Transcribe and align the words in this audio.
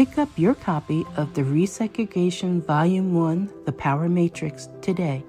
Pick 0.00 0.16
up 0.16 0.30
your 0.38 0.54
copy 0.54 1.04
of 1.18 1.34
the 1.34 1.42
Resegregation 1.42 2.64
Volume 2.64 3.12
1 3.12 3.52
The 3.66 3.72
Power 3.72 4.08
Matrix 4.08 4.70
today 4.80 5.22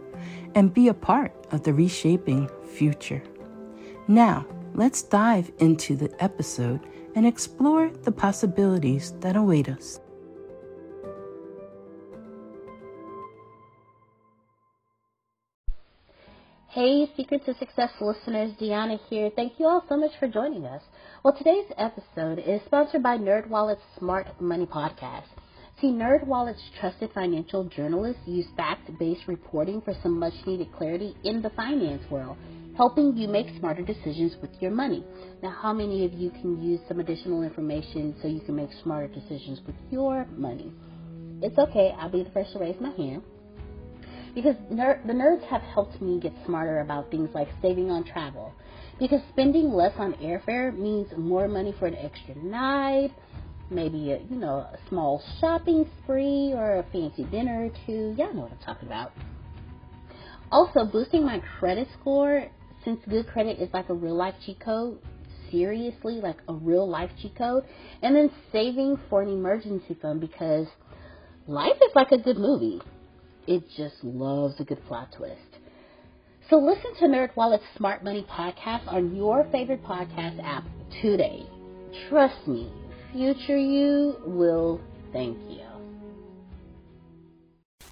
and 0.55 0.73
be 0.73 0.87
a 0.87 0.93
part 0.93 1.33
of 1.51 1.63
the 1.63 1.73
reshaping 1.73 2.49
future. 2.73 3.21
Now, 4.07 4.45
let's 4.73 5.01
dive 5.01 5.51
into 5.59 5.97
the 5.97 6.09
episode 6.23 6.79
and 7.15 7.27
explore 7.27 7.89
the 7.89 8.13
possibilities 8.13 9.11
that 9.19 9.35
await 9.35 9.67
us. 9.67 9.99
Hey, 16.69 17.11
Secrets 17.17 17.49
of 17.49 17.57
Success 17.57 17.89
listeners, 17.99 18.53
Deanna 18.53 18.97
here. 19.09 19.31
Thank 19.35 19.59
you 19.59 19.65
all 19.65 19.83
so 19.89 19.97
much 19.97 20.11
for 20.17 20.29
joining 20.29 20.63
us. 20.63 20.81
Well, 21.23 21.37
today's 21.37 21.71
episode 21.77 22.39
is 22.39 22.61
sponsored 22.65 23.03
by 23.03 23.15
NerdWallet's 23.15 23.83
Smart 23.99 24.41
Money 24.41 24.65
Podcast. 24.65 25.27
See, 25.79 25.91
NerdWallet's 25.91 26.63
trusted 26.79 27.11
financial 27.13 27.65
journalists 27.65 28.23
use 28.25 28.47
fact-based 28.57 29.27
reporting 29.27 29.81
for 29.81 29.93
some 30.01 30.17
much-needed 30.17 30.73
clarity 30.75 31.15
in 31.23 31.43
the 31.43 31.51
finance 31.51 32.01
world, 32.09 32.37
helping 32.75 33.15
you 33.15 33.27
make 33.27 33.55
smarter 33.59 33.83
decisions 33.83 34.33
with 34.41 34.49
your 34.59 34.71
money. 34.71 35.05
Now, 35.43 35.51
how 35.61 35.73
many 35.73 36.05
of 36.05 36.13
you 36.13 36.31
can 36.31 36.59
use 36.59 36.79
some 36.87 36.99
additional 36.99 37.43
information 37.43 38.15
so 38.19 38.27
you 38.27 38.39
can 38.39 38.55
make 38.55 38.71
smarter 38.81 39.13
decisions 39.13 39.61
with 39.67 39.75
your 39.91 40.25
money? 40.35 40.73
It's 41.43 41.59
okay. 41.59 41.93
I'll 41.99 42.09
be 42.09 42.23
the 42.23 42.31
first 42.31 42.53
to 42.53 42.59
raise 42.59 42.81
my 42.81 42.93
hand 42.93 43.21
because 44.33 44.55
ner- 44.71 45.01
the 45.05 45.13
nerds 45.13 45.43
have 45.43 45.61
helped 45.61 46.01
me 46.01 46.19
get 46.19 46.33
smarter 46.45 46.79
about 46.79 47.11
things 47.11 47.29
like 47.35 47.49
saving 47.61 47.91
on 47.91 48.05
travel. 48.05 48.53
Because 49.01 49.21
spending 49.31 49.73
less 49.73 49.93
on 49.97 50.13
airfare 50.13 50.77
means 50.77 51.07
more 51.17 51.47
money 51.47 51.73
for 51.79 51.87
an 51.87 51.95
extra 51.95 52.35
night, 52.35 53.11
maybe 53.71 54.11
a 54.11 54.19
you 54.19 54.35
know 54.35 54.57
a 54.59 54.77
small 54.87 55.21
shopping 55.39 55.85
spree 56.03 56.53
or 56.53 56.77
a 56.77 56.83
fancy 56.91 57.25
dinner 57.25 57.65
or 57.65 57.69
two. 57.85 58.15
Y'all 58.15 58.33
know 58.33 58.41
what 58.41 58.51
I'm 58.51 58.59
talking 58.59 58.87
about. 58.87 59.11
Also, 60.51 60.85
boosting 60.85 61.25
my 61.25 61.41
credit 61.59 61.87
score 61.99 62.45
since 62.85 62.99
good 63.09 63.27
credit 63.27 63.59
is 63.59 63.69
like 63.73 63.89
a 63.89 63.93
real 63.93 64.15
life 64.15 64.35
cheat 64.45 64.59
code. 64.59 64.99
Seriously, 65.49 66.21
like 66.21 66.37
a 66.47 66.53
real 66.53 66.87
life 66.87 67.09
cheat 67.21 67.35
code, 67.35 67.65
and 68.03 68.15
then 68.15 68.29
saving 68.51 68.99
for 69.09 69.23
an 69.23 69.29
emergency 69.29 69.97
fund 69.99 70.21
because 70.21 70.67
life 71.47 71.75
is 71.81 71.91
like 71.95 72.11
a 72.11 72.17
good 72.19 72.37
movie 72.37 72.79
it 73.47 73.63
just 73.75 73.95
loves 74.03 74.59
a 74.59 74.63
good 74.63 74.83
plot 74.85 75.09
twist. 75.17 75.50
So 76.51 76.57
listen 76.57 76.93
to 76.95 77.05
NerdWallet's 77.05 77.63
Smart 77.77 78.03
Money 78.03 78.25
podcast 78.29 78.85
on 78.91 79.15
your 79.15 79.45
favorite 79.53 79.85
podcast 79.85 80.43
app 80.43 80.65
today. 81.01 81.45
Trust 82.09 82.45
me, 82.45 82.69
future 83.13 83.57
you 83.57 84.17
will 84.25 84.81
thank 85.13 85.37
you. 85.49 85.61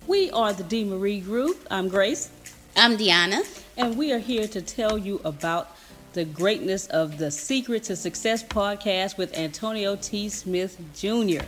We 0.08 0.30
are 0.32 0.52
the 0.52 0.66
D. 0.66 0.84
Marie 0.84 1.22
Group. 1.22 1.66
I'm 1.72 1.88
Grace. 1.88 2.32
I'm 2.76 2.98
Deanna. 2.98 3.44
And 3.78 3.98
we 3.98 4.12
are 4.12 4.20
here 4.20 4.46
to 4.50 4.62
tell 4.62 4.98
you 4.98 5.22
about 5.24 5.78
the 6.12 6.26
greatness 6.26 6.88
of 6.88 7.18
the 7.18 7.32
Secret 7.32 7.84
to 7.84 7.96
Success 7.96 8.44
podcast 8.44 9.18
with 9.18 9.38
Antonio 9.38 9.96
T. 9.96 10.28
Smith 10.28 10.78
Jr. 10.94 11.46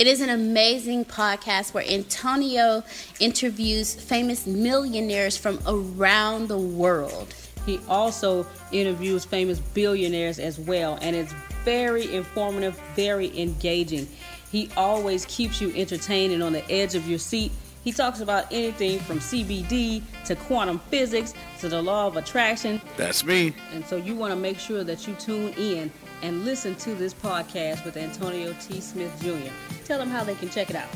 It 0.00 0.06
is 0.06 0.22
an 0.22 0.30
amazing 0.30 1.04
podcast 1.04 1.74
where 1.74 1.84
Antonio 1.86 2.82
interviews 3.18 3.94
famous 3.94 4.46
millionaires 4.46 5.36
from 5.36 5.60
around 5.66 6.48
the 6.48 6.56
world. 6.56 7.34
He 7.66 7.78
also 7.86 8.46
interviews 8.72 9.26
famous 9.26 9.58
billionaires 9.58 10.38
as 10.38 10.58
well, 10.58 10.98
and 11.02 11.14
it's 11.14 11.34
very 11.66 12.14
informative, 12.14 12.80
very 12.96 13.38
engaging. 13.38 14.08
He 14.50 14.70
always 14.74 15.26
keeps 15.26 15.60
you 15.60 15.70
entertained 15.76 16.32
and 16.32 16.42
on 16.42 16.54
the 16.54 16.64
edge 16.70 16.94
of 16.94 17.06
your 17.06 17.18
seat. 17.18 17.52
He 17.84 17.92
talks 17.92 18.20
about 18.20 18.46
anything 18.50 19.00
from 19.00 19.18
CBD 19.18 20.02
to 20.24 20.34
quantum 20.34 20.78
physics 20.88 21.34
to 21.58 21.68
the 21.68 21.82
law 21.82 22.06
of 22.06 22.16
attraction. 22.16 22.80
That's 22.96 23.22
me. 23.22 23.54
And 23.74 23.84
so 23.84 23.96
you 23.96 24.14
want 24.14 24.32
to 24.32 24.40
make 24.40 24.58
sure 24.58 24.82
that 24.82 25.06
you 25.06 25.14
tune 25.16 25.52
in 25.58 25.92
and 26.22 26.44
listen 26.44 26.74
to 26.76 26.94
this 26.94 27.14
podcast 27.14 27.84
with 27.84 27.96
Antonio 27.96 28.54
T. 28.60 28.80
Smith 28.80 29.12
Jr. 29.20 29.52
Tell 29.84 29.98
them 29.98 30.08
how 30.08 30.24
they 30.24 30.34
can 30.34 30.48
check 30.48 30.70
it 30.70 30.76
out. 30.76 30.88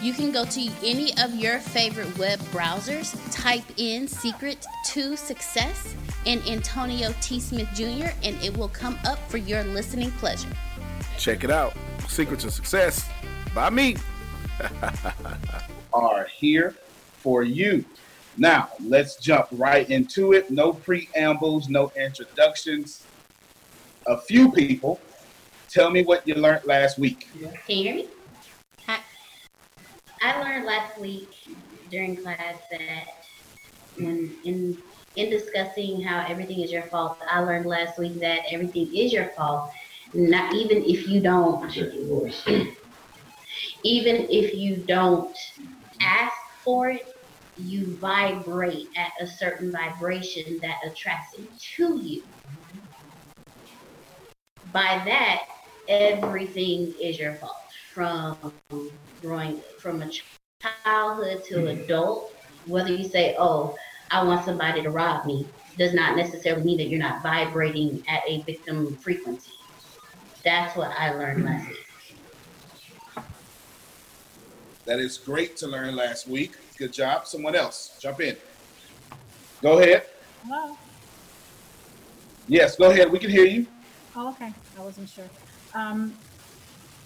You 0.00 0.12
can 0.12 0.32
go 0.32 0.44
to 0.44 0.70
any 0.84 1.16
of 1.18 1.34
your 1.34 1.58
favorite 1.58 2.18
web 2.18 2.38
browsers, 2.50 3.16
type 3.32 3.64
in 3.76 4.08
Secret 4.08 4.66
to 4.86 5.16
Success 5.16 5.94
and 6.26 6.42
Antonio 6.48 7.14
T. 7.20 7.38
Smith 7.38 7.68
Jr., 7.74 8.10
and 8.24 8.36
it 8.42 8.56
will 8.56 8.68
come 8.68 8.98
up 9.06 9.18
for 9.30 9.36
your 9.36 9.62
listening 9.64 10.10
pleasure. 10.12 10.48
Check 11.18 11.44
it 11.44 11.50
out 11.50 11.74
Secret 12.08 12.40
to 12.40 12.50
Success 12.50 13.08
by 13.54 13.70
me. 13.70 13.96
are 15.92 16.24
here 16.24 16.74
for 17.18 17.42
you. 17.42 17.84
Now, 18.36 18.70
let's 18.80 19.16
jump 19.16 19.48
right 19.52 19.88
into 19.90 20.32
it. 20.32 20.50
No 20.50 20.72
preambles, 20.72 21.68
no 21.68 21.92
introductions 21.96 23.06
a 24.06 24.20
few 24.22 24.52
people 24.52 25.00
Tell 25.72 25.90
me 25.90 26.02
what 26.02 26.26
you 26.28 26.34
learned 26.34 26.66
last 26.66 26.98
week. 26.98 27.30
Can 27.32 27.40
you 27.40 27.84
hear 27.84 27.94
me? 27.94 28.10
Hi. 28.86 28.98
I 30.20 30.38
learned 30.42 30.66
last 30.66 31.00
week 31.00 31.30
during 31.90 32.22
class 32.22 32.58
that 32.70 33.04
when 33.96 34.36
in 34.44 34.76
in 35.16 35.30
discussing 35.30 36.02
how 36.02 36.26
everything 36.28 36.60
is 36.60 36.70
your 36.70 36.88
fault, 36.88 37.16
I 37.30 37.40
learned 37.40 37.64
last 37.64 37.98
week 37.98 38.20
that 38.20 38.40
everything 38.50 38.92
is 38.94 39.14
your 39.14 39.30
fault. 39.34 39.70
Not 40.12 40.54
even 40.54 40.84
if 40.84 41.08
you 41.08 41.22
don't 41.22 41.74
even 43.84 44.26
if 44.28 44.54
you 44.54 44.84
don't 44.86 45.34
ask 46.02 46.36
for 46.66 46.90
it, 46.90 47.02
you 47.56 47.96
vibrate 47.98 48.88
at 48.98 49.12
a 49.22 49.26
certain 49.26 49.72
vibration 49.72 50.58
that 50.60 50.76
attracts 50.84 51.30
it 51.38 51.48
to 51.76 51.98
you. 51.98 52.24
By 54.72 55.02
that, 55.04 55.42
everything 55.88 56.94
is 57.00 57.18
your 57.18 57.34
fault. 57.34 57.56
From 57.92 58.54
growing 59.20 59.60
from 59.78 60.00
a 60.00 60.10
childhood 60.84 61.44
to 61.44 61.56
mm-hmm. 61.56 61.82
adult, 61.82 62.34
whether 62.66 62.90
you 62.90 63.06
say, 63.06 63.36
"Oh, 63.38 63.76
I 64.10 64.24
want 64.24 64.46
somebody 64.46 64.82
to 64.82 64.88
rob 64.88 65.26
me," 65.26 65.46
does 65.76 65.92
not 65.92 66.16
necessarily 66.16 66.64
mean 66.64 66.78
that 66.78 66.88
you're 66.88 66.98
not 66.98 67.22
vibrating 67.22 68.02
at 68.08 68.22
a 68.26 68.40
victim 68.42 68.96
frequency. 68.96 69.52
That's 70.42 70.74
what 70.74 70.90
I 70.98 71.12
learned 71.12 71.44
mm-hmm. 71.44 71.48
last 71.48 71.68
week. 71.68 71.86
That 74.86 74.98
is 74.98 75.18
great 75.18 75.56
to 75.58 75.68
learn 75.68 75.94
last 75.94 76.26
week. 76.26 76.52
Good 76.78 76.94
job. 76.94 77.26
Someone 77.26 77.54
else, 77.54 77.98
jump 78.00 78.20
in. 78.20 78.36
Go 79.60 79.78
ahead. 79.80 80.06
Hello? 80.44 80.76
Yes, 82.48 82.76
go 82.76 82.90
ahead. 82.90 83.10
We 83.12 83.18
can 83.18 83.30
hear 83.30 83.44
you. 83.44 83.66
Oh, 84.14 84.30
okay. 84.30 84.52
I 84.78 84.82
wasn't 84.82 85.08
sure. 85.08 85.28
Um, 85.74 86.14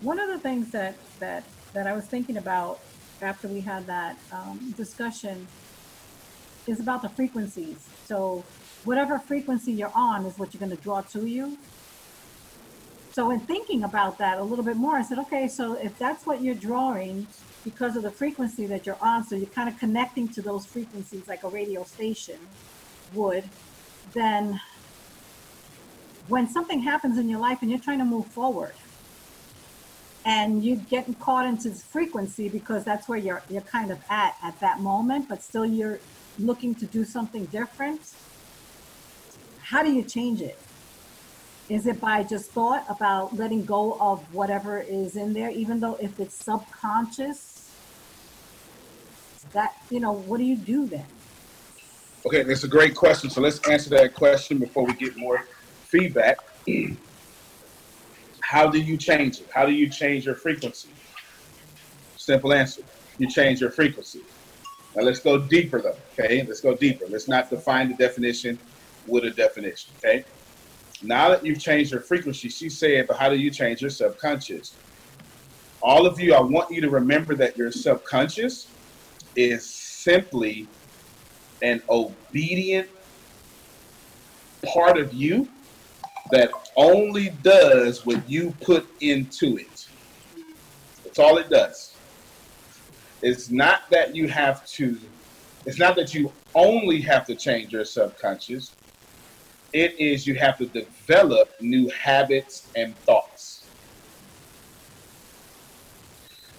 one 0.01 0.19
of 0.19 0.29
the 0.29 0.39
things 0.39 0.71
that, 0.73 0.97
that, 1.21 1.45
that 1.73 1.87
I 1.87 1.93
was 1.93 2.05
thinking 2.05 2.37
about 2.37 2.81
after 3.23 3.49
we 3.49 3.61
had 3.61 3.87
that 3.87 4.19
um, 4.33 4.75
discussion 4.77 5.47
is 6.67 6.81
about 6.81 7.03
the 7.03 7.09
frequencies. 7.09 7.89
So 8.05 8.45
whatever 8.85 9.19
frequency 9.19 9.73
you're 9.73 9.93
on 9.95 10.27
is 10.27 10.39
what 10.39 10.53
you're 10.53 10.61
going 10.61 10.77
to 10.77 10.83
draw 10.83 11.01
to 11.03 11.27
you. 11.27 11.57
So 13.13 13.31
in 13.31 13.41
thinking 13.41 13.85
about 13.85 14.19
that 14.19 14.39
a 14.39 14.43
little 14.43 14.65
bit 14.65 14.77
more, 14.77 14.97
I 14.97 15.03
said, 15.03 15.19
okay, 15.21 15.49
so 15.49 15.75
if 15.75 15.99
that's 15.99 16.27
what 16.27 16.43
you're 16.43 16.55
drawing 16.55 17.27
because 17.65 17.97
of 17.97 18.03
the 18.03 18.11
frequency 18.11 18.67
that 18.67 18.85
you're 18.85 18.99
on, 19.01 19.25
so 19.25 19.37
you're 19.37 19.47
kind 19.47 19.69
of 19.69 19.79
connecting 19.79 20.29
to 20.29 20.43
those 20.43 20.67
frequencies 20.67 21.27
like 21.27 21.43
a 21.43 21.49
radio 21.49 21.83
station 21.85 22.39
would, 23.15 23.45
then 24.13 24.61
when 26.29 26.49
something 26.49 26.81
happens 26.81 27.19
in 27.19 27.29
your 27.29 27.41
life 27.41 27.59
and 27.63 27.71
you're 27.71 27.81
trying 27.81 27.99
to 27.99 28.05
move 28.05 28.27
forward 28.27 28.75
and 30.25 30.65
you're 30.65 30.77
getting 30.77 31.15
caught 31.15 31.47
into 31.47 31.69
this 31.69 31.83
frequency 31.83 32.49
because 32.49 32.85
that's 32.85 33.09
where 33.09 33.19
you're 33.19 33.43
you're 33.49 33.63
kind 33.63 33.91
of 33.93 33.99
at 34.11 34.37
at 34.43 34.59
that 34.61 34.81
moment, 34.81 35.29
but 35.29 35.43
still 35.43 35.65
you're 35.65 36.01
looking 36.39 36.75
to 36.75 36.87
do 36.87 37.05
something 37.05 37.47
different, 37.47 38.01
how 39.63 39.83
do 39.83 39.93
you 39.93 40.03
change 40.03 40.43
it? 40.43 40.59
Is 41.69 41.87
it 41.87 42.01
by 42.01 42.23
just 42.23 42.51
thought 42.51 42.85
about 42.89 43.35
letting 43.37 43.65
go 43.65 43.97
of 44.01 44.33
whatever 44.35 44.81
is 44.81 45.17
in 45.17 45.33
there, 45.33 45.51
even 45.51 45.81
though 45.81 45.97
if 46.01 46.21
it's 46.21 46.35
subconscious, 46.35 47.73
that, 49.53 49.77
you 49.91 49.99
know, 49.99 50.13
what 50.13 50.39
do 50.39 50.45
you 50.45 50.57
do 50.57 50.87
then? 50.87 51.07
Okay, 52.25 52.43
that's 52.43 52.65
a 52.65 52.69
great 52.69 52.95
question. 52.95 53.31
So 53.31 53.41
let's 53.41 53.59
answer 53.69 53.91
that 53.91 54.15
question 54.15 54.59
before 54.59 54.85
we 54.85 54.93
get 54.95 55.17
more 55.17 55.45
feedback. 55.87 56.39
How 58.41 58.69
do 58.69 58.79
you 58.79 58.97
change 58.97 59.41
it? 59.41 59.49
How 59.53 59.67
do 59.67 59.73
you 59.73 59.89
change 59.89 60.27
your 60.27 60.35
frequency? 60.35 60.89
Simple 62.17 62.53
answer. 62.53 62.83
You 63.19 63.29
change 63.29 63.61
your 63.61 63.71
frequency. 63.71 64.21
Now 64.95 65.03
let's 65.03 65.21
go 65.21 65.39
deeper 65.39 65.81
though, 65.81 65.97
okay? 66.13 66.45
Let's 66.47 66.61
go 66.61 66.75
deeper. 66.75 67.07
Let's 67.09 67.29
not 67.29 67.51
define 67.51 67.89
the 67.89 67.95
definition 67.95 68.59
with 69.07 69.25
a 69.25 69.31
definition, 69.31 69.93
okay? 69.99 70.25
Now 71.03 71.29
that 71.29 71.45
you've 71.45 71.61
changed 71.61 71.93
your 71.93 72.01
frequency, 72.01 72.49
she 72.49 72.69
said, 72.69 73.07
but 73.07 73.17
how 73.17 73.29
do 73.29 73.37
you 73.37 73.51
change 73.51 73.81
your 73.83 73.91
subconscious? 73.91 74.75
All 75.83 76.07
of 76.07 76.19
you, 76.19 76.35
I 76.35 76.41
want 76.41 76.71
you 76.71 76.81
to 76.81 76.89
remember 76.89 77.35
that 77.37 77.57
your 77.57 77.71
subconscious 77.71 78.69
is 79.37 79.65
simply 79.65 80.67
an 81.63 81.83
obedient 81.89 82.89
part 84.65 84.99
of 84.99 85.13
you 85.13 85.49
that 86.31 86.51
only 86.77 87.31
does 87.43 88.05
what 88.05 88.29
you 88.29 88.53
put 88.61 88.87
into 89.01 89.57
it. 89.59 89.89
That's 91.05 91.19
all 91.19 91.39
it 91.39 91.49
does. 91.49 91.95
It's 93.23 93.51
not 93.51 93.89
that 93.91 94.15
you 94.15 94.29
have 94.29 94.67
to, 94.67 94.99
it's 95.65 95.79
not 95.79 95.97
that 95.97 96.15
you 96.15 96.33
only 96.55 97.01
have 97.01 97.27
to 97.27 97.35
change 97.35 97.73
your 97.73 97.85
subconscious. 97.85 98.73
It 99.73 99.99
is 99.99 100.27
you 100.27 100.35
have 100.37 100.59
to 100.59 100.67
develop 100.67 101.51
new 101.61 101.89
habits 101.91 102.69
and 102.77 102.97
thoughts. 102.99 103.65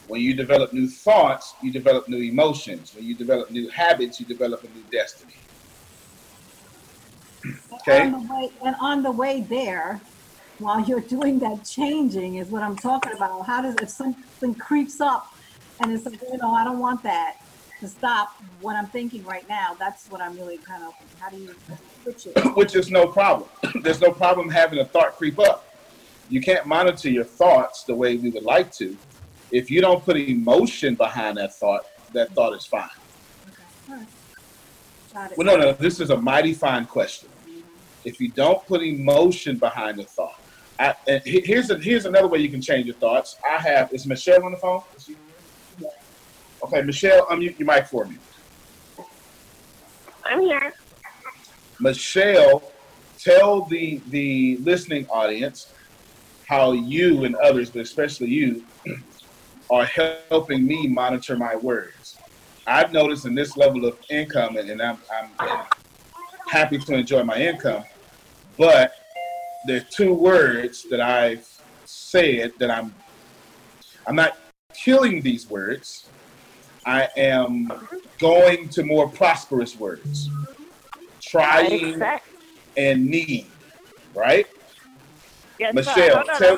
When 0.08 0.22
you 0.22 0.34
develop 0.34 0.72
new 0.72 0.88
thoughts, 0.88 1.54
you 1.62 1.72
develop 1.72 2.08
new 2.08 2.22
emotions. 2.22 2.96
When 2.96 3.06
you 3.06 3.14
develop 3.14 3.52
new 3.52 3.70
habits, 3.70 4.20
you 4.20 4.26
develop 4.26 4.64
a 4.64 4.68
new 4.68 4.84
destiny. 4.92 5.34
Okay. 7.88 8.02
On 8.02 8.12
the 8.12 8.34
way, 8.34 8.52
and 8.66 8.76
on 8.82 9.02
the 9.02 9.12
way 9.12 9.42
there, 9.42 10.02
while 10.60 10.82
you're 10.82 11.00
doing 11.00 11.40
that 11.40 11.64
changing 11.64 12.36
is 12.36 12.50
what 12.50 12.62
I'm 12.62 12.76
talking 12.76 13.14
about. 13.14 13.46
How 13.46 13.62
does, 13.62 13.76
if 13.76 13.90
something 13.90 14.56
creeps 14.56 15.00
up 15.00 15.34
and 15.80 15.94
it's 15.94 16.06
like, 16.06 16.22
you 16.22 16.38
know, 16.38 16.52
I 16.52 16.66
don't 16.66 16.80
want 16.80 17.02
that 17.04 17.38
to 17.80 17.88
stop 17.88 18.42
what 18.60 18.76
I'm 18.76 18.88
thinking 18.88 19.24
right 19.24 19.48
now. 19.48 19.76
That's 19.80 20.08
what 20.08 20.20
I'm 20.20 20.36
really 20.36 20.58
kind 20.58 20.84
of, 20.84 20.94
how 21.20 21.30
do 21.30 21.38
you 21.38 21.56
switch 22.04 22.26
it? 22.26 22.40
which 22.58 22.76
is 22.76 22.92
no 22.92 23.08
problem. 23.08 23.50
There's 23.82 24.02
no 24.02 24.12
problem 24.12 24.50
having 24.50 24.80
a 24.80 24.86
thought 24.86 25.16
creep 25.16 25.40
up. 25.40 25.64
You 26.30 26.42
can't 26.42 26.66
monitor 26.66 27.10
your 27.10 27.24
thoughts 27.24 27.84
the 27.84 27.96
way 27.96 28.18
we 28.18 28.32
would 28.32 28.44
like 28.44 28.72
to. 28.74 28.98
If 29.52 29.72
you 29.72 29.80
don't 29.80 30.04
put 30.04 30.18
emotion 30.18 30.96
behind 30.96 31.38
that 31.38 31.56
thought, 31.56 31.86
that 32.12 32.34
thought 32.34 32.54
is 32.54 32.66
fine. 32.66 32.90
Okay, 33.48 33.64
all 33.90 33.96
right. 33.96 34.08
Got 35.14 35.32
it. 35.32 35.38
Well, 35.38 35.48
no, 35.48 35.56
no, 35.56 35.72
this 35.72 36.02
is 36.02 36.10
a 36.10 36.18
mighty 36.18 36.54
fine 36.54 36.86
question. 36.86 37.30
If 38.08 38.22
you 38.22 38.32
don't 38.32 38.66
put 38.66 38.82
emotion 38.84 39.60
behind 39.60 40.00
the 40.00 40.06
thought, 40.06 40.32
I, 40.80 40.96
and 41.10 41.22
here's 41.26 41.70
a, 41.70 41.78
here's 41.78 42.06
another 42.06 42.30
way 42.30 42.40
you 42.40 42.50
can 42.50 42.62
change 42.62 42.86
your 42.86 42.96
thoughts. 42.96 43.36
I 43.46 43.58
have 43.58 43.90
is 43.92 44.08
Michelle 44.08 44.46
on 44.46 44.54
the 44.54 44.58
phone? 44.60 44.82
Is 44.96 45.04
she- 45.04 45.18
Okay, 46.64 46.82
Michelle, 46.84 47.28
unmute 47.28 47.60
your 47.60 47.68
mic 47.68 47.86
for 47.88 48.06
me. 48.06 48.16
I'm 50.26 50.42
here. 50.42 50.74
Michelle, 51.82 52.72
tell 53.20 53.66
the 53.66 54.02
the 54.10 54.58
listening 54.62 55.06
audience 55.08 55.70
how 56.48 56.72
you 56.72 57.26
and 57.26 57.36
others, 57.36 57.72
but 57.72 57.82
especially 57.82 58.30
you, 58.30 58.64
are 59.72 59.86
helping 60.30 60.66
me 60.66 60.88
monitor 60.88 61.36
my 61.36 61.58
words. 61.58 62.16
I've 62.68 62.94
noticed 62.94 63.26
in 63.26 63.36
this 63.36 63.58
level 63.58 63.86
of 63.86 63.98
income, 64.10 64.56
and, 64.56 64.70
and 64.70 64.82
I'm, 64.82 64.98
I'm 65.12 65.66
happy 66.50 66.78
to 66.80 66.94
enjoy 66.96 67.24
my 67.24 67.38
income, 67.38 67.84
but 68.58 68.94
there 69.66 69.78
are 69.78 69.86
two 69.92 70.14
words 70.14 70.86
that 70.90 71.02
I've 71.02 71.48
said 71.86 72.54
that 72.60 72.72
I'm 72.72 72.94
I'm 74.08 74.16
not 74.16 74.38
killing 74.74 75.22
these 75.22 75.50
words. 75.50 76.10
I 76.86 77.10
am 77.18 77.70
going 78.20 78.70
to 78.70 78.84
more 78.84 79.10
prosperous 79.10 79.78
words. 79.78 80.30
Trying 81.22 81.90
expect. 81.90 82.28
and 82.78 83.06
need, 83.06 83.48
right? 84.16 84.48
Yes, 85.60 85.74
Michelle. 85.74 86.24
Hold 86.24 86.28
tell- 86.38 86.58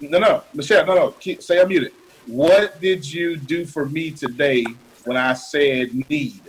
No, 0.00 0.18
no, 0.18 0.42
Michelle, 0.52 0.84
no, 0.84 0.94
no. 0.94 1.10
Keep, 1.12 1.42
say 1.42 1.60
I'm 1.60 1.68
muted. 1.68 1.92
What 2.26 2.80
did 2.80 3.08
you 3.10 3.36
do 3.36 3.64
for 3.64 3.86
me 3.86 4.10
today 4.10 4.64
when 5.04 5.16
I 5.16 5.34
said 5.34 5.94
need? 6.10 6.42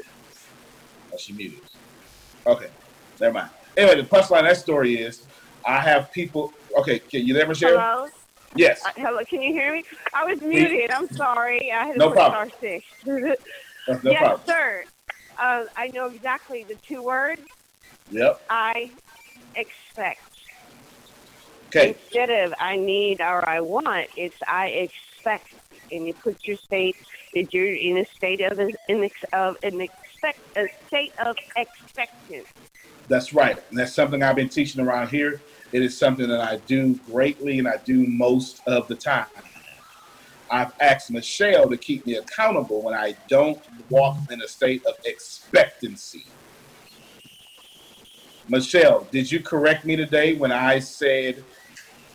Oh, 1.13 1.17
she 1.17 1.33
muted. 1.33 1.59
Okay, 2.47 2.69
never 3.19 3.33
mind. 3.33 3.49
Anyway, 3.77 4.01
the 4.01 4.07
punchline 4.07 4.39
of 4.39 4.45
that 4.45 4.57
story 4.57 4.95
is 4.95 5.21
I 5.65 5.79
have 5.79 6.11
people. 6.11 6.51
Okay, 6.79 6.97
can 6.99 7.25
you 7.25 7.33
there, 7.33 7.47
Michelle? 7.47 7.79
Hello? 7.79 8.07
Yes. 8.55 8.83
Uh, 8.83 8.89
hello, 8.95 9.23
can 9.23 9.41
you 9.41 9.53
hear 9.53 9.71
me? 9.71 9.83
I 10.13 10.25
was 10.25 10.41
muted. 10.41 10.89
I'm 10.89 11.07
sorry. 11.09 11.71
I 11.71 11.85
had 11.85 11.93
to 11.93 11.99
No 11.99 12.07
put 12.07 12.15
problem. 12.15 12.49
star 12.49 12.59
six. 12.59 12.85
No, 13.05 14.11
yes, 14.11 14.19
problem. 14.19 14.41
sir. 14.47 14.83
Uh, 15.37 15.65
I 15.75 15.87
know 15.93 16.07
exactly 16.07 16.63
the 16.63 16.75
two 16.75 17.03
words. 17.03 17.41
Yep. 18.09 18.41
I 18.49 18.89
expect. 19.55 20.21
Okay. 21.67 21.89
Instead 21.89 22.29
of 22.31 22.53
I 22.59 22.77
need 22.77 23.21
or 23.21 23.47
I 23.47 23.59
want, 23.59 24.07
it's 24.15 24.37
I 24.47 24.67
expect, 24.67 25.53
and 25.91 26.07
you 26.07 26.13
put 26.13 26.45
your 26.47 26.57
state 26.57 26.95
that 27.35 27.53
you're 27.53 27.75
in 27.75 27.97
a 27.97 28.05
state 28.05 28.41
of 28.41 28.57
an 28.57 28.73
of 29.33 29.57
an 29.61 29.81
expect 29.81 30.39
a 30.57 30.67
state 30.87 31.13
of 31.23 31.35
expectance. 31.55 32.47
That's 33.09 33.33
right. 33.33 33.57
And 33.69 33.79
that's 33.79 33.93
something 33.93 34.21
I've 34.21 34.35
been 34.35 34.49
teaching 34.49 34.81
around 34.85 35.09
here. 35.09 35.41
It 35.71 35.81
is 35.81 35.97
something 35.97 36.27
that 36.27 36.41
I 36.41 36.57
do 36.67 36.95
greatly 37.11 37.59
and 37.59 37.67
I 37.67 37.77
do 37.85 38.05
most 38.07 38.61
of 38.67 38.87
the 38.87 38.95
time. 38.95 39.27
I've 40.49 40.71
asked 40.79 41.11
Michelle 41.11 41.69
to 41.69 41.77
keep 41.77 42.05
me 42.05 42.15
accountable 42.15 42.81
when 42.81 42.93
I 42.93 43.15
don't 43.27 43.59
walk 43.89 44.17
in 44.31 44.41
a 44.41 44.47
state 44.47 44.85
of 44.85 44.95
expectancy. 45.05 46.25
Michelle, 48.47 49.05
did 49.11 49.29
you 49.29 49.41
correct 49.41 49.83
me 49.83 49.97
today 49.97 50.35
when 50.35 50.53
I 50.53 50.79
said 50.79 51.43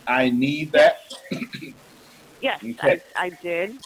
I 0.07 0.29
need 0.29 0.71
that? 0.73 0.97
Yes, 2.41 2.61
Okay. 2.61 3.01
I, 3.15 3.27
I 3.27 3.29
did. 3.29 3.77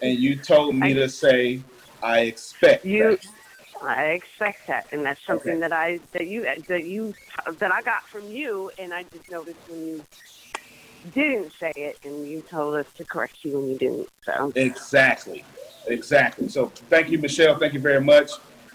And 0.00 0.16
you 0.20 0.36
told 0.36 0.76
me 0.76 0.90
I- 0.90 0.92
to 0.92 1.08
say 1.08 1.60
I 2.00 2.20
expect 2.20 2.84
You, 2.84 3.16
that. 3.16 3.26
I 3.82 4.04
expect 4.06 4.66
that, 4.68 4.86
and 4.92 5.04
that's 5.04 5.20
something 5.26 5.52
Okay. 5.52 5.60
that 5.60 5.72
I 5.72 6.00
that 6.12 6.26
you 6.26 6.46
that 6.68 6.84
you 6.84 7.14
that 7.58 7.72
I 7.72 7.82
got 7.82 8.08
from 8.08 8.30
you, 8.30 8.70
and 8.78 8.94
I 8.94 9.04
just 9.04 9.30
noticed 9.30 9.58
when 9.68 9.86
you 9.86 10.04
didn't 11.12 11.52
say 11.60 11.72
it, 11.76 11.98
and 12.04 12.26
you 12.26 12.42
told 12.42 12.76
us 12.76 12.86
to 12.96 13.04
correct 13.04 13.38
you 13.42 13.58
when 13.58 13.70
you 13.70 13.78
didn't. 13.78 14.08
So 14.24 14.52
Exactly. 14.54 15.44
Exactly. 15.86 16.48
So 16.48 16.66
thank 16.88 17.10
you, 17.10 17.18
Michelle. 17.18 17.58
Thank 17.58 17.74
you 17.74 17.80
very 17.80 18.00
much. 18.00 18.30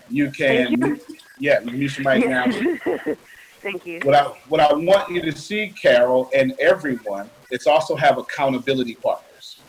You 0.10 0.32
can, 0.32 0.80
Thank 0.80 1.02
yeah, 1.40 1.60
mute 1.60 1.98
your 1.98 2.14
mic 2.14 2.28
now. 2.28 2.46
Thank 3.62 3.86
you. 3.86 4.00
What 4.04 4.16
I 4.16 4.24
what 4.48 4.62
I 4.62 4.74
want 4.74 5.12
you 5.12 5.22
to 5.22 5.32
see, 5.32 5.70
Carol, 5.70 6.30
and 6.34 6.54
everyone, 6.60 7.30
it's 7.52 7.68
also 7.68 7.96
have 7.96 8.18
accountability 8.18 8.96
partners. 8.96 9.60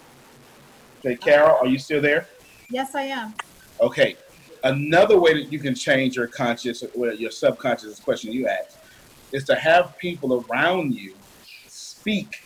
Okay, 1.05 1.17
Carol, 1.17 1.57
are 1.61 1.67
you 1.67 1.79
still 1.79 2.01
there? 2.01 2.27
Yes, 2.71 2.95
I 2.95 3.03
am. 3.03 3.35
Okay. 3.81 4.17
Another 4.63 5.19
way 5.19 5.33
that 5.35 5.51
you 5.53 5.59
can 5.59 5.75
change 5.75 6.17
your 6.17 6.27
conscious 6.27 6.85
or 6.95 7.13
your 7.13 7.31
subconscious 7.31 7.99
question 8.01 8.33
you 8.33 8.47
ask 8.47 8.79
is 9.33 9.45
to 9.45 9.55
have 9.55 9.97
people 9.99 10.45
around 10.51 10.95
you 10.95 11.15
speak 11.67 12.43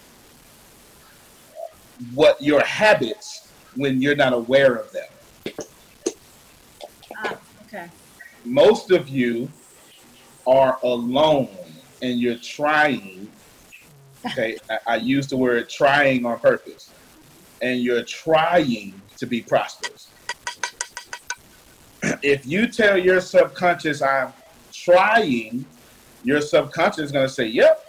what 2.15 2.41
your 2.41 2.63
habits 2.65 3.53
when 3.77 4.01
you're 4.01 4.17
not 4.17 4.33
aware 4.33 4.75
of 4.75 4.93
them. 4.93 5.55
Ah, 7.17 7.39
okay. 7.65 7.89
most 8.45 8.91
of 8.91 9.09
you 9.09 9.49
are 10.47 10.79
alone 10.83 11.49
and 12.03 12.21
you're 12.21 12.39
trying. 12.39 13.31
Okay, 14.27 14.57
I, 14.71 14.79
I 14.87 14.97
use 14.97 15.27
the 15.27 15.37
word 15.37 15.69
trying 15.69 16.25
on 16.27 16.39
purpose, 16.39 16.91
and 17.63 17.81
you're 17.81 18.05
trying 18.05 19.01
to 19.17 19.27
be 19.27 19.43
prosperous. 19.43 20.14
If 22.23 22.47
you 22.47 22.67
tell 22.67 22.99
your 22.99 23.21
subconscious, 23.21 24.03
I'm 24.03 24.33
trying, 24.73 25.65
your 26.23 26.41
subconscious 26.41 27.07
is 27.07 27.13
going 27.13 27.27
to 27.27 27.33
say, 27.33 27.47
Yep, 27.47 27.85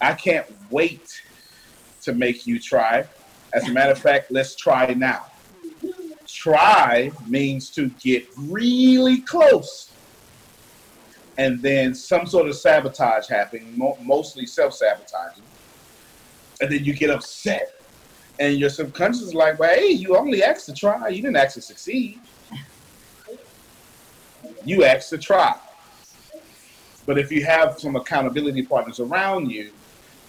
I 0.00 0.14
can't 0.14 0.46
wait 0.70 1.22
to 2.02 2.12
make 2.12 2.46
you 2.46 2.58
try. 2.58 3.04
As 3.54 3.68
a 3.68 3.72
matter 3.72 3.92
of 3.92 3.98
fact, 3.98 4.30
let's 4.30 4.54
try 4.54 4.92
now. 4.94 5.26
Try 6.26 7.12
means 7.26 7.70
to 7.70 7.88
get 8.00 8.26
really 8.36 9.20
close. 9.20 9.92
And 11.38 11.62
then 11.62 11.94
some 11.94 12.26
sort 12.26 12.48
of 12.48 12.56
sabotage 12.56 13.28
happening 13.28 13.74
mostly 14.02 14.46
self-sabotaging. 14.46 15.44
And 16.60 16.70
then 16.70 16.84
you 16.84 16.94
get 16.94 17.10
upset. 17.10 17.74
And 18.38 18.58
your 18.58 18.70
subconscious 18.70 19.22
is 19.22 19.34
like 19.34 19.58
well 19.58 19.74
hey 19.74 19.90
you 19.90 20.16
only 20.16 20.42
asked 20.42 20.66
to 20.66 20.74
try. 20.74 21.08
You 21.08 21.22
didn't 21.22 21.50
to 21.52 21.60
succeed 21.60 22.18
you 24.64 24.84
asked 24.84 25.10
to 25.10 25.18
try 25.18 25.54
but 27.04 27.18
if 27.18 27.32
you 27.32 27.44
have 27.44 27.78
some 27.78 27.96
accountability 27.96 28.62
partners 28.62 29.00
around 29.00 29.50
you 29.50 29.70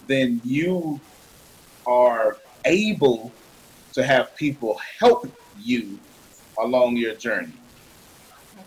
then 0.08 0.42
you 0.44 1.00
are 1.86 2.38
able 2.66 3.32
to 3.94 4.04
have 4.04 4.36
people 4.36 4.80
help 5.00 5.30
you 5.60 6.00
along 6.60 6.98
your 6.98 7.16
journey. 7.16 7.54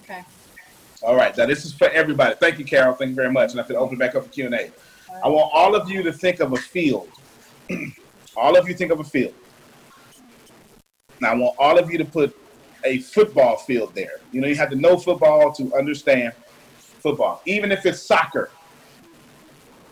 Okay. 0.02 0.24
All 1.02 1.16
right, 1.16 1.36
now 1.36 1.46
this 1.46 1.64
is 1.64 1.72
for 1.72 1.88
everybody. 1.88 2.34
Thank 2.36 2.58
you, 2.58 2.64
Carol. 2.64 2.94
Thank 2.94 3.10
you 3.10 3.14
very 3.14 3.30
much. 3.30 3.52
And 3.52 3.60
I 3.60 3.64
can 3.64 3.76
open 3.76 3.98
back 3.98 4.14
up 4.14 4.24
for 4.24 4.30
Q 4.30 4.46
and 4.46 4.54
A. 4.54 4.70
I 5.24 5.28
want 5.28 5.50
all 5.52 5.74
of 5.74 5.90
you 5.90 6.02
to 6.02 6.12
think 6.12 6.40
of 6.40 6.52
a 6.52 6.56
field. 6.56 7.08
all 8.36 8.56
of 8.56 8.68
you 8.68 8.74
think 8.74 8.92
of 8.92 9.00
a 9.00 9.04
field. 9.04 9.34
Now 11.20 11.32
I 11.32 11.34
want 11.34 11.56
all 11.58 11.78
of 11.78 11.90
you 11.90 11.98
to 11.98 12.04
put 12.04 12.36
a 12.86 12.98
football 12.98 13.56
field 13.56 13.94
there. 13.94 14.20
You 14.32 14.40
know, 14.40 14.46
you 14.46 14.54
have 14.56 14.70
to 14.70 14.76
know 14.76 14.96
football 14.96 15.52
to 15.52 15.74
understand 15.74 16.32
football, 16.80 17.42
even 17.44 17.72
if 17.72 17.84
it's 17.84 18.00
soccer, 18.00 18.50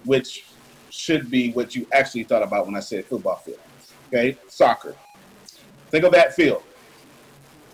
which 0.05 0.47
should 0.91 1.31
be 1.31 1.53
what 1.53 1.75
you 1.75 1.87
actually 1.93 2.25
thought 2.25 2.43
about 2.43 2.67
when 2.67 2.77
I 2.77 2.81
said 2.81 3.05
football 3.07 3.37
field. 3.37 3.59
Okay, 4.09 4.39
soccer. 4.49 4.95
Think 5.91 6.05
of 6.05 6.13
that 6.13 6.35
field. 6.35 6.63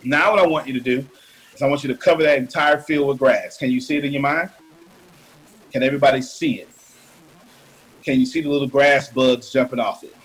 Now, 0.03 0.33
what 0.33 0.41
I 0.41 0.47
want 0.47 0.67
you 0.67 0.73
to 0.73 0.81
do 0.81 1.07
is 1.55 1.63
I 1.63 1.67
want 1.67 1.85
you 1.85 1.89
to 1.89 1.97
cover 1.97 2.23
that 2.23 2.39
entire 2.39 2.79
field 2.79 3.09
with 3.09 3.19
grass. 3.19 3.59
Can 3.59 3.71
you 3.71 3.81
see 3.81 3.97
it 3.97 4.05
in 4.05 4.13
your 4.13 4.23
mind? 4.23 4.51
Can 5.71 5.83
everybody 5.83 6.23
see 6.23 6.61
it? 6.61 6.69
Can 8.03 8.19
you 8.19 8.25
see 8.25 8.41
the 8.41 8.49
little 8.49 8.67
grass 8.67 9.09
bugs 9.11 9.53
jumping 9.53 9.79
off 9.79 10.03
it? 10.03 10.17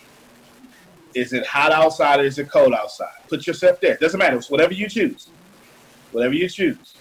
Is 1.15 1.31
it 1.31 1.45
hot 1.45 1.72
outside 1.72 2.19
or 2.19 2.24
is 2.24 2.38
it 2.38 2.51
cold 2.51 2.74
outside? 2.74 3.07
Put 3.29 3.48
yourself 3.48 3.79
there. 3.79 3.95
Doesn't 3.95 4.19
matter. 4.19 4.36
It's 4.36 4.50
whatever 4.50 4.74
you 4.74 4.89
choose. 4.89 5.29
Whatever 6.12 6.34
you 6.34 6.50
choose. 6.50 6.95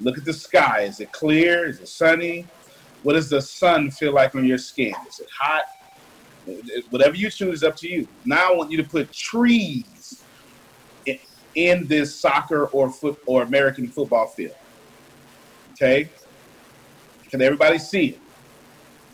Look 0.00 0.18
at 0.18 0.24
the 0.24 0.32
sky. 0.32 0.82
Is 0.82 0.98
it 1.00 1.12
clear? 1.12 1.66
Is 1.66 1.80
it 1.80 1.88
sunny? 1.88 2.44
What 3.04 3.12
does 3.12 3.30
the 3.30 3.40
sun 3.40 3.90
feel 3.92 4.12
like 4.12 4.34
on 4.34 4.44
your 4.44 4.58
skin? 4.58 4.92
Is 5.08 5.20
it 5.20 5.28
hot? 5.30 5.62
Whatever 6.90 7.14
you 7.14 7.30
choose 7.30 7.54
is 7.54 7.62
up 7.62 7.76
to 7.76 7.88
you. 7.88 8.08
Now 8.24 8.52
I 8.52 8.56
want 8.56 8.72
you 8.72 8.76
to 8.78 8.88
put 8.88 9.12
trees 9.12 10.24
in, 11.06 11.18
in 11.54 11.86
this 11.86 12.14
soccer 12.14 12.66
or 12.66 12.90
foot 12.90 13.20
or 13.26 13.42
American 13.42 13.86
football 13.86 14.26
field. 14.26 14.56
Okay? 15.72 16.10
Can 17.30 17.42
everybody 17.42 17.78
see 17.78 18.06
it? 18.06 18.20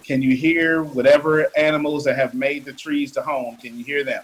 Can 0.04 0.20
you 0.20 0.34
hear 0.34 0.82
whatever 0.82 1.48
animals 1.56 2.04
that 2.04 2.16
have 2.16 2.34
made 2.34 2.64
the 2.64 2.72
trees 2.72 3.12
to 3.12 3.22
home? 3.22 3.56
Can 3.56 3.78
you 3.78 3.84
hear 3.84 4.02
them? 4.02 4.22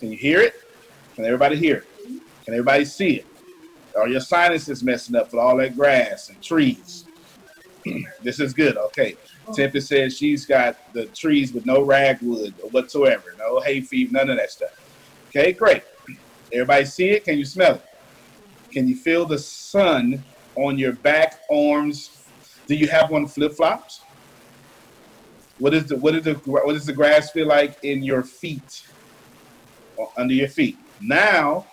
Can 0.00 0.10
you 0.10 0.16
hear 0.16 0.40
it? 0.40 0.54
Can 1.14 1.24
everybody 1.24 1.56
hear 1.56 1.76
it? 1.76 1.84
Can 2.44 2.54
everybody 2.54 2.84
see 2.84 3.16
it? 3.16 3.26
Are 3.96 4.08
your 4.08 4.20
sinuses 4.20 4.82
messing 4.82 5.16
up 5.16 5.32
with 5.32 5.40
all 5.40 5.56
that 5.58 5.76
grass 5.76 6.30
and 6.30 6.42
trees? 6.42 7.04
this 8.22 8.40
is 8.40 8.54
good. 8.54 8.76
Okay. 8.76 9.16
Tempest 9.54 9.88
says 9.88 10.16
she's 10.16 10.46
got 10.46 10.92
the 10.92 11.06
trees 11.06 11.52
with 11.52 11.66
no 11.66 11.82
ragweed 11.82 12.54
whatsoever, 12.70 13.34
no 13.38 13.60
hay 13.60 13.80
fever, 13.80 14.12
none 14.12 14.30
of 14.30 14.36
that 14.36 14.50
stuff. 14.50 14.70
Okay, 15.28 15.52
great. 15.52 15.82
Everybody 16.52 16.84
see 16.84 17.10
it? 17.10 17.24
Can 17.24 17.38
you 17.38 17.44
smell 17.44 17.76
it? 17.76 17.84
Can 18.70 18.86
you 18.86 18.96
feel 18.96 19.24
the 19.24 19.38
sun 19.38 20.22
on 20.56 20.78
your 20.78 20.92
back, 20.92 21.40
arms? 21.50 22.10
Do 22.66 22.74
you 22.74 22.88
have 22.88 23.10
one 23.10 23.26
flip 23.26 23.54
flops? 23.54 24.02
What 25.58 25.74
is 25.74 25.86
the 25.86 25.96
what 25.96 26.14
is 26.14 26.24
the 26.24 26.34
what 26.44 26.72
does 26.72 26.86
the 26.86 26.92
grass 26.92 27.30
feel 27.30 27.46
like 27.46 27.78
in 27.82 28.02
your 28.02 28.22
feet? 28.22 28.86
Or 29.96 30.10
under 30.16 30.34
your 30.34 30.48
feet. 30.48 30.78
Now, 31.00 31.66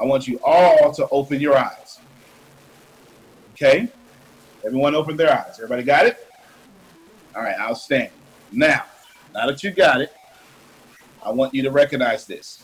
I 0.00 0.04
want 0.04 0.26
you 0.26 0.40
all 0.42 0.92
to 0.92 1.08
open 1.10 1.40
your 1.40 1.56
eyes. 1.56 2.00
Okay? 3.52 3.88
Everyone 4.64 4.94
open 4.94 5.16
their 5.16 5.32
eyes. 5.32 5.54
Everybody 5.56 5.82
got 5.82 6.06
it? 6.06 6.28
All 7.36 7.42
right, 7.42 7.58
outstanding. 7.58 8.12
Now, 8.50 8.84
now 9.34 9.46
that 9.46 9.62
you 9.62 9.70
got 9.70 10.00
it, 10.00 10.12
I 11.24 11.30
want 11.30 11.54
you 11.54 11.62
to 11.62 11.70
recognize 11.70 12.26
this. 12.26 12.62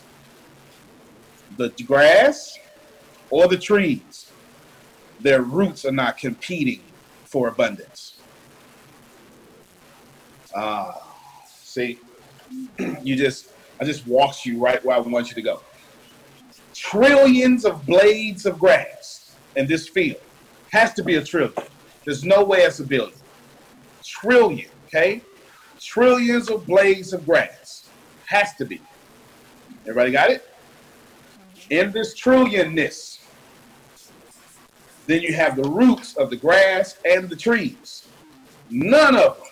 The 1.57 1.69
grass 1.85 2.57
or 3.29 3.47
the 3.47 3.57
trees, 3.57 4.31
their 5.19 5.41
roots 5.41 5.85
are 5.85 5.91
not 5.91 6.17
competing 6.17 6.81
for 7.25 7.47
abundance. 7.47 8.18
Ah, 10.55 11.15
see, 11.45 11.99
you 13.03 13.15
just, 13.15 13.49
I 13.79 13.85
just 13.85 14.07
walked 14.07 14.45
you 14.45 14.59
right 14.59 14.83
where 14.83 14.95
I 14.95 14.99
want 14.99 15.29
you 15.29 15.35
to 15.35 15.41
go. 15.41 15.61
Trillions 16.73 17.65
of 17.65 17.85
blades 17.85 18.45
of 18.45 18.57
grass 18.57 19.35
in 19.55 19.67
this 19.67 19.87
field 19.87 20.21
has 20.71 20.93
to 20.93 21.03
be 21.03 21.15
a 21.15 21.23
trillion. 21.23 21.53
There's 22.05 22.23
no 22.23 22.43
way 22.43 22.59
it's 22.59 22.79
a 22.79 22.83
billion. 22.83 23.17
Trillion, 24.03 24.69
okay? 24.87 25.21
Trillions 25.79 26.49
of 26.49 26.65
blades 26.65 27.13
of 27.13 27.25
grass. 27.25 27.87
Has 28.25 28.53
to 28.55 28.65
be. 28.65 28.81
Everybody 29.81 30.11
got 30.11 30.29
it? 30.29 30.47
In 31.69 31.91
this 31.91 32.15
trillionness, 32.15 33.19
then 35.07 35.21
you 35.21 35.33
have 35.33 35.55
the 35.55 35.67
roots 35.69 36.15
of 36.17 36.29
the 36.29 36.35
grass 36.35 36.97
and 37.05 37.29
the 37.29 37.35
trees. 37.35 38.07
None 38.69 39.15
of 39.15 39.37
them 39.37 39.48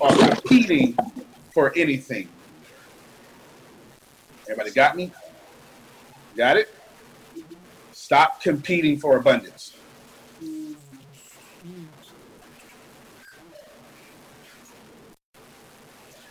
are 0.00 0.16
competing 0.16 0.96
for 1.52 1.72
anything. 1.76 2.28
Everybody 4.42 4.70
got 4.70 4.96
me? 4.96 5.12
Got 6.36 6.56
it? 6.56 6.74
Stop 7.92 8.40
competing 8.40 8.98
for 8.98 9.16
abundance. 9.16 9.74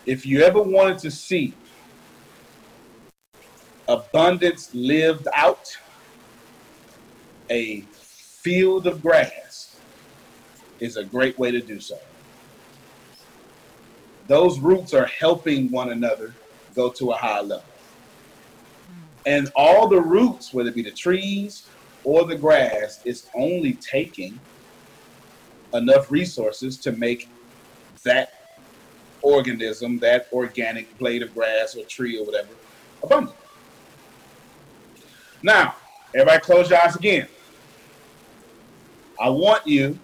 If 0.06 0.26
you 0.26 0.42
ever 0.42 0.62
wanted 0.62 0.98
to 1.00 1.12
see 1.12 1.54
abundance 3.88 4.74
lived 4.74 5.28
out, 5.34 5.78
a 7.50 7.82
field 7.92 8.88
of 8.88 9.02
grass 9.02 9.78
is 10.80 10.98
a 10.98 11.04
great 11.04 11.38
way 11.38 11.52
to 11.52 11.60
do 11.60 11.80
so. 11.80 12.00
Those 14.28 14.60
roots 14.60 14.94
are 14.94 15.06
helping 15.06 15.72
one 15.72 15.92
another 15.92 16.34
go 16.76 16.90
to 16.92 17.12
a 17.12 17.16
high 17.16 17.42
level. 17.42 17.64
And 19.26 19.52
all 19.56 19.88
the 19.88 20.00
roots, 20.00 20.54
whether 20.54 20.70
it 20.70 20.76
be 20.76 20.84
the 20.84 20.92
trees 20.92 21.68
or 22.04 22.26
the 22.26 22.36
grass, 22.36 23.02
is 23.06 23.30
only 23.36 23.74
taking 23.74 24.40
enough 25.74 26.12
resources 26.12 26.78
to 26.78 26.92
make 26.94 27.28
that 28.04 28.34
organism, 29.22 30.00
that 30.00 30.28
organic 30.32 30.98
blade 30.98 31.22
of 31.22 31.34
grass 31.34 31.76
or 31.76 31.84
tree 31.86 32.18
or 32.18 32.26
whatever, 32.26 32.50
abundant. 33.04 33.36
Now, 35.44 35.76
everybody 36.14 36.40
close 36.40 36.70
your 36.70 36.80
eyes 36.80 36.96
again. 36.96 37.28
I 39.20 39.30
want 39.30 39.66
you 39.68 39.98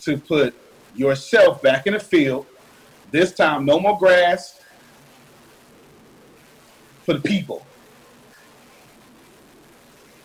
to 0.00 0.18
put 0.18 0.54
yourself 0.94 1.62
back 1.62 1.86
in 1.86 1.94
the 1.94 2.00
field. 2.00 2.46
This 3.10 3.32
time, 3.32 3.64
no 3.64 3.78
more 3.78 3.98
grass 3.98 4.60
for 7.04 7.14
the 7.14 7.20
people. 7.20 7.64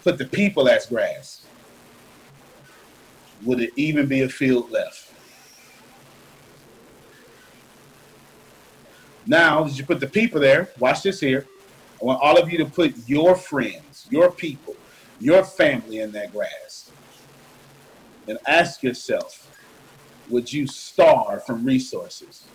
Put 0.03 0.17
the 0.17 0.25
people 0.25 0.67
as 0.67 0.87
grass. 0.87 1.45
Would 3.43 3.61
it 3.61 3.71
even 3.75 4.07
be 4.07 4.21
a 4.21 4.29
field 4.29 4.71
left? 4.71 5.11
Now, 9.27 9.65
as 9.65 9.77
you 9.77 9.85
put 9.85 9.99
the 9.99 10.07
people 10.07 10.41
there, 10.41 10.69
watch 10.79 11.03
this 11.03 11.19
here. 11.19 11.45
I 12.01 12.05
want 12.05 12.21
all 12.21 12.37
of 12.37 12.51
you 12.51 12.57
to 12.57 12.65
put 12.65 12.95
your 13.07 13.35
friends, 13.35 14.07
your 14.09 14.31
people, 14.31 14.75
your 15.19 15.43
family 15.43 15.99
in 15.99 16.11
that 16.13 16.33
grass. 16.33 16.91
And 18.27 18.39
ask 18.47 18.81
yourself, 18.81 19.47
would 20.29 20.51
you 20.51 20.65
starve 20.65 21.45
from 21.45 21.63
resources? 21.63 22.45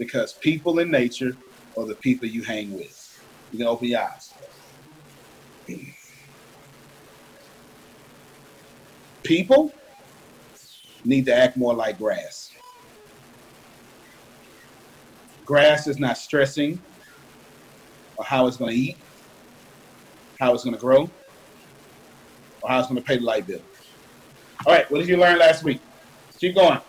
Because 0.00 0.32
people 0.32 0.78
in 0.78 0.90
nature 0.90 1.36
are 1.76 1.84
the 1.84 1.94
people 1.96 2.26
you 2.26 2.42
hang 2.42 2.72
with. 2.72 3.22
You 3.52 3.58
can 3.58 3.66
open 3.66 3.88
your 3.88 4.00
eyes. 4.00 4.32
People 9.22 9.74
need 11.04 11.26
to 11.26 11.34
act 11.36 11.58
more 11.58 11.74
like 11.74 11.98
grass. 11.98 12.50
Grass 15.44 15.86
is 15.86 15.98
not 15.98 16.16
stressing 16.16 16.80
or 18.16 18.24
how 18.24 18.46
it's 18.46 18.56
going 18.56 18.70
to 18.70 18.76
eat, 18.76 18.96
how 20.38 20.54
it's 20.54 20.64
going 20.64 20.74
to 20.74 20.80
grow, 20.80 21.10
or 22.62 22.70
how 22.70 22.78
it's 22.78 22.88
going 22.88 23.00
to 23.00 23.06
pay 23.06 23.18
the 23.18 23.24
light 23.24 23.46
bill. 23.46 23.60
All 24.66 24.72
right, 24.72 24.90
what 24.90 24.98
did 24.98 25.08
you 25.08 25.18
learn 25.18 25.38
last 25.38 25.62
week? 25.62 25.80
Keep 26.38 26.54
going. 26.54 26.80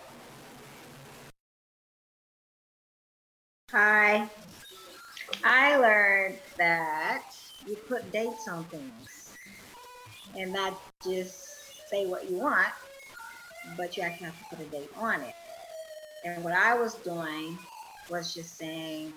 Hi. 3.71 4.29
I 5.45 5.77
learned 5.77 6.39
that 6.57 7.23
you 7.65 7.77
put 7.87 8.11
dates 8.11 8.49
on 8.49 8.65
things 8.65 9.33
and 10.35 10.51
not 10.51 10.77
just 11.01 11.87
say 11.87 12.05
what 12.05 12.29
you 12.29 12.35
want, 12.35 12.67
but 13.77 13.95
you 13.95 14.03
actually 14.03 14.25
have 14.25 14.37
to 14.37 14.55
put 14.55 14.67
a 14.67 14.69
date 14.69 14.89
on 14.97 15.21
it. 15.21 15.33
And 16.25 16.43
what 16.43 16.51
I 16.51 16.73
was 16.73 16.95
doing 16.95 17.57
was 18.09 18.33
just 18.33 18.57
saying, 18.57 19.13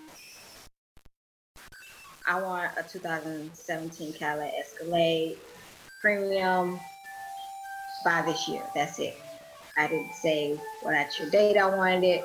I 2.29 2.41
want 2.41 2.71
a 2.79 2.85
2017 2.89 4.13
Cadillac 4.13 4.53
Escalade 4.57 5.37
premium 6.01 6.79
by 8.05 8.23
this 8.23 8.47
year. 8.47 8.63
That's 8.73 9.01
it. 9.01 9.17
I 9.77 9.89
didn't 9.89 10.15
say 10.15 10.57
what 10.83 10.95
actual 10.95 11.29
date 11.31 11.57
I 11.57 11.67
wanted 11.77 12.05
it, 12.05 12.25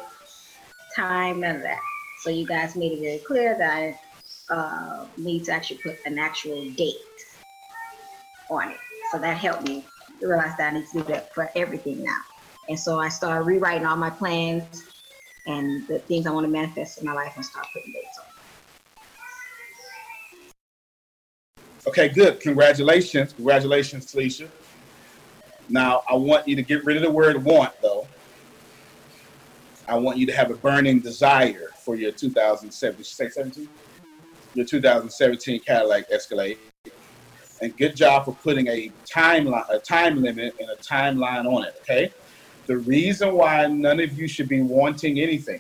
time, 0.96 1.40
none 1.40 1.56
of 1.56 1.62
that. 1.64 1.80
So 2.24 2.30
you 2.30 2.46
guys 2.46 2.76
made 2.76 2.92
it 2.92 3.00
very 3.02 3.20
clear 3.20 3.58
that 3.58 3.74
I 3.74 4.54
uh, 4.54 5.08
need 5.18 5.46
to 5.46 5.52
actually 5.52 5.78
put 5.78 5.98
an 6.06 6.20
actual 6.20 6.70
date 6.72 6.96
on 8.50 8.70
it. 8.70 8.78
So 9.12 9.20
that 9.20 9.38
helped 9.38 9.68
me 9.68 9.86
realize 10.22 10.58
that 10.58 10.74
I 10.74 10.78
need 10.78 10.86
to 10.88 11.00
do 11.00 11.04
that 11.14 11.34
for 11.34 11.50
everything 11.56 12.04
now. 12.04 12.18
And 12.68 12.80
so 12.80 13.00
I 13.00 13.10
started 13.10 13.46
rewriting 13.46 13.86
all 13.86 13.96
my 13.96 14.10
plans 14.10 14.84
and 15.48 15.88
the 15.88 16.00
things 16.00 16.28
I 16.28 16.32
want 16.32 16.46
to 16.46 16.52
manifest 16.52 17.00
in 17.00 17.06
my 17.06 17.14
life 17.14 17.34
and 17.36 17.46
start 17.46 17.68
putting 17.74 17.94
dates 17.94 18.20
on. 18.20 18.26
Okay, 21.88 22.10
good. 22.10 22.40
Congratulations. 22.42 23.34
Congratulations, 23.34 24.14
Talisha. 24.14 24.50
Now, 25.70 26.04
I 26.10 26.16
want 26.16 26.48
you 26.48 26.56
to 26.56 26.62
get 26.62 26.84
rid 26.84 26.98
of 26.98 27.04
the 27.04 27.10
word 27.10 27.44
want, 27.44 27.74
though. 27.82 28.08
I 29.90 29.96
want 29.96 30.20
you 30.20 30.28
to 30.28 30.34
have 30.34 30.52
a 30.52 30.56
burning 30.56 31.00
desire 31.00 31.70
for 31.84 31.96
your 31.96 32.12
2017, 32.12 33.68
your 34.54 34.66
2017 34.66 35.60
Cadillac 35.62 36.06
Escalade. 36.12 36.60
And 37.62 37.76
good 37.76 37.96
job 37.96 38.26
for 38.26 38.34
putting 38.36 38.68
a 38.68 38.92
timeline, 39.04 39.68
a 39.68 39.80
time 39.80 40.22
limit, 40.22 40.56
and 40.60 40.70
a 40.70 40.76
timeline 40.76 41.52
on 41.52 41.64
it. 41.64 41.76
Okay. 41.82 42.14
The 42.68 42.78
reason 42.78 43.34
why 43.34 43.66
none 43.66 44.00
of 44.00 44.14
you 44.18 44.28
should 44.28 44.48
be 44.48 44.62
wanting 44.62 45.20
anything 45.20 45.60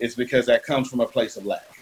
is 0.00 0.14
because 0.14 0.46
that 0.46 0.64
comes 0.64 0.88
from 0.88 1.00
a 1.00 1.06
place 1.06 1.36
of 1.36 1.44
lack. 1.44 1.78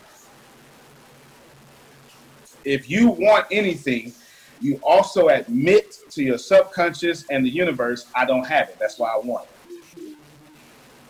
If 2.65 2.91
you 2.91 3.11
want 3.11 3.47
anything, 3.53 4.13
you 4.61 4.81
also 4.83 5.29
admit 5.29 5.99
to 6.11 6.25
your 6.25 6.39
subconscious 6.39 7.25
and 7.31 7.45
the 7.47 7.51
universe, 7.51 8.07
I 8.15 8.25
don't 8.25 8.47
have 8.47 8.71
it. 8.71 8.77
That's 8.81 8.99
why 8.99 9.09
I 9.09 9.19
want 9.19 9.45
it. 9.45 9.52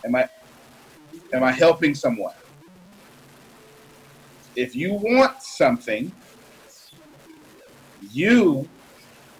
Am 0.04 0.14
I 0.14 0.28
am 1.32 1.44
I 1.44 1.52
helping 1.52 1.94
someone? 1.94 2.34
If 4.54 4.76
you 4.76 4.92
want 4.94 5.42
something, 5.42 6.12
you 8.10 8.68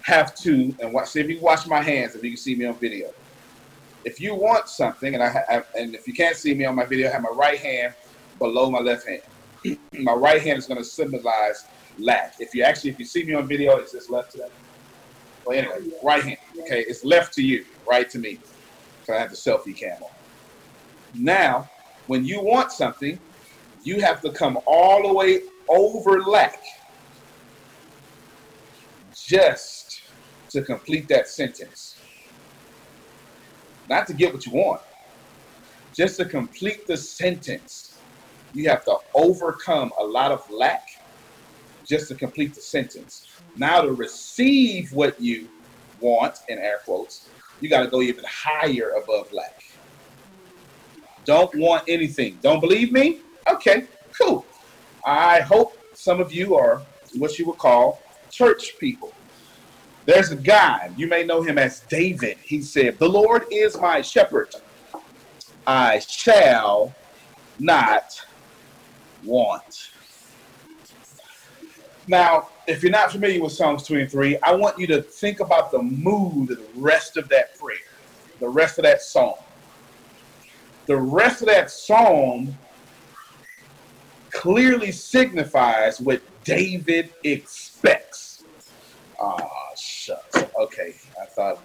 have 0.01 0.35
to 0.35 0.75
and 0.79 0.93
watch. 0.93 1.09
See 1.09 1.21
if 1.21 1.29
you 1.29 1.39
watch 1.39 1.67
my 1.67 1.81
hands, 1.81 2.15
if 2.15 2.23
you 2.23 2.31
can 2.31 2.37
see 2.37 2.55
me 2.55 2.65
on 2.65 2.75
video. 2.75 3.11
If 4.05 4.19
you 4.19 4.35
want 4.35 4.67
something, 4.67 5.13
and 5.13 5.23
I 5.23 5.29
have, 5.29 5.67
and 5.77 5.95
if 5.95 6.07
you 6.07 6.13
can't 6.13 6.35
see 6.35 6.53
me 6.53 6.65
on 6.65 6.75
my 6.75 6.85
video, 6.85 7.07
I 7.09 7.13
have 7.13 7.21
my 7.21 7.29
right 7.29 7.59
hand 7.59 7.93
below 8.37 8.69
my 8.69 8.79
left 8.79 9.07
hand. 9.07 9.21
my 9.93 10.13
right 10.13 10.41
hand 10.41 10.57
is 10.57 10.65
going 10.65 10.77
to 10.77 10.83
symbolize 10.83 11.65
lack. 11.97 12.35
If 12.39 12.53
you 12.53 12.63
actually, 12.63 12.89
if 12.89 12.99
you 12.99 13.05
see 13.05 13.23
me 13.23 13.33
on 13.33 13.47
video, 13.47 13.77
it's 13.77 13.93
just 13.93 14.09
left 14.09 14.31
to 14.33 14.39
them. 14.39 14.49
Well, 15.45 15.57
anyway, 15.57 15.89
right 16.03 16.23
hand. 16.23 16.37
Okay, 16.61 16.83
it's 16.87 17.05
left 17.05 17.33
to 17.35 17.41
you, 17.41 17.65
right 17.87 18.09
to 18.09 18.19
me. 18.19 18.39
So 19.05 19.13
I 19.13 19.19
have 19.19 19.29
the 19.29 19.35
selfie 19.35 19.75
cam 19.75 20.01
on. 20.01 20.09
Now, 21.13 21.69
when 22.07 22.25
you 22.25 22.41
want 22.41 22.71
something, 22.71 23.19
you 23.83 24.01
have 24.01 24.21
to 24.21 24.31
come 24.31 24.57
all 24.65 25.07
the 25.07 25.13
way 25.13 25.41
over 25.69 26.21
lack 26.21 26.59
just 29.15 30.01
to 30.49 30.61
complete 30.61 31.07
that 31.09 31.27
sentence. 31.27 31.97
Not 33.89 34.07
to 34.07 34.13
get 34.13 34.33
what 34.33 34.45
you 34.45 34.53
want, 34.53 34.81
just 35.95 36.17
to 36.17 36.25
complete 36.25 36.87
the 36.87 36.97
sentence. 36.97 37.99
You 38.53 38.69
have 38.69 38.85
to 38.85 38.95
overcome 39.13 39.91
a 39.99 40.03
lot 40.03 40.31
of 40.31 40.41
lack 40.49 40.83
just 41.85 42.07
to 42.07 42.15
complete 42.15 42.55
the 42.55 42.61
sentence. 42.61 43.27
Now 43.57 43.81
to 43.81 43.91
receive 43.91 44.91
what 44.93 45.19
you 45.21 45.49
want, 45.99 46.37
in 46.47 46.57
air 46.57 46.79
quotes, 46.85 47.29
you 47.61 47.69
got 47.69 47.83
to 47.83 47.89
go 47.89 48.01
even 48.01 48.23
higher 48.27 48.91
above 49.03 49.31
lack. 49.31 49.72
Don't 51.25 51.53
want 51.55 51.83
anything. 51.87 52.37
Don't 52.41 52.59
believe 52.59 52.91
me? 52.91 53.19
Okay, 53.49 53.85
cool. 54.19 54.45
I 55.05 55.41
hope 55.41 55.77
some 55.93 56.19
of 56.19 56.33
you 56.33 56.55
are 56.55 56.81
what 57.15 57.37
you 57.37 57.45
would 57.47 57.57
call 57.57 58.01
church 58.29 58.77
people. 58.79 59.13
There's 60.05 60.31
a 60.31 60.35
guy, 60.35 60.91
you 60.97 61.07
may 61.07 61.23
know 61.23 61.41
him 61.41 61.57
as 61.57 61.81
David. 61.81 62.37
He 62.43 62.61
said, 62.61 62.99
The 62.99 63.07
Lord 63.07 63.45
is 63.51 63.79
my 63.79 64.01
shepherd. 64.01 64.53
I 65.65 65.99
shall 65.99 66.93
not 67.57 68.25
want. 69.23 69.91
Now, 72.07 72.49
if 72.67 72.83
you're 72.83 72.91
not 72.91 73.11
familiar 73.13 73.41
with 73.41 73.53
Psalms 73.53 73.83
23, 73.83 74.39
I 74.43 74.53
want 74.53 74.77
you 74.77 74.87
to 74.87 75.01
think 75.01 75.39
about 75.39 75.71
the 75.71 75.81
mood 75.81 76.51
of 76.51 76.57
the 76.57 76.67
rest 76.75 77.15
of 77.15 77.29
that 77.29 77.57
prayer, 77.57 77.77
the 78.41 78.49
rest 78.49 78.77
of 78.77 78.83
that 78.83 79.01
psalm. 79.01 79.35
The 80.85 80.97
rest 80.97 81.41
of 81.41 81.47
that 81.47 81.71
psalm 81.71 82.55
clearly 84.31 84.91
signifies 84.91 86.01
what 86.01 86.21
David 86.43 87.13
expects. 87.23 88.43
Ah, 89.21 89.37
oh, 89.39 89.47
shucks. 89.77 90.43
Okay, 90.59 90.95
I 91.21 91.25
thought, 91.27 91.63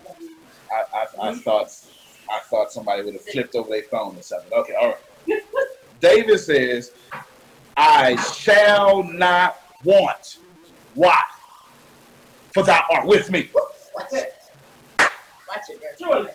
I, 0.71 0.97
I, 0.97 1.31
I 1.31 1.35
thought, 1.35 1.75
I 2.31 2.41
thought 2.49 2.73
somebody 2.73 3.03
would 3.03 3.15
have 3.15 3.25
flipped 3.25 3.57
over 3.57 3.71
their 3.71 3.83
phone 3.85 4.17
or 4.17 4.23
something. 4.23 4.53
Okay, 4.53 4.75
all 4.75 4.95
right. 5.27 5.43
David 6.01 6.39
says, 6.39 6.93
I 7.77 8.17
shall 8.17 9.03
not 9.03 9.57
want. 9.83 10.39
Why? 10.95 11.21
For 12.55 12.63
thou 12.63 12.85
art 12.91 13.07
with 13.07 13.31
me. 13.31 13.51
Watch 13.95 14.07
it. 14.13 14.35
Watch 15.01 15.63
it. 15.71 15.81
Surely. 15.99 16.31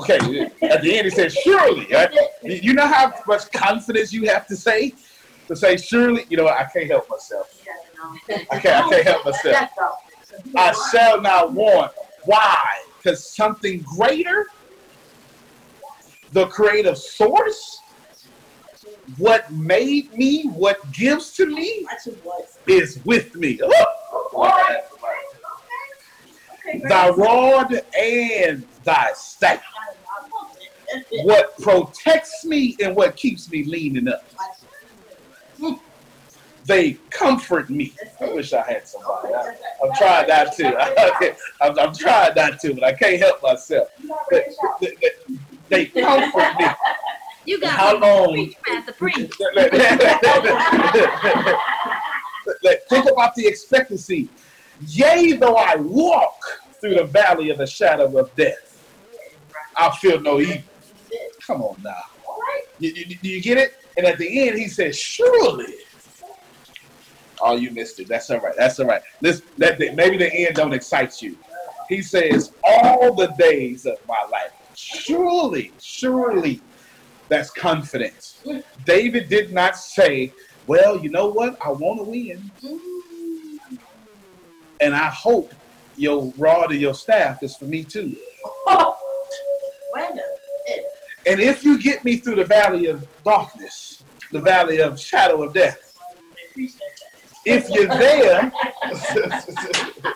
Okay, 0.00 0.50
at 0.62 0.82
the 0.82 0.96
end 0.96 1.04
he 1.04 1.10
says, 1.10 1.34
surely. 1.34 1.86
Right? 1.92 2.10
You 2.42 2.74
know 2.74 2.86
how 2.86 3.12
much 3.26 3.50
confidence 3.52 4.12
you 4.12 4.26
have 4.28 4.46
to 4.46 4.56
say? 4.56 4.92
To 5.48 5.56
say, 5.56 5.76
surely, 5.76 6.26
you 6.28 6.36
know 6.36 6.44
what? 6.44 6.58
I 6.58 6.64
can't 6.64 6.90
help 6.90 7.08
myself. 7.08 7.62
I 8.02 8.18
can't, 8.26 8.46
I 8.52 8.58
can't 8.58 9.04
help 9.04 9.24
myself. 9.24 9.70
I 10.56 10.74
shall 10.92 11.20
not 11.20 11.52
want. 11.52 11.92
Why? 12.24 12.82
Because 12.98 13.28
something 13.34 13.80
greater, 13.96 14.46
the 16.32 16.46
creative 16.46 16.98
source, 16.98 17.80
what 19.16 19.50
made 19.50 20.12
me, 20.12 20.44
what 20.48 20.92
gives 20.92 21.32
to 21.32 21.46
me, 21.46 21.86
is 22.66 23.00
with 23.04 23.34
me. 23.34 23.58
Thy 26.88 27.08
rod 27.10 27.80
and 27.98 28.64
thy 28.84 29.12
staff. 29.14 29.62
What 31.22 31.56
protects 31.58 32.44
me 32.44 32.76
and 32.82 32.96
what 32.96 33.16
keeps 33.16 33.50
me 33.50 33.64
leaning 33.64 34.08
up. 34.08 34.24
They 36.64 36.94
comfort 37.10 37.70
me. 37.70 37.94
I 38.20 38.30
wish 38.32 38.52
I 38.52 38.62
had 38.62 38.86
somebody. 38.86 39.32
I, 39.34 39.54
I'm 39.82 39.94
trying 39.96 40.28
not 40.28 40.52
to. 40.56 41.36
I'm, 41.62 41.78
I'm 41.78 41.94
trying 41.94 42.34
not 42.34 42.60
to, 42.60 42.74
but 42.74 42.84
I 42.84 42.92
can't 42.92 43.18
help 43.18 43.42
myself. 43.42 43.88
But, 44.30 44.44
they, 44.80 44.94
they 45.68 45.86
comfort 45.86 46.58
me. 46.58 46.66
You 47.46 47.58
got 47.58 47.70
How 47.70 47.98
long? 47.98 48.34
preach, 48.34 48.56
Pastor, 48.66 48.92
preach. 48.92 49.32
Think 52.90 53.10
about 53.10 53.34
the 53.34 53.46
expectancy. 53.46 54.28
Yea, 54.86 55.32
though 55.32 55.56
I 55.56 55.76
walk 55.76 56.38
through 56.80 56.94
the 56.94 57.04
valley 57.04 57.50
of 57.50 57.58
the 57.58 57.66
shadow 57.66 58.16
of 58.16 58.34
death, 58.36 58.84
I 59.76 59.94
feel 59.96 60.20
no 60.20 60.40
evil. 60.40 60.62
Come 61.46 61.62
on 61.62 61.76
now. 61.82 61.94
You, 62.78 62.92
you, 62.94 63.16
do 63.16 63.28
you 63.28 63.42
get 63.42 63.58
it? 63.58 63.74
And 63.96 64.06
at 64.06 64.18
the 64.18 64.48
end, 64.48 64.58
he 64.58 64.68
says, 64.68 64.96
Surely. 64.96 65.74
Oh, 67.40 67.56
you 67.56 67.70
missed 67.70 68.00
it. 68.00 68.08
That's 68.08 68.30
all 68.30 68.40
right. 68.40 68.54
That's 68.56 68.78
all 68.80 68.86
right. 68.86 69.02
This, 69.20 69.42
that, 69.58 69.78
maybe 69.94 70.16
the 70.16 70.32
end 70.32 70.56
don't 70.56 70.72
excite 70.72 71.20
you. 71.22 71.36
He 71.88 72.02
says, 72.02 72.52
All 72.64 73.14
the 73.14 73.28
days 73.38 73.86
of 73.86 73.96
my 74.06 74.26
life, 74.30 74.52
surely, 74.74 75.72
surely, 75.80 76.60
that's 77.28 77.50
confidence. 77.50 78.44
David 78.84 79.28
did 79.28 79.52
not 79.52 79.76
say, 79.76 80.32
Well, 80.66 80.98
you 80.98 81.10
know 81.10 81.28
what? 81.28 81.56
I 81.64 81.70
want 81.70 81.98
to 81.98 82.04
win. 82.04 82.50
And 84.80 84.94
I 84.94 85.08
hope 85.08 85.52
your 85.96 86.32
rod 86.36 86.70
and 86.70 86.80
your 86.80 86.94
staff 86.94 87.42
is 87.42 87.56
for 87.56 87.66
me 87.66 87.84
too. 87.84 88.16
And 91.26 91.40
if 91.40 91.62
you 91.62 91.78
get 91.78 92.04
me 92.04 92.16
through 92.16 92.36
the 92.36 92.44
valley 92.44 92.86
of 92.86 93.06
darkness, 93.22 94.02
the 94.32 94.40
valley 94.40 94.80
of 94.80 94.98
shadow 94.98 95.42
of 95.42 95.52
death, 95.52 95.94
if 97.44 97.68
you're 97.68 97.86
there, 97.86 98.50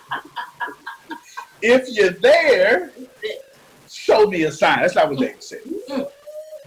if 1.61 1.87
you're 1.89 2.11
there, 2.11 2.91
show 3.87 4.25
me 4.25 4.43
a 4.43 4.51
sign. 4.51 4.79
That's 4.81 4.95
not 4.95 5.09
what 5.09 5.19
David 5.19 5.43
said. 5.43 5.61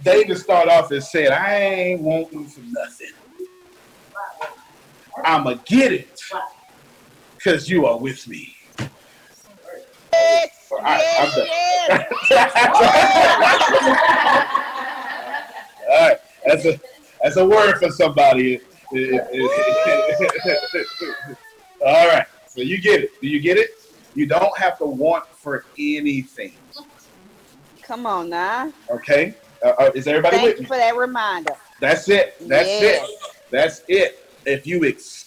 David 0.03 0.37
started 0.37 0.71
off 0.71 0.91
and 0.91 1.03
said, 1.03 1.31
I 1.31 1.55
ain't 1.55 2.01
wanting 2.01 2.47
for 2.47 2.61
nothing. 2.61 3.11
I'ma 5.25 5.55
get 5.65 5.91
it 5.91 6.21
because 7.47 7.69
you 7.69 7.85
are 7.85 7.97
with 7.97 8.27
me. 8.27 8.53
All 8.79 8.89
right, 10.81 11.01
I'm 11.17 11.29
done. 11.29 11.47
All 15.89 16.09
right, 16.09 16.17
that's 16.45 16.65
a 16.65 16.77
that's 17.23 17.37
a 17.37 17.47
word 17.47 17.77
for 17.77 17.89
somebody. 17.89 18.59
All 21.85 22.07
right, 22.07 22.25
so 22.47 22.59
you 22.61 22.81
get 22.81 23.03
it. 23.03 23.11
Do 23.21 23.29
you 23.29 23.39
get 23.39 23.57
it? 23.57 23.69
You 24.13 24.25
don't 24.25 24.57
have 24.57 24.77
to 24.79 24.85
want 24.85 25.23
for 25.37 25.63
anything. 25.79 26.51
Come 27.81 28.05
on 28.05 28.29
now. 28.29 28.73
Okay, 28.89 29.35
uh, 29.63 29.69
uh, 29.79 29.91
is 29.95 30.05
everybody 30.07 30.35
Thank 30.35 30.49
with 30.49 30.57
you 30.57 30.63
me? 30.63 30.67
for 30.67 30.75
that 30.75 30.97
reminder. 30.97 31.55
That's 31.79 32.09
it. 32.09 32.35
That's 32.41 32.67
Yes. 32.67 33.09
it. 33.09 33.19
That's 33.51 33.83
it. 33.87 34.19
If 34.45 34.67
you 34.67 34.83
expect, 34.83 35.26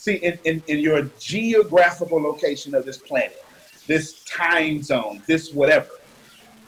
see, 0.00 0.14
in, 0.14 0.38
in, 0.44 0.62
in 0.66 0.78
your 0.78 1.02
geographical 1.18 2.22
location 2.22 2.74
of 2.74 2.86
this 2.86 2.96
planet, 2.96 3.44
this 3.86 4.24
time 4.24 4.82
zone, 4.82 5.22
this 5.26 5.52
whatever, 5.52 5.90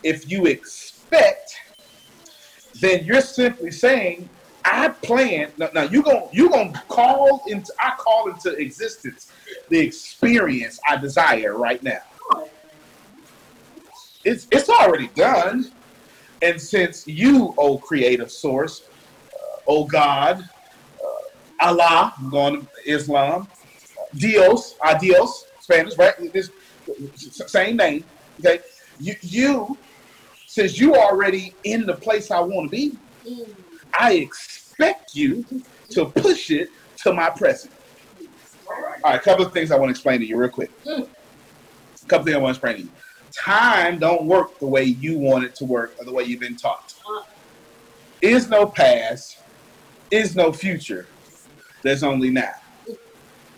if 0.03 0.31
you 0.31 0.45
expect, 0.45 1.57
then 2.81 3.05
you're 3.07 3.23
simply 3.23 3.71
saying, 3.71 4.29
I 4.67 4.91
plan. 4.91 5.51
Now, 5.57 5.71
now 5.75 5.83
you're 5.85 6.03
gonna 6.03 6.27
you're 6.31 6.51
gonna 6.51 6.81
call 6.89 7.43
into 7.49 7.73
I 7.81 7.95
call 7.97 8.29
into 8.31 8.53
existence 8.53 9.33
the 9.71 9.79
experience 9.79 10.79
I 10.89 10.99
desire 10.99 11.57
right 11.57 11.83
now. 11.83 12.03
It's 14.25 14.47
it's 14.53 14.69
already 14.69 15.09
done. 15.17 15.73
And 16.43 16.61
since 16.61 17.07
you, 17.09 17.55
O 17.57 17.79
creative 17.79 18.31
source, 18.31 18.85
O 19.67 19.85
God, 19.85 20.49
Allah, 21.63 22.13
I'm 22.19 22.29
going 22.29 22.63
to 22.63 22.69
Islam, 22.91 23.47
Dios, 24.17 24.75
adios, 24.83 25.47
Spanish, 25.61 25.97
right? 25.97 26.33
This 26.33 26.51
same 27.47 27.77
name. 27.77 28.05
Okay, 28.41 28.59
you, 28.99 29.15
you, 29.23 29.79
since 30.47 30.79
you 30.79 30.97
already 30.97 31.55
in 31.63 31.87
the 31.87 31.95
place 31.95 32.33
I 32.33 32.41
want 32.41 32.71
to 32.71 32.77
be, 32.77 32.99
I 33.99 34.15
expect 34.15 35.15
you 35.15 35.45
to 35.91 36.07
push 36.07 36.51
it 36.51 36.71
to 36.99 37.13
my 37.13 37.31
present. 37.31 37.73
All 38.69 38.83
right, 38.83 39.15
a 39.15 39.21
couple 39.21 39.47
of 39.47 39.53
things 39.53 39.71
I 39.71 39.77
want 39.77 39.89
to 39.89 39.91
explain 39.93 40.19
to 40.21 40.27
you 40.27 40.37
real 40.37 40.51
quick. 40.51 40.71
A 40.85 41.07
couple 42.09 42.19
of 42.19 42.25
things 42.25 42.37
I 42.37 42.39
want 42.39 42.57
to 42.57 42.59
explain 42.59 42.77
to 42.77 42.83
you. 42.83 42.89
Time 43.33 43.99
don't 43.99 44.25
work 44.25 44.59
the 44.59 44.67
way 44.67 44.83
you 44.83 45.17
want 45.17 45.45
it 45.45 45.55
to 45.57 45.65
work 45.65 45.95
or 45.99 46.05
the 46.05 46.13
way 46.13 46.25
you've 46.25 46.41
been 46.41 46.57
taught. 46.57 46.95
Is 48.21 48.49
no 48.49 48.67
past, 48.67 49.39
is 50.11 50.35
no 50.35 50.53
future. 50.53 51.07
There's 51.83 52.03
only 52.03 52.31
now. 52.31 52.55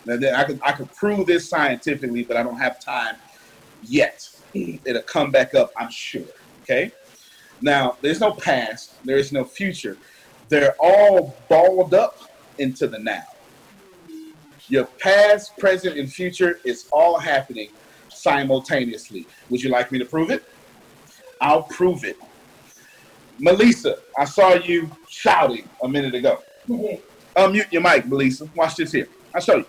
I 0.07 0.43
could 0.43 0.59
I 0.63 0.71
could 0.71 0.93
prove 0.93 1.25
this 1.25 1.49
scientifically, 1.49 2.23
but 2.23 2.37
I 2.37 2.43
don't 2.43 2.57
have 2.57 2.79
time 2.79 3.15
yet. 3.83 4.29
Mm. 4.53 4.79
It'll 4.85 5.01
come 5.01 5.31
back 5.31 5.55
up, 5.55 5.71
I'm 5.77 5.89
sure. 5.89 6.23
Okay. 6.63 6.91
Now, 7.61 7.97
there's 8.01 8.19
no 8.19 8.31
past, 8.31 9.03
there 9.05 9.17
is 9.17 9.31
no 9.31 9.43
future. 9.43 9.97
They're 10.49 10.75
all 10.79 11.35
balled 11.49 11.93
up 11.93 12.19
into 12.57 12.87
the 12.87 12.99
now. 12.99 13.23
Your 14.67 14.85
past, 14.85 15.57
present, 15.57 15.97
and 15.97 16.11
future 16.11 16.59
is 16.63 16.87
all 16.91 17.17
happening 17.17 17.69
simultaneously. 18.09 19.25
Would 19.49 19.63
you 19.63 19.69
like 19.69 19.91
me 19.91 19.99
to 19.99 20.05
prove 20.05 20.31
it? 20.31 20.43
I'll 21.41 21.63
prove 21.63 22.03
it. 22.03 22.17
Melissa, 23.39 23.97
I 24.17 24.25
saw 24.25 24.53
you 24.53 24.89
shouting 25.09 25.67
a 25.83 25.87
minute 25.87 26.15
ago. 26.15 26.39
Mm-hmm. 26.67 27.01
Unmute 27.35 27.71
your 27.71 27.81
mic, 27.81 28.05
Melissa. 28.05 28.47
Watch 28.55 28.75
this 28.75 28.91
here. 28.91 29.07
I'll 29.33 29.41
show 29.41 29.57
you. 29.57 29.65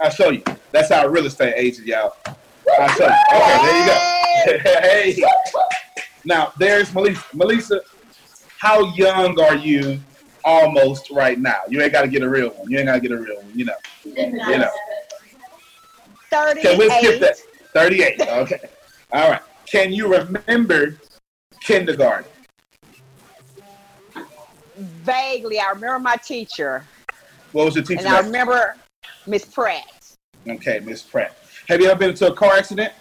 I'll 0.00 0.10
show 0.10 0.30
you. 0.30 0.42
That's 0.72 0.90
our 0.90 1.10
real 1.10 1.26
estate 1.26 1.54
agent, 1.56 1.86
y'all. 1.86 2.14
I'll 2.26 2.88
show 2.88 3.06
you. 3.06 3.14
Okay, 3.34 4.62
there 4.62 5.06
you 5.06 5.16
go. 5.16 5.24
hey. 5.24 5.24
Now, 6.24 6.52
there's 6.58 6.92
Melissa. 6.94 7.24
Melissa, 7.34 7.80
how 8.58 8.94
young 8.94 9.38
are 9.40 9.56
you 9.56 10.00
almost 10.44 11.10
right 11.10 11.38
now? 11.38 11.60
You 11.68 11.82
ain't 11.82 11.92
got 11.92 12.02
to 12.02 12.08
get 12.08 12.22
a 12.22 12.28
real 12.28 12.50
one. 12.50 12.70
You 12.70 12.78
ain't 12.78 12.86
got 12.86 12.94
to 12.94 13.00
get 13.00 13.12
a 13.12 13.16
real 13.16 13.36
one, 13.36 13.52
you 13.54 13.66
know. 13.66 13.76
You 14.04 14.58
know. 14.58 14.70
38. 16.30 16.66
Okay, 16.66 16.76
we'll 16.76 16.90
skip 16.98 17.20
that. 17.20 17.36
38. 17.74 18.20
Okay. 18.20 18.60
All 19.12 19.30
right. 19.30 19.42
Can 19.66 19.92
you 19.92 20.12
remember 20.12 20.96
kindergarten? 21.60 22.30
Vaguely, 25.06 25.60
I 25.60 25.68
remember 25.70 26.00
my 26.00 26.16
teacher, 26.16 26.82
What 27.52 27.64
was 27.66 27.74
the 27.74 27.82
teacher? 27.82 28.00
and 28.00 28.08
I 28.08 28.18
remember 28.20 28.74
Miss 29.24 29.44
Pratt. 29.44 29.84
Okay, 30.48 30.80
Miss 30.80 31.00
Pratt. 31.02 31.36
Have 31.68 31.80
you 31.80 31.88
ever 31.88 31.96
been 31.98 32.10
into 32.10 32.26
a 32.26 32.34
car 32.34 32.54
accident? 32.54 32.92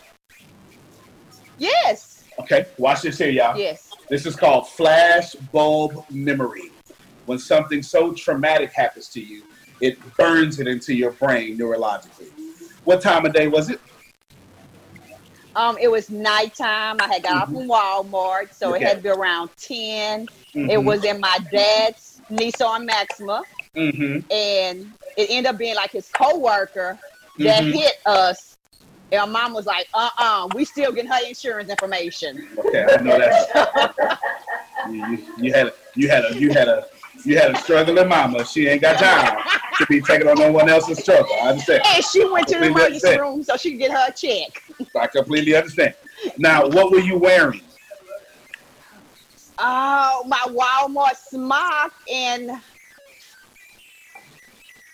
Yes, 1.58 2.24
Okay, 2.38 2.66
watch 2.78 3.02
this 3.02 3.18
here, 3.18 3.30
y'all. 3.30 3.58
yes. 3.58 3.90
This 4.10 4.26
is 4.28 4.36
called 4.36 4.70
flash 4.70 5.34
bulb 5.52 6.06
memory. 6.12 6.70
When 7.26 7.40
something 7.40 7.82
so 7.82 8.12
traumatic 8.14 8.72
happens 8.72 9.08
to 9.10 9.22
you, 9.22 9.42
it 9.82 9.98
burns 10.18 10.60
it 10.60 10.68
into 10.68 10.94
your 10.94 11.12
brain 11.12 11.58
neurologically. 11.58 12.28
What 12.84 13.02
time 13.02 13.26
of 13.26 13.34
day 13.34 13.48
was 13.48 13.70
it? 13.72 13.80
Um, 15.56 15.78
it 15.82 15.90
was 15.90 16.10
nighttime. 16.10 16.98
I 17.00 17.08
had 17.08 17.24
got 17.24 17.44
off 17.44 17.50
from 17.52 17.68
Walmart, 17.70 18.54
so 18.54 18.74
it 18.74 18.82
had 18.82 18.98
to 18.98 19.04
be 19.04 19.10
around 19.10 19.50
10. 19.58 20.28
It 20.54 20.78
Mhm. 20.78 20.84
was 20.86 21.04
in 21.06 21.20
my 21.20 21.38
dad's 21.52 22.22
Nissan 22.30 22.86
Maxima, 22.86 23.44
Mm-hmm. 23.76 24.20
and 24.32 24.92
it 25.18 25.28
ended 25.30 25.46
up 25.48 25.58
being 25.58 25.76
like 25.76 25.92
his 25.92 26.10
coworker 26.10 27.00
that 27.40 27.64
Mhm. 27.64 27.72
hit 27.74 27.94
us. 28.06 28.58
And 29.12 29.32
my 29.32 29.44
mom 29.44 29.54
was 29.54 29.66
like, 29.66 29.88
uh-uh, 29.94 30.50
we 30.56 30.66
still 30.66 30.92
getting 30.92 31.12
her 31.12 31.20
insurance 31.26 31.70
information. 31.70 32.48
Okay, 32.58 32.84
I 32.84 33.02
know 33.02 33.18
that. 33.18 34.20
you, 34.92 35.06
you, 35.08 35.28
you 35.38 35.54
had 35.54 35.68
a, 35.68 35.74
you 35.96 36.10
had 36.10 36.26
a, 36.26 36.36
you 36.40 36.50
had 36.52 36.68
a, 36.68 36.86
you 37.26 37.38
had 37.38 37.52
a 37.52 37.58
struggling 37.58 38.08
mama. 38.08 38.46
She 38.46 38.68
ain't 38.68 38.82
got 38.82 39.00
time 39.00 39.38
to 39.78 39.86
be 39.88 40.02
taking 40.02 40.28
on 40.28 40.36
no 40.36 40.52
one 40.52 40.70
else's 40.70 41.00
struggle. 41.00 41.34
I 41.42 41.50
understand. 41.50 41.84
And 41.86 42.04
she 42.04 42.24
went 42.30 42.48
to 42.48 42.60
the 42.60 42.68
emergency 42.68 43.20
room 43.20 43.44
so 43.44 43.58
she 43.58 43.72
could 43.72 43.80
get 43.80 43.92
her 43.92 44.12
check. 44.12 44.62
I 44.96 45.08
completely 45.08 45.56
understand. 45.56 45.96
Now, 46.38 46.68
what 46.68 46.92
were 46.92 47.00
you 47.00 47.18
wearing? 47.18 47.62
Oh, 49.58 50.24
my 50.28 50.38
Walmart 50.48 51.16
smock 51.16 51.94
and 52.12 52.52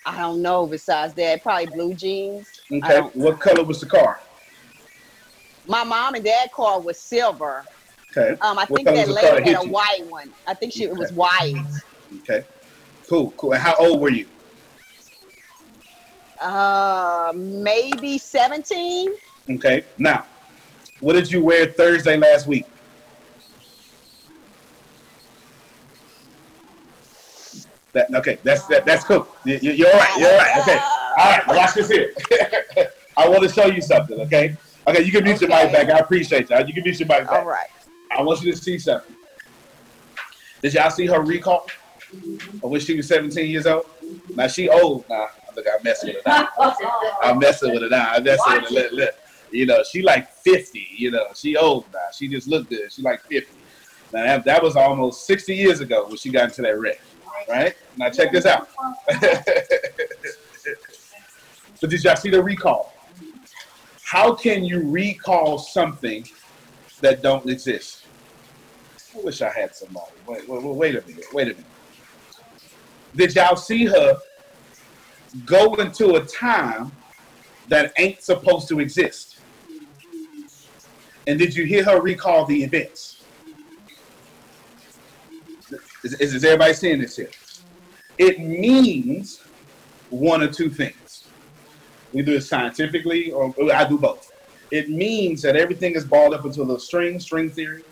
I 0.05 0.17
don't 0.17 0.41
know 0.41 0.65
besides 0.65 1.13
that, 1.15 1.43
probably 1.43 1.67
blue 1.67 1.93
jeans. 1.93 2.47
Okay, 2.71 2.99
what 3.13 3.39
color 3.39 3.63
was 3.63 3.79
the 3.79 3.85
car? 3.85 4.19
My 5.67 5.83
mom 5.83 6.15
and 6.15 6.25
dad 6.25 6.51
car 6.51 6.79
was 6.79 6.97
silver. 6.97 7.65
Okay. 8.15 8.31
Um, 8.41 8.57
I 8.57 8.65
What 8.65 8.77
think 8.77 8.87
that 8.87 9.07
was 9.07 9.15
the 9.15 9.21
car 9.21 9.35
lady 9.35 9.51
had 9.51 9.65
a 9.65 9.69
white 9.69 10.05
one. 10.07 10.31
I 10.47 10.53
think 10.53 10.73
she 10.73 10.83
it 10.83 10.95
was 10.95 11.13
white. 11.13 11.55
Okay, 12.19 12.43
cool, 13.09 13.31
cool. 13.31 13.53
And 13.53 13.61
how 13.61 13.75
old 13.75 13.99
were 14.01 14.09
you? 14.09 14.27
Uh, 16.39 17.31
maybe 17.35 18.17
17. 18.17 19.13
Okay, 19.51 19.83
now, 19.97 20.25
what 20.99 21.13
did 21.13 21.31
you 21.31 21.43
wear 21.43 21.67
Thursday 21.67 22.17
last 22.17 22.47
week? 22.47 22.65
That 27.93 28.13
okay, 28.15 28.39
that's 28.43 28.65
that, 28.67 28.85
that's 28.85 29.03
cool. 29.03 29.27
You, 29.45 29.59
you- 29.61 29.71
you're 29.73 29.91
all 29.93 29.99
right. 29.99 30.17
You're 30.17 30.31
all 30.31 30.37
right. 30.37 30.57
Okay. 30.61 30.77
All 31.17 31.31
right. 31.31 31.47
Watch 31.47 31.73
this 31.73 31.89
here. 31.89 32.13
I 33.17 33.27
want 33.27 33.43
to 33.43 33.49
show 33.49 33.65
you 33.65 33.81
something. 33.81 34.17
Okay. 34.21 34.55
Okay. 34.87 35.03
You 35.03 35.11
can 35.11 35.25
mute 35.25 35.41
your 35.41 35.49
mic 35.49 35.73
back. 35.73 35.89
I 35.89 35.99
appreciate 35.99 36.47
that. 36.47 36.67
You 36.69 36.73
can 36.73 36.83
mute 36.83 36.99
your 36.99 37.07
mic 37.09 37.27
back. 37.27 37.31
All 37.33 37.45
right. 37.45 37.67
I 38.17 38.21
want 38.21 38.41
you 38.43 38.51
to 38.53 38.57
see 38.57 38.79
something. 38.79 39.13
Did 40.63 40.73
y'all 40.73 40.89
see 40.89 41.05
her 41.07 41.21
recall? 41.21 41.67
Of 42.63 42.69
when 42.69 42.79
she 42.79 42.95
was 42.95 43.07
17 43.07 43.49
years 43.49 43.65
old? 43.65 43.85
Now 44.35 44.47
she 44.47 44.69
old 44.69 45.05
now. 45.09 45.27
Look, 45.55 45.65
I'm 45.67 45.83
messing 45.83 46.13
with 46.13 46.23
her 46.25 46.31
now. 46.31 46.49
I'm 47.21 47.39
messing 47.39 47.71
with 47.71 47.81
her 47.81 47.89
now. 47.89 48.11
I'm 48.11 48.23
messing 48.23 48.53
with 48.53 48.69
her. 48.69 48.75
Look, 48.75 48.91
look. 48.93 49.15
You 49.51 49.65
know, 49.65 49.83
she 49.83 50.01
like 50.01 50.31
50. 50.31 50.87
You 50.95 51.11
know, 51.11 51.25
she 51.35 51.57
old 51.57 51.85
now. 51.91 51.99
She 52.13 52.27
just 52.27 52.47
looked 52.47 52.69
good. 52.69 52.91
She 52.91 53.01
like 53.01 53.21
50. 53.23 53.51
Now 54.13 54.23
that, 54.23 54.45
that 54.45 54.63
was 54.63 54.75
almost 54.75 55.25
60 55.25 55.55
years 55.55 55.79
ago 55.79 56.07
when 56.07 56.17
she 56.17 56.29
got 56.29 56.45
into 56.45 56.61
that 56.61 56.77
wreck. 56.79 56.99
Right? 57.49 57.75
Now 57.97 58.09
check 58.09 58.31
this 58.31 58.45
out. 58.45 58.69
but 61.81 61.89
did 61.89 62.03
y'all 62.03 62.15
see 62.15 62.29
the 62.29 62.41
recall? 62.41 62.93
How 64.03 64.35
can 64.35 64.63
you 64.63 64.89
recall 64.89 65.57
something 65.57 66.25
that 67.01 67.21
don't 67.21 67.49
exist? 67.49 68.05
I 69.15 69.21
wish 69.21 69.41
I 69.41 69.49
had 69.49 69.75
somebody. 69.75 70.11
Wait, 70.27 70.47
wait, 70.47 70.63
wait 70.63 70.95
a 70.95 71.01
minute. 71.07 71.25
Wait 71.33 71.47
a 71.47 71.51
minute. 71.51 71.65
Did 73.15 73.35
y'all 73.35 73.55
see 73.55 73.85
her 73.85 74.17
go 75.45 75.75
into 75.75 76.15
a 76.15 76.25
time 76.25 76.91
that 77.67 77.93
ain't 77.97 78.21
supposed 78.21 78.67
to 78.69 78.79
exist? 78.79 79.39
And 81.27 81.37
did 81.37 81.55
you 81.55 81.65
hear 81.65 81.83
her 81.83 82.01
recall 82.01 82.45
the 82.45 82.63
events? 82.63 83.23
Is, 86.03 86.13
is, 86.15 86.33
is 86.33 86.43
everybody 86.43 86.73
seeing 86.73 86.99
this 86.99 87.15
here? 87.15 87.29
It 88.17 88.39
means 88.39 89.41
one 90.09 90.41
or 90.41 90.47
two 90.47 90.69
things. 90.69 91.27
We 92.11 92.23
do 92.23 92.35
it 92.35 92.41
scientifically, 92.41 93.31
or 93.31 93.53
I 93.73 93.87
do 93.87 93.97
both. 93.97 94.31
It 94.71 94.89
means 94.89 95.41
that 95.43 95.55
everything 95.55 95.95
is 95.95 96.05
balled 96.05 96.33
up 96.33 96.45
into 96.45 96.61
a 96.61 96.63
little 96.63 96.79
string, 96.79 97.19
string 97.19 97.49
theory, 97.49 97.83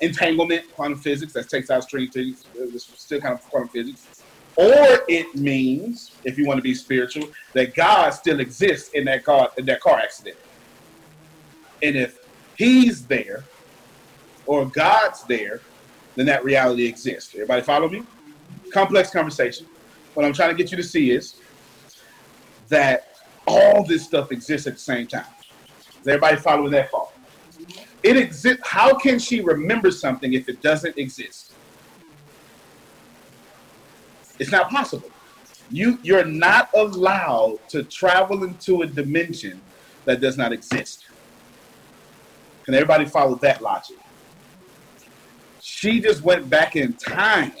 entanglement, 0.00 0.70
quantum 0.74 0.98
physics, 0.98 1.32
that 1.32 1.48
takes 1.48 1.70
out 1.70 1.84
string 1.84 2.10
theory, 2.10 2.34
uh, 2.56 2.64
it's 2.64 2.90
still 2.96 3.20
kind 3.20 3.34
of 3.34 3.42
quantum 3.50 3.68
physics. 3.68 4.11
Or 4.56 5.02
it 5.08 5.34
means, 5.34 6.18
if 6.24 6.36
you 6.36 6.46
want 6.46 6.58
to 6.58 6.62
be 6.62 6.74
spiritual, 6.74 7.28
that 7.54 7.74
God 7.74 8.10
still 8.10 8.40
exists 8.40 8.90
in 8.94 9.04
that 9.06 9.24
car 9.24 9.50
in 9.56 9.64
that 9.66 9.80
car 9.80 9.98
accident. 9.98 10.36
And 11.82 11.96
if 11.96 12.18
He's 12.56 13.06
there, 13.06 13.44
or 14.46 14.66
God's 14.66 15.24
there, 15.24 15.60
then 16.16 16.26
that 16.26 16.44
reality 16.44 16.86
exists. 16.86 17.34
Everybody 17.34 17.62
follow 17.62 17.88
me? 17.88 18.02
Complex 18.72 19.10
conversation. 19.10 19.66
What 20.14 20.26
I'm 20.26 20.32
trying 20.32 20.50
to 20.50 20.56
get 20.56 20.70
you 20.70 20.76
to 20.76 20.82
see 20.82 21.10
is 21.10 21.36
that 22.68 23.16
all 23.46 23.84
this 23.84 24.04
stuff 24.04 24.30
exists 24.30 24.66
at 24.66 24.74
the 24.74 24.80
same 24.80 25.06
time. 25.06 25.24
Is 26.00 26.06
everybody 26.06 26.36
following 26.36 26.70
that 26.72 26.90
thought? 26.90 27.12
It 28.02 28.16
exists. 28.16 28.60
How 28.64 28.94
can 28.94 29.18
she 29.18 29.40
remember 29.40 29.90
something 29.90 30.34
if 30.34 30.48
it 30.48 30.60
doesn't 30.60 30.98
exist? 30.98 31.54
It's 34.42 34.50
not 34.50 34.70
possible. 34.70 35.08
You 35.70 36.00
you're 36.02 36.24
not 36.24 36.68
allowed 36.74 37.60
to 37.68 37.84
travel 37.84 38.42
into 38.42 38.82
a 38.82 38.86
dimension 38.88 39.60
that 40.04 40.20
does 40.20 40.36
not 40.36 40.52
exist. 40.52 41.06
Can 42.64 42.74
everybody 42.74 43.04
follow 43.04 43.36
that 43.36 43.62
logic? 43.62 43.98
She 45.60 46.00
just 46.00 46.22
went 46.22 46.50
back 46.50 46.74
in 46.74 46.94
time, 46.94 47.52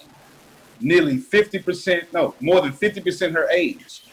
nearly 0.80 1.18
50%, 1.18 2.12
no, 2.12 2.34
more 2.40 2.60
than 2.60 2.72
50% 2.72 3.32
her 3.32 3.48
age, 3.50 4.06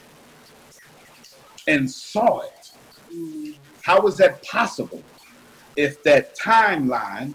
and 1.67 1.89
saw 1.89 2.41
it. 2.41 2.71
How 3.81 3.99
was 3.99 4.15
that 4.17 4.43
possible 4.43 5.01
if 5.75 6.03
that 6.03 6.37
timeline 6.37 7.33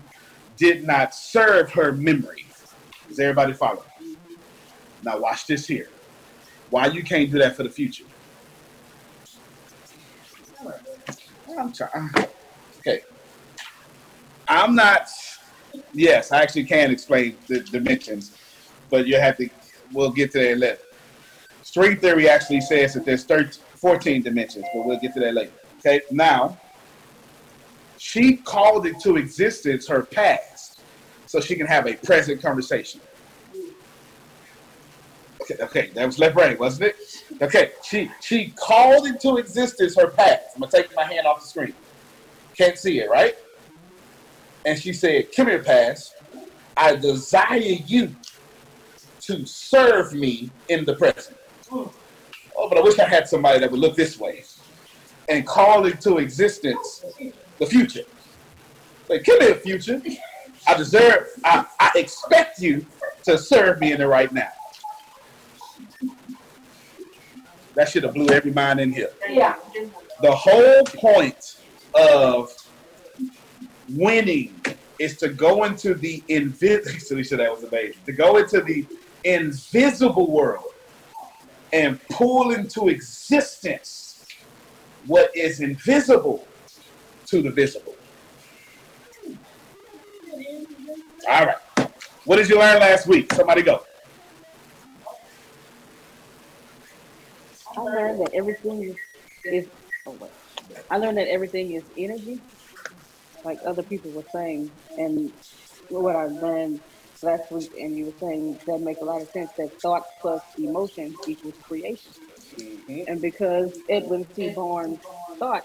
did 0.56 0.86
not 0.86 1.12
serve 1.12 1.72
her 1.72 1.90
memory? 1.90 2.46
Is 3.10 3.18
everybody 3.18 3.52
follow? 3.52 3.84
Now 5.04 5.18
watch 5.18 5.46
this 5.46 5.66
here. 5.66 5.88
Why 6.70 6.86
you 6.86 7.02
can't 7.02 7.30
do 7.30 7.38
that 7.38 7.56
for 7.56 7.62
the 7.62 7.70
future? 7.70 8.04
I'm 11.58 11.72
trying. 11.72 12.10
Uh, 12.14 12.26
okay. 12.78 13.02
I'm 14.48 14.74
not. 14.74 15.08
Yes, 15.92 16.32
I 16.32 16.42
actually 16.42 16.64
can 16.64 16.90
explain 16.90 17.36
the 17.46 17.60
dimensions, 17.60 18.36
but 18.90 19.06
you 19.06 19.16
have 19.16 19.36
to. 19.36 19.48
We'll 19.92 20.10
get 20.10 20.32
to 20.32 20.38
that 20.38 20.58
later. 20.58 20.78
String 21.62 21.96
theory 21.98 22.28
actually 22.28 22.60
says 22.60 22.94
that 22.94 23.04
there's 23.04 23.24
13, 23.24 23.60
14 23.76 24.22
dimensions, 24.22 24.64
but 24.74 24.84
we'll 24.84 24.98
get 24.98 25.14
to 25.14 25.20
that 25.20 25.34
later. 25.34 25.52
Okay. 25.78 26.00
Now, 26.10 26.58
she 27.98 28.36
called 28.36 28.86
it 28.86 28.98
to 29.00 29.16
existence 29.16 29.86
her 29.88 30.02
past, 30.02 30.80
so 31.26 31.40
she 31.40 31.54
can 31.54 31.66
have 31.66 31.86
a 31.86 31.94
present 31.94 32.40
conversation. 32.42 33.00
Okay, 35.50 35.62
okay, 35.62 35.90
that 35.94 36.06
was 36.06 36.18
left 36.18 36.34
brain, 36.34 36.56
wasn't 36.58 36.84
it? 36.86 36.96
Okay, 37.42 37.72
she 37.82 38.10
she 38.20 38.54
called 38.56 39.06
into 39.06 39.36
existence 39.36 39.94
her 39.96 40.08
past. 40.08 40.42
I'm 40.54 40.60
gonna 40.60 40.72
take 40.72 40.94
my 40.96 41.04
hand 41.04 41.26
off 41.26 41.42
the 41.42 41.46
screen. 41.46 41.74
Can't 42.56 42.78
see 42.78 43.00
it, 43.00 43.10
right? 43.10 43.36
And 44.64 44.78
she 44.78 44.92
said, 44.94 45.34
"Come 45.36 45.48
here, 45.48 45.62
past. 45.62 46.14
I 46.76 46.96
desire 46.96 47.58
you 47.58 48.14
to 49.22 49.44
serve 49.44 50.14
me 50.14 50.50
in 50.68 50.86
the 50.86 50.94
present." 50.94 51.36
Oh, 51.70 52.68
but 52.68 52.78
I 52.78 52.80
wish 52.80 52.98
I 52.98 53.08
had 53.08 53.28
somebody 53.28 53.58
that 53.58 53.70
would 53.70 53.80
look 53.80 53.96
this 53.96 54.18
way 54.18 54.44
and 55.28 55.46
call 55.46 55.84
into 55.84 56.18
existence 56.18 57.04
the 57.58 57.66
future. 57.66 58.04
Like, 59.08 59.24
come 59.24 59.40
here, 59.40 59.56
future. 59.56 60.00
I 60.66 60.74
deserve. 60.74 61.28
I, 61.44 61.66
I 61.80 61.90
expect 61.96 62.60
you 62.60 62.86
to 63.24 63.36
serve 63.36 63.80
me 63.80 63.92
in 63.92 63.98
the 63.98 64.08
right 64.08 64.32
now. 64.32 64.48
That 67.74 67.88
should 67.88 68.04
have 68.04 68.14
blew 68.14 68.28
every 68.28 68.52
mind 68.52 68.80
in 68.80 68.92
here. 68.92 69.10
Yeah. 69.28 69.56
The 70.22 70.32
whole 70.32 70.84
point 70.84 71.56
of 71.94 72.54
winning 73.90 74.54
is 74.98 75.16
to 75.18 75.28
go 75.28 75.64
into 75.64 75.94
the 75.94 76.22
invisible. 76.28 76.92
Alicia, 77.16 77.36
that 77.36 77.50
was 77.50 77.64
amazing. 77.64 78.00
To 78.06 78.12
go 78.12 78.36
into 78.36 78.60
the 78.60 78.86
invisible 79.24 80.30
world 80.30 80.72
and 81.72 82.00
pull 82.08 82.52
into 82.52 82.88
existence 82.88 84.24
what 85.06 85.34
is 85.36 85.60
invisible 85.60 86.46
to 87.26 87.42
the 87.42 87.50
visible. 87.50 87.94
All 91.28 91.46
right. 91.46 91.56
What 92.24 92.36
did 92.36 92.48
you 92.48 92.58
learn 92.58 92.80
last 92.80 93.06
week? 93.06 93.32
Somebody 93.32 93.62
go. 93.62 93.82
I 97.76 97.80
learned 97.80 98.20
that 98.20 98.34
everything 98.34 98.82
is, 98.84 98.96
is 99.44 99.68
oh, 100.06 100.12
wait. 100.20 100.30
I 100.90 100.96
learned 100.98 101.18
that 101.18 101.28
everything 101.28 101.72
is 101.72 101.84
energy. 101.96 102.40
like 103.44 103.58
other 103.66 103.82
people 103.82 104.10
were 104.12 104.24
saying, 104.32 104.70
and 104.96 105.32
what 105.88 106.16
I 106.16 106.26
learned 106.26 106.80
last 107.22 107.50
week, 107.50 107.72
and 107.78 107.96
you 107.96 108.06
were 108.06 108.18
saying 108.20 108.58
that 108.66 108.80
make 108.80 109.00
a 109.00 109.04
lot 109.04 109.22
of 109.22 109.28
sense. 109.28 109.50
That 109.58 109.72
thought 109.80 110.04
plus 110.20 110.42
emotion 110.58 111.14
equals 111.26 111.54
creation. 111.62 112.12
Mm-hmm. 112.56 113.02
And 113.08 113.20
because 113.20 113.78
Edwin 113.88 114.24
T. 114.36 114.50
Barnes 114.50 115.00
thought 115.38 115.64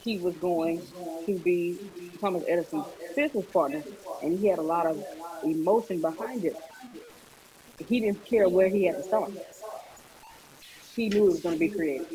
he 0.00 0.18
was 0.18 0.34
going 0.36 0.82
to 1.26 1.38
be 1.38 1.78
Thomas 2.20 2.44
Edison's 2.48 2.86
business 3.14 3.46
partner, 3.46 3.82
and 4.22 4.38
he 4.38 4.48
had 4.48 4.58
a 4.58 4.62
lot 4.62 4.86
of 4.86 5.04
emotion 5.42 6.00
behind 6.00 6.44
it, 6.44 6.56
he 7.88 8.00
didn't 8.00 8.24
care 8.24 8.48
where 8.48 8.68
he 8.68 8.84
had 8.84 8.96
to 8.96 9.02
start. 9.02 9.30
He 10.96 11.08
knew 11.10 11.28
it 11.28 11.32
was 11.32 11.42
going 11.42 11.56
to 11.56 11.60
be 11.60 11.70
created. 11.70 12.08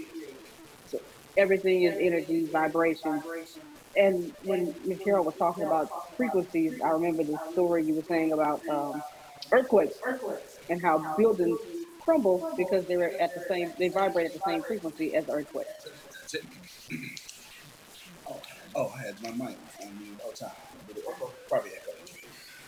So 0.88 1.00
everything 1.38 1.84
is 1.84 1.96
energy, 2.02 2.48
vibration. 2.52 3.24
And 3.96 4.32
when. 4.44 4.76
Carol 5.04 5.26
was 5.26 5.36
talking 5.40 5.66
about 5.66 5.88
frequencies, 6.18 6.74
I 6.86 6.90
remember 6.90 7.24
the 7.24 7.38
story 7.54 7.86
you 7.86 7.96
were 7.96 8.04
saying 8.10 8.32
about 8.34 8.62
um, 8.72 9.02
earthquakes 9.54 9.96
and 10.70 10.82
how 10.84 11.00
buildings 11.18 11.60
crumble 12.02 12.54
because 12.58 12.86
they're 12.88 13.20
at 13.22 13.32
the 13.36 13.46
same, 13.50 13.74
they 13.80 13.90
vibrate 13.90 14.28
at 14.28 14.34
the 14.34 14.42
same 14.48 14.64
frequency 14.68 15.14
as 15.16 15.26
the 15.28 15.34
earthquake. 15.34 15.68
Oh, 18.30 18.42
oh, 18.76 18.90
I 18.98 19.08
had 19.08 19.16
my 19.22 19.32
mic 19.32 19.58
on 19.84 20.00
the 20.00 20.38
time. 20.40 20.52
Probably. 21.50 21.72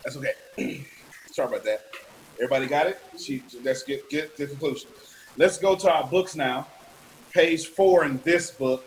That's 0.05 0.17
okay. 0.17 0.85
Sorry 1.33 1.47
about 1.49 1.63
that. 1.65 1.79
Everybody 2.41 2.67
got 2.67 2.87
it? 2.87 2.97
She, 3.19 3.43
let's 3.63 3.83
get 3.83 4.09
get 4.09 4.35
the 4.37 4.47
conclusion. 4.47 4.89
Let's 5.35 5.57
go 5.57 5.75
to 5.75 5.91
our 5.91 6.05
books 6.05 6.35
now. 6.35 6.67
Page 7.31 7.65
four 7.65 8.05
in 8.05 8.19
this 8.23 8.51
book, 8.51 8.85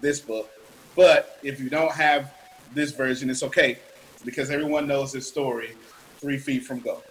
this 0.00 0.18
book. 0.18 0.50
But 0.96 1.38
if 1.42 1.60
you 1.60 1.68
don't 1.68 1.92
have 1.92 2.32
this 2.72 2.92
version, 2.92 3.28
it's 3.28 3.42
okay 3.42 3.78
because 4.24 4.50
everyone 4.50 4.86
knows 4.86 5.12
this 5.12 5.28
story. 5.28 5.72
Three 6.18 6.38
feet 6.38 6.64
from 6.64 6.80
gold. 6.80 7.02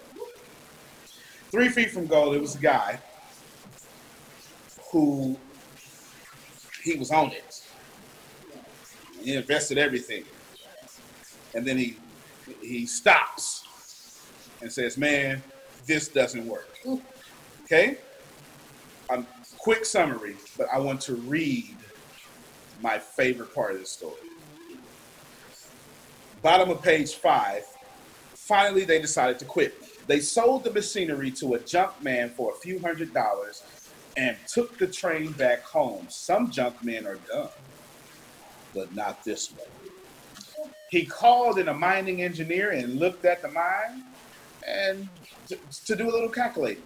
Three 1.52 1.70
feet 1.70 1.92
from 1.92 2.08
gold. 2.08 2.36
It 2.36 2.42
was 2.42 2.56
a 2.56 2.60
guy 2.60 3.00
who 4.92 5.38
he 6.84 6.96
was 6.96 7.12
on 7.12 7.32
it. 7.32 7.64
He 9.22 9.36
invested 9.36 9.78
everything, 9.78 10.24
and 11.54 11.66
then 11.66 11.78
he 11.78 11.98
he 12.62 12.88
stops 12.88 13.64
and 14.62 14.72
says, 14.72 14.98
"Man, 14.98 15.44
this 15.86 16.08
doesn't 16.08 16.48
work." 16.48 16.80
Okay. 17.66 17.98
Quick 19.58 19.86
summary, 19.86 20.36
but 20.58 20.68
I 20.72 20.80
want 20.80 21.02
to 21.02 21.16
read 21.16 21.76
my 22.82 23.00
favorite 23.00 23.54
part 23.56 23.74
of 23.74 23.80
the 23.80 23.86
story. 23.86 24.16
Bottom 26.42 26.70
of 26.70 26.82
page 26.82 27.16
five. 27.16 27.64
Finally, 28.36 28.84
they 28.84 29.00
decided 29.00 29.40
to 29.40 29.46
quit. 29.46 30.06
They 30.06 30.20
sold 30.20 30.66
the 30.66 30.72
machinery 30.72 31.32
to 31.32 31.54
a 31.54 31.60
junk 31.60 32.04
man 32.04 32.30
for 32.30 32.52
a 32.52 32.56
few 32.56 32.78
hundred 32.80 33.14
dollars 33.14 33.64
and 34.18 34.36
took 34.48 34.78
the 34.78 34.88
train 34.88 35.32
back 35.32 35.64
home. 35.64 36.08
Some 36.10 36.52
junk 36.52 36.84
men 36.84 37.08
are 37.08 37.18
dumb, 37.32 37.50
but 38.76 38.94
not 38.94 39.24
this 39.24 39.52
one. 39.52 40.68
He 40.90 41.06
called 41.06 41.58
in 41.58 41.70
a 41.70 41.74
mining 41.74 42.22
engineer 42.22 42.72
and 42.72 43.00
looked 43.00 43.24
at 43.26 43.42
the 43.42 43.48
mine 43.48 44.04
and 44.68 45.08
to, 45.48 45.58
to 45.86 45.96
do 45.96 46.10
a 46.10 46.12
little 46.12 46.30
calculating. 46.30 46.84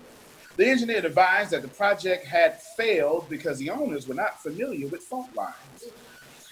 The 0.58 0.68
engineer 0.68 1.06
advised 1.06 1.52
that 1.52 1.62
the 1.62 1.68
project 1.68 2.26
had 2.26 2.60
failed 2.60 3.30
because 3.30 3.60
the 3.60 3.70
owners 3.70 4.08
were 4.08 4.16
not 4.16 4.42
familiar 4.42 4.88
with 4.88 5.04
fault 5.04 5.30
lines. 5.36 5.54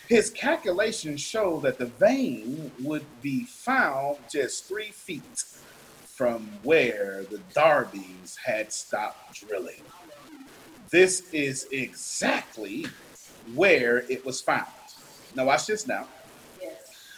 His 0.07 0.29
calculations 0.29 1.21
showed 1.21 1.63
that 1.63 1.79
the 1.79 1.87
vein 1.87 2.71
would 2.81 3.03
be 3.23 3.45
found 3.45 4.17
just 4.31 4.65
three 4.65 4.91
feet 4.91 5.43
from 6.05 6.47
where 6.61 7.25
the 7.31 7.39
Darbys 7.55 8.37
had 8.37 8.71
stopped 8.71 9.43
drilling. 9.47 9.81
This 10.91 11.27
is 11.33 11.67
exactly 11.71 12.85
where 13.55 14.05
it 14.07 14.23
was 14.23 14.39
found. 14.39 14.67
Now, 15.33 15.45
watch 15.45 15.65
this 15.65 15.87
now. 15.87 16.07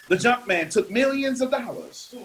The 0.08 0.16
junk 0.16 0.48
man 0.48 0.70
took 0.70 0.90
millions 0.90 1.42
of 1.42 1.52
dollars. 1.52 2.16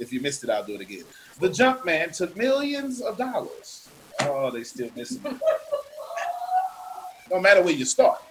If 0.00 0.12
you 0.12 0.20
missed 0.20 0.42
it, 0.42 0.50
I'll 0.50 0.64
do 0.64 0.74
it 0.74 0.80
again. 0.80 1.04
The 1.38 1.50
junk 1.50 1.84
man 1.84 2.10
took 2.10 2.36
millions 2.36 3.00
of 3.00 3.16
dollars. 3.16 3.87
Oh, 4.22 4.50
they 4.50 4.64
still 4.64 4.90
missing. 4.96 5.22
No 7.30 7.40
matter 7.40 7.62
where 7.62 7.74
you 7.74 7.84
start, 7.84 8.22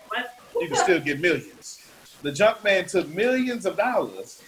you 0.60 0.68
can 0.68 0.78
still 0.78 1.00
get 1.00 1.20
millions. 1.20 1.82
The 2.24 2.32
junk 2.32 2.64
man 2.64 2.86
took 2.86 3.08
millions 3.10 3.66
of 3.66 3.78
dollars 3.78 4.42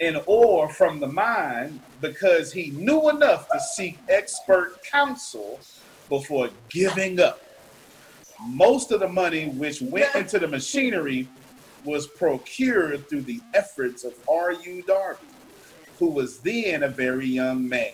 in 0.00 0.20
ore 0.26 0.68
from 0.68 1.00
the 1.00 1.06
mine 1.06 1.80
because 2.00 2.52
he 2.52 2.70
knew 2.70 3.08
enough 3.10 3.48
to 3.48 3.60
seek 3.60 3.98
expert 4.08 4.82
counsel 4.84 5.60
before 6.08 6.50
giving 6.68 7.20
up. 7.20 7.42
Most 8.46 8.90
of 8.92 9.00
the 9.00 9.08
money 9.08 9.48
which 9.48 9.82
went 9.82 10.14
into 10.14 10.38
the 10.38 10.48
machinery 10.48 11.28
was 11.84 12.06
procured 12.06 13.08
through 13.08 13.22
the 13.22 13.40
efforts 13.54 14.04
of 14.04 14.14
R.U. 14.28 14.82
Darby, 14.82 15.20
who 15.98 16.10
was 16.10 16.38
then 16.38 16.82
a 16.82 16.88
very 16.88 17.26
young 17.26 17.68
man. 17.68 17.92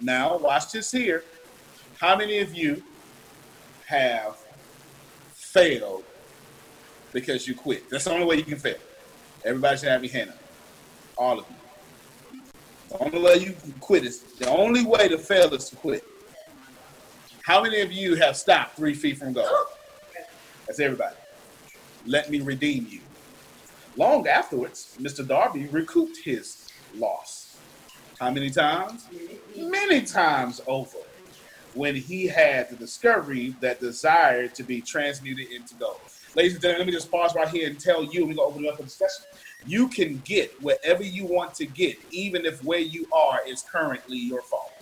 Now, 0.00 0.38
watch 0.38 0.72
this 0.72 0.92
here. 0.92 1.24
How 2.00 2.16
many 2.16 2.38
of 2.38 2.54
you 2.54 2.80
have 3.86 4.36
failed 5.34 6.04
because 7.12 7.48
you 7.48 7.56
quit? 7.56 7.90
That's 7.90 8.04
the 8.04 8.12
only 8.12 8.24
way 8.24 8.36
you 8.36 8.44
can 8.44 8.58
fail. 8.58 8.76
Everybody 9.44 9.78
should 9.78 9.88
have 9.88 10.04
your 10.04 10.12
hand 10.12 10.30
up. 10.30 10.38
All 11.16 11.40
of 11.40 11.46
you. 11.50 12.40
The 12.90 13.02
only 13.02 13.20
way 13.20 13.34
you 13.38 13.52
can 13.52 13.72
quit 13.80 14.04
is 14.04 14.20
the 14.20 14.48
only 14.48 14.86
way 14.86 15.08
to 15.08 15.18
fail 15.18 15.52
is 15.54 15.68
to 15.70 15.76
quit. 15.76 16.04
How 17.42 17.62
many 17.62 17.80
of 17.80 17.90
you 17.90 18.14
have 18.14 18.36
stopped 18.36 18.76
three 18.76 18.94
feet 18.94 19.18
from 19.18 19.32
goal? 19.32 19.48
That's 20.68 20.78
everybody. 20.78 21.16
Let 22.06 22.30
me 22.30 22.40
redeem 22.40 22.86
you. 22.88 23.00
Long 23.96 24.28
afterwards, 24.28 24.96
Mr. 25.00 25.26
Darby 25.26 25.66
recouped 25.66 26.18
his 26.18 26.68
loss. 26.96 27.58
How 28.20 28.30
many 28.30 28.50
times? 28.50 29.08
Many 29.56 30.02
times 30.02 30.60
over. 30.68 30.98
When 31.78 31.94
he 31.94 32.26
had 32.26 32.70
the 32.70 32.74
discovery 32.74 33.54
that 33.60 33.78
desire 33.78 34.48
to 34.48 34.64
be 34.64 34.80
transmuted 34.80 35.52
into 35.52 35.76
gold. 35.76 36.00
Ladies 36.34 36.54
and 36.54 36.62
gentlemen, 36.62 36.80
let 36.80 36.86
me 36.88 36.92
just 36.92 37.08
pause 37.08 37.36
right 37.36 37.46
here 37.46 37.68
and 37.68 37.78
tell 37.78 38.02
you, 38.02 38.26
we're 38.26 38.34
gonna 38.34 38.48
open 38.48 38.64
it 38.64 38.68
up 38.68 38.78
for 38.78 38.82
discussion. 38.82 39.26
You 39.64 39.86
can 39.86 40.20
get 40.24 40.60
whatever 40.60 41.04
you 41.04 41.24
want 41.24 41.54
to 41.54 41.66
get, 41.66 41.96
even 42.10 42.44
if 42.46 42.64
where 42.64 42.80
you 42.80 43.06
are 43.12 43.38
is 43.46 43.62
currently 43.62 44.16
your 44.16 44.42
fault. 44.42 44.72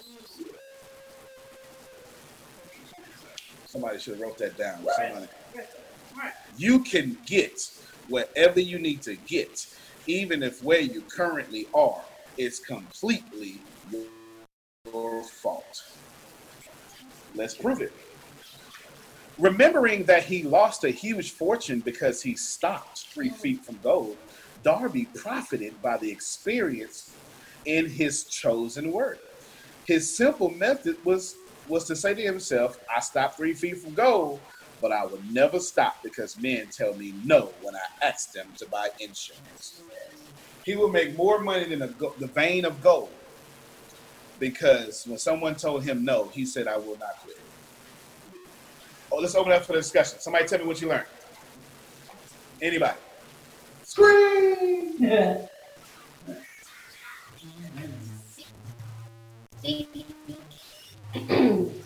Somebody 3.67 3.99
should 3.99 4.15
have 4.15 4.23
wrote 4.23 4.39
that 4.39 4.57
down. 4.57 4.79
Somebody. 4.97 5.29
You 6.57 6.79
can 6.79 7.19
get 7.27 7.71
whatever 8.09 8.59
you 8.59 8.79
need 8.79 9.03
to 9.03 9.17
get, 9.17 9.67
even 10.07 10.43
if 10.43 10.65
where 10.65 10.81
you 10.81 11.03
currently 11.03 11.69
are 11.75 12.01
is 12.39 12.59
completely 12.59 13.61
your 14.91 15.23
fault. 15.25 15.83
Let's 17.37 17.55
prove 17.55 17.81
it. 17.81 17.93
Remembering 19.39 20.05
that 20.05 20.25
he 20.25 20.43
lost 20.43 20.85
a 20.85 20.91
huge 20.91 21.33
fortune 21.33 21.81
because 21.81 22.23
he 22.23 22.35
stopped 22.35 23.07
three 23.13 23.29
feet 23.29 23.65
from 23.65 23.79
gold, 23.83 24.17
Darby 24.63 25.07
profited 25.15 25.81
by 25.83 25.99
the 25.99 26.11
experience 26.11 27.15
in 27.67 27.87
his 27.87 28.25
chosen 28.25 28.93
work. 28.93 29.19
His 29.85 30.17
simple 30.17 30.51
method 30.51 30.97
was 31.05 31.37
was 31.69 31.85
to 31.85 31.97
say 31.97 32.15
to 32.15 32.23
himself, 32.23 32.79
I 32.95 33.01
stopped 33.01 33.37
three 33.37 33.53
feet 33.53 33.79
from 33.79 33.93
gold, 33.93 34.41
but 34.81 34.93
I 34.93 35.05
will 35.05 35.21
never 35.31 35.59
stop 35.59 35.97
because 36.03 36.41
men 36.41 36.69
tell 36.71 36.95
me 36.95 37.13
no 37.25 37.53
when 37.61 37.75
I 37.75 38.07
ask 38.07 38.33
them 38.33 38.47
to 38.59 38.67
buy 38.69 38.89
insurance. 39.01 39.83
He 40.65 40.77
will 40.77 40.91
make 40.91 41.17
more 41.17 41.41
money 41.41 41.65
than 41.65 41.83
a, 41.83 41.89
the 42.21 42.31
vein 42.35 42.65
of 42.65 42.81
gold 42.83 43.11
because 44.39 45.07
when 45.07 45.19
someone 45.19 45.55
told 45.55 45.85
him 45.85 46.05
no, 46.05 46.29
he 46.29 46.45
said, 46.45 46.69
I 46.69 46.77
will 46.77 46.99
not 46.99 47.17
quit. 47.23 47.39
Oh, 49.11 49.19
let's 49.19 49.35
open 49.35 49.53
up 49.53 49.65
for 49.65 49.73
the 49.73 49.79
discussion. 49.79 50.19
Somebody 50.19 50.47
tell 50.47 50.59
me 50.59 50.67
what 50.67 50.81
you 50.81 50.89
learned. 50.89 51.07
Anybody? 52.61 52.99
Scream! 53.83 55.47
Seek, 59.63 59.89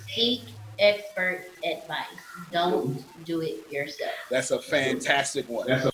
seek 0.08 0.40
expert 0.78 1.44
advice. 1.64 2.06
Don't 2.50 3.24
do 3.24 3.40
it 3.40 3.70
yourself. 3.70 4.12
That's 4.30 4.50
a 4.50 4.60
fantastic 4.60 5.48
one. 5.48 5.66
That's 5.66 5.90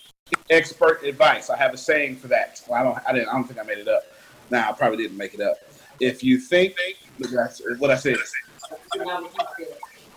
Expert 0.51 1.03
advice. 1.05 1.51
I 1.51 1.57
have 1.57 1.75
a 1.75 1.77
saying 1.77 2.17
for 2.17 2.29
that. 2.29 2.63
Well, 2.69 2.81
I 2.81 2.85
don't. 2.85 2.99
I 3.09 3.13
didn't. 3.13 3.29
I 3.29 3.33
don't 3.33 3.45
think 3.45 3.59
I 3.59 3.65
made 3.65 3.79
it 3.79 3.89
up. 3.89 4.05
Nah, 4.51 4.69
I 4.69 4.73
probably 4.73 4.99
didn't 4.99 5.17
make 5.17 5.35
it 5.35 5.41
up. 5.41 5.57
If 6.01 6.23
you 6.23 6.39
think, 6.39 6.75
that's 7.19 7.63
what 7.79 7.91
I 7.91 7.97
said. 7.97 8.17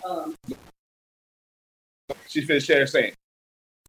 Um, 0.06 0.36
She 2.28 2.42
finished 2.42 2.68
sharing 2.68 2.88
saying. 2.88 3.14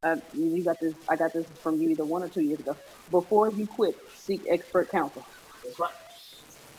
uh, 0.03 0.17
you 0.33 0.63
got 0.63 0.79
this. 0.81 0.95
I 1.09 1.17
got 1.17 1.33
this 1.33 1.47
from 1.63 1.81
you 1.81 1.91
either 1.91 2.05
one 2.05 2.23
or 2.23 2.29
two 2.29 2.43
years 2.43 2.61
ago. 2.61 2.77
Before 3.11 3.51
you 3.51 3.67
quit, 3.67 3.97
seek 4.15 4.43
expert 4.49 4.89
counsel. 4.91 5.25
That's 5.65 5.79
right. 5.79 5.93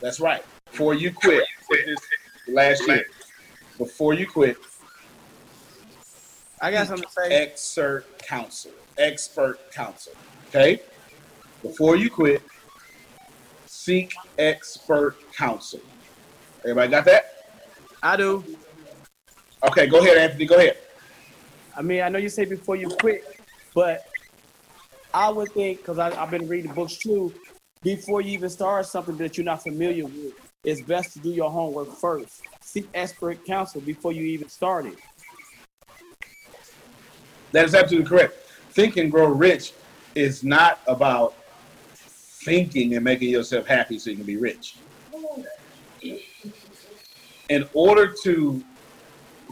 That's 0.01 0.19
right. 0.19 0.43
Before 0.71 0.93
you 0.93 1.13
quit, 1.13 1.43
quit 1.67 1.85
this 1.85 1.99
last 2.47 2.87
year. 2.87 3.05
Before 3.77 4.13
you 4.13 4.25
quit, 4.27 4.57
I 6.61 6.71
got 6.71 6.87
something 6.87 7.05
to 7.07 7.11
say. 7.11 7.43
expert 7.43 8.05
counsel. 8.19 8.71
Expert 8.97 9.71
counsel. 9.71 10.13
Okay? 10.49 10.79
Before 11.61 11.95
you 11.95 12.09
quit, 12.09 12.41
seek 13.81 14.13
expert 14.37 15.15
counsel. 15.33 15.79
Everybody 16.59 16.91
got 16.91 17.05
that? 17.05 17.33
I 18.03 18.15
do. 18.15 18.43
Okay, 19.63 19.87
go 19.87 19.99
ahead, 19.99 20.17
Anthony. 20.17 20.45
Go 20.45 20.55
ahead. 20.55 20.77
I 21.75 21.81
mean, 21.81 22.01
I 22.01 22.09
know 22.09 22.19
you 22.19 22.29
say 22.29 22.45
before 22.45 22.75
you 22.75 22.89
quit, 22.89 23.23
but 23.73 24.07
I 25.13 25.29
would 25.29 25.51
think 25.53 25.79
because 25.79 25.97
I've 25.97 26.29
been 26.29 26.47
reading 26.47 26.73
books 26.73 26.97
too. 26.97 27.33
Before 27.81 28.21
you 28.21 28.31
even 28.33 28.51
start 28.51 28.85
something 28.85 29.17
that 29.17 29.35
you're 29.35 29.45
not 29.45 29.63
familiar 29.63 30.05
with, 30.05 30.33
it's 30.63 30.81
best 30.81 31.13
to 31.13 31.19
do 31.19 31.29
your 31.29 31.49
homework 31.49 31.91
first. 31.95 32.43
Seek 32.61 32.87
expert 32.93 33.43
counsel 33.45 33.81
before 33.81 34.11
you 34.11 34.21
even 34.21 34.47
start 34.47 34.85
it. 34.85 34.99
That 37.51 37.65
is 37.65 37.73
absolutely 37.73 38.07
correct. 38.07 38.35
Think 38.73 38.97
and 38.97 39.11
Grow 39.11 39.25
Rich 39.25 39.73
is 40.13 40.43
not 40.43 40.79
about 40.87 41.33
thinking 42.43 42.95
and 42.95 43.03
making 43.03 43.29
yourself 43.29 43.67
happy 43.67 43.99
so 43.99 44.09
you 44.09 44.17
can 44.17 44.25
be 44.25 44.37
rich. 44.37 44.77
In 47.49 47.67
order 47.73 48.13
to, 48.23 48.63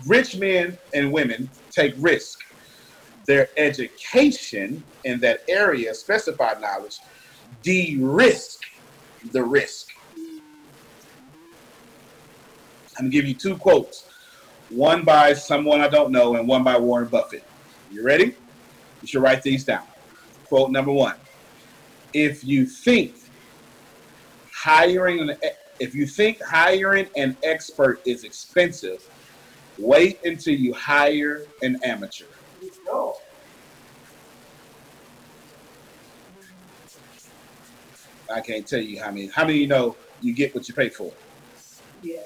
rich 0.08 0.38
men 0.38 0.78
and 0.94 1.12
women 1.12 1.50
take 1.72 1.94
risk. 1.98 2.40
Their 3.28 3.50
education 3.58 4.84
in 5.04 5.20
that 5.20 5.42
area, 5.48 5.94
specified 5.94 6.62
knowledge, 6.62 6.98
de-risk 7.62 8.60
the 9.34 9.44
risk. 9.44 9.88
I'm 12.98 13.06
gonna 13.06 13.10
give 13.10 13.26
you 13.26 13.34
two 13.34 13.58
quotes. 13.58 14.06
One 14.70 15.04
by 15.04 15.34
someone 15.34 15.82
I 15.82 15.90
don't 15.90 16.12
know 16.12 16.36
and 16.36 16.48
one 16.48 16.64
by 16.64 16.78
Warren 16.78 17.08
Buffett. 17.08 17.44
You 17.92 18.04
ready? 18.04 18.36
You 19.02 19.08
should 19.08 19.22
write 19.22 19.42
these 19.42 19.64
down. 19.64 19.84
Quote 20.48 20.72
number 20.72 20.92
one. 20.92 21.16
If 22.14 22.44
you 22.44 22.66
think 22.66 23.16
hiring 24.54 25.22
an 25.22 25.38
if 25.80 25.96
you 25.96 26.06
think 26.06 26.42
hiring 26.44 27.08
an 27.16 27.38
expert 27.44 28.02
is 28.06 28.24
expensive, 28.24 29.02
wait 29.78 30.20
until 30.26 30.54
you 30.54 30.74
hire 30.74 31.46
an 31.62 31.80
amateur. 31.84 32.26
I 38.32 38.42
can't 38.42 38.68
tell 38.68 38.82
you 38.82 39.02
how 39.02 39.12
many. 39.12 39.28
How 39.28 39.46
many 39.46 39.60
you 39.60 39.68
know 39.68 39.96
you 40.22 40.34
get 40.34 40.54
what 40.54 40.68
you 40.68 40.74
pay 40.76 40.90
for? 40.90 41.12
Yeah. 42.04 42.18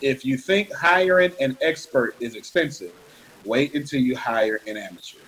If 0.00 0.24
you 0.24 0.38
think 0.38 0.72
hiring 0.72 1.32
an 1.40 1.58
expert 1.60 2.14
is 2.20 2.34
expensive, 2.34 2.92
wait 3.44 3.74
until 3.74 4.00
you 4.00 4.16
hire 4.16 4.60
an 4.66 4.76
amateur. 4.76 5.18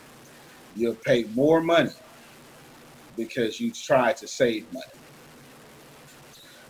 You'll 0.75 0.95
pay 0.95 1.25
more 1.35 1.61
money 1.61 1.91
because 3.17 3.61
you 3.61 3.71
try 3.71 4.13
to 4.13 4.27
save 4.27 4.71
money. 4.73 4.87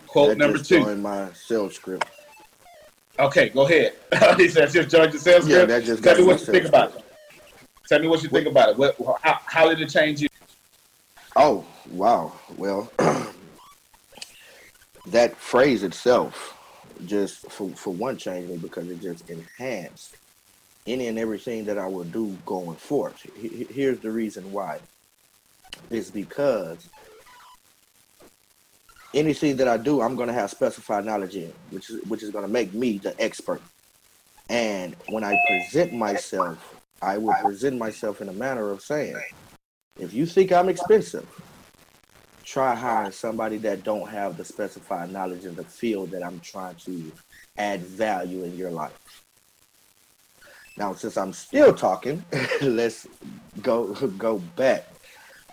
Quote 0.07 0.29
That 0.31 0.39
number 0.39 0.59
just 0.59 0.69
two. 0.71 0.81
joined 0.81 1.03
my 1.03 1.33
sales 1.33 1.75
script. 1.75 2.07
Okay, 3.19 3.49
go 3.51 3.67
ahead. 3.67 3.95
he 4.37 4.49
says 4.49 4.73
just 4.73 4.89
joined 4.91 5.13
the 5.13 5.19
sales 5.19 5.49
Yeah, 5.49 5.65
script. 5.65 5.69
that 5.69 5.85
just 5.85 6.03
Tell 6.03 6.17
me 6.17 6.25
what 6.25 6.41
you 6.41 6.47
think 6.47 6.67
about 6.67 6.97
it. 6.97 7.05
Tell 7.89 7.99
me 8.01 8.09
what 8.09 8.23
you 8.23 8.29
think 8.29 8.47
about 8.47 8.71
it. 8.71 8.79
What, 8.79 8.97
how, 9.23 9.39
how 9.45 9.69
did 9.69 9.81
it 9.81 9.89
change 9.91 10.21
you? 10.21 10.29
Oh, 11.37 11.65
wow. 11.91 12.33
Well, 12.57 12.91
that 15.07 15.37
phrase 15.37 15.83
itself 15.83 16.59
just 17.07 17.51
for, 17.51 17.71
for 17.71 17.93
one 17.93 18.17
changed 18.17 18.51
me 18.51 18.57
because 18.59 18.89
it 18.89 19.01
just 19.01 19.29
enhanced 19.31 20.17
any 20.87 21.09
and 21.09 21.19
everything 21.19 21.65
that 21.67 21.79
I 21.79 21.87
will 21.87 22.05
do 22.05 22.37
going 22.45 22.77
forth. 22.77 23.21
He- 23.37 23.49
he- 23.49 23.73
Here's 23.73 24.01
the 24.01 24.11
reason 24.11 24.53
why. 24.53 24.79
It's 25.91 26.11
because 26.11 26.89
anything 29.15 29.57
that 29.57 29.69
I 29.69 29.77
do, 29.77 30.01
I'm 30.01 30.17
going 30.17 30.29
to 30.29 30.35
have 30.35 30.51
specified 30.51 31.05
knowledge 31.05 31.37
in, 31.37 31.53
which 31.71 31.91
is 31.91 32.03
which 32.05 32.23
is 32.23 32.31
going 32.31 32.45
to 32.45 32.51
make 32.51 32.73
me 32.73 32.99
the 32.99 33.21
expert. 33.21 33.61
And 34.49 34.97
when 35.09 35.25
I 35.25 35.37
present 35.49 35.93
myself, 35.93 36.77
I 37.01 37.19
will 37.19 37.35
present 37.35 37.79
myself 37.79 38.21
in 38.21 38.29
a 38.29 38.33
manner 38.33 38.71
of 38.71 38.83
saying, 38.83 39.17
if 39.99 40.13
you 40.13 40.27
think 40.27 40.53
I'm 40.53 40.69
expensive, 40.69 41.27
try 42.45 42.75
hiring 42.75 43.13
somebody 43.13 43.57
that 43.59 43.85
don't 43.85 44.09
have 44.09 44.37
the 44.37 44.45
specified 44.45 45.11
knowledge 45.11 45.45
in 45.45 45.55
the 45.55 45.65
field 45.65 46.11
that 46.11 46.25
I'm 46.25 46.41
trying 46.41 46.77
to 46.77 47.13
add 47.57 47.81
value 47.81 48.45
in 48.45 48.57
your 48.57 48.71
life. 48.71 48.93
Now, 50.77 50.95
since 50.95 51.17
I'm 51.17 51.33
still 51.33 51.75
talking, 51.75 52.25
let's 52.63 53.07
go 53.63 53.95
go 54.19 54.39
back. 54.57 54.92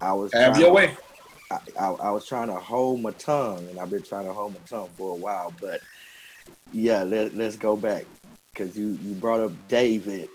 I 0.02 0.14
was 0.14 0.32
Have 0.34 0.54
trying- 0.54 0.62
your 0.62 0.72
way. 0.74 0.95
I, 1.52 1.60
I, 1.80 1.86
I 1.88 2.12
was 2.12 2.28
trying 2.28 2.47
to 2.47 2.56
hold 2.56 3.02
my 3.02 3.12
tongue, 3.12 3.68
and 3.70 3.80
I've 3.80 3.89
been 3.89 4.04
trying 4.04 4.26
to 4.26 4.34
hold 4.34 4.54
my 4.54 4.60
tongue 4.70 4.89
for 4.97 5.14
a 5.14 5.16
while. 5.16 5.52
But 5.60 5.82
yeah, 6.72 7.04
let, 7.04 7.36
let's 7.36 7.56
go 7.56 7.76
back 7.76 8.06
because 8.54 8.78
you, 8.78 8.97
you 9.04 9.14
brought 9.16 9.39
up 9.39 9.52
David 9.68 10.30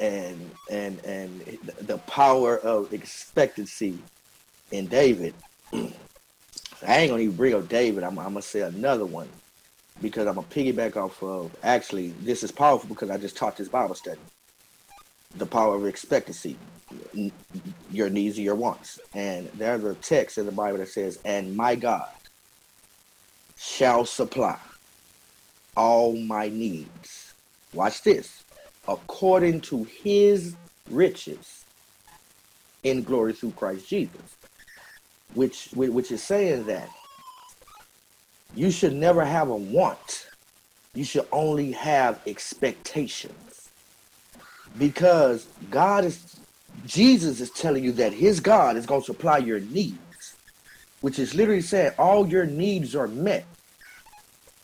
and 0.00 0.50
and 0.70 0.98
and 1.04 1.40
the 1.82 1.98
power 1.98 2.58
of 2.58 2.92
expectancy 2.92 3.98
in 4.72 4.86
David. 4.88 5.34
I 5.72 5.84
ain't 6.98 7.10
gonna 7.10 7.22
even 7.22 7.36
bring 7.36 7.54
up 7.54 7.68
David. 7.68 8.02
I'm, 8.02 8.18
I'm 8.18 8.26
gonna 8.32 8.42
say 8.42 8.60
another 8.62 9.04
one 9.06 9.28
because 10.02 10.26
I'm 10.26 10.34
gonna 10.34 10.46
piggyback 10.48 10.96
off 10.96 11.22
of. 11.22 11.54
Actually, 11.62 12.08
this 12.22 12.42
is 12.42 12.50
powerful 12.50 12.88
because 12.88 13.10
I 13.10 13.18
just 13.18 13.36
taught 13.36 13.56
this 13.56 13.68
Bible 13.68 13.94
study. 13.94 14.20
The 15.36 15.46
power 15.46 15.76
of 15.76 15.86
expectancy, 15.86 16.56
your 17.90 18.10
needs 18.10 18.36
and 18.36 18.44
your 18.44 18.54
wants. 18.54 19.00
And 19.14 19.48
there's 19.54 19.84
a 19.84 19.94
text 19.94 20.38
in 20.38 20.46
the 20.46 20.52
Bible 20.52 20.78
that 20.78 20.88
says, 20.88 21.18
"And 21.24 21.56
my 21.56 21.74
God 21.74 22.08
shall 23.58 24.04
supply 24.04 24.58
all 25.76 26.16
my 26.16 26.48
needs." 26.48 27.34
Watch 27.72 28.02
this, 28.02 28.44
according 28.88 29.60
to 29.62 29.84
His 29.84 30.54
riches 30.88 31.64
in 32.82 33.02
glory 33.02 33.32
through 33.32 33.52
Christ 33.52 33.88
Jesus 33.88 34.36
which 35.34 35.68
which 35.74 36.10
is 36.10 36.22
saying 36.22 36.64
that 36.64 36.88
you 38.54 38.70
should 38.70 38.94
never 38.94 39.24
have 39.24 39.48
a 39.48 39.56
want 39.56 40.26
you 40.94 41.04
should 41.04 41.26
only 41.30 41.70
have 41.72 42.20
expectations 42.26 43.70
because 44.78 45.46
god 45.70 46.04
is 46.04 46.36
jesus 46.86 47.40
is 47.40 47.50
telling 47.50 47.84
you 47.84 47.92
that 47.92 48.12
his 48.12 48.40
god 48.40 48.76
is 48.76 48.86
going 48.86 49.00
to 49.00 49.06
supply 49.06 49.38
your 49.38 49.60
needs 49.60 49.98
which 51.00 51.18
is 51.18 51.34
literally 51.34 51.62
saying 51.62 51.92
all 51.98 52.26
your 52.26 52.46
needs 52.46 52.94
are 52.94 53.08
met. 53.08 53.44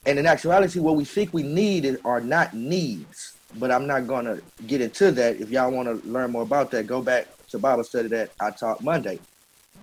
And 0.05 0.19
in 0.19 0.27
actuality 0.27 0.79
what 0.81 0.97
we 0.97 1.05
think 1.05 1.33
we 1.33 1.43
need 1.43 1.99
are 2.05 2.21
not 2.21 2.55
needs. 2.55 3.35
But 3.59 3.71
i'm 3.71 3.87
not 3.87 4.07
going 4.07 4.27
to 4.27 4.43
get 4.67 4.81
into 4.81 5.11
that. 5.13 5.41
If 5.41 5.51
y'all 5.51 5.71
want 5.71 5.89
to 5.89 6.09
learn 6.09 6.33
more 6.33 6.43
about 6.43 6.71
that 6.73 6.87
go 6.87 7.03
back 7.03 7.27
to 7.49 7.59
bible 7.59 7.85
study 7.85 8.09
that 8.09 8.33
i 8.41 8.51
taught 8.51 8.83
monday. 8.83 9.19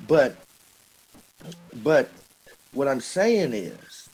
But 0.08 0.36
but 1.82 2.10
what 2.74 2.88
I'm 2.88 3.02
saying 3.02 3.54
is, 3.54 4.10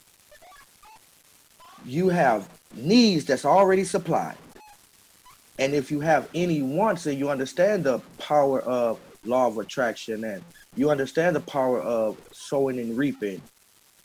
you 1.84 2.08
have 2.08 2.48
needs 2.74 3.24
that's 3.24 3.44
already 3.44 3.84
supplied. 3.84 4.36
And 5.60 5.74
if 5.74 5.90
you 5.90 6.00
have 6.00 6.26
any 6.34 6.62
wants 6.62 7.04
and 7.04 7.18
you 7.18 7.28
understand 7.28 7.84
the 7.84 7.98
power 8.18 8.62
of 8.62 8.98
law 9.26 9.46
of 9.46 9.58
attraction 9.58 10.24
and 10.24 10.42
you 10.74 10.90
understand 10.90 11.36
the 11.36 11.40
power 11.40 11.82
of 11.82 12.16
sowing 12.32 12.78
and 12.78 12.96
reaping, 12.96 13.42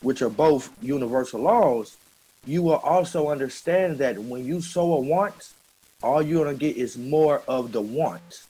which 0.02 0.22
are 0.22 0.30
both 0.30 0.70
universal 0.82 1.40
laws, 1.40 1.96
you 2.46 2.62
will 2.62 2.82
also 2.84 3.30
understand 3.30 3.98
that 4.00 4.18
when 4.20 4.44
you 4.44 4.60
sow 4.60 4.96
a 4.96 5.00
want, 5.00 5.54
all 6.04 6.22
you're 6.22 6.44
going 6.44 6.58
to 6.58 6.60
get 6.60 6.76
is 6.76 6.98
more 6.98 7.42
of 7.48 7.72
the 7.72 7.82
want. 7.82 8.44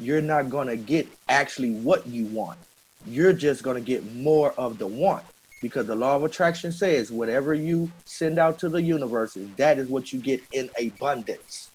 You're 0.00 0.20
not 0.20 0.50
going 0.50 0.66
to 0.66 0.76
get 0.76 1.06
actually 1.28 1.70
what 1.70 2.08
you 2.08 2.26
want. 2.26 2.58
You're 3.06 3.32
just 3.32 3.62
going 3.62 3.76
to 3.76 3.86
get 3.86 4.04
more 4.16 4.52
of 4.58 4.78
the 4.78 4.86
want 4.88 5.24
because 5.62 5.86
the 5.86 5.94
law 5.94 6.16
of 6.16 6.24
attraction 6.24 6.72
says 6.72 7.12
whatever 7.12 7.54
you 7.54 7.92
send 8.04 8.36
out 8.36 8.58
to 8.58 8.68
the 8.68 8.82
universe 8.82 9.38
that 9.56 9.78
is 9.78 9.88
what 9.88 10.12
you 10.12 10.18
get 10.18 10.42
in 10.52 10.68
abundance 10.80 11.70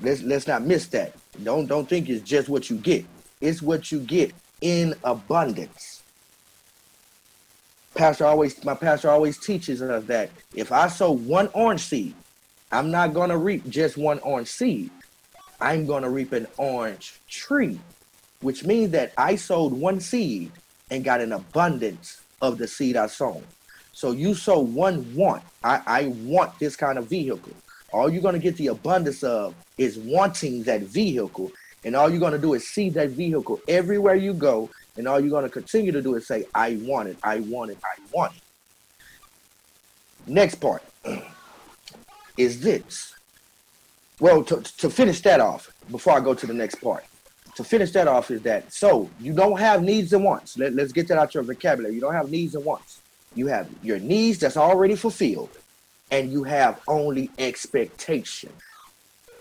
let's 0.00 0.22
let's 0.22 0.46
not 0.46 0.62
miss 0.62 0.86
that 0.88 1.12
don't 1.42 1.66
don't 1.66 1.88
think 1.88 2.08
it's 2.08 2.22
just 2.22 2.48
what 2.48 2.70
you 2.70 2.76
get 2.76 3.04
it's 3.40 3.62
what 3.62 3.90
you 3.90 4.00
get 4.00 4.32
in 4.60 4.94
abundance 5.04 6.02
pastor 7.94 8.26
always 8.26 8.62
my 8.64 8.74
pastor 8.74 9.10
always 9.10 9.38
teaches 9.38 9.80
us 9.82 10.04
that 10.04 10.30
if 10.54 10.72
i 10.72 10.88
sow 10.88 11.10
one 11.10 11.48
orange 11.54 11.80
seed 11.80 12.14
i'm 12.72 12.90
not 12.90 13.14
to 13.30 13.38
reap 13.38 13.66
just 13.68 13.96
one 13.96 14.18
orange 14.20 14.48
seed 14.48 14.90
I'm 15.60 15.86
to 16.02 16.10
reap 16.10 16.32
an 16.32 16.46
orange 16.56 17.18
tree, 17.28 17.78
which 18.40 18.64
means 18.64 18.90
that 18.90 19.12
I 19.16 19.36
sowed 19.36 19.72
one 19.72 20.00
seed 20.00 20.52
and 20.90 21.04
got 21.04 21.20
an 21.20 21.32
abundance 21.32 22.20
of 22.42 22.58
the 22.58 22.68
seed 22.68 22.96
I 22.96 23.06
sown. 23.06 23.42
So 23.92 24.12
you 24.12 24.34
sow 24.34 24.60
one 24.60 25.14
want. 25.14 25.42
I, 25.64 25.80
I 25.86 26.06
want 26.08 26.58
this 26.58 26.76
kind 26.76 26.98
of 26.98 27.08
vehicle. 27.08 27.54
All 27.92 28.10
you're 28.10 28.22
going 28.22 28.34
to 28.34 28.40
get 28.40 28.56
the 28.56 28.68
abundance 28.68 29.22
of 29.22 29.54
is 29.78 29.98
wanting 29.98 30.64
that 30.64 30.82
vehicle. 30.82 31.52
And 31.84 31.94
all 31.94 32.10
you're 32.10 32.20
going 32.20 32.32
to 32.32 32.38
do 32.38 32.54
is 32.54 32.66
see 32.66 32.90
that 32.90 33.10
vehicle 33.10 33.60
everywhere 33.68 34.16
you 34.16 34.34
go. 34.34 34.70
And 34.96 35.06
all 35.06 35.20
you're 35.20 35.30
going 35.30 35.44
to 35.44 35.50
continue 35.50 35.92
to 35.92 36.02
do 36.02 36.14
is 36.14 36.26
say, 36.26 36.46
I 36.54 36.76
want 36.82 37.08
it, 37.08 37.18
I 37.22 37.40
want 37.40 37.70
it, 37.70 37.78
I 37.84 38.00
want 38.12 38.34
it. 38.34 38.42
Next 40.26 40.56
part 40.56 40.82
is 42.36 42.60
this. 42.60 43.14
Well, 44.18 44.42
to, 44.44 44.62
to 44.62 44.90
finish 44.90 45.20
that 45.22 45.40
off, 45.40 45.70
before 45.90 46.14
I 46.14 46.20
go 46.20 46.34
to 46.34 46.46
the 46.46 46.54
next 46.54 46.76
part, 46.76 47.04
to 47.56 47.64
finish 47.64 47.90
that 47.92 48.06
off 48.08 48.30
is 48.30 48.42
that 48.42 48.72
so 48.72 49.08
you 49.20 49.32
don't 49.32 49.58
have 49.58 49.82
needs 49.82 50.12
and 50.12 50.24
wants. 50.24 50.58
Let, 50.58 50.74
let's 50.74 50.92
get 50.92 51.08
that 51.08 51.18
out 51.18 51.28
of 51.28 51.34
your 51.34 51.42
vocabulary. 51.42 51.94
You 51.94 52.00
don't 52.00 52.14
have 52.14 52.30
needs 52.30 52.54
and 52.54 52.64
wants. 52.64 53.00
You 53.34 53.46
have 53.48 53.68
your 53.82 53.98
needs 53.98 54.38
that's 54.38 54.56
already 54.56 54.96
fulfilled, 54.96 55.50
and 56.10 56.30
you 56.30 56.44
have 56.44 56.80
only 56.86 57.30
expectation. 57.38 58.52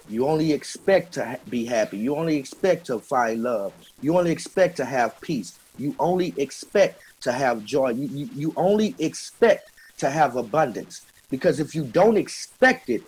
You 0.07 0.27
only 0.27 0.51
expect 0.51 1.13
to 1.15 1.25
ha- 1.25 1.37
be 1.49 1.65
happy. 1.65 1.97
You 1.97 2.15
only 2.15 2.37
expect 2.37 2.85
to 2.87 2.99
find 2.99 3.43
love. 3.43 3.73
You 4.01 4.17
only 4.17 4.31
expect 4.31 4.77
to 4.77 4.85
have 4.85 5.19
peace. 5.21 5.57
You 5.77 5.95
only 5.99 6.33
expect 6.37 7.01
to 7.21 7.31
have 7.31 7.63
joy. 7.63 7.89
You, 7.89 8.07
you, 8.07 8.29
you 8.35 8.53
only 8.55 8.95
expect 8.99 9.71
to 9.97 10.09
have 10.09 10.35
abundance. 10.35 11.01
Because 11.31 11.59
if 11.59 11.73
you 11.73 11.83
don't 11.85 12.17
expect 12.17 12.89
it, 12.89 13.01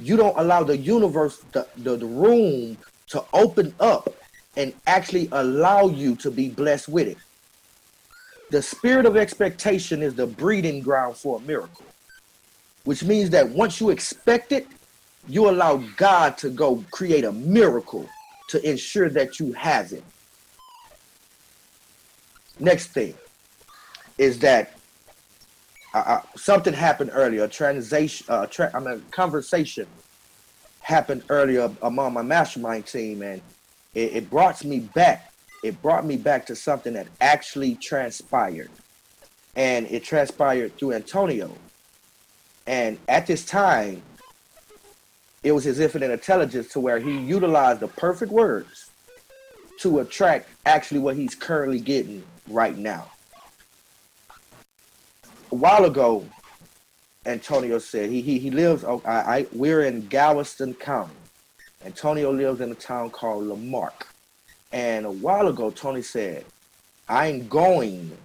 you 0.00 0.16
don't 0.16 0.36
allow 0.36 0.64
the 0.64 0.76
universe, 0.76 1.38
the, 1.52 1.66
the, 1.76 1.96
the 1.96 2.06
room 2.06 2.76
to 3.08 3.24
open 3.32 3.74
up 3.78 4.12
and 4.56 4.74
actually 4.86 5.28
allow 5.32 5.86
you 5.88 6.16
to 6.16 6.30
be 6.30 6.48
blessed 6.48 6.88
with 6.88 7.08
it. 7.08 7.18
The 8.50 8.62
spirit 8.62 9.06
of 9.06 9.16
expectation 9.16 10.02
is 10.02 10.14
the 10.14 10.26
breeding 10.26 10.80
ground 10.80 11.16
for 11.16 11.38
a 11.38 11.40
miracle, 11.40 11.86
which 12.84 13.02
means 13.02 13.30
that 13.30 13.48
once 13.48 13.80
you 13.80 13.90
expect 13.90 14.52
it, 14.52 14.66
you 15.26 15.48
allow 15.48 15.76
God 15.96 16.36
to 16.38 16.50
go 16.50 16.84
create 16.90 17.24
a 17.24 17.32
miracle 17.32 18.08
to 18.48 18.68
ensure 18.68 19.08
that 19.08 19.40
you 19.40 19.52
have 19.52 19.92
it. 19.92 20.04
Next 22.60 22.88
thing 22.88 23.14
is 24.18 24.38
that 24.40 24.76
uh, 25.94 26.02
uh, 26.06 26.20
something 26.36 26.74
happened 26.74 27.10
earlier. 27.12 27.44
A 27.44 27.48
transition, 27.48 28.26
uh, 28.28 28.46
tra- 28.46 28.70
I 28.74 28.80
mean, 28.80 29.02
conversation 29.10 29.86
happened 30.80 31.24
earlier 31.30 31.70
among 31.82 32.12
my 32.12 32.22
mastermind 32.22 32.86
team, 32.86 33.22
and 33.22 33.40
it, 33.94 34.16
it 34.16 34.30
brought 34.30 34.62
me 34.64 34.80
back. 34.80 35.32
It 35.62 35.80
brought 35.80 36.04
me 36.04 36.16
back 36.16 36.44
to 36.46 36.56
something 36.56 36.92
that 36.92 37.06
actually 37.20 37.76
transpired, 37.76 38.70
and 39.56 39.86
it 39.86 40.04
transpired 40.04 40.76
through 40.78 40.92
Antonio. 40.92 41.50
And 42.66 42.98
at 43.08 43.26
this 43.26 43.44
time, 43.44 44.02
it 45.42 45.52
was 45.52 45.64
his 45.64 45.78
infinite 45.78 46.10
intelligence 46.10 46.68
to 46.68 46.80
where 46.80 46.98
he 46.98 47.16
utilized 47.18 47.80
the 47.80 47.88
perfect 47.88 48.32
words 48.32 48.90
to 49.80 50.00
attract 50.00 50.48
actually 50.64 51.00
what 51.00 51.16
he's 51.16 51.34
currently 51.34 51.80
getting 51.80 52.24
right 52.48 52.76
now. 52.76 53.10
A 55.52 55.54
while 55.54 55.84
ago, 55.84 56.26
Antonio 57.26 57.78
said 57.78 58.10
he 58.10 58.20
he, 58.22 58.38
he 58.38 58.50
lives. 58.50 58.84
oh, 58.84 59.02
I, 59.04 59.12
I 59.12 59.46
we're 59.52 59.82
in 59.82 60.06
Galveston 60.08 60.74
County. 60.74 61.12
Antonio 61.84 62.32
lives 62.32 62.60
in 62.60 62.72
a 62.72 62.74
town 62.74 63.10
called 63.10 63.44
La 63.44 63.56
Marque. 63.56 64.06
And 64.72 65.06
a 65.06 65.10
while 65.10 65.48
ago, 65.48 65.70
Tony 65.70 66.02
said, 66.02 66.44
"I'm 67.08 67.46
going 67.48 68.16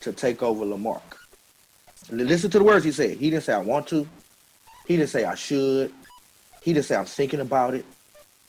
to 0.00 0.12
take 0.12 0.42
over 0.42 0.64
La 0.64 0.76
Marque." 0.76 1.17
Listen 2.10 2.50
to 2.50 2.58
the 2.58 2.64
words 2.64 2.84
he 2.84 2.92
said. 2.92 3.16
He 3.18 3.30
didn't 3.30 3.44
say 3.44 3.52
I 3.52 3.58
want 3.58 3.86
to. 3.88 4.08
He 4.86 4.96
didn't 4.96 5.10
say 5.10 5.24
I 5.24 5.34
should. 5.34 5.92
He 6.62 6.72
didn't 6.72 6.86
say 6.86 6.96
I'm 6.96 7.04
thinking 7.04 7.40
about 7.40 7.74
it. 7.74 7.84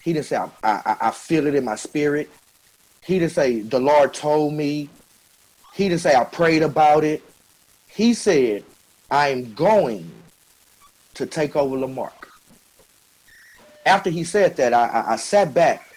He 0.02 0.14
didn't 0.14 0.28
say 0.28 0.38
I, 0.38 0.50
I, 0.64 0.98
I 1.02 1.12
feel 1.12 1.46
it 1.48 1.56
in 1.56 1.66
my 1.66 1.76
spirit. 1.76 2.30
He 3.04 3.20
didn't 3.20 3.34
say 3.34 3.60
the 3.60 3.80
Lord 3.80 4.14
told 4.14 4.54
me. 4.54 4.90
He 5.74 5.90
didn't 5.90 6.02
say 6.02 6.16
I 6.16 6.24
prayed 6.24 6.64
about 6.64 7.04
it. 7.04 7.22
He 7.88 8.14
said 8.14 8.64
I'm 9.12 9.54
going 9.54 10.10
to 11.16 11.26
take 11.26 11.56
over 11.56 11.78
La 11.78 11.88
Marque. 11.88 12.30
After 13.86 14.10
he 14.10 14.24
said 14.24 14.56
that, 14.58 14.74
I, 14.74 14.88
I, 14.88 15.14
I 15.14 15.16
sat 15.16 15.54
back 15.54 15.90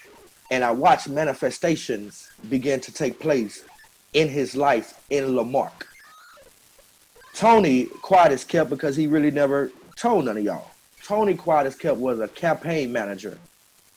and 0.50 0.64
I 0.64 0.70
watched 0.70 1.08
manifestations 1.08 2.28
begin 2.48 2.80
to 2.80 2.92
take 2.92 3.20
place 3.20 3.64
in 4.12 4.28
his 4.28 4.56
life 4.56 5.00
in 5.10 5.36
La 5.36 5.44
Marque. 5.44 5.86
Tony 7.34 7.86
quiet 7.86 8.32
as 8.32 8.44
kept 8.44 8.70
because 8.70 8.96
he 8.96 9.06
really 9.06 9.30
never 9.30 9.72
told 9.96 10.26
none 10.26 10.36
of 10.36 10.44
y'all. 10.44 10.70
Tony 11.04 11.34
quiet 11.34 11.66
as 11.66 11.76
kept 11.76 11.98
was 11.98 12.20
a 12.20 12.28
campaign 12.28 12.92
manager 12.92 13.38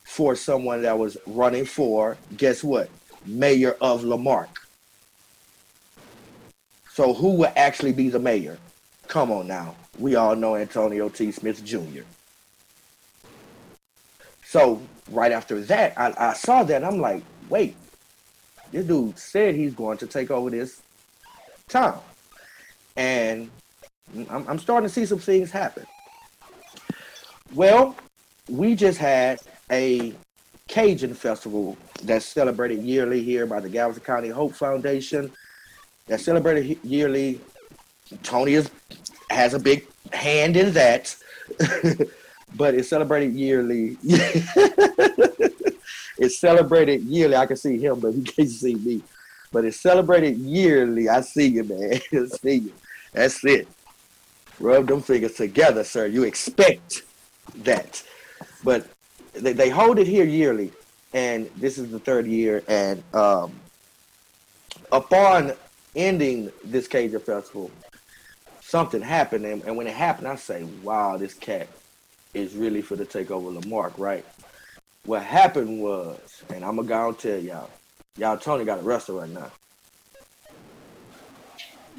for 0.04 0.36
someone 0.36 0.82
that 0.84 0.98
was 0.98 1.18
running 1.26 1.66
for, 1.66 2.18
guess 2.38 2.64
what? 2.64 2.90
Mayor 3.26 3.76
of 3.82 4.04
La 4.04 4.18
Marque. 4.18 4.62
So 6.90 7.14
who 7.14 7.32
would 7.36 7.52
actually 7.56 7.92
be 7.92 8.10
the 8.10 8.20
mayor? 8.20 8.58
Come 9.08 9.32
on 9.32 9.48
now. 9.48 9.76
We 10.00 10.16
all 10.16 10.36
know 10.36 10.56
Antonio 10.56 11.10
T. 11.10 11.32
Smith 11.32 11.64
Jr. 11.64 12.04
So 14.46 14.82
right 15.12 15.32
after 15.32 15.60
that, 15.62 15.94
I, 15.98 16.14
I 16.18 16.34
saw 16.34 16.64
that. 16.64 16.84
I'm 16.84 17.00
like, 17.02 17.24
wait, 17.50 17.76
this 18.72 18.86
dude 18.86 19.18
said 19.18 19.56
he's 19.56 19.74
going 19.74 19.98
to 19.98 20.08
take 20.08 20.32
over 20.32 20.50
this 20.50 20.82
town. 21.68 22.00
And 22.96 23.50
I'm, 24.30 24.48
I'm 24.48 24.60
starting 24.60 24.88
to 24.88 24.94
see 24.94 25.06
some 25.06 25.20
things 25.20 25.52
happen. 25.52 25.86
Well, 27.54 27.96
we 28.50 28.76
just 28.76 28.98
had 28.98 29.40
a 29.72 30.14
Cajun 30.68 31.14
festival 31.14 31.78
that's 32.04 32.26
celebrated 32.26 32.84
yearly 32.84 33.24
here 33.24 33.46
by 33.46 33.60
the 33.60 33.70
Galveston 33.70 34.04
County 34.04 34.30
Hope 34.30 34.54
Foundation. 34.54 35.32
That's 36.08 36.24
celebrated 36.24 36.80
yearly. 36.84 37.40
Tony 38.24 38.54
is, 38.54 38.70
has 39.30 39.54
a 39.54 39.60
big 39.60 39.88
hand 40.12 40.58
in 40.58 40.74
that, 40.74 41.16
but 42.56 42.76
it's 42.76 42.90
celebrated 42.90 43.34
yearly. 43.34 43.98
it's 46.18 46.40
celebrated 46.40 47.04
yearly. 47.04 47.36
I 47.36 47.46
can 47.46 47.58
see 47.58 47.78
him, 47.78 48.00
but 48.00 48.14
he 48.14 48.24
can't 48.24 48.50
see 48.50 48.76
me. 48.76 49.02
But 49.52 49.66
it's 49.66 49.80
celebrated 49.80 50.38
yearly. 50.38 51.10
I 51.10 51.22
see 51.22 51.48
you, 51.48 51.64
man. 51.64 51.94
I 52.14 52.26
see 52.26 52.56
you. 52.56 52.74
That's 53.16 53.44
it. 53.46 53.68
Rub 54.60 54.88
them 54.88 55.02
fingers 55.02 55.36
together, 55.36 55.86
sir. 55.86 56.06
You 56.06 56.24
expect 56.24 57.04
that. 57.64 58.04
But 58.64 58.88
they, 59.34 59.54
they 59.54 59.70
hold 59.70 60.00
it 60.00 60.08
here 60.08 60.26
yearly, 60.26 60.74
and 61.14 61.50
this 61.56 61.78
is 61.78 61.92
the 61.92 62.00
third 62.00 62.28
year. 62.28 62.62
And 62.68 63.04
um, 63.14 63.54
upon 64.92 65.54
ending 65.96 66.52
this 66.66 66.88
Cajun 66.90 67.22
festival, 67.22 67.72
something 68.62 69.02
happened, 69.02 69.46
and, 69.46 69.64
and 69.64 69.78
when 69.78 69.88
it 69.88 69.96
happened, 69.96 70.28
I 70.28 70.36
say, 70.36 70.64
"Wow, 70.84 71.16
this 71.16 71.34
cat 71.34 71.70
is 72.34 72.54
really 72.54 72.82
for 72.82 72.98
the 72.98 73.06
take 73.06 73.32
over 73.32 73.50
La 73.50 73.62
Marque, 73.66 73.98
right?" 73.98 74.26
What 75.06 75.24
happened 75.24 75.82
was, 75.82 76.44
and 76.50 76.66
I'm 76.66 76.76
gonna 76.76 76.88
go 76.88 77.08
and 77.10 77.20
tell 77.20 77.40
y'all, 77.40 77.70
y'all 78.18 78.38
Tony 78.38 78.66
got 78.66 78.80
arrested 78.80 79.14
right 79.14 79.30
now. 79.30 79.52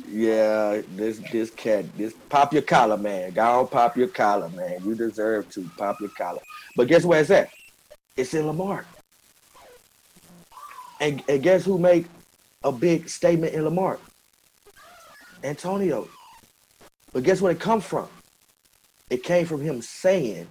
Yeah, 0.09 0.83
this 0.95 1.19
this 1.33 1.51
cat, 1.51 1.85
this 1.97 2.15
pop 2.29 2.53
your 2.53 2.63
collar, 2.63 2.97
man. 2.97 3.33
Go 3.33 3.67
pop 3.67 3.97
your 3.97 4.09
collar, 4.09 4.49
man. 4.51 4.81
You 4.85 4.95
deserve 4.95 5.51
to 5.51 5.69
pop 5.77 6.01
your 6.01 6.11
collar. 6.11 6.41
But 6.77 6.89
guess 6.89 7.05
where 7.05 7.21
it's 7.21 7.31
at? 7.31 7.51
It's 8.17 8.35
in 8.35 8.47
La 8.47 8.53
Marque. 8.53 8.87
And, 11.01 11.23
and 11.29 11.43
guess 11.43 11.65
who 11.65 11.79
made 11.79 12.09
a 12.65 12.73
big 12.73 13.09
statement 13.09 13.55
in 13.55 13.65
La 13.65 13.71
Marque? 13.71 14.01
Antonio. 15.45 16.09
But 17.13 17.23
guess 17.23 17.41
where 17.41 17.53
it 17.53 17.61
come 17.61 17.81
from? 17.81 18.09
It 19.11 19.23
came 19.23 19.47
from 19.47 19.61
him 19.61 19.83
saying, 19.83 20.47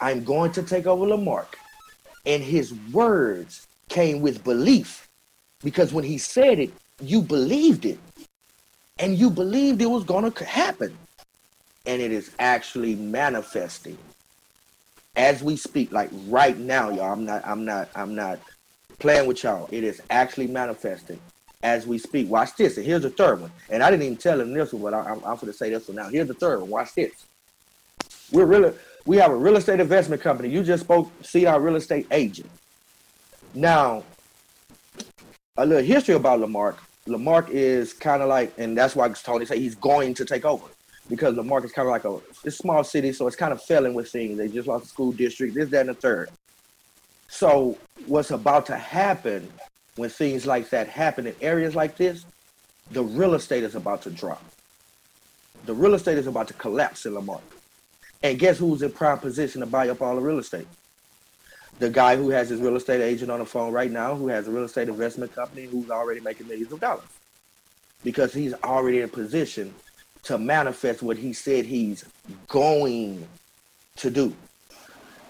I'm 0.00 0.24
going 0.24 0.52
to 0.52 0.62
take 0.62 0.86
over 0.86 1.06
La 1.06 1.16
Marque. 1.16 1.58
And 2.26 2.42
his 2.42 2.74
words 2.92 3.66
came 3.88 4.20
with 4.20 4.44
belief. 4.44 5.08
Because 5.62 5.92
when 5.92 6.04
he 6.04 6.18
said 6.18 6.58
it, 6.58 6.72
you 7.00 7.22
believed 7.22 7.84
it. 7.84 7.98
And 8.98 9.16
you 9.16 9.30
believed 9.30 9.80
it 9.80 9.86
was 9.86 10.04
going 10.04 10.30
to 10.30 10.44
happen. 10.44 10.96
And 11.86 12.02
it 12.02 12.12
is 12.12 12.30
actually 12.38 12.96
manifesting 12.96 13.96
as 15.16 15.42
we 15.42 15.56
speak, 15.56 15.90
like 15.92 16.10
right 16.26 16.56
now, 16.58 16.90
y'all. 16.90 17.12
I'm 17.12 17.24
not, 17.24 17.46
I'm 17.46 17.64
not, 17.64 17.88
I'm 17.94 18.14
not 18.14 18.38
playing 18.98 19.26
with 19.26 19.42
y'all. 19.42 19.68
It 19.72 19.84
is 19.84 20.00
actually 20.10 20.48
manifesting 20.48 21.18
as 21.62 21.86
we 21.86 21.98
speak. 21.98 22.28
Watch 22.28 22.56
this. 22.56 22.76
And 22.76 22.86
here's 22.86 23.02
the 23.02 23.10
third 23.10 23.40
one. 23.40 23.50
And 23.70 23.82
I 23.82 23.90
didn't 23.90 24.04
even 24.04 24.16
tell 24.16 24.40
him 24.40 24.52
this 24.52 24.72
one, 24.72 24.82
but 24.82 24.94
I, 24.94 25.00
I'm, 25.00 25.18
I'm 25.24 25.36
going 25.36 25.46
to 25.46 25.52
say 25.52 25.70
this 25.70 25.88
one 25.88 25.96
now. 25.96 26.08
Here's 26.08 26.28
the 26.28 26.34
third 26.34 26.60
one. 26.60 26.70
Watch 26.70 26.94
this. 26.94 27.12
We're 28.30 28.44
really, 28.44 28.74
We 29.06 29.16
have 29.16 29.30
a 29.30 29.36
real 29.36 29.56
estate 29.56 29.80
investment 29.80 30.20
company. 30.20 30.50
You 30.50 30.62
just 30.62 30.84
spoke, 30.84 31.10
see 31.24 31.46
our 31.46 31.58
real 31.60 31.76
estate 31.76 32.06
agent. 32.10 32.50
Now, 33.54 34.04
a 35.56 35.64
little 35.64 35.82
history 35.82 36.14
about 36.14 36.40
La 36.40 36.46
Marque. 36.46 36.82
La 37.08 37.18
Marque 37.18 37.50
is 37.50 37.92
kind 37.92 38.22
of 38.22 38.28
like, 38.28 38.52
and 38.58 38.76
that's 38.76 38.94
why 38.94 39.08
Tony 39.08 39.46
say 39.46 39.58
he's 39.58 39.74
going 39.74 40.14
to 40.14 40.24
take 40.24 40.44
over 40.44 40.66
because 41.08 41.34
La 41.34 41.42
Marque 41.42 41.64
is 41.64 41.72
kind 41.72 41.88
of 41.88 41.92
like 41.92 42.04
a 42.04 42.20
it's 42.44 42.58
small 42.58 42.84
city, 42.84 43.12
so 43.12 43.26
it's 43.26 43.36
kind 43.36 43.52
of 43.52 43.62
failing 43.62 43.94
with 43.94 44.10
things. 44.10 44.36
They 44.36 44.48
just 44.48 44.68
lost 44.68 44.84
the 44.84 44.88
school 44.90 45.12
district, 45.12 45.54
this, 45.54 45.70
that, 45.70 45.80
and 45.80 45.88
the 45.90 45.94
third. 45.94 46.30
So 47.28 47.78
what's 48.06 48.30
about 48.30 48.66
to 48.66 48.76
happen 48.76 49.50
when 49.96 50.10
things 50.10 50.46
like 50.46 50.70
that 50.70 50.88
happen 50.88 51.26
in 51.26 51.34
areas 51.40 51.74
like 51.74 51.96
this, 51.96 52.24
the 52.90 53.02
real 53.02 53.34
estate 53.34 53.64
is 53.64 53.74
about 53.74 54.02
to 54.02 54.10
drop. 54.10 54.42
The 55.66 55.74
real 55.74 55.94
estate 55.94 56.18
is 56.18 56.26
about 56.26 56.48
to 56.48 56.54
collapse 56.54 57.04
in 57.04 57.14
La 57.14 57.20
Marque. 57.20 57.42
And 58.22 58.38
guess 58.38 58.58
who's 58.58 58.82
in 58.82 58.92
prime 58.92 59.18
position 59.18 59.60
to 59.60 59.66
buy 59.66 59.88
up 59.88 60.02
all 60.02 60.14
the 60.14 60.20
real 60.20 60.38
estate? 60.38 60.66
The 61.78 61.90
guy 61.90 62.16
who 62.16 62.30
has 62.30 62.48
his 62.48 62.60
real 62.60 62.76
estate 62.76 63.00
agent 63.00 63.30
on 63.30 63.38
the 63.38 63.46
phone 63.46 63.72
right 63.72 63.90
now, 63.90 64.14
who 64.14 64.28
has 64.28 64.48
a 64.48 64.50
real 64.50 64.64
estate 64.64 64.88
investment 64.88 65.34
company, 65.34 65.66
who's 65.66 65.90
already 65.90 66.20
making 66.20 66.48
millions 66.48 66.72
of 66.72 66.80
dollars. 66.80 67.04
Because 68.02 68.32
he's 68.32 68.54
already 68.64 68.98
in 68.98 69.04
a 69.04 69.08
position 69.08 69.74
to 70.24 70.38
manifest 70.38 71.02
what 71.02 71.16
he 71.16 71.32
said 71.32 71.64
he's 71.64 72.04
going 72.48 73.26
to 73.96 74.10
do. 74.10 74.34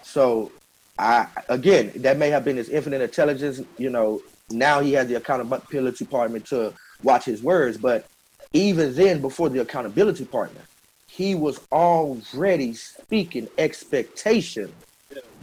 So 0.03 0.51
I 0.99 1.27
again, 1.49 1.93
that 1.97 2.19
may 2.19 2.31
have 2.31 2.45
been 2.45 2.57
his 2.57 2.69
infinite 2.69 3.03
intelligence. 3.03 3.61
You 3.77 3.91
know, 3.91 4.23
now 4.51 4.81
he 4.81 4.93
has 4.95 5.09
the 5.09 5.17
accountability 5.17 6.05
department 6.05 6.47
to 6.47 6.73
watch 7.03 7.25
his 7.25 7.43
words. 7.43 7.77
But 7.77 8.07
even 8.53 8.95
then, 8.95 9.21
before 9.21 9.49
the 9.51 9.61
accountability 9.61 10.25
partner, 10.25 10.63
he 11.07 11.35
was 11.35 11.61
already 11.71 12.75
speaking 12.75 13.49
expectation 13.59 14.73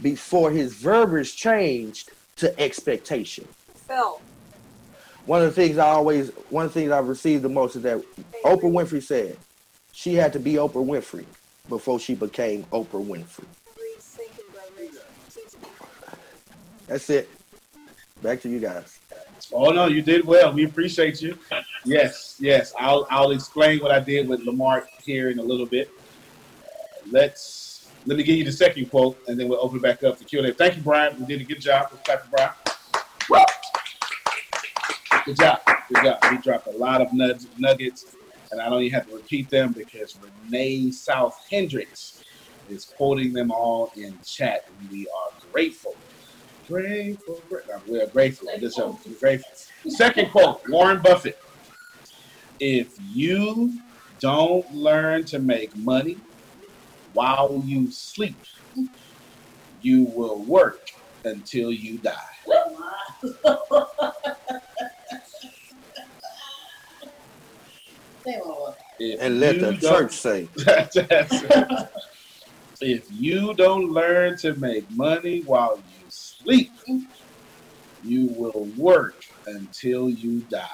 before 0.02 0.50
his 0.50 0.74
verbiage 0.74 1.36
changed 1.36 2.10
to 2.36 2.58
expectation. 2.60 3.46
Phil. 3.74 4.20
One 5.24 5.42
of 5.42 5.46
the 5.46 5.52
things 5.52 5.78
I 5.78 5.88
always, 5.88 6.30
one 6.50 6.66
of 6.66 6.72
the 6.72 6.80
things 6.80 6.92
I've 6.92 7.08
received 7.08 7.42
the 7.42 7.48
most 7.48 7.76
is 7.76 7.82
that 7.82 8.00
Oprah 8.44 8.62
Winfrey 8.62 9.02
said 9.02 9.36
she 9.92 10.14
had 10.14 10.32
to 10.34 10.38
be 10.38 10.54
Oprah 10.54 10.84
Winfrey 10.84 11.24
before 11.68 11.98
she 11.98 12.14
became 12.14 12.64
Oprah 12.64 13.04
Winfrey. 13.04 13.44
That's 16.86 17.10
it. 17.10 17.28
Back 18.22 18.40
to 18.42 18.48
you 18.48 18.60
guys. 18.60 19.00
Oh 19.52 19.70
no, 19.70 19.86
you 19.86 20.02
did 20.02 20.24
well. 20.24 20.52
We 20.52 20.64
appreciate 20.64 21.20
you. 21.20 21.36
Yes, 21.84 22.36
yes. 22.38 22.72
I'll 22.78 23.06
I'll 23.10 23.32
explain 23.32 23.80
what 23.80 23.90
I 23.90 24.00
did 24.00 24.28
with 24.28 24.42
Lamar 24.42 24.86
here 25.02 25.30
in 25.30 25.38
a 25.38 25.42
little 25.42 25.66
bit. 25.66 25.90
Let's 27.10 27.65
let 28.06 28.16
me 28.16 28.22
give 28.22 28.36
you 28.36 28.44
the 28.44 28.52
second 28.52 28.88
quote, 28.88 29.18
and 29.26 29.38
then 29.38 29.48
we'll 29.48 29.60
open 29.60 29.78
it 29.78 29.82
back 29.82 30.04
up 30.04 30.16
to 30.18 30.24
Q 30.24 30.38
and 30.38 30.48
A. 30.48 30.54
Thank 30.54 30.76
you, 30.76 30.82
Brian. 30.82 31.18
You 31.18 31.26
did 31.26 31.40
a 31.40 31.44
good 31.44 31.60
job. 31.60 31.88
Let's 31.90 32.04
clap 32.04 32.22
for 32.22 32.30
Brian. 32.30 32.52
Good 35.24 35.36
job. 35.36 35.58
Good 35.92 36.04
job. 36.04 36.24
He 36.30 36.38
dropped 36.38 36.68
a 36.68 36.70
lot 36.70 37.00
of 37.00 37.12
nuggets, 37.12 38.16
and 38.52 38.60
I 38.60 38.68
don't 38.68 38.82
even 38.82 38.94
have 38.94 39.08
to 39.08 39.14
repeat 39.16 39.50
them 39.50 39.72
because 39.72 40.16
Renee 40.44 40.92
South 40.92 41.36
Hendricks 41.50 42.22
is 42.70 42.84
quoting 42.84 43.32
them 43.32 43.50
all 43.50 43.90
in 43.96 44.16
chat, 44.24 44.66
and 44.68 44.90
we 44.90 45.08
are 45.08 45.50
grateful. 45.50 45.96
Grateful, 46.68 47.42
grateful. 47.48 47.82
We 47.88 48.00
are 48.00 48.06
grateful. 48.06 48.48
Just 48.60 48.78
we're 48.78 48.94
grateful. 49.18 49.50
Second 49.88 50.30
quote, 50.30 50.60
Warren 50.68 51.00
Buffett. 51.02 51.38
If 52.60 52.94
you 53.00 53.72
don't 54.20 54.72
learn 54.72 55.24
to 55.24 55.40
make 55.40 55.76
money 55.76 56.18
while 57.16 57.62
you 57.64 57.90
sleep, 57.90 58.38
you 59.80 60.04
will 60.04 60.44
work 60.44 60.86
until 61.24 61.72
you 61.72 61.98
die. 61.98 62.12
And 69.18 69.40
let 69.40 69.60
the 69.60 69.78
church 69.80 70.12
say. 70.12 70.50
If 72.82 73.06
you 73.08 73.54
don't 73.54 73.90
learn 73.90 74.36
to 74.38 74.54
make 74.56 74.84
money 74.90 75.42
while 75.46 75.82
you 75.88 76.04
sleep, 76.10 76.70
you 78.02 78.28
will 78.28 78.70
work 78.76 79.18
until 79.46 80.10
you 80.10 80.42
die. 80.50 80.66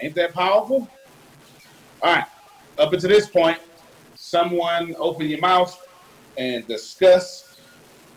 Ain't 0.00 0.14
that 0.14 0.32
powerful? 0.32 0.95
All 2.02 2.14
right. 2.14 2.24
Up 2.78 2.92
until 2.92 3.10
this 3.10 3.28
point, 3.30 3.58
someone 4.14 4.94
open 4.98 5.28
your 5.28 5.40
mouth 5.40 5.76
and 6.36 6.66
discuss 6.68 7.42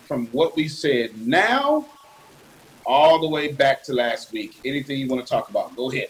from 0.07 0.27
what 0.31 0.55
we 0.55 0.67
said 0.67 1.11
now 1.15 1.85
all 2.85 3.21
the 3.21 3.29
way 3.29 3.53
back 3.53 3.83
to 3.83 3.93
last 3.93 4.33
week. 4.33 4.55
Anything 4.65 4.97
you 4.99 5.07
want 5.07 5.25
to 5.25 5.31
talk 5.31 5.49
about? 5.49 5.75
Go 5.75 5.91
ahead. 5.91 6.07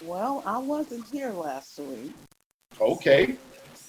Well, 0.00 0.42
I 0.46 0.58
wasn't 0.58 1.06
here 1.12 1.32
last 1.32 1.78
week, 1.78 2.12
Okay. 2.80 3.36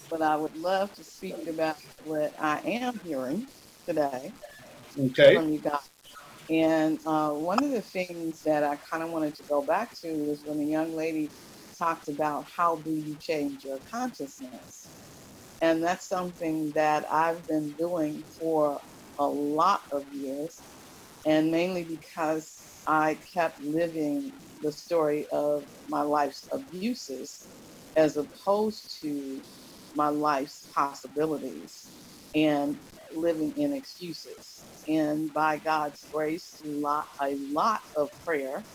but 0.09 0.21
I 0.21 0.35
would 0.35 0.55
love 0.55 0.93
to 0.95 1.03
speak 1.03 1.47
about 1.47 1.77
what 2.03 2.33
I 2.37 2.59
am 2.65 2.99
hearing 2.99 3.47
today 3.87 4.33
Okay. 4.99 5.35
from 5.35 5.51
you 5.53 5.59
guys. 5.59 5.90
And 6.49 6.99
uh, 7.05 7.31
one 7.31 7.63
of 7.63 7.71
the 7.71 7.81
things 7.81 8.43
that 8.43 8.63
I 8.63 8.77
kind 8.89 9.03
of 9.03 9.11
wanted 9.11 9.35
to 9.35 9.43
go 9.49 9.65
back 9.65 9.93
to 10.01 10.07
is 10.31 10.43
when 10.45 10.57
the 10.57 10.65
young 10.65 10.95
lady 10.95 11.31
talked 11.77 12.07
about 12.09 12.45
how 12.55 12.77
do 12.77 12.91
you 12.91 13.17
change 13.19 13.63
your 13.63 13.79
consciousness. 13.89 14.91
And 15.61 15.83
that's 15.83 16.07
something 16.07 16.71
that 16.75 17.05
I've 17.11 17.47
been 17.47 17.73
doing 17.77 18.25
for 18.37 18.81
a 19.19 19.25
lot 19.25 19.81
of 19.93 20.03
years, 20.11 20.63
and 21.25 21.51
mainly 21.51 21.83
because 21.83 22.81
I 22.87 23.19
kept 23.33 23.61
living 23.61 24.33
the 24.63 24.71
story 24.71 25.27
of 25.31 25.65
my 25.87 26.01
life's 26.01 26.47
abuses 26.51 27.49
as 27.95 28.17
opposed 28.17 28.99
to 29.01 29.41
my 29.95 30.09
life's 30.09 30.69
possibilities 30.73 31.91
and 32.35 32.77
living 33.15 33.53
in 33.57 33.73
excuses. 33.73 34.65
And 34.87 35.33
by 35.33 35.59
God's 35.59 36.07
grace, 36.11 36.61
lot, 36.65 37.05
a 37.21 37.35
lot 37.51 37.81
of 37.97 38.09
prayer, 38.25 38.65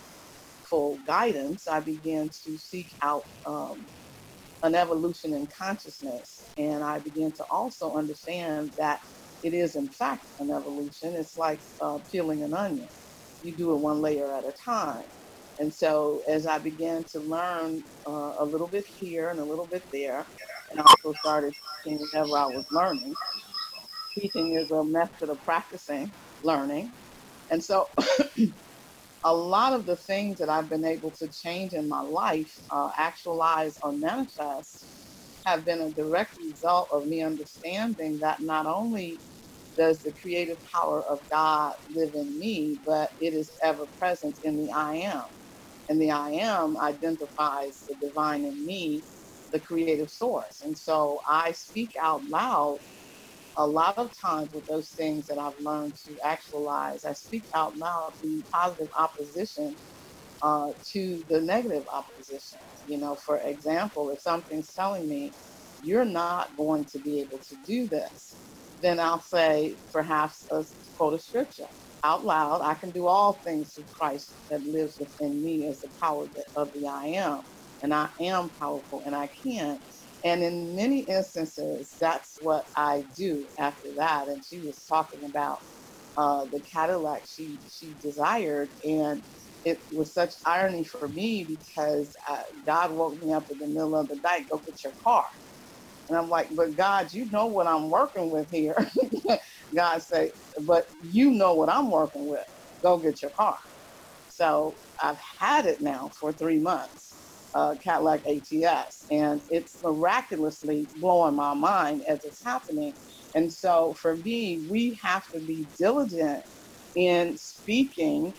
full 0.71 1.01
guidance, 1.07 1.69
I 1.69 1.81
began 1.81 2.31
to 2.45 2.59
seek 2.59 2.89
out 3.03 3.25
um, 3.47 3.87
an 4.65 4.75
evolution 4.75 5.35
in 5.35 5.49
consciousness. 5.49 6.51
And 6.59 6.85
I 6.85 7.01
began 7.01 7.33
to 7.35 7.45
also 7.51 7.95
understand 7.95 8.73
that 8.79 9.01
it 9.43 9.55
is, 9.55 9.77
in 9.77 9.91
fact, 9.91 10.27
an 10.41 10.51
evolution. 10.51 11.15
It's 11.15 11.39
like 11.39 11.61
uh, 11.81 11.99
peeling 12.11 12.45
an 12.45 12.55
onion, 12.55 12.89
you 13.43 13.57
do 13.57 13.73
it 13.75 13.79
one 13.79 14.01
layer 14.03 14.35
at 14.35 14.45
a 14.45 14.53
time. 14.53 15.05
And 15.61 15.73
so, 15.75 16.23
as 16.29 16.47
I 16.47 16.59
began 16.59 17.05
to 17.13 17.21
learn 17.21 17.85
uh, 18.09 18.35
a 18.41 18.45
little 18.47 18.69
bit 18.69 18.87
here 18.87 19.31
and 19.31 19.41
a 19.41 19.45
little 19.45 19.67
bit 19.67 19.85
there, 19.93 20.27
and 20.71 20.81
also 20.81 21.13
started 21.21 21.55
whenever 21.85 22.37
I 22.39 22.47
was 22.47 22.65
learning, 22.73 23.15
teaching 24.19 24.59
is 24.63 24.71
a 24.73 24.85
method 24.85 25.31
of 25.31 25.39
practicing 25.45 26.15
learning. 26.43 26.95
And 27.51 27.63
so, 27.65 27.87
a 29.25 29.35
lot 29.35 29.75
of 29.75 29.87
the 29.87 29.97
things 29.97 30.39
that 30.39 30.49
I've 30.49 30.71
been 30.71 30.85
able 30.87 31.13
to 31.19 31.29
change 31.31 31.73
in 31.75 31.89
my 31.89 32.01
life, 32.03 32.53
uh, 32.75 32.89
actualize 32.99 33.77
or 33.83 33.93
manifest, 33.97 34.89
have 35.47 35.65
been 35.65 35.81
a 35.83 35.93
direct 35.93 36.33
result 36.39 36.89
of 36.93 37.07
me 37.07 37.23
understanding 37.23 38.19
that 38.23 38.39
not 38.41 38.67
only 38.67 39.23
does 39.79 40.03
the 40.03 40.15
creative 40.21 40.59
power 40.75 41.05
of 41.11 41.21
God 41.31 41.73
live 41.95 42.11
in 42.15 42.39
me, 42.39 42.79
but 42.87 43.11
it 43.21 43.35
is 43.35 43.53
ever 43.65 43.87
present 43.99 44.39
in 44.43 44.57
the 44.59 44.73
I 44.75 44.97
am. 44.97 45.23
And 45.89 46.01
the 46.01 46.11
I 46.13 46.31
am 46.33 46.77
identifies 46.79 47.85
the 47.89 47.97
divine 48.07 48.45
in 48.45 48.65
me, 48.65 49.05
the 49.53 49.61
creative 49.61 50.11
source. 50.11 50.63
And 50.63 50.77
so 50.79 51.21
I 51.29 51.53
speak 51.53 51.93
out 52.03 52.23
loud 52.31 52.79
a 53.57 53.67
lot 53.67 53.99
of 53.99 54.11
times 54.21 54.51
with 54.55 54.67
those 54.67 54.91
things 54.93 55.27
that 55.29 55.39
I've 55.39 55.55
learned 55.61 55.97
to 56.07 56.17
actualize. 56.25 57.05
I 57.05 57.13
speak 57.15 57.47
out 57.55 57.77
loud 57.79 58.13
the 58.23 58.45
positive 58.53 58.89
opposition 58.99 59.77
uh, 60.43 60.69
to 60.93 61.25
the 61.29 61.41
negative 61.41 61.85
opposition. 61.93 62.61
You 62.85 62.99
know, 62.99 63.17
for 63.17 63.41
example, 63.41 64.11
if 64.11 64.21
something's 64.21 64.73
telling 64.73 65.09
me 65.09 65.37
you're 65.81 66.05
not 66.05 66.57
going 66.57 66.87
to 66.87 66.99
be 67.01 67.21
able 67.21 67.41
to 67.49 67.57
do 67.65 67.89
this, 67.89 68.39
then 68.81 69.01
I'll 69.01 69.21
say 69.21 69.79
perhaps 69.93 70.47
a 70.51 70.65
quote 70.97 71.15
a 71.15 71.19
scripture 71.19 71.67
out 72.05 72.25
loud. 72.25 72.63
I 72.63 72.75
can 72.75 72.93
do 72.93 73.07
all 73.07 73.41
things 73.45 73.75
through 73.75 73.87
Christ 73.93 74.39
that 74.51 74.63
lives 74.63 74.99
within 75.01 75.43
me 75.43 75.69
as 75.69 75.81
the 75.81 75.91
power 76.01 76.27
of 76.57 76.69
the 76.73 76.87
I 76.89 77.07
am, 77.09 77.41
and 77.83 77.93
I 77.93 78.09
am 78.21 78.51
powerful, 78.61 79.03
and 79.07 79.15
I 79.17 79.29
can. 79.43 79.81
And 80.27 80.45
in 80.45 80.77
many 80.77 81.03
instances, 81.03 81.97
that's 82.01 82.39
what 82.43 82.67
I 82.77 83.05
do 83.17 83.49
after 83.59 83.89
that. 83.99 84.29
And 84.29 84.45
she 84.45 84.61
was 84.63 84.87
talking 84.89 85.23
about 85.29 85.59
uh, 86.19 86.47
the 86.53 86.63
Cadillac 86.73 87.23
she 87.27 87.61
she 87.67 87.97
desired, 88.03 88.71
and 88.85 89.23
it 89.65 89.81
was 89.93 90.15
such 90.15 90.35
irony 90.47 90.85
for 90.85 91.09
me 91.09 91.45
because 91.47 92.15
uh, 92.29 92.43
God 92.67 92.93
woke 92.93 93.21
me 93.23 93.35
up 93.35 93.47
in 93.51 93.59
the 93.61 93.69
middle 93.69 93.97
of 93.97 94.09
the 94.09 94.21
night, 94.25 94.47
go 94.53 94.63
get 94.67 94.85
your 94.85 94.95
car. 95.07 95.25
And 96.09 96.19
I'm 96.19 96.31
like, 96.31 96.49
but 96.57 96.77
God, 96.77 97.13
you 97.13 97.29
know 97.31 97.47
what 97.49 97.69
I'm 97.69 97.91
working 97.91 98.31
with 98.31 98.49
here. 98.51 98.77
God 99.77 100.03
say, 100.03 100.33
but 100.63 100.85
you 101.01 101.33
know 101.33 101.55
what 101.55 101.71
I'm 101.71 101.91
working 101.91 102.27
with. 102.29 102.45
Go 102.85 102.99
get 102.99 103.23
your 103.23 103.33
car. 103.39 103.57
So 104.29 104.79
I've 105.03 105.21
had 105.39 105.67
it 105.67 105.79
now 105.81 106.11
for 106.21 106.33
three 106.33 106.61
months, 106.61 107.06
uh, 107.57 107.77
Cadillac 107.85 108.23
ATS, 108.29 109.07
and 109.11 109.43
it's 109.51 109.79
miraculously 109.83 110.89
blowing 110.97 111.37
my 111.37 111.55
mind 111.55 112.03
as 112.09 112.25
it's 112.25 112.45
happening. 112.45 112.95
And 113.35 113.53
so 113.53 113.95
for 113.95 114.19
me, 114.19 114.65
we 114.69 114.99
have 115.03 115.25
to 115.35 115.41
be 115.41 115.69
diligent 115.79 116.43
in 116.97 117.37
speaking 117.39 118.35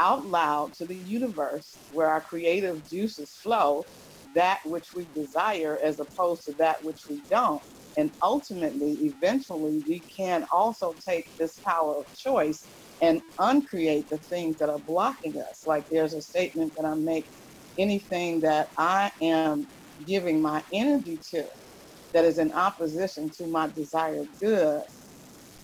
out 0.00 0.26
loud 0.26 0.74
to 0.74 0.86
the 0.86 0.96
universe 0.96 1.80
where 1.90 2.08
our 2.08 2.22
creative 2.22 2.86
juices 2.88 3.36
flow 3.42 3.86
that 4.36 4.60
which 4.66 4.88
we 4.94 5.06
desire 5.14 5.80
as 5.84 6.00
opposed 6.00 6.44
to 6.44 6.54
that 6.60 6.78
which 6.82 7.02
we 7.10 7.22
don't. 7.30 7.62
And 7.98 8.12
ultimately, 8.22 8.98
eventually, 9.22 9.82
we 9.88 10.04
can 10.16 10.46
also 10.52 10.96
take 11.06 11.26
this 11.40 11.60
power 11.66 11.96
of 11.98 12.06
choice 12.14 12.70
and 13.02 13.22
uncreate 13.40 14.06
the 14.10 14.18
things 14.18 14.58
that 14.58 14.70
are 14.70 14.80
blocking 14.80 15.40
us. 15.50 15.64
Like 15.66 15.84
there's 15.90 16.14
a 16.14 16.22
statement 16.22 16.74
that 16.76 16.86
I 16.86 16.94
make 16.96 17.26
anything 17.78 18.42
that 18.42 18.68
I 18.78 19.12
am 19.22 19.68
giving 20.06 20.42
my 20.42 20.64
energy 20.72 21.20
to 21.32 21.44
that 22.14 22.24
is 22.26 22.38
in 22.38 22.52
opposition 22.52 23.30
to 23.38 23.48
my 23.48 23.68
desired 23.68 24.28
good, 24.42 24.82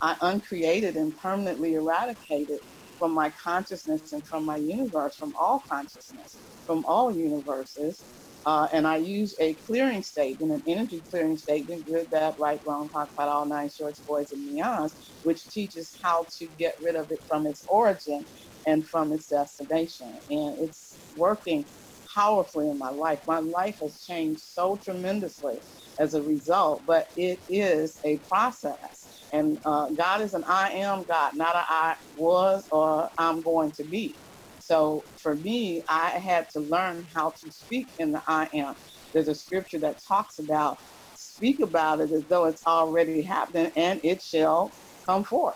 I 0.02 0.16
uncreated 0.22 0.96
and 0.96 1.16
permanently 1.16 1.74
eradicated 1.74 2.60
from 2.98 3.14
my 3.14 3.32
consciousness 3.42 4.12
and 4.12 4.26
from 4.26 4.46
my 4.46 4.58
universe, 4.58 5.16
from 5.16 5.34
all 5.40 5.62
consciousness, 5.70 6.40
from 6.66 6.84
all 6.86 7.12
universes. 7.16 8.06
Uh, 8.46 8.68
and 8.72 8.88
I 8.88 8.98
use 8.98 9.36
a 9.42 9.56
clearing 9.66 10.02
statement, 10.02 10.52
an 10.54 10.62
energy 10.68 11.04
clearing 11.10 11.36
statement, 11.36 11.86
good, 11.86 12.10
bad, 12.10 12.34
right, 12.40 12.60
wrong, 12.66 12.90
talk 12.90 13.10
about 13.18 13.28
all 13.30 13.46
nine 13.46 13.70
shorts, 13.70 14.02
boys, 14.08 14.32
and 14.32 14.48
beyonds, 14.48 14.92
which 15.22 15.50
teaches 15.50 15.92
how 16.02 16.26
to 16.38 16.48
get 16.58 16.74
rid 16.82 16.96
of 16.96 17.08
it 17.10 17.20
from 17.28 17.46
its 17.46 17.64
origin 17.68 18.26
and 18.66 18.88
from 18.88 19.12
its 19.12 19.28
destination. 19.28 20.18
And 20.30 20.56
it's 20.64 21.00
working 21.16 21.66
powerfully 22.14 22.70
in 22.70 22.78
my 22.78 22.90
life. 22.90 23.20
My 23.26 23.40
life 23.40 23.78
has 23.82 24.02
changed 24.02 24.42
so 24.42 24.80
tremendously 24.84 25.56
as 26.00 26.14
a 26.14 26.22
result, 26.22 26.84
but 26.86 27.06
it 27.16 27.40
is 27.48 28.00
a 28.06 28.20
process. 28.28 29.08
And 29.32 29.58
uh, 29.66 29.88
God 29.96 30.22
is 30.22 30.34
an 30.34 30.44
I 30.48 30.70
am 30.72 31.04
God, 31.08 31.32
not 31.36 31.56
a 31.56 31.64
I 31.68 31.96
was 32.16 32.68
or 32.72 33.10
I'm 33.18 33.42
going 33.42 33.72
to 33.74 33.84
be. 33.84 34.20
So 34.58 35.06
for 35.22 35.36
me, 35.36 35.84
I 35.88 36.10
had 36.10 36.46
to 36.54 36.60
learn 36.60 37.06
how 37.14 37.34
to 37.42 37.50
speak 37.50 37.90
in 37.98 38.12
the 38.12 38.22
I 38.28 38.48
am. 38.54 38.74
There's 39.14 39.28
a 39.28 39.34
scripture 39.36 39.80
that 39.80 39.98
talks 40.08 40.38
about 40.38 40.78
speak 41.14 41.60
about 41.62 42.00
it 42.00 42.10
as 42.12 42.24
though 42.28 42.46
it's 42.46 42.62
already 42.66 43.22
happened 43.22 43.72
and 43.76 44.00
it 44.04 44.22
shall 44.22 44.74
come 45.06 45.24
forth. 45.24 45.54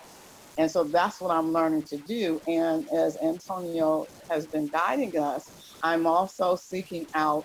And 0.59 0.71
so 0.71 0.85
that's 0.93 1.21
what 1.21 1.33
I'm 1.33 1.53
learning 1.53 1.85
to 1.89 1.99
do. 1.99 2.41
And 2.47 2.87
as 2.97 3.19
Antonio 3.25 4.07
has 4.31 4.47
been 4.49 4.69
guiding 4.71 5.19
us, 5.19 5.53
I'm 5.83 6.07
also 6.07 6.57
seeking 6.57 7.07
out 7.15 7.45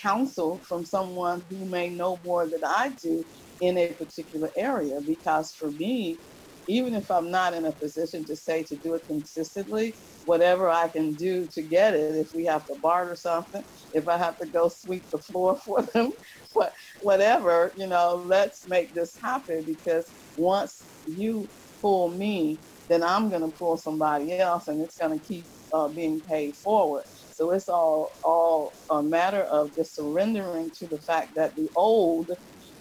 counsel 0.00 0.62
from 0.66 0.84
someone 0.84 1.44
who 1.50 1.66
may 1.68 1.90
know 1.90 2.20
more 2.24 2.48
than 2.50 2.60
I 2.64 2.90
do 3.02 3.24
in 3.60 3.78
a 3.78 3.94
particular 3.94 4.50
area. 4.56 5.00
Because 5.06 5.52
for 5.52 5.72
me, 5.72 6.20
even 6.68 6.94
if 6.94 7.10
I'm 7.10 7.30
not 7.30 7.54
in 7.54 7.64
a 7.64 7.72
position 7.72 8.24
to 8.26 8.36
say 8.36 8.62
to 8.64 8.76
do 8.76 8.94
it 8.94 9.02
consistently, 9.06 9.96
whatever 10.24 10.68
I 10.68 10.88
can 10.88 11.14
do 11.16 11.48
to 11.52 11.62
get 11.62 11.94
it, 11.94 12.14
if 12.16 12.28
we 12.34 12.44
have 12.46 12.66
to 12.66 12.76
barter 12.82 13.14
something, 13.14 13.62
if 13.92 14.06
I 14.06 14.18
have 14.18 14.36
to 14.38 14.46
go 14.46 14.68
sweep 14.68 15.06
the 15.10 15.18
floor 15.18 15.56
for 15.64 15.82
them, 15.94 16.12
what, 16.52 16.72
whatever, 17.00 17.72
you 17.76 17.86
know, 17.86 18.24
let's 18.28 18.66
make 18.68 18.94
this 18.94 19.16
happen 19.22 19.64
because 19.66 20.10
once 20.36 20.86
you 21.06 21.50
pull 21.80 22.10
me, 22.16 22.60
then 22.88 23.02
I'm 23.02 23.30
going 23.30 23.42
to 23.42 23.48
pull 23.58 23.76
somebody 23.78 24.38
else 24.38 24.68
and 24.68 24.82
it's 24.82 24.96
going 24.98 25.18
to 25.18 25.26
keep 25.26 25.48
uh, 25.72 25.88
being 25.88 26.22
paid 26.28 26.56
forward. 26.56 27.04
So 27.38 27.52
it's 27.52 27.68
all 27.68 28.10
all 28.24 28.74
a 28.90 29.00
matter 29.00 29.44
of 29.44 29.72
just 29.72 29.94
surrendering 29.94 30.72
to 30.74 30.88
the 30.88 30.98
fact 30.98 31.28
that 31.36 31.54
the 31.54 31.68
old 31.76 32.32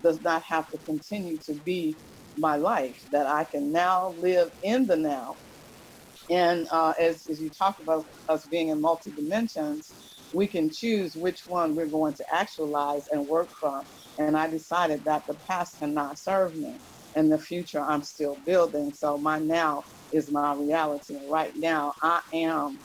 does 0.04 0.20
not 0.24 0.42
have 0.48 0.68
to 0.72 0.80
continue 0.80 1.38
to 1.46 1.54
be 1.54 2.00
my 2.36 2.56
life. 2.56 2.98
That 3.12 3.28
I 3.28 3.46
can 3.52 3.72
now 3.72 4.16
live 4.18 4.50
in 4.64 4.88
the 4.88 4.98
now. 4.98 5.38
And 6.32 6.68
uh, 6.72 6.94
as 7.00 7.28
as 7.30 7.40
you 7.40 7.52
talk 7.52 7.76
about 7.80 8.06
us 8.30 8.48
being 8.48 8.70
in 8.70 8.82
multi 8.82 9.12
dimensions, 9.12 9.94
we 10.34 10.48
can 10.48 10.72
choose 10.72 11.16
which 11.16 11.44
one 11.46 11.76
we're 11.76 11.86
going 11.86 12.16
to 12.16 12.26
actualize 12.34 13.06
and 13.12 13.28
work 13.28 13.50
from. 13.60 13.84
And 14.18 14.36
I 14.36 14.48
decided 14.48 15.04
that 15.06 15.22
the 15.28 15.36
past 15.48 15.78
cannot 15.78 16.18
serve 16.18 16.56
me. 16.56 16.82
In 17.16 17.30
the 17.30 17.38
future, 17.38 17.84
I'm 17.84 18.02
still 18.02 18.40
building. 18.44 18.92
So 18.92 19.20
my 19.20 19.38
now 19.38 19.84
is 20.12 20.32
my 20.32 20.56
reality. 20.56 21.14
And 21.16 21.30
right 21.30 21.54
now, 21.56 21.94
I 22.02 22.22
am 22.34 22.80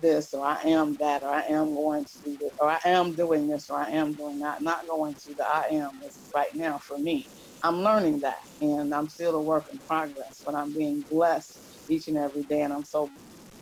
this 0.00 0.34
or 0.34 0.44
I 0.46 0.60
am 0.64 0.96
that 1.00 1.22
or 1.22 1.30
I 1.30 1.42
am 1.42 1.74
going 1.74 2.06
to 2.06 2.20
do 2.22 2.36
this 2.40 2.52
or 2.60 2.70
I 2.70 2.80
am 2.86 3.14
doing 3.16 3.48
this 3.48 3.68
or 3.70 3.80
I 3.80 3.90
am 3.90 4.16
doing 4.16 4.40
that. 4.40 4.62
Not 4.62 4.86
going 4.88 5.16
to 5.24 5.34
the 5.36 5.44
I 5.44 5.66
am 5.72 5.90
is 6.06 6.30
right 6.34 6.48
now 6.54 6.78
for 6.86 6.98
me. 6.98 7.28
I'm 7.64 7.78
learning 7.78 8.20
that 8.22 8.36
and 8.60 8.94
I'm 8.94 9.08
still 9.08 9.36
a 9.36 9.42
work 9.42 9.66
in 9.72 9.80
progress, 9.88 10.42
but 10.46 10.54
I'm 10.56 10.74
being 10.74 11.04
blessed 11.10 11.60
each 11.88 12.08
and 12.08 12.18
every 12.18 12.44
day 12.44 12.62
and 12.62 12.72
I'm 12.72 12.84
so 12.84 13.12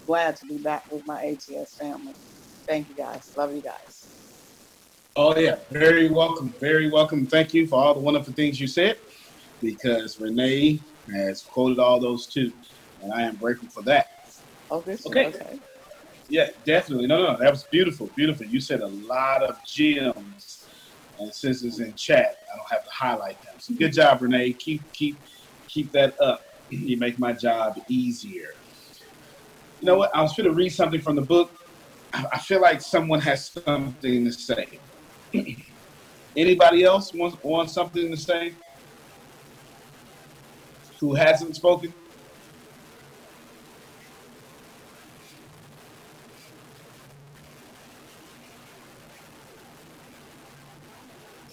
glad 0.07 0.37
to 0.37 0.47
be 0.47 0.59
back 0.59 0.85
with 0.91 1.03
my 1.07 1.23
ATS 1.25 1.77
family. 1.81 2.15
Thank 2.69 2.89
you 2.89 2.97
guys. 2.97 3.33
Love 3.37 3.55
you 3.55 3.63
guys. 3.63 4.11
Oh 5.17 5.39
yeah, 5.39 5.57
very 5.73 6.11
welcome, 6.11 6.55
very 6.61 6.91
welcome. 6.91 7.27
Thank 7.29 7.55
you 7.55 7.67
for 7.69 7.77
all 7.83 7.95
the 7.95 8.01
wonderful 8.01 8.35
things 8.35 8.61
you 8.61 8.67
said, 8.67 8.99
because 9.63 10.19
Renee 10.21 10.85
has 11.15 11.45
quoted 11.45 11.79
all 11.79 12.01
those 12.01 12.29
too, 12.29 12.53
and 13.01 13.13
I 13.13 13.23
am 13.23 13.37
grateful 13.39 13.69
for 13.71 13.83
that. 13.85 14.07
Oh, 14.71 14.85
Okay. 15.07 15.29
okay. 15.29 15.61
Yeah, 16.29 16.49
definitely. 16.65 17.07
No, 17.07 17.23
no, 17.23 17.37
that 17.39 17.51
was 17.51 17.65
beautiful, 17.65 18.11
beautiful. 18.17 18.47
You 18.47 18.61
said 18.61 18.81
a 18.81 18.87
lot 18.87 19.43
of 19.43 19.57
gems, 19.65 20.67
and 21.21 21.33
since 21.33 21.63
it's 21.63 21.79
in 21.79 21.95
chat, 21.95 22.37
I 22.53 22.57
don't 22.57 22.71
have 22.71 22.85
to 22.85 22.91
highlight 22.91 23.41
them. 23.43 23.55
So 23.59 23.75
good 23.75 23.93
job, 23.93 24.23
Renee. 24.23 24.53
Keep, 24.55 24.93
keep, 24.93 25.17
keep 25.69 25.93
that 25.93 26.21
up. 26.21 26.43
You 26.69 26.99
make 26.99 27.17
my 27.17 27.33
job 27.33 27.79
easier. 27.89 28.49
You 29.81 29.87
know 29.87 29.99
what? 29.99 30.11
I 30.17 30.21
was 30.21 30.35
going 30.37 30.49
to 30.49 30.53
read 30.53 30.71
something 30.71 31.01
from 31.01 31.15
the 31.15 31.23
book. 31.23 31.53
I 32.13 32.41
feel 32.41 32.61
like 32.61 32.81
someone 32.81 33.21
has 33.21 33.53
something 33.65 34.25
to 34.25 34.33
say. 34.33 34.81
Anybody 36.37 36.83
else 36.83 37.15
wants 37.15 37.37
want 37.45 37.71
something 37.71 38.11
to 38.11 38.17
say? 38.17 38.55
Who 40.99 41.15
hasn't 41.15 41.55
spoken? 41.55 41.95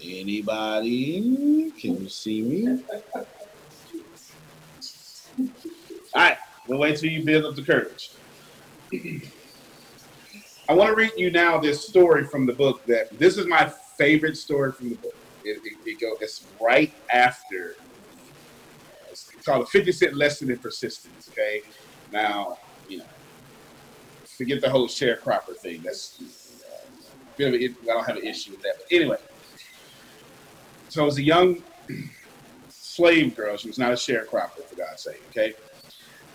Anybody? 0.04 1.72
Can 1.80 2.01
you 2.01 2.10
see 2.10 2.41
me? 2.41 2.84
All 6.14 6.22
right, 6.22 6.38
we'll 6.68 6.80
wait 6.80 6.97
till 6.97 7.10
you 7.10 7.24
build 7.24 7.45
up 7.45 7.56
the 7.56 7.64
courage. 7.64 8.12
I 10.70 10.74
want 10.74 10.89
to 10.89 10.95
read 10.95 11.12
you 11.18 11.32
now 11.32 11.58
this 11.58 11.88
story 11.88 12.26
from 12.26 12.45
the 12.45 12.54
book. 12.54 12.86
That 12.86 13.18
this 13.18 13.38
is 13.38 13.47
my 13.47 13.72
favorite 13.97 14.38
story 14.38 14.72
from 14.74 14.89
the 14.89 14.95
book. 14.95 15.16
It, 15.45 15.60
it, 15.64 15.78
it 15.86 15.99
go, 15.99 16.16
it's 16.20 16.45
right 16.62 16.93
after. 17.12 17.76
It's 19.10 19.32
called 19.45 19.64
a 19.64 19.66
50 19.68 19.91
cent 19.91 20.16
lesson 20.16 20.51
in 20.51 20.58
persistence. 20.58 21.30
Okay, 21.32 21.62
now 22.12 22.60
you 22.89 22.99
know, 22.99 23.06
forget 24.26 24.62
the 24.62 24.70
whole 24.70 24.88
sharecropper 24.88 25.56
thing. 25.56 25.82
That's 25.84 26.22
of 26.22 27.54
don't 27.86 28.06
have 28.06 28.18
an 28.18 28.24
issue 28.24 28.51
with 28.51 28.62
that. 28.62 28.76
But 28.78 28.88
anyway, 28.91 29.18
so 30.93 31.01
it 31.01 31.05
was 31.05 31.17
a 31.17 31.23
young 31.23 31.63
slave 32.69 33.35
girl. 33.35 33.57
She 33.57 33.67
was 33.67 33.79
not 33.79 33.91
a 33.91 33.95
sharecropper, 33.95 34.63
for 34.63 34.75
God's 34.75 35.01
sake. 35.01 35.23
Okay, 35.29 35.53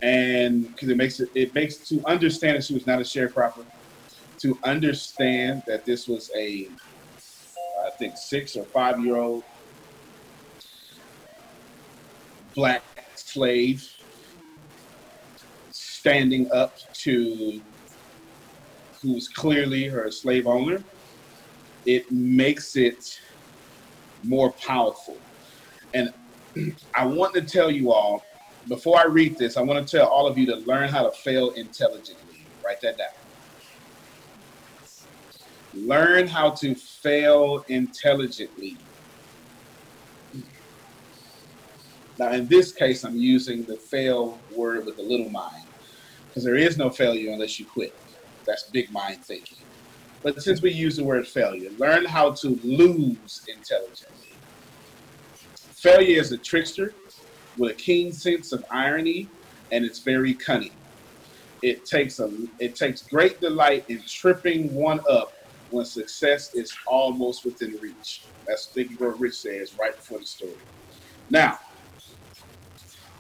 and 0.03 0.67
because 0.67 0.89
it 0.89 0.97
makes 0.97 1.21
it, 1.21 1.29
it 1.37 1.55
makes 1.55 1.77
to 1.89 2.05
understand 2.07 2.57
that 2.57 2.65
she 2.65 2.75
was 2.75 2.85
not 2.85 2.99
a 2.99 3.05
sharecropper, 3.05 3.65
to 4.39 4.59
understand 4.65 5.63
that 5.69 5.85
this 5.85 6.09
was 6.09 6.33
a, 6.37 6.69
I 7.87 7.91
think 7.99 8.17
six 8.17 8.57
or 8.57 8.65
five 8.65 8.99
year 9.05 9.17
old 9.17 9.45
black 12.57 12.83
slave 13.15 13.89
standing 15.71 16.51
up 16.51 16.77
to 16.95 17.61
who's 19.01 19.29
clearly 19.29 19.87
her 19.87 20.11
slave 20.11 20.49
owner, 20.49 20.83
it 21.87 22.11
makes 22.11 22.75
it 22.75 23.21
more 24.25 24.53
powerful. 24.53 25.17
And 25.95 26.13
I 26.95 27.07
want 27.07 27.35
to 27.35 27.43
tell 27.43 27.71
you 27.71 27.93
all, 27.93 28.25
before 28.69 28.99
I 28.99 29.07
read 29.07 29.39
this, 29.39 29.57
I 29.57 29.63
want 29.63 29.87
to 29.87 29.97
tell 29.97 30.07
all 30.07 30.27
of 30.27 30.37
you 30.37 30.47
to 30.47 30.57
learn 30.57 30.89
how 30.89 31.03
to 31.03 31.13
fail 31.19 31.51
intelligently. 31.51 32.47
Write 32.65 32.81
that 32.83 32.99
down. 32.99 33.09
Learn 35.75 36.27
how 36.27 36.51
to 36.51 36.75
fail 36.75 37.65
intelligently. 37.69 38.77
Now, 42.19 42.33
in 42.33 42.49
this 42.49 42.73
case, 42.73 43.05
I'm 43.05 43.17
using 43.17 43.65
the 43.65 43.77
fail 43.77 44.41
word 44.51 44.85
with 44.85 44.99
a 44.99 45.03
little 45.03 45.31
mind 45.31 45.65
because 46.29 46.45
there 46.45 46.57
is 46.57 46.77
no 46.77 46.91
failure 46.91 47.31
unless 47.31 47.61
you 47.61 47.67
quit. 47.67 47.95
That's 48.45 48.65
big 48.71 48.91
mind 48.91 49.25
thinking. 49.25 49.68
But 50.23 50.43
since 50.43 50.63
we 50.63 50.73
use 50.73 50.97
the 50.97 51.05
word 51.05 51.27
failure, 51.27 51.71
learn 51.79 52.05
how 52.05 52.33
to 52.33 52.59
lose 52.65 53.43
intelligence. 53.49 54.05
Failure 55.55 56.21
is 56.21 56.33
a 56.33 56.39
trickster 56.39 56.93
with 57.57 57.73
a 57.73 57.75
keen 57.75 58.13
sense 58.13 58.53
of 58.53 58.65
irony, 58.71 59.29
and 59.71 59.85
it's 59.85 60.01
very 60.01 60.35
cunning. 60.35 60.73
It 61.63 61.85
takes 61.85 62.19
a 62.19 62.31
it 62.59 62.75
takes 62.77 63.03
great 63.03 63.41
delight 63.41 63.85
in 63.89 64.03
tripping 64.07 64.75
one 64.75 65.01
up 65.09 65.33
when 65.71 65.85
success 65.85 66.55
is 66.55 66.73
almost 66.87 67.45
within 67.45 67.79
reach. 67.81 68.23
That's 68.47 68.67
Think 68.67 68.91
and 68.91 68.99
Grow 68.99 69.11
Rich 69.11 69.35
says 69.35 69.75
right 69.79 69.95
before 69.95 70.19
the 70.21 70.27
story. 70.27 70.53
Now, 71.31 71.59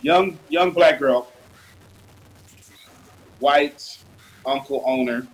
young 0.00 0.38
young 0.48 0.70
black 0.70 0.98
girl, 0.98 1.30
white 3.38 3.98
uncle 4.46 4.82
owner. 4.86 5.26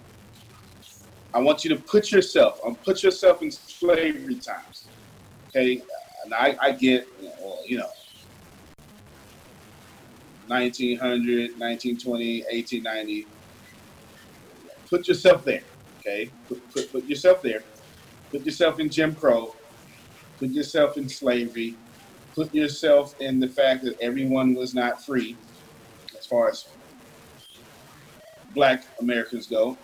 I 1.34 1.40
want 1.40 1.64
you 1.64 1.70
to 1.74 1.82
put 1.82 2.12
yourself, 2.12 2.60
um, 2.64 2.76
put 2.76 3.02
yourself 3.02 3.42
in 3.42 3.50
slavery 3.50 4.36
times. 4.36 4.86
Okay, 5.48 5.82
and 6.24 6.32
I, 6.32 6.56
I 6.60 6.70
get, 6.70 7.08
you 7.66 7.78
know, 7.78 7.90
1900, 10.46 11.58
1920, 11.58 12.44
1890. 12.52 13.26
Put 14.88 15.08
yourself 15.08 15.44
there, 15.44 15.62
okay? 15.98 16.30
Put, 16.48 16.72
put, 16.72 16.92
put 16.92 17.04
yourself 17.04 17.42
there. 17.42 17.64
Put 18.30 18.44
yourself 18.44 18.78
in 18.78 18.88
Jim 18.88 19.12
Crow. 19.14 19.56
Put 20.38 20.50
yourself 20.50 20.96
in 20.96 21.08
slavery. 21.08 21.74
Put 22.36 22.54
yourself 22.54 23.20
in 23.20 23.40
the 23.40 23.48
fact 23.48 23.82
that 23.84 24.00
everyone 24.00 24.54
was 24.54 24.72
not 24.72 25.04
free 25.04 25.36
as 26.16 26.26
far 26.26 26.48
as 26.48 26.68
black 28.54 28.84
Americans 29.00 29.48
go. 29.48 29.76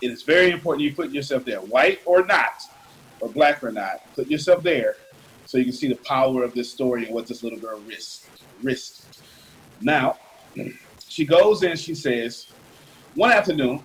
It 0.00 0.10
is 0.10 0.22
very 0.22 0.50
important 0.50 0.84
you 0.84 0.94
put 0.94 1.10
yourself 1.10 1.44
there, 1.44 1.60
white 1.60 2.00
or 2.04 2.24
not, 2.24 2.62
or 3.20 3.28
black 3.28 3.62
or 3.64 3.72
not. 3.72 4.14
Put 4.14 4.28
yourself 4.28 4.62
there 4.62 4.96
so 5.44 5.58
you 5.58 5.64
can 5.64 5.72
see 5.72 5.88
the 5.88 5.96
power 5.96 6.42
of 6.42 6.54
this 6.54 6.70
story 6.70 7.06
and 7.06 7.14
what 7.14 7.26
this 7.26 7.42
little 7.42 7.58
girl 7.58 7.80
risked. 7.80 8.28
risked. 8.62 9.20
Now, 9.80 10.18
she 11.08 11.24
goes 11.24 11.62
and 11.62 11.78
she 11.78 11.94
says, 11.94 12.48
one 13.14 13.32
afternoon, 13.32 13.82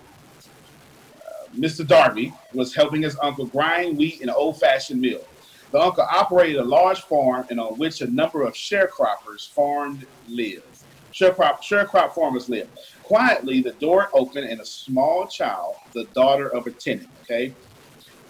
uh, 1.17 1.47
Mr. 1.55 1.87
Darby 1.87 2.33
was 2.53 2.75
helping 2.75 3.01
his 3.01 3.17
uncle 3.21 3.45
grind 3.45 3.97
wheat 3.97 4.21
in 4.21 4.29
an 4.29 4.35
old-fashioned 4.35 5.01
mill. 5.01 5.25
The 5.71 5.79
uncle 5.79 6.05
operated 6.11 6.57
a 6.57 6.63
large 6.63 7.01
farm 7.01 7.47
and 7.49 7.59
on 7.59 7.79
which 7.79 8.01
a 8.01 8.07
number 8.07 8.43
of 8.43 8.53
sharecroppers 8.53 9.49
farmed 9.49 10.05
lived. 10.27 10.63
Sharecrop, 11.13 11.61
sharecrop 11.61 12.13
farmers 12.13 12.49
live. 12.49 12.67
Quietly, 13.03 13.61
the 13.61 13.73
door 13.73 14.09
opened 14.13 14.49
and 14.49 14.59
a 14.59 14.65
small 14.65 15.27
child, 15.27 15.75
the 15.93 16.05
daughter 16.15 16.49
of 16.49 16.65
a 16.65 16.71
tenant, 16.71 17.09
okay? 17.21 17.53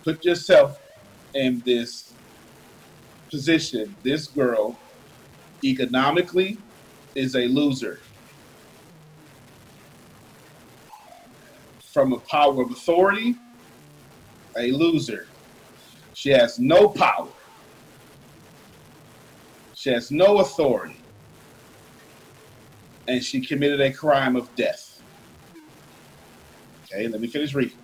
Put 0.03 0.25
yourself 0.25 0.79
in 1.33 1.61
this 1.65 2.13
position. 3.31 3.95
This 4.03 4.27
girl, 4.27 4.77
economically, 5.63 6.57
is 7.15 7.35
a 7.35 7.47
loser. 7.47 7.99
From 11.93 12.11
a 12.11 12.19
power 12.19 12.61
of 12.63 12.71
authority, 12.71 13.35
a 14.57 14.71
loser. 14.71 15.27
She 16.13 16.31
has 16.31 16.59
no 16.59 16.89
power. 16.89 17.29
She 19.73 19.89
has 19.89 20.11
no 20.11 20.39
authority. 20.39 21.02
And 23.07 23.23
she 23.23 23.45
committed 23.45 23.81
a 23.81 23.91
crime 23.91 24.35
of 24.35 24.53
death. 24.55 25.01
Okay, 26.91 27.07
let 27.07 27.19
me 27.19 27.27
finish 27.27 27.53
reading. 27.53 27.77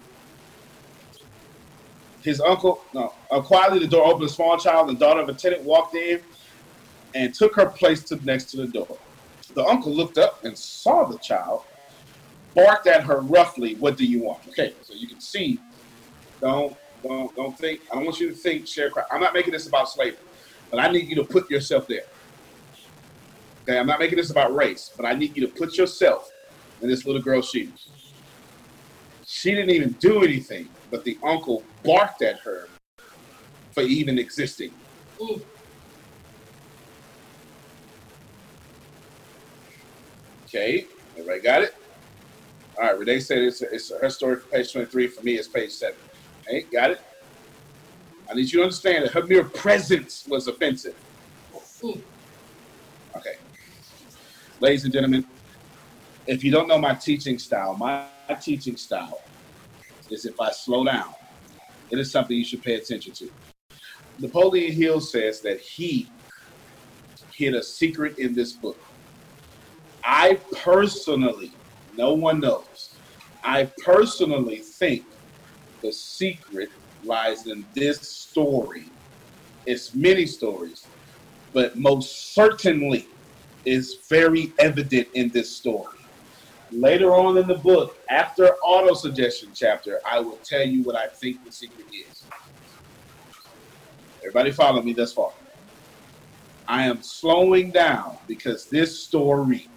His 2.21 2.41
uncle, 2.41 2.83
no, 2.93 3.13
uh, 3.31 3.41
quietly 3.41 3.79
the 3.79 3.87
door 3.87 4.05
opened. 4.05 4.25
A 4.25 4.29
small 4.29 4.57
child, 4.57 4.89
the 4.89 4.93
daughter 4.95 5.21
of 5.21 5.29
a 5.29 5.33
tenant, 5.33 5.63
walked 5.63 5.95
in 5.95 6.21
and 7.15 7.33
took 7.33 7.55
her 7.55 7.67
place 7.67 8.03
to 8.05 8.19
next 8.23 8.51
to 8.51 8.57
the 8.57 8.67
door. 8.67 8.99
The 9.55 9.65
uncle 9.65 9.93
looked 9.93 10.17
up 10.17 10.39
and 10.43 10.57
saw 10.57 11.05
the 11.05 11.17
child, 11.19 11.61
barked 12.55 12.87
at 12.87 13.03
her 13.03 13.21
roughly, 13.21 13.75
"What 13.79 13.97
do 13.97 14.05
you 14.05 14.23
want?" 14.23 14.41
Okay, 14.49 14.73
so 14.81 14.93
you 14.93 15.07
can 15.07 15.19
see. 15.19 15.59
Don't 16.41 16.75
don't 17.03 17.35
don't 17.35 17.57
think. 17.57 17.79
I 17.91 17.95
don't 17.95 18.05
want 18.05 18.19
you 18.19 18.29
to 18.29 18.35
think 18.35 18.65
sharecropper. 18.65 19.05
I'm 19.11 19.21
not 19.21 19.33
making 19.33 19.53
this 19.53 19.67
about 19.67 19.89
slavery, 19.89 20.19
but 20.71 20.79
I 20.79 20.91
need 20.91 21.07
you 21.09 21.15
to 21.15 21.25
put 21.25 21.49
yourself 21.49 21.85
there. 21.87 22.03
Okay, 23.63 23.77
I'm 23.77 23.87
not 23.87 23.99
making 23.99 24.17
this 24.17 24.31
about 24.31 24.55
race, 24.55 24.91
but 24.95 25.05
I 25.05 25.13
need 25.13 25.35
you 25.35 25.45
to 25.45 25.53
put 25.53 25.77
yourself 25.77 26.31
in 26.81 26.89
this 26.89 27.05
little 27.05 27.21
girl's 27.21 27.49
shoes. 27.49 27.89
She 29.25 29.51
didn't 29.51 29.69
even 29.69 29.91
do 29.93 30.23
anything, 30.23 30.69
but 30.89 31.03
the 31.03 31.17
uncle 31.23 31.63
barked 31.83 32.21
at 32.21 32.39
her 32.39 32.67
for 33.71 33.83
even 33.83 34.17
existing. 34.17 34.71
Okay, 40.47 40.87
everybody 41.15 41.41
got 41.41 41.61
it? 41.61 41.75
All 42.77 42.85
right, 42.85 42.97
Renee 42.97 43.19
said 43.19 43.39
it's, 43.39 43.61
it's 43.61 43.91
her 44.01 44.09
story 44.09 44.37
for 44.37 44.47
page 44.47 44.71
23. 44.71 45.07
For 45.07 45.21
me, 45.21 45.33
it's 45.35 45.47
page 45.47 45.71
7. 45.71 45.95
Okay, 46.47 46.65
got 46.73 46.91
it? 46.91 47.01
I 48.29 48.33
need 48.33 48.51
you 48.51 48.59
to 48.59 48.63
understand 48.63 49.05
that 49.05 49.11
her 49.13 49.23
mere 49.23 49.43
presence 49.43 50.25
was 50.27 50.47
offensive. 50.47 50.95
Okay. 53.15 53.35
Ladies 54.61 54.83
and 54.83 54.91
gentlemen, 54.91 55.23
if 56.27 56.43
you 56.43 56.51
don't 56.51 56.67
know 56.67 56.77
my 56.77 56.93
teaching 56.93 57.39
style, 57.39 57.77
my, 57.77 58.07
teaching 58.41 58.75
style 58.75 59.21
is 60.09 60.25
if 60.25 60.39
I 60.39 60.51
slow 60.51 60.83
down, 60.83 61.13
it 61.89 61.97
is 61.97 62.11
something 62.11 62.35
you 62.35 62.43
should 62.43 62.61
pay 62.61 62.75
attention 62.75 63.13
to. 63.13 63.31
Napoleon 64.19 64.73
Hill 64.73 64.99
says 64.99 65.39
that 65.41 65.61
he 65.61 66.07
hid 67.31 67.55
a 67.55 67.63
secret 67.63 68.19
in 68.19 68.35
this 68.35 68.51
book. 68.51 68.77
I 70.03 70.37
personally, 70.61 71.53
no 71.95 72.13
one 72.13 72.41
knows, 72.41 72.95
I 73.45 73.63
personally 73.85 74.57
think 74.57 75.05
the 75.81 75.93
secret 75.93 76.69
lies 77.05 77.47
in 77.47 77.65
this 77.73 78.01
story. 78.01 78.83
It's 79.65 79.95
many 79.95 80.25
stories, 80.25 80.85
but 81.53 81.77
most 81.77 82.33
certainly 82.33 83.07
is 83.65 83.99
very 84.09 84.53
evident 84.59 85.07
in 85.13 85.29
this 85.29 85.49
story. 85.49 85.95
Later 86.71 87.15
on 87.15 87.37
in 87.37 87.47
the 87.47 87.55
book, 87.55 87.97
after 88.09 88.49
auto 88.63 88.93
suggestion 88.93 89.49
chapter, 89.53 89.99
I 90.05 90.19
will 90.19 90.37
tell 90.43 90.65
you 90.65 90.83
what 90.83 90.95
I 90.95 91.07
think 91.07 91.43
the 91.43 91.51
secret 91.51 91.87
is. 91.91 92.23
Everybody 94.19 94.51
follow 94.51 94.81
me 94.81 94.93
thus 94.93 95.13
far. 95.13 95.31
I 96.67 96.83
am 96.83 97.01
slowing 97.01 97.71
down 97.71 98.17
because 98.27 98.65
this 98.65 98.99
story 98.99 99.67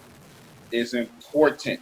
is 0.71 0.93
important. 0.93 1.81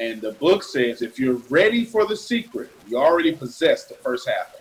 And 0.00 0.20
the 0.20 0.32
book 0.32 0.64
says 0.64 1.02
if 1.02 1.20
you're 1.20 1.40
ready 1.48 1.84
for 1.84 2.06
the 2.06 2.16
secret, 2.16 2.70
you 2.88 2.98
already 2.98 3.32
possess 3.32 3.84
the 3.84 3.94
first 3.94 4.28
half. 4.28 4.56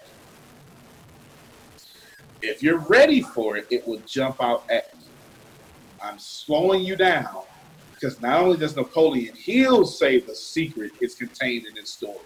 If 2.43 2.61
you're 2.61 2.79
ready 2.79 3.21
for 3.21 3.57
it, 3.57 3.65
it 3.71 3.87
will 3.87 4.01
jump 4.05 4.41
out 4.43 4.65
at 4.69 4.91
you. 4.99 5.00
I'm 6.03 6.17
slowing 6.19 6.81
you 6.81 6.95
down 6.95 7.43
because 7.93 8.19
not 8.21 8.41
only 8.41 8.57
does 8.57 8.75
Napoleon 8.75 9.35
Hill 9.35 9.85
say 9.85 10.19
the 10.19 10.35
secret 10.35 10.91
is 11.01 11.13
contained 11.13 11.67
in 11.67 11.75
this 11.75 11.91
story, 11.91 12.17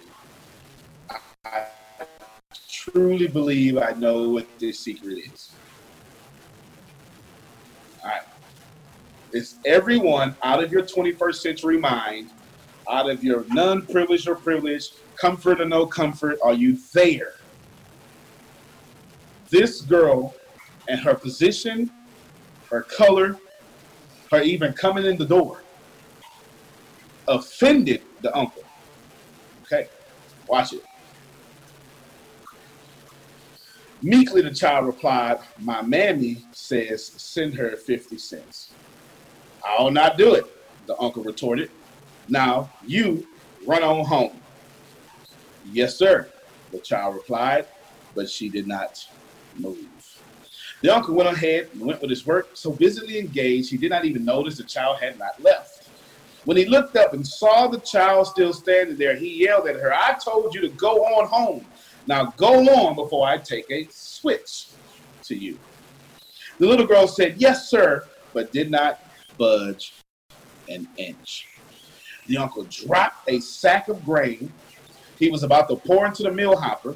I, 1.45 1.65
truly 2.69 3.27
believe 3.27 3.77
I 3.77 3.91
know 3.91 4.29
what 4.29 4.47
this 4.59 4.79
secret 4.79 5.17
is. 5.17 5.51
All 8.03 8.09
right. 8.09 8.21
It's 9.33 9.57
everyone 9.65 10.35
out 10.43 10.63
of 10.63 10.71
your 10.71 10.83
21st 10.83 11.35
century 11.35 11.77
mind, 11.77 12.29
out 12.89 13.09
of 13.09 13.23
your 13.23 13.43
non 13.49 13.85
privileged 13.85 14.29
or 14.29 14.35
privileged, 14.35 14.93
comfort 15.15 15.59
or 15.59 15.65
no 15.65 15.85
comfort, 15.85 16.37
are 16.43 16.53
you 16.53 16.77
there? 16.93 17.33
This 19.49 19.81
girl 19.81 20.35
and 20.87 20.99
her 21.01 21.15
position, 21.15 21.91
her 22.69 22.83
color, 22.83 23.37
even 24.43 24.73
coming 24.73 25.05
in 25.05 25.17
the 25.17 25.25
door 25.25 25.61
offended 27.27 28.01
the 28.21 28.35
uncle. 28.35 28.63
Okay, 29.63 29.87
watch 30.47 30.73
it. 30.73 30.83
Meekly, 34.01 34.41
the 34.41 34.51
child 34.51 34.85
replied, 34.85 35.39
My 35.59 35.81
mammy 35.81 36.45
says 36.51 37.05
send 37.05 37.55
her 37.55 37.75
50 37.75 38.17
cents. 38.17 38.71
I'll 39.63 39.89
not 39.89 40.17
do 40.17 40.35
it, 40.35 40.45
the 40.85 40.99
uncle 41.01 41.23
retorted. 41.23 41.71
Now 42.27 42.69
you 42.85 43.25
run 43.65 43.83
on 43.83 44.05
home. 44.05 44.39
Yes, 45.71 45.97
sir, 45.97 46.29
The 46.71 46.79
child 46.79 47.15
replied, 47.15 47.65
but 48.13 48.29
she 48.29 48.49
did 48.49 48.67
not 48.67 49.07
move. 49.57 49.94
The 50.85 50.93
uncle 50.93 51.15
went 51.15 51.27
ahead 51.27 51.69
and 51.73 51.81
went 51.81 51.99
with 51.99 52.11
his 52.11 52.27
work, 52.27 52.49
so 52.53 52.69
busily 52.69 53.17
engaged 53.17 53.71
he 53.71 53.77
did 53.77 53.89
not 53.89 54.05
even 54.05 54.23
notice 54.23 54.57
the 54.57 54.63
child 54.63 54.99
had 54.99 55.17
not 55.17 55.41
left. 55.41 55.89
When 56.43 56.57
he 56.57 56.65
looked 56.65 56.95
up 56.95 57.13
and 57.13 57.25
saw 57.25 57.67
the 57.67 57.79
child 57.79 58.27
still 58.27 58.53
standing 58.53 58.95
there, 58.95 59.15
he 59.15 59.45
yelled 59.45 59.67
at 59.67 59.77
her, 59.77 59.91
I 59.91 60.13
told 60.23 60.53
you 60.53 60.61
to 60.61 60.69
go 60.69 61.03
on 61.03 61.27
home. 61.27 61.65
Now 62.05 62.35
go 62.37 62.59
on 62.69 62.93
before 62.93 63.27
I 63.27 63.39
take 63.39 63.65
a 63.71 63.87
switch 63.89 64.67
to 65.23 65.35
you. 65.35 65.57
The 66.59 66.67
little 66.67 66.85
girl 66.85 67.07
said, 67.07 67.37
Yes, 67.39 67.67
sir, 67.67 68.05
but 68.31 68.51
did 68.51 68.69
not 68.69 68.99
budge 69.39 69.95
an 70.69 70.87
inch. 70.97 71.47
The 72.27 72.37
uncle 72.37 72.63
dropped 72.65 73.27
a 73.27 73.39
sack 73.39 73.87
of 73.87 74.05
grain 74.05 74.53
he 75.17 75.31
was 75.31 75.41
about 75.41 75.67
to 75.69 75.77
pour 75.77 76.05
into 76.05 76.21
the 76.21 76.31
mill 76.31 76.55
hopper, 76.55 76.95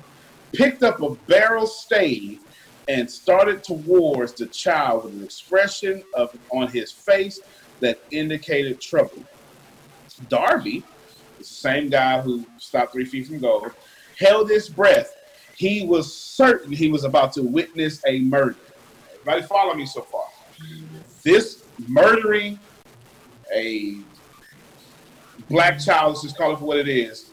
picked 0.54 0.84
up 0.84 1.02
a 1.02 1.16
barrel 1.28 1.66
stave, 1.66 2.42
and 2.90 3.10
started 3.10 3.64
towards 3.64 4.34
the 4.34 4.48
child 4.48 5.06
with 5.06 5.14
an 5.14 5.24
expression 5.24 6.04
of 6.16 6.36
on 6.50 6.68
his 6.68 6.92
face 6.92 7.40
that 7.80 8.00
indicated 8.10 8.82
trouble. 8.82 9.24
Darby, 10.28 10.84
the 11.38 11.44
same 11.44 11.90
guy 11.90 12.20
who 12.20 12.46
stopped 12.58 12.92
three 12.92 13.06
feet 13.06 13.28
from 13.28 13.40
goal, 13.40 13.68
held 14.18 14.50
his 14.50 14.68
breath. 14.68 15.16
He 15.56 15.86
was 15.86 16.14
certain 16.14 16.72
he 16.72 16.90
was 16.90 17.04
about 17.04 17.32
to 17.34 17.44
witness 17.44 18.02
a 18.08 18.20
murder. 18.22 18.56
Everybody 19.14 19.44
follow 19.44 19.76
me 19.76 19.86
so 19.86 20.02
far. 20.02 20.26
This 21.22 21.64
murdering 21.88 22.60
a 23.54 23.98
black 25.48 25.80
child, 25.80 26.14
let's 26.14 26.24
just 26.24 26.38
call 26.38 26.54
it 26.54 26.60
for 26.60 26.66
what 26.66 26.80
it 26.80 26.88
is, 26.88 27.30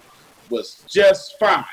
was 0.51 0.85
just 0.87 1.39
fine. 1.39 1.65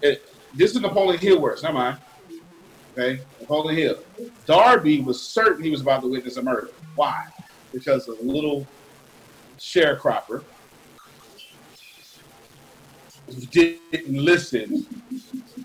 It, 0.00 0.27
this 0.54 0.74
is 0.74 0.80
Napoleon 0.80 1.20
Hill 1.20 1.40
words, 1.40 1.62
not 1.62 1.74
mine. 1.74 1.96
Okay, 2.92 3.22
Napoleon 3.40 3.76
Hill. 3.76 3.98
Darby 4.46 5.00
was 5.00 5.20
certain 5.20 5.62
he 5.62 5.70
was 5.70 5.80
about 5.80 6.02
to 6.02 6.08
witness 6.08 6.36
a 6.36 6.42
murder. 6.42 6.70
Why? 6.94 7.26
Because 7.72 8.08
a 8.08 8.14
little 8.22 8.66
sharecropper 9.58 10.42
didn't 13.50 14.08
listen 14.08 14.86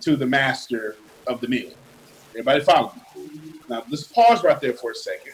to 0.01 0.15
the 0.15 0.25
master 0.25 0.95
of 1.27 1.39
the 1.41 1.47
meal. 1.47 1.71
Everybody 2.31 2.61
follow 2.61 2.93
me? 3.15 3.61
Now, 3.69 3.83
let's 3.89 4.03
pause 4.03 4.43
right 4.43 4.59
there 4.59 4.73
for 4.73 4.91
a 4.91 4.95
second. 4.95 5.33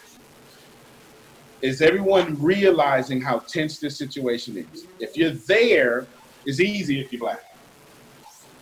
Is 1.62 1.82
everyone 1.82 2.42
realizing 2.42 3.22
how 3.22 3.40
tense 3.40 3.80
this 3.80 3.98
situation 3.98 4.58
is? 4.58 4.86
If 5.00 5.18
you're 5.18 5.32
there, 5.32 6.08
it's 6.46 6.60
easy 6.60 7.02
if 7.02 7.12
you're 7.12 7.20
black. 7.20 7.44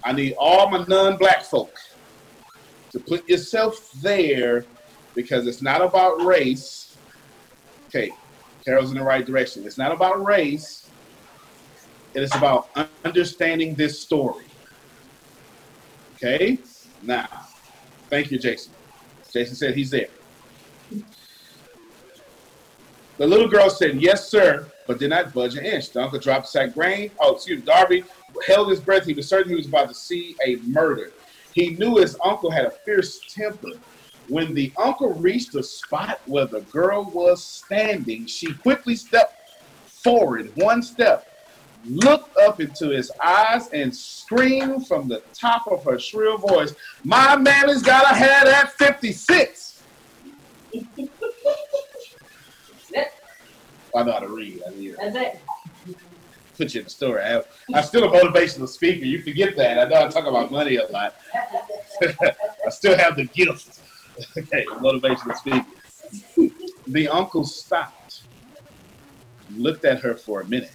I 0.08 0.14
need 0.14 0.36
all 0.40 0.70
my 0.70 0.86
non-black 0.88 1.44
folk 1.44 1.78
to 2.92 3.00
put 3.00 3.28
yourself 3.28 3.92
there 4.02 4.64
because 5.16 5.46
it's 5.48 5.62
not 5.62 5.82
about 5.82 6.22
race. 6.22 6.96
Okay, 7.88 8.12
Carol's 8.64 8.90
in 8.90 8.98
the 8.98 9.04
right 9.04 9.26
direction. 9.26 9.66
It's 9.66 9.78
not 9.78 9.92
about 9.92 10.24
race. 10.26 10.90
It 12.14 12.24
is 12.24 12.34
about 12.36 12.70
understanding 13.04 13.76
this 13.76 14.00
story. 14.00 14.46
Okay? 16.16 16.58
Now, 17.04 17.28
thank 18.10 18.32
you, 18.32 18.40
Jason. 18.40 18.72
Jason 19.30 19.56
said 19.58 19.76
he's 19.76 19.90
there. 19.90 20.08
The 23.18 23.28
little 23.28 23.50
girl 23.50 23.70
said, 23.70 24.02
Yes, 24.02 24.30
sir, 24.30 24.72
but 24.88 25.00
did 25.00 25.10
not 25.10 25.34
budge 25.34 25.56
an 25.56 25.66
inch. 25.66 25.92
The 25.92 26.02
uncle 26.02 26.20
dropped 26.20 26.48
sack 26.48 26.74
grain. 26.74 27.12
Oh, 27.20 27.36
excuse 27.36 27.60
me. 27.60 27.66
Darby 27.66 28.04
held 28.48 28.70
his 28.70 28.80
breath. 28.80 29.06
He 29.06 29.14
was 29.14 29.28
certain 29.28 29.50
he 29.50 29.56
was 29.56 29.68
about 29.68 29.90
to 29.90 29.96
see 29.96 30.36
a 30.46 30.56
murder. 30.58 31.12
He 31.54 31.72
knew 31.72 31.98
his 31.98 32.18
uncle 32.24 32.50
had 32.50 32.66
a 32.66 32.72
fierce 32.72 33.20
temper. 33.28 33.72
When 34.30 34.54
the 34.54 34.72
uncle 34.78 35.14
reached 35.14 35.54
the 35.54 35.64
spot 35.64 36.22
where 36.26 36.46
the 36.46 36.62
girl 36.62 37.10
was 37.14 37.44
standing, 37.44 38.26
she 38.26 38.54
quickly 38.54 38.96
stepped 38.96 39.38
forward 39.88 40.52
one 40.56 40.82
step, 40.82 41.28
looked 41.86 42.36
up 42.38 42.60
into 42.60 42.90
his 42.90 43.12
eyes, 43.24 43.70
and 43.70 43.96
screamed 43.96 44.88
from 44.88 45.08
the 45.08 45.22
top 45.34 45.68
of 45.68 45.84
her 45.86 45.98
shrill 45.98 46.38
voice, 46.38 46.76
My 47.04 47.36
man 47.36 47.70
has 47.70 47.82
got 47.82 48.12
a 48.12 48.16
head 48.16 48.48
at 48.48 48.74
56. 48.74 49.84
I 53.98 54.04
know 54.04 54.12
how 54.12 54.20
to 54.20 54.28
read. 54.28 54.62
I 54.66 54.70
mean, 54.72 54.96
That's 55.00 55.16
it. 55.16 55.42
put 56.56 56.74
you 56.74 56.82
in 56.82 56.84
the 56.84 56.90
story. 56.90 57.24
I, 57.24 57.42
I'm 57.74 57.84
still 57.84 58.04
a 58.04 58.10
motivational 58.10 58.68
speaker. 58.68 59.06
You 59.06 59.22
forget 59.24 59.58
that. 59.58 59.80
I 59.80 59.90
know 59.90 60.06
I 60.06 60.08
talk 60.08 60.28
about 60.28 60.52
money 60.52 60.76
a 60.76 60.86
lot. 60.88 61.16
I 62.04 62.70
still 62.70 62.96
have 62.96 63.16
the 63.16 63.26
gift. 63.26 63.80
okay, 64.38 64.66
motivational 64.66 65.36
speaker. 65.36 65.66
The 66.88 67.08
uncle 67.08 67.44
stopped, 67.44 68.24
looked 69.56 69.84
at 69.84 70.00
her 70.02 70.16
for 70.16 70.42
a 70.42 70.46
minute, 70.46 70.72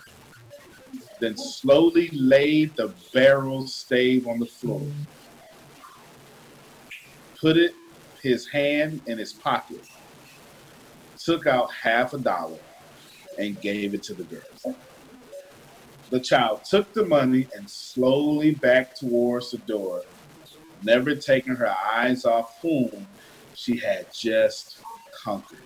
then 1.20 1.36
slowly 1.36 2.08
laid 2.08 2.74
the 2.76 2.92
barrel 3.14 3.66
stave 3.68 4.26
on 4.26 4.40
the 4.40 4.46
floor, 4.46 4.82
put 7.40 7.56
it 7.56 7.74
his 8.20 8.48
hand 8.48 9.00
in 9.06 9.18
his 9.18 9.32
pocket, 9.32 9.84
took 11.18 11.46
out 11.46 11.72
half 11.72 12.12
a 12.14 12.18
dollar, 12.18 12.58
and 13.38 13.60
gave 13.60 13.94
it 13.94 14.02
to 14.04 14.14
the 14.14 14.24
girls. 14.24 14.66
The 16.10 16.20
child 16.20 16.64
took 16.64 16.92
the 16.92 17.06
money 17.06 17.48
and 17.54 17.68
slowly 17.68 18.54
backed 18.54 19.00
towards 19.00 19.50
the 19.50 19.58
door, 19.58 20.02
never 20.82 21.14
taking 21.14 21.56
her 21.56 21.74
eyes 21.94 22.24
off 22.24 22.60
whom 22.60 23.06
she 23.54 23.78
had 23.78 24.12
just 24.12 24.78
conquered. 25.12 25.58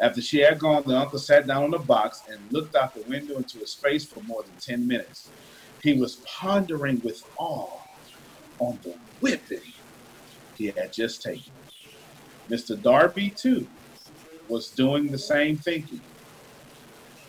After 0.00 0.22
she 0.22 0.38
had 0.40 0.58
gone, 0.58 0.84
the 0.86 0.96
uncle 0.96 1.18
sat 1.18 1.46
down 1.46 1.64
on 1.64 1.70
the 1.70 1.78
box 1.78 2.22
and 2.28 2.40
looked 2.52 2.74
out 2.74 2.94
the 2.94 3.02
window 3.02 3.36
into 3.36 3.58
his 3.58 3.74
face 3.74 4.04
for 4.04 4.20
more 4.22 4.42
than 4.42 4.52
10 4.60 4.86
minutes. 4.86 5.30
He 5.82 5.94
was 5.94 6.16
pondering 6.24 7.00
with 7.04 7.24
awe 7.36 7.80
on 8.58 8.78
the 8.82 8.94
whipping 9.20 9.60
he 10.56 10.66
had 10.66 10.92
just 10.92 11.22
taken. 11.22 11.52
Mr. 12.48 12.80
Darby, 12.80 13.30
too, 13.30 13.66
was 14.48 14.70
doing 14.70 15.10
the 15.10 15.18
same 15.18 15.56
thinking. 15.56 16.00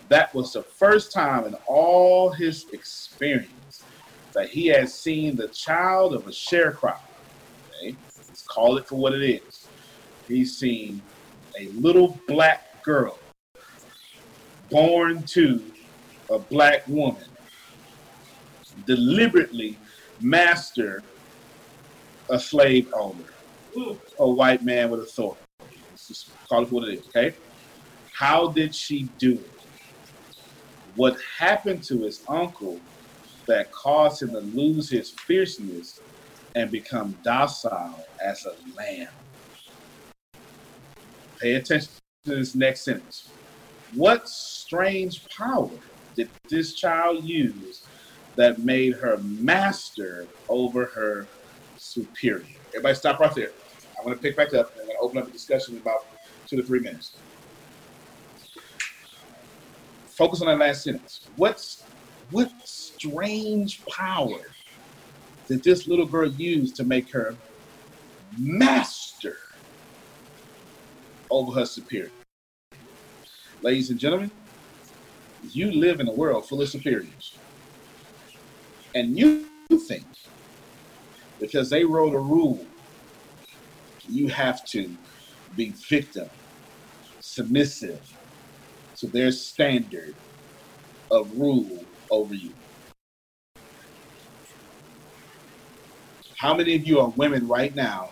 That 0.10 0.34
was 0.34 0.54
the 0.54 0.64
first 0.64 1.12
time 1.12 1.46
in 1.46 1.56
all 1.66 2.30
his 2.30 2.66
experience 2.72 3.84
that 4.34 4.50
he 4.50 4.68
had 4.68 4.90
seen 4.90 5.36
the 5.36 5.48
child 5.48 6.14
of 6.14 6.28
a 6.28 6.32
sharecropper. 6.32 7.00
Okay? 7.78 7.96
Let's 8.28 8.44
call 8.44 8.78
it 8.78 8.88
for 8.88 8.96
what 8.96 9.14
it 9.14 9.24
is. 9.24 9.68
He's 10.28 10.58
seen 10.58 11.02
a 11.60 11.68
little 11.70 12.20
black 12.28 12.84
girl 12.84 13.18
born 14.70 15.24
to 15.24 15.62
a 16.30 16.40
black 16.40 16.88
woman 16.88 17.24
deliberately 18.86 19.78
master 20.20 21.04
a 22.30 22.40
slave 22.40 22.92
owner, 22.94 23.24
a 24.20 24.30
white 24.30 24.64
man 24.64 24.90
with 24.90 25.02
authority. 25.02 25.40
Let's 25.92 26.08
just 26.08 26.48
call 26.48 26.64
it 26.64 26.70
for 26.70 26.76
what 26.76 26.90
it 26.90 27.00
is, 27.00 27.08
okay? 27.08 27.36
How 28.12 28.48
did 28.48 28.74
she 28.74 29.04
do 29.20 29.34
it? 29.34 29.55
What 30.96 31.18
happened 31.38 31.84
to 31.86 32.04
his 32.04 32.24
uncle 32.30 32.80
that 33.48 33.70
caused 33.72 34.22
him 34.22 34.32
to 34.32 34.40
lose 34.40 34.90
his 34.90 35.10
fierceness 35.10 36.00
and 36.56 36.72
become 36.72 37.18
docile 37.22 38.00
as 38.24 38.46
a 38.46 38.56
lamb? 38.78 39.10
Pay 41.42 41.56
attention 41.56 41.90
to 42.24 42.36
this 42.36 42.56
next 42.56 42.86
sentence. 42.86 43.30
What 43.94 44.30
strange 44.30 45.28
power 45.30 45.70
did 46.16 46.30
this 46.50 46.76
child 46.76 47.26
use 47.26 47.86
that 48.38 48.60
made 48.60 48.94
her 48.94 49.18
master 49.18 50.28
over 50.48 50.86
her 50.86 51.28
superior? 51.76 52.46
Everybody 52.70 52.96
stop 52.96 53.20
right 53.20 53.36
there. 53.36 53.52
I'm 54.00 54.06
going 54.06 54.16
to 54.16 54.22
pick 54.22 54.38
back 54.38 54.54
up 54.54 54.72
and 54.72 54.82
I'm 54.82 54.88
going 54.88 54.98
to 54.98 55.02
open 55.02 55.18
up 55.18 55.28
a 55.28 55.32
discussion 55.32 55.76
in 55.76 55.82
about 55.82 56.06
two 56.48 56.56
to 56.56 56.64
three 56.64 56.80
minutes. 56.80 57.18
Focus 60.16 60.42
on 60.42 60.48
that 60.48 60.66
last 60.66 60.86
sentence. 60.86 61.28
What's 61.36 61.84
what 62.32 62.50
strange 62.64 63.86
power 63.86 64.40
did 65.50 65.62
this 65.62 65.88
little 65.88 66.06
girl 66.06 66.28
use 66.28 66.72
to 66.74 66.86
make 66.86 67.12
her 67.12 67.36
master 68.40 69.38
over 71.30 71.52
her 71.60 71.66
superior? 71.66 72.12
Ladies 73.62 73.90
and 73.90 74.00
gentlemen, 74.00 74.32
you 75.52 75.70
live 75.74 76.00
in 76.00 76.08
a 76.08 76.14
world 76.14 76.48
full 76.48 76.62
of 76.62 76.70
superiors. 76.70 77.38
And 78.96 79.20
you 79.20 79.46
think 79.86 80.06
because 81.42 81.70
they 81.70 81.84
wrote 81.84 82.14
a 82.14 82.20
rule, 82.20 82.66
you 84.08 84.30
have 84.30 84.64
to 84.68 84.90
be 85.58 85.72
victim, 85.72 86.30
submissive 87.20 88.00
to 88.98 89.10
their 89.10 89.32
standard 89.32 90.16
of 91.12 91.32
rule 91.38 91.86
over 92.12 92.34
you. 92.34 92.56
How 96.38 96.56
many 96.56 96.76
of 96.76 96.86
you 96.86 97.00
are 97.00 97.14
women 97.18 97.48
right 97.48 97.74
now 97.76 98.10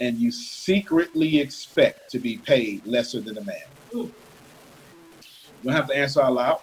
and 0.00 0.18
you 0.18 0.32
secretly 0.32 1.38
expect 1.40 2.10
to 2.10 2.20
be 2.20 2.42
paid 2.46 2.82
lesser 2.86 3.22
than 3.22 3.38
a 3.38 3.44
man? 3.44 3.56
You 5.62 5.70
don't 5.70 5.76
have 5.76 5.88
to 5.88 5.96
answer 5.96 6.22
out 6.22 6.34
loud. 6.34 6.58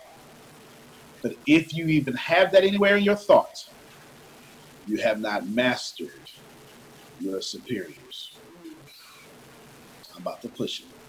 But 1.23 1.33
if 1.45 1.73
you 1.73 1.87
even 1.87 2.15
have 2.15 2.51
that 2.53 2.63
anywhere 2.63 2.97
in 2.97 3.03
your 3.03 3.15
thoughts, 3.15 3.75
you 4.85 5.01
have 5.03 5.19
not 5.19 5.49
mastered 5.49 6.29
your 7.19 7.41
superiors. 7.41 8.41
I'm 10.15 10.21
about 10.21 10.41
to 10.43 10.49
push 10.49 10.81
it. 10.81 11.00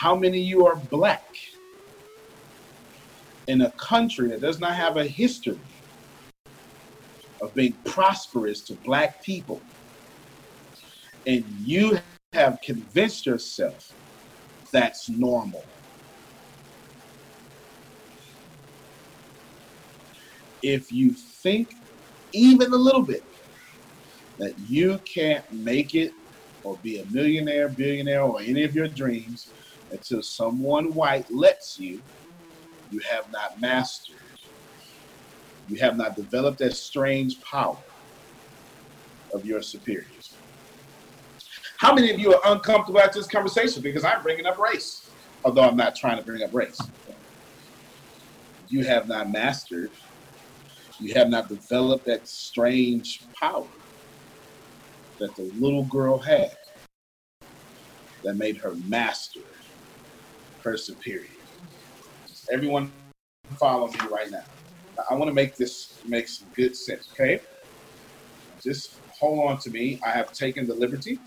How 0.00 0.16
many 0.16 0.40
you 0.40 0.66
are 0.66 0.76
black 0.76 1.36
in 3.48 3.60
a 3.60 3.70
country 3.72 4.28
that 4.28 4.40
does 4.40 4.58
not 4.58 4.72
have 4.72 4.96
a 4.96 5.04
history 5.04 5.58
of 7.42 7.54
being 7.54 7.74
prosperous 7.84 8.62
to 8.62 8.72
black 8.76 9.22
people? 9.22 9.60
And 11.26 11.44
you 11.62 11.98
have 12.32 12.62
convinced 12.62 13.26
yourself 13.26 13.92
that's 14.72 15.10
normal. 15.10 15.62
If 20.62 20.90
you 20.90 21.10
think 21.10 21.74
even 22.32 22.72
a 22.72 22.76
little 22.76 23.02
bit 23.02 23.22
that 24.38 24.54
you 24.66 24.98
can't 25.04 25.44
make 25.52 25.94
it 25.94 26.12
or 26.64 26.78
be 26.82 27.00
a 27.00 27.06
millionaire, 27.10 27.68
billionaire, 27.68 28.22
or 28.22 28.40
any 28.40 28.64
of 28.64 28.74
your 28.74 28.88
dreams 28.88 29.52
until 29.90 30.22
someone 30.22 30.94
white 30.94 31.26
lets 31.30 31.78
you, 31.78 32.00
you 32.90 33.00
have 33.10 33.30
not 33.32 33.60
mastered. 33.60 34.16
You 35.68 35.78
have 35.80 35.96
not 35.96 36.16
developed 36.16 36.58
that 36.58 36.74
strange 36.74 37.40
power 37.42 37.78
of 39.32 39.44
your 39.44 39.62
superiors. 39.62 40.36
How 41.78 41.94
many 41.94 42.10
of 42.10 42.18
you 42.18 42.34
are 42.34 42.52
uncomfortable 42.52 43.00
at 43.00 43.12
this 43.12 43.26
conversation 43.26 43.82
because 43.82 44.04
I'm 44.04 44.22
bringing 44.22 44.46
up 44.46 44.58
race, 44.58 45.10
although 45.44 45.62
I'm 45.62 45.76
not 45.76 45.96
trying 45.96 46.18
to 46.18 46.24
bring 46.24 46.42
up 46.42 46.50
race? 46.52 46.78
You 48.68 48.84
have 48.84 49.08
not 49.08 49.30
mastered. 49.30 49.90
You 50.98 51.14
have 51.14 51.28
not 51.28 51.48
developed 51.48 52.06
that 52.06 52.28
strange 52.28 53.28
power 53.38 53.66
that 55.18 55.34
the 55.36 55.50
little 55.58 55.84
girl 55.84 56.18
had 56.18 56.50
that 58.24 58.34
made 58.34 58.58
her 58.58 58.74
master 58.86 59.40
her 60.62 60.76
period. 61.00 61.30
Everyone 62.52 62.92
follow 63.58 63.88
me 63.88 63.98
right 64.10 64.30
now. 64.30 64.44
I 65.10 65.14
want 65.14 65.28
to 65.28 65.34
make 65.34 65.56
this 65.56 66.00
make 66.06 66.28
some 66.28 66.48
good 66.54 66.76
sense, 66.76 67.08
okay? 67.12 67.40
Just 68.62 69.00
hold 69.18 69.50
on 69.50 69.58
to 69.58 69.70
me. 69.70 70.00
I 70.04 70.10
have 70.10 70.32
taken 70.32 70.66
the 70.66 70.74
liberty. 70.74 71.18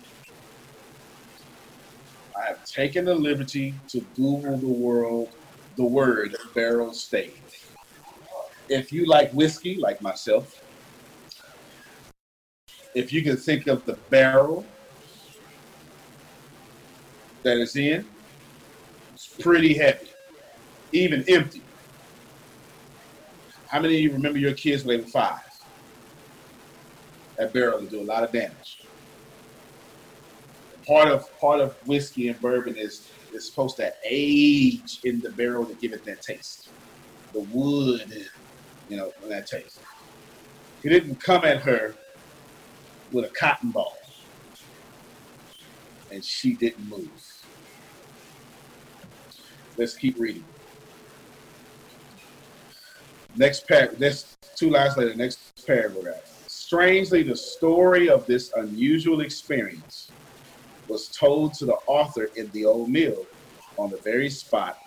I 2.38 2.46
have 2.48 2.66
taken 2.66 3.06
the 3.06 3.16
liberty 3.16 3.74
to 3.90 4.02
Google 4.16 4.58
the 4.58 4.68
world, 4.68 5.30
the 5.78 5.84
word 5.84 6.36
barrel 6.54 6.94
stave. 6.94 7.40
If 8.70 8.92
you 8.92 9.06
like 9.06 9.32
whiskey, 9.32 9.76
like 9.76 10.02
myself, 10.02 10.62
if 12.96 13.12
you 13.12 13.24
can 13.24 13.38
think 13.38 13.68
of 13.68 13.86
the 13.86 13.94
barrel 14.10 14.66
that 17.44 17.58
is 17.58 17.76
in, 17.76 18.06
pretty 19.40 19.74
heavy, 19.74 20.08
even 20.92 21.24
empty. 21.28 21.62
How 23.68 23.80
many 23.80 23.96
of 23.96 24.02
you 24.02 24.12
remember 24.12 24.40
your 24.40 24.54
kids 24.54 24.84
when 24.84 24.98
they 24.98 25.04
were 25.04 25.10
five? 25.10 25.40
That 27.38 27.54
barrel 27.54 27.80
will 27.80 27.88
do 27.88 28.02
a 28.02 28.04
lot 28.04 28.24
of 28.24 28.32
damage. 28.32 28.84
Part 30.86 31.08
of 31.08 31.40
part 31.40 31.62
of 31.62 31.76
whiskey 31.88 32.28
and 32.28 32.40
bourbon 32.40 32.76
is 32.76 33.10
is 33.34 33.50
supposed 33.50 33.78
to 33.78 33.92
age 34.08 35.00
in 35.04 35.22
the 35.22 35.32
barrel 35.32 35.66
to 35.66 35.74
give 35.76 35.94
it 35.94 36.06
that 36.06 36.22
taste. 36.22 36.70
The 37.34 37.40
wood, 37.40 38.30
you 38.90 38.98
know, 38.98 39.12
that 39.28 39.48
taste. 39.48 39.80
He 40.84 40.90
didn't 40.90 41.16
come 41.16 41.44
at 41.46 41.62
her 41.62 41.96
with 43.12 43.26
a 43.26 43.30
cotton 43.30 43.72
ball. 43.72 43.98
And 46.12 46.24
she 46.24 46.54
didn't 46.54 46.88
move. 46.88 47.33
Let's 49.78 49.96
keep 49.96 50.20
reading. 50.20 50.46
Next 53.36 53.68
paragraph, 53.68 54.00
next 54.00 54.38
two 54.56 54.70
lines 54.70 54.96
later, 54.98 55.16
next 55.16 55.66
paragraph. 55.66 56.46
Strangely, 56.48 57.24
the 57.24 57.36
story 57.36 58.10
of 58.10 58.26
this 58.28 58.54
unusual 58.56 59.22
experience 59.22 60.12
was 60.88 61.08
told 61.08 61.54
to 61.56 61.66
the 61.66 61.78
author 61.88 62.30
in 62.36 62.50
the 62.52 62.66
old 62.66 62.90
mill 62.90 63.26
on 63.78 63.90
the 63.90 63.98
very 63.98 64.30
spot 64.30 64.78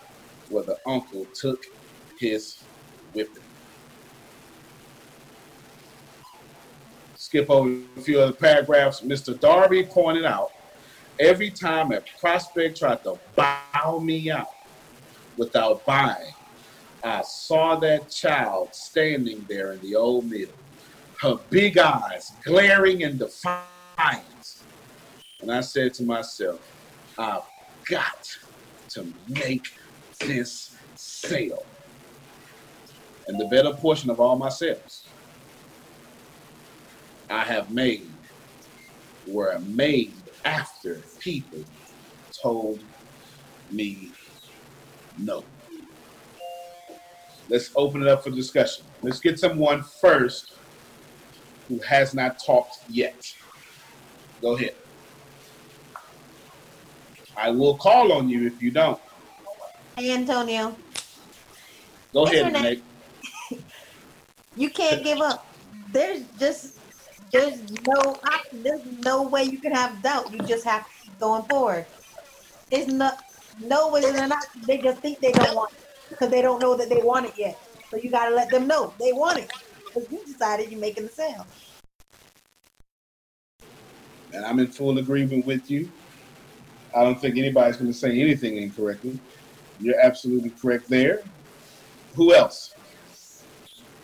where 0.49 0.63
the 0.63 0.79
uncle 0.87 1.27
took 1.35 1.65
his 2.21 2.63
whipping. 3.13 3.43
Skip 7.17 7.51
over 7.51 7.81
a 7.97 8.01
few 8.01 8.21
other 8.21 8.33
paragraphs. 8.33 9.01
Mr. 9.01 9.39
Darby 9.39 9.83
pointed 9.83 10.25
out 10.25 10.53
every 11.19 11.51
time 11.51 11.91
a 11.91 12.01
prospect 12.21 12.79
tried 12.79 13.03
to 13.03 13.19
bow 13.35 13.99
me 13.99 14.31
out 14.31 14.56
without 15.37 15.85
buying, 15.85 16.33
I 17.05 17.23
saw 17.23 17.77
that 17.77 18.11
child 18.11 18.75
standing 18.75 19.45
there 19.49 19.73
in 19.73 19.81
the 19.81 19.95
old 19.95 20.29
mill, 20.31 20.49
her 21.21 21.39
big 21.51 21.79
eyes 21.79 22.33
glaring 22.45 23.03
in 23.03 23.19
defiance. 23.19 24.65
And 25.41 25.53
I 25.53 25.61
said 25.61 25.95
to 25.95 26.03
myself, 26.03 26.61
I've 27.19 27.43
got 27.89 28.37
to 28.91 29.07
make 29.29 29.69
this 30.19 30.77
sale. 30.95 31.65
And 33.29 33.39
the 33.39 33.47
better 33.47 33.73
portion 33.73 34.11
of 34.11 34.21
all 34.21 34.37
my 34.37 34.49
sales 34.49 35.07
I 37.29 37.45
have 37.45 37.71
made 37.71 38.09
were 39.27 39.59
made 39.61 40.13
after 40.45 41.03
people 41.19 41.65
told 42.31 42.79
me 43.71 44.13
no. 45.19 45.45
Let's 47.49 47.71
open 47.77 48.03
it 48.03 48.09
up 48.09 48.25
for 48.25 48.31
discussion. 48.31 48.85
Let's 49.03 49.21
get 49.21 49.39
someone 49.39 49.83
first 49.83 50.55
who 51.69 51.79
has 51.79 52.15
not 52.15 52.39
talked 52.45 52.79
yet. 52.89 53.33
Go 54.41 54.57
ahead. 54.57 54.75
I 57.37 57.51
will 57.51 57.77
call 57.77 58.13
on 58.13 58.29
you 58.29 58.47
if 58.47 58.63
you 58.63 58.71
don't. 58.71 59.01
Hey, 59.97 60.13
Antonio. 60.13 60.77
Go 62.13 62.27
ahead, 62.27 62.47
Internet. 62.47 62.63
Nate. 62.63 63.63
You 64.59 64.71
can't 64.71 65.05
give 65.05 65.21
up. 65.21 65.47
There's 65.93 66.23
just 66.39 66.79
there's 67.31 67.61
no. 67.87 68.19
There's 68.53 68.85
no 69.05 69.23
way 69.23 69.45
you 69.45 69.59
can 69.59 69.73
have 69.73 70.03
doubt. 70.03 70.33
You 70.33 70.39
just 70.41 70.65
have 70.65 70.87
to 70.87 70.91
keep 71.03 71.19
going 71.21 71.43
forward. 71.43 71.85
There's 72.71 72.89
no 72.89 73.13
no 73.61 73.91
way 73.91 74.01
they're 74.01 74.29
not. 74.29 74.45
They 74.67 74.79
just 74.79 75.01
think 75.01 75.21
they 75.21 75.33
don't 75.33 75.55
want 75.55 75.73
it 75.73 75.81
because 76.09 76.31
they 76.31 76.43
don't 76.43 76.61
know 76.61 76.77
that 76.77 76.89
they 76.89 77.01
want 77.03 77.27
it 77.27 77.35
yet. 77.37 77.59
So 77.91 77.97
you 77.97 78.11
got 78.11 78.29
to 78.29 78.35
let 78.35 78.51
them 78.51 78.67
know 78.67 78.93
they 78.99 79.13
want 79.13 79.39
it 79.39 79.51
because 79.87 80.11
you 80.11 80.25
decided 80.25 80.71
you're 80.71 80.81
making 80.81 81.05
the 81.05 81.13
sale. 81.13 81.47
And 84.33 84.45
I'm 84.45 84.59
in 84.59 84.67
full 84.69 84.99
agreement 84.99 85.47
with 85.47 85.71
you. 85.71 85.91
I 86.95 87.03
don't 87.03 87.21
think 87.21 87.37
anybody's 87.37 87.77
going 87.77 87.93
to 87.93 87.97
say 87.97 88.21
anything 88.21 88.57
incorrectly. 88.57 89.19
You're 89.81 90.01
absolutely 90.01 90.51
correct 90.51 90.89
there. 90.89 91.23
Who 92.15 92.35
else? 92.35 92.75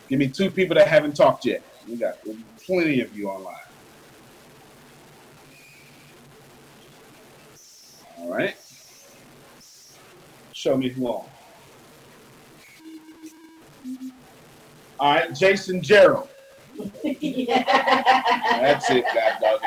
Give 0.09 0.19
me 0.19 0.29
two 0.29 0.51
people 0.51 0.77
that 0.77 0.89
haven't 0.89 1.17
talked 1.17 1.47
yet. 1.47 1.63
We 1.89 1.97
got 1.97 2.19
plenty 2.65 3.01
of 3.01 3.17
you 3.17 3.29
online. 3.29 3.57
All 8.19 8.29
right. 8.29 8.55
Show 10.63 10.77
me 10.77 10.91
who 10.91 11.09
on. 11.09 11.27
All 15.01 15.15
right, 15.15 15.35
Jason 15.35 15.83
Gerald. 15.83 16.29
That's 17.03 18.89
it, 18.89 19.05
God 19.13 19.33
dog. 19.43 19.61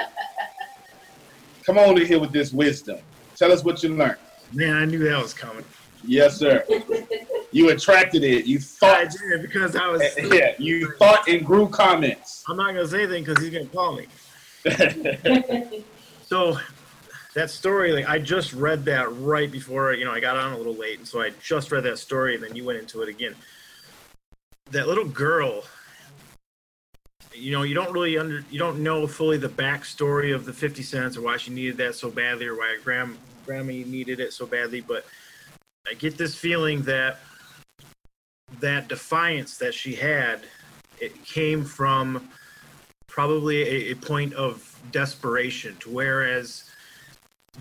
Come 1.66 1.80
on 1.80 2.00
in 2.00 2.08
here 2.08 2.18
with 2.18 2.32
this 2.32 2.54
wisdom. 2.54 2.98
Tell 3.36 3.52
us 3.52 3.62
what 3.66 3.84
you 3.84 3.90
learned. 3.90 4.16
Man, 4.54 4.74
I 4.74 4.86
knew 4.86 5.00
that 5.00 5.22
was 5.22 5.34
coming. 5.34 5.66
Yes, 6.02 6.38
sir. 6.38 6.64
You 7.52 7.70
attracted 7.70 8.24
it. 8.26 8.46
You 8.46 8.60
thought. 8.60 9.08
Yeah, 9.30 9.38
because 9.42 9.78
I 9.78 9.88
was. 9.88 10.02
Yeah, 10.34 10.52
you 10.60 10.92
thought 11.00 11.26
and 11.30 11.46
grew 11.46 11.70
comments. 11.70 12.44
I'm 12.50 12.58
not 12.58 12.74
gonna 12.74 12.86
say 12.86 13.04
anything 13.04 13.24
because 13.24 13.42
he's 13.42 13.54
gonna 13.54 13.68
call 13.68 13.96
me. 13.96 14.08
so 16.24 16.58
that 17.36 17.52
story, 17.52 17.92
like 17.92 18.10
I 18.10 18.18
just 18.18 18.54
read 18.54 18.86
that 18.86 19.14
right 19.18 19.52
before 19.52 19.94
you 19.94 20.06
know 20.06 20.12
I 20.12 20.20
got 20.20 20.38
on 20.38 20.54
a 20.54 20.58
little 20.58 20.76
late, 20.76 20.98
and 20.98 21.08
so 21.08 21.22
I 21.22 21.32
just 21.42 21.72
read 21.72 21.84
that 21.84 22.00
story, 22.00 22.36
and 22.36 22.44
then 22.44 22.56
you 22.56 22.66
went 22.66 22.80
into 22.80 23.02
it 23.04 23.10
again. 23.10 23.36
That 24.72 24.88
little 24.88 25.06
girl 25.06 25.64
you 27.36 27.52
know, 27.52 27.64
you 27.64 27.76
don't 27.76 27.92
really 27.92 28.18
under, 28.18 28.44
you 28.50 28.60
don't 28.60 28.80
know 28.80 29.06
fully 29.08 29.38
the 29.38 29.50
backstory 29.50 30.34
of 30.34 30.46
the 30.46 30.54
50 30.54 30.82
cents 30.84 31.18
or 31.18 31.22
why 31.22 31.38
she 31.38 31.52
needed 31.52 31.78
that 31.78 31.96
so 31.96 32.10
badly 32.10 32.48
or 32.48 32.56
why 32.56 32.78
Graham, 32.84 33.18
Grammy 33.46 33.86
needed 33.86 34.20
it 34.20 34.34
so 34.34 34.46
badly. 34.46 34.82
But 34.82 35.06
I 35.88 35.94
get 35.94 36.18
this 36.18 36.36
feeling 36.36 36.82
that 36.84 37.20
that 38.60 38.88
defiance 38.88 39.58
that 39.58 39.74
she 39.74 39.96
had, 39.96 40.42
it 41.00 41.26
came 41.26 41.66
from 41.66 42.30
probably 43.08 43.64
a, 43.64 43.92
a 43.92 43.96
point 43.96 44.34
of 44.34 44.80
desperation 44.92 45.76
to 45.78 45.90
whereas 45.90 46.70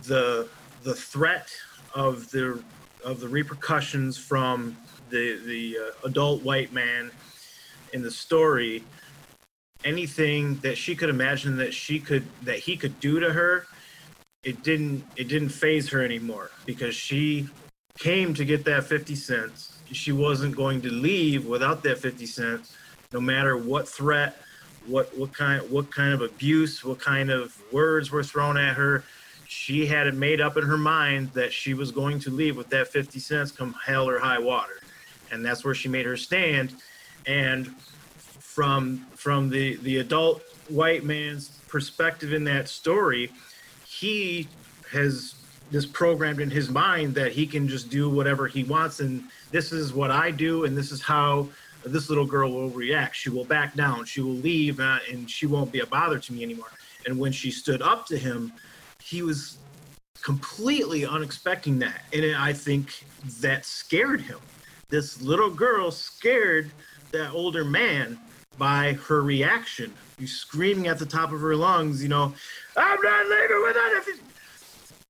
the 0.03 0.49
the 0.83 0.95
threat 0.95 1.49
of 1.95 2.31
the 2.31 2.63
of 3.05 3.21
the 3.21 3.29
repercussions 3.29 4.17
from 4.19 4.77
the 5.11 5.41
the 5.45 5.79
uh, 5.79 6.07
adult 6.09 6.43
white 6.43 6.73
man 6.73 7.11
in 7.93 8.03
the 8.03 8.11
story 8.11 8.83
anything 9.85 10.57
that 10.57 10.77
she 10.77 10.97
could 10.97 11.11
imagine 11.11 11.57
that 11.57 11.73
she 11.73 12.01
could 12.01 12.27
that 12.43 12.59
he 12.59 12.77
could 12.77 12.99
do 13.01 13.21
to 13.21 13.33
her 13.33 13.67
it 14.43 14.63
didn't 14.63 15.05
it 15.17 15.29
didn't 15.29 15.49
faze 15.49 15.89
her 15.89 16.03
anymore 16.03 16.51
because 16.67 16.95
she 16.95 17.49
came 17.99 18.35
to 18.35 18.45
get 18.45 18.65
that 18.65 18.85
50 18.85 19.15
cents. 19.15 19.79
She 19.93 20.13
wasn't 20.13 20.57
going 20.57 20.83
to 20.83 20.91
leave 20.91 21.47
without 21.47 21.83
that 21.85 21.99
50 21.99 22.27
cents 22.27 22.77
no 23.13 23.21
matter 23.21 23.57
what 23.57 23.89
threat 23.89 24.41
what 24.87 25.17
what 25.17 25.33
kind 25.33 25.71
what 25.71 25.91
kind 25.91 26.13
of 26.13 26.21
abuse 26.21 26.85
what 26.85 26.99
kind 26.99 27.31
of 27.31 27.57
words 27.73 28.11
were 28.11 28.25
thrown 28.25 28.57
at 28.57 28.75
her 28.75 29.05
she 29.55 29.87
had 29.87 30.07
it 30.07 30.15
made 30.15 30.41
up 30.41 30.57
in 30.57 30.65
her 30.65 30.77
mind 30.77 31.31
that 31.33 31.53
she 31.53 31.75
was 31.75 31.91
going 31.91 32.19
to 32.21 32.31
leave 32.31 32.57
with 32.57 32.69
that 32.71 32.89
50 32.89 33.19
cents 33.21 33.53
come 33.53 33.75
hell 33.85 34.09
or 34.09 34.19
high 34.19 34.39
water. 34.39 34.81
And 35.31 35.45
that's 35.45 35.65
where 35.65 35.75
she 35.75 35.89
made 35.89 36.07
her 36.07 36.17
stand. 36.17 36.75
And 37.27 37.75
from 38.19 38.99
from 39.15 39.49
the 39.49 39.77
the 39.77 39.99
adult 39.99 40.43
white 40.69 41.05
man's 41.05 41.49
perspective 41.69 42.33
in 42.33 42.45
that 42.45 42.69
story 42.69 43.31
he 43.87 44.47
has 44.93 45.35
this 45.73 45.85
programmed 45.85 46.41
in 46.41 46.51
his 46.51 46.69
mind 46.71 47.15
that 47.15 47.33
he 47.33 47.47
can 47.47 47.67
just 47.67 47.91
do 47.91 48.09
whatever 48.09 48.47
he 48.47 48.63
wants 48.63 49.01
and 49.01 49.25
this 49.51 49.73
is 49.73 49.93
what 49.93 50.11
i 50.11 50.31
do 50.31 50.65
and 50.65 50.77
this 50.77 50.93
is 50.93 51.03
how 51.03 51.49
this 51.85 52.09
little 52.09 52.27
girl 52.27 52.51
will 52.51 52.71
react. 52.71 53.15
She 53.15 53.31
will 53.31 53.45
back 53.45 53.75
down. 53.75 54.05
She 54.05 54.21
will 54.21 54.35
leave 54.35 54.81
uh, 54.81 54.99
and 55.11 55.31
she 55.31 55.47
won't 55.47 55.73
be 55.73 55.81
a 55.81 55.87
bother 55.87 56.19
to 56.19 56.33
me 56.33 56.43
anymore. 56.43 56.71
And 57.07 57.19
when 57.19 57.33
she 57.33 57.51
stood 57.51 57.83
up 57.83 58.07
to 58.07 58.19
him 58.19 58.53
he 59.05 59.23
was 59.23 59.59
completely 60.23 61.05
unexpecting 61.05 61.79
that. 61.81 62.03
And 62.13 62.35
i 62.37 62.53
think 62.53 63.05
that 63.41 63.65
scared 63.65 64.21
him. 64.23 64.39
This 64.89 65.21
little 65.21 65.51
girl 65.51 65.91
scared 65.91 66.71
that 67.13 67.33
older 67.33 67.65
man 67.65 68.19
by 68.57 68.95
her 68.95 69.23
reaction. 69.23 69.93
You 70.19 70.27
screaming 70.27 70.87
at 70.87 70.99
the 70.99 71.07
top 71.07 71.33
of 71.33 71.41
her 71.41 71.57
lungs 71.57 72.03
you 72.03 72.09
know 72.09 72.33
i'm 72.77 73.03
not 73.03 73.27
leaving 73.27 73.63
without 73.67 73.93
it 74.09 74.21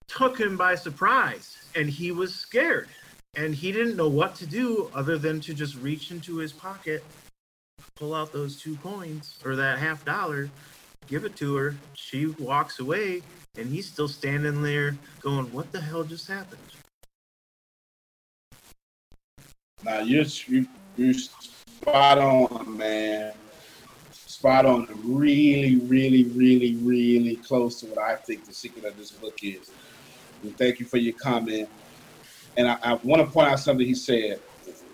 took 0.08 0.38
him 0.38 0.56
by 0.56 0.74
surprise 0.74 1.56
and 1.74 1.88
he 1.88 2.12
was 2.12 2.34
scared. 2.34 2.88
And 3.36 3.52
he 3.52 3.72
didn't 3.72 3.96
know 3.96 4.08
what 4.08 4.36
to 4.36 4.46
do 4.46 4.90
other 4.94 5.18
than 5.18 5.40
to 5.40 5.54
just 5.54 5.74
reach 5.76 6.10
into 6.10 6.36
his 6.36 6.52
pocket 6.52 7.04
pull 7.96 8.14
out 8.14 8.32
those 8.32 8.60
two 8.60 8.76
coins 8.76 9.38
or 9.44 9.54
that 9.56 9.78
half 9.78 10.04
dollar 10.04 10.50
give 11.06 11.24
it 11.24 11.36
to 11.36 11.54
her. 11.56 11.76
She 11.94 12.26
walks 12.26 12.80
away 12.80 13.22
and 13.56 13.68
he's 13.68 13.86
still 13.86 14.08
standing 14.08 14.62
there 14.62 14.96
going 15.20 15.46
what 15.52 15.70
the 15.72 15.80
hell 15.80 16.04
just 16.04 16.28
happened 16.28 16.60
Now 19.84 19.98
you're 19.98 20.24
you, 20.46 20.66
you're 20.96 21.14
spot 21.14 22.18
on, 22.18 22.76
man. 22.78 23.34
Spot 24.12 24.64
on. 24.64 24.88
Really, 25.04 25.76
really, 25.76 26.24
really, 26.24 26.76
really 26.76 27.36
close 27.36 27.80
to 27.80 27.86
what 27.86 27.98
I 27.98 28.16
think 28.16 28.46
the 28.46 28.54
secret 28.54 28.84
of 28.86 28.96
this 28.96 29.10
book 29.10 29.38
is. 29.42 29.70
And 30.42 30.56
thank 30.56 30.80
you 30.80 30.86
for 30.86 30.96
your 30.96 31.12
comment. 31.14 31.68
And 32.56 32.68
I, 32.68 32.78
I 32.82 32.94
want 32.94 33.20
to 33.20 33.30
point 33.30 33.48
out 33.48 33.60
something 33.60 33.86
he 33.86 33.94
said. 33.94 34.40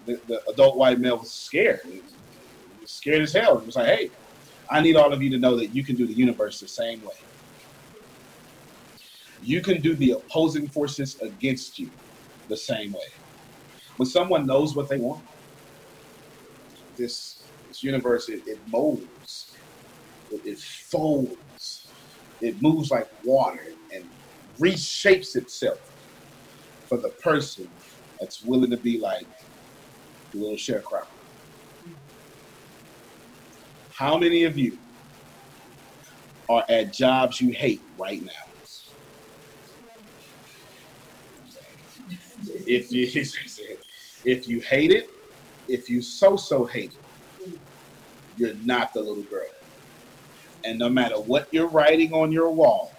The, 0.07 0.20
the 0.27 0.43
adult 0.49 0.77
white 0.77 0.99
male 0.99 1.19
was 1.19 1.31
scared. 1.31 1.81
Was 2.81 2.91
scared 2.91 3.23
as 3.23 3.32
hell. 3.32 3.59
He 3.59 3.66
was 3.66 3.77
like, 3.77 3.87
"Hey, 3.87 4.11
I 4.69 4.81
need 4.81 4.97
all 4.97 5.12
of 5.12 5.23
you 5.23 5.31
to 5.31 5.39
know 5.39 5.57
that 5.57 5.69
you 5.69 5.85
can 5.85 5.95
do 5.95 6.07
the 6.07 6.15
universe 6.15 6.59
the 6.59 6.69
same 6.69 7.01
way. 7.03 7.15
You 9.41 9.62
can 9.62 9.83
do 9.83 9.97
the 9.97 10.12
opposing 10.12 10.69
forces 10.71 11.19
against 11.23 11.79
you 11.79 11.93
the 12.49 12.57
same 12.59 12.93
way." 12.93 13.01
when 13.99 14.09
someone 14.09 14.47
knows 14.47 14.75
what 14.75 14.89
they 14.89 14.99
want, 14.99 15.25
this 16.99 17.53
this 17.69 17.83
universe 17.83 18.29
it, 18.29 18.43
it 18.47 18.61
molds, 18.69 19.53
it, 20.31 20.43
it 20.45 20.59
folds, 20.91 21.95
it 22.41 22.57
moves 22.61 22.91
like 22.91 23.07
water 23.25 23.61
and 23.93 24.05
reshapes 24.62 25.37
itself 25.37 25.79
for 26.89 26.99
the 26.99 27.12
person 27.25 27.69
that's 28.21 28.43
willing 28.45 28.71
to 28.71 28.79
be 28.79 29.01
like 29.01 29.29
the 30.33 30.41
little 30.41 30.57
sharecropper. 30.57 31.05
How 33.99 34.19
many 34.19 34.45
of 34.45 34.59
you 34.59 34.79
are 36.51 36.65
at 36.71 36.93
jobs 36.95 37.41
you 37.41 37.53
hate 37.57 37.83
right 37.99 38.21
now? 38.23 38.50
If 42.71 42.93
you 42.93 43.05
if 44.25 44.49
you 44.49 44.61
hate 44.61 44.93
it, 44.93 45.11
if 45.67 45.91
you 45.91 46.01
so 46.01 46.37
so 46.37 46.65
hate 46.65 46.93
it, 46.93 47.51
you're 48.37 48.55
not 48.63 48.95
the 48.95 49.01
little 49.01 49.25
girl. 49.25 49.49
And 50.65 50.79
no 50.79 50.89
matter 50.89 51.17
what 51.17 51.49
you're 51.51 51.69
writing 51.69 52.13
on 52.13 52.31
your 52.31 52.53
wall, 52.53 52.93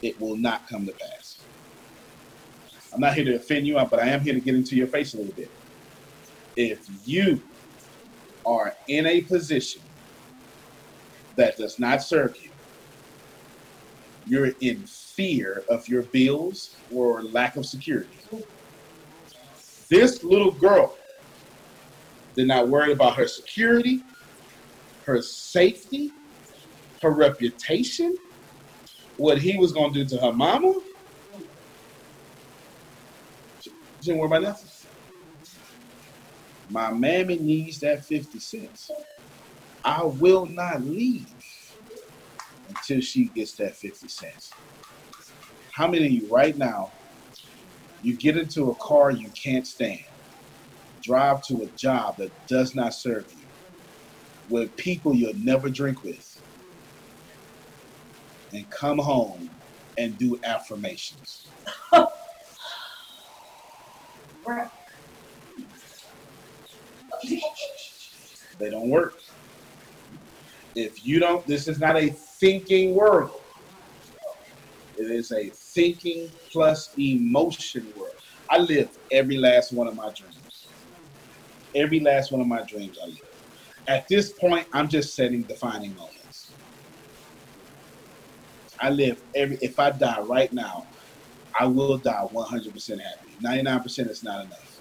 it 0.00 0.20
will 0.20 0.36
not 0.36 0.68
come 0.68 0.86
to 0.86 0.92
pass. 0.92 1.42
I'm 2.94 3.00
not 3.00 3.14
here 3.14 3.24
to 3.24 3.34
offend 3.34 3.66
you, 3.66 3.74
but 3.90 3.98
I 3.98 4.08
am 4.08 4.20
here 4.20 4.34
to 4.34 4.40
get 4.40 4.54
into 4.54 4.76
your 4.76 4.86
face 4.86 5.14
a 5.14 5.16
little 5.16 5.32
bit. 5.32 5.50
If 6.56 6.86
you 7.04 7.42
are 8.46 8.74
in 8.86 9.06
a 9.06 9.22
position 9.22 9.82
that 11.36 11.56
does 11.56 11.80
not 11.80 12.02
serve 12.02 12.36
you, 12.40 12.50
you're 14.24 14.52
in 14.60 14.86
fear 15.16 15.64
of 15.70 15.88
your 15.88 16.02
bills 16.02 16.76
or 16.92 17.22
lack 17.22 17.56
of 17.56 17.64
security. 17.64 18.18
This 19.88 20.22
little 20.22 20.52
girl 20.52 20.96
did 22.36 22.48
not 22.48 22.68
worry 22.68 22.92
about 22.92 23.16
her 23.16 23.26
security, 23.26 24.02
her 25.06 25.22
safety, 25.22 26.12
her 27.00 27.10
reputation, 27.10 28.16
what 29.16 29.38
he 29.38 29.56
was 29.56 29.72
going 29.72 29.92
to 29.94 30.04
do 30.04 30.16
to 30.16 30.22
her 30.22 30.32
mama. 30.32 30.74
She 33.60 33.72
didn't 34.02 34.18
worry 34.18 34.26
about 34.26 34.42
nothing. 34.42 34.70
My 36.70 36.92
mammy 36.92 37.38
needs 37.38 37.80
that 37.80 38.04
50 38.04 38.38
cents. 38.40 38.90
I 39.84 40.02
will 40.02 40.46
not 40.46 40.82
leave 40.82 41.28
until 42.68 43.00
she 43.00 43.26
gets 43.26 43.54
that 43.54 43.76
50 43.76 44.08
cents. 44.08 44.52
How 45.76 45.86
many 45.86 46.06
of 46.06 46.10
you 46.10 46.26
right 46.30 46.56
now 46.56 46.90
you 48.02 48.16
get 48.16 48.38
into 48.38 48.70
a 48.70 48.74
car 48.76 49.10
you 49.10 49.28
can't 49.44 49.66
stand, 49.66 50.00
drive 51.02 51.42
to 51.48 51.64
a 51.64 51.66
job 51.76 52.16
that 52.16 52.30
does 52.48 52.74
not 52.74 52.94
serve 52.94 53.26
you, 53.36 53.44
with 54.48 54.74
people 54.78 55.14
you'll 55.14 55.34
never 55.36 55.68
drink 55.68 56.02
with, 56.02 56.40
and 58.54 58.64
come 58.70 58.96
home 58.96 59.50
and 59.98 60.16
do 60.16 60.40
affirmations. 60.44 61.46
They 68.58 68.70
don't 68.70 68.88
work. 68.88 69.12
If 70.74 71.06
you 71.06 71.20
don't, 71.20 71.46
this 71.46 71.68
is 71.68 71.78
not 71.78 71.98
a 71.98 72.08
thinking 72.40 72.94
world. 72.94 73.42
It 74.96 75.10
is 75.10 75.30
a 75.32 75.50
thinking 75.76 76.32
plus 76.52 76.90
emotion 76.98 77.92
world. 77.94 78.14
I 78.50 78.58
live 78.58 78.88
every 79.12 79.38
last 79.38 79.72
one 79.72 79.86
of 79.86 79.94
my 79.94 80.10
dreams. 80.18 80.68
Every 81.76 82.00
last 82.00 82.32
one 82.32 82.40
of 82.40 82.48
my 82.48 82.62
dreams 82.68 82.98
I 83.00 83.06
live. 83.06 83.18
At 83.88 84.04
this 84.10 84.32
point, 84.40 84.66
I'm 84.74 84.88
just 84.88 85.14
setting 85.14 85.44
defining 85.48 85.94
moments. 85.94 86.56
I 88.80 88.90
live 88.90 89.22
every, 89.36 89.58
if 89.60 89.78
I 89.78 89.90
die 89.90 90.20
right 90.22 90.52
now, 90.52 90.84
I 91.60 91.66
will 91.66 91.98
die 91.98 92.24
100% 92.34 92.90
happy. 92.90 93.38
99% 93.44 94.10
is 94.10 94.22
not 94.24 94.44
enough. 94.44 94.80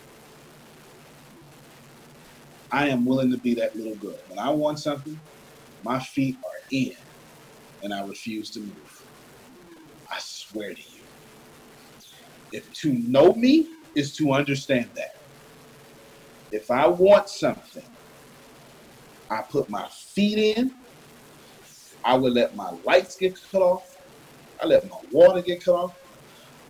I 2.71 2.89
am 2.89 3.05
willing 3.05 3.31
to 3.31 3.37
be 3.39 3.55
that 3.55 3.75
little 3.75 3.95
girl. 3.97 4.19
When 4.29 4.39
I 4.39 4.49
want 4.49 4.79
something, 4.79 5.21
my 5.83 5.99
feet 5.99 6.37
are 6.43 6.67
in 6.71 6.93
and 7.83 7.93
I 7.93 8.03
refuse 8.03 8.51
to 8.51 8.61
move. 8.61 8.94
Swear 10.55 10.73
to 10.73 10.79
you. 10.79 11.03
If 12.53 12.71
to 12.75 12.93
know 12.93 13.33
me 13.33 13.67
is 13.93 14.15
to 14.15 14.31
understand 14.31 14.89
that. 14.95 15.09
If 16.53 16.71
I 16.71 16.87
want 16.87 17.27
something, 17.27 17.83
I 19.29 19.41
put 19.51 19.69
my 19.69 19.85
feet 20.13 20.55
in. 20.55 20.71
I 22.05 22.15
would 22.15 22.31
let 22.31 22.55
my 22.55 22.71
lights 22.85 23.17
get 23.17 23.37
cut 23.51 23.63
off. 23.63 23.83
I 24.61 24.67
let 24.67 24.89
my 24.89 24.95
water 25.11 25.41
get 25.41 25.61
cut 25.65 25.73
off. 25.75 25.95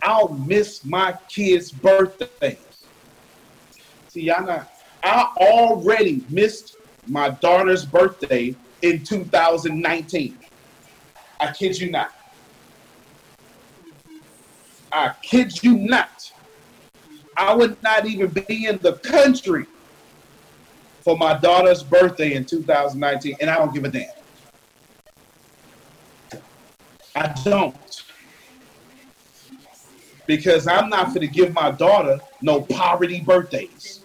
I'll 0.02 0.34
miss 0.34 0.84
my 0.84 1.14
kids' 1.32 1.70
birthdays. 1.70 2.88
See, 4.08 4.22
y'all 4.22 4.44
not. 4.44 4.68
I 5.04 5.28
already 5.38 6.26
missed 6.28 6.76
my 7.06 7.30
daughter's 7.40 7.86
birthday 7.86 8.56
in 8.82 9.04
2019. 9.04 10.40
I 11.38 11.52
kid 11.52 11.78
you 11.78 11.92
not. 11.92 12.15
I 14.96 15.12
kid 15.20 15.62
you 15.62 15.76
not. 15.76 16.32
I 17.36 17.54
would 17.54 17.82
not 17.82 18.06
even 18.06 18.30
be 18.30 18.64
in 18.64 18.78
the 18.78 18.94
country 18.94 19.66
for 21.02 21.18
my 21.18 21.36
daughter's 21.36 21.82
birthday 21.82 22.32
in 22.32 22.46
2019, 22.46 23.36
and 23.38 23.50
I 23.50 23.58
don't 23.58 23.74
give 23.74 23.84
a 23.84 23.90
damn. 23.90 24.08
I 27.14 27.34
don't. 27.44 28.04
Because 30.26 30.66
I'm 30.66 30.88
not 30.88 31.08
going 31.08 31.20
to 31.20 31.28
give 31.28 31.52
my 31.52 31.70
daughter 31.72 32.18
no 32.40 32.62
poverty 32.62 33.20
birthdays. 33.20 34.02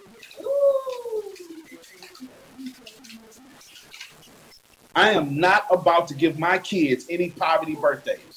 I 4.94 5.12
am 5.12 5.40
not 5.40 5.64
about 5.70 6.06
to 6.08 6.14
give 6.14 6.38
my 6.38 6.58
kids 6.58 7.06
any 7.08 7.30
poverty 7.30 7.76
birthdays. 7.76 8.31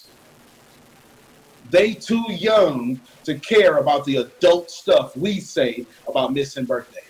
They 1.70 1.94
too 1.94 2.24
young 2.30 3.00
to 3.24 3.40
care 3.40 3.78
about 3.78 4.06
the 4.06 4.18
adult 4.18 4.70
stuff 4.70 5.16
we 5.18 5.40
say 5.40 5.86
about 6.08 6.34
missing 6.34 6.66
birthdays. 6.66 7.02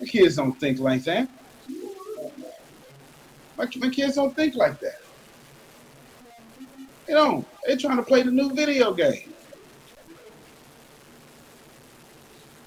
My 0.00 0.06
kids 0.06 0.36
don't 0.36 0.58
think 0.58 0.78
like 0.78 1.04
that. 1.04 1.28
My, 3.58 3.68
my 3.76 3.90
kids 3.90 4.14
don't 4.14 4.34
think 4.34 4.54
like 4.54 4.80
that. 4.80 5.00
They 7.06 7.12
don't. 7.12 7.46
They're 7.66 7.76
trying 7.76 7.98
to 7.98 8.02
play 8.02 8.22
the 8.22 8.30
new 8.30 8.54
video 8.54 8.94
game. 8.94 9.34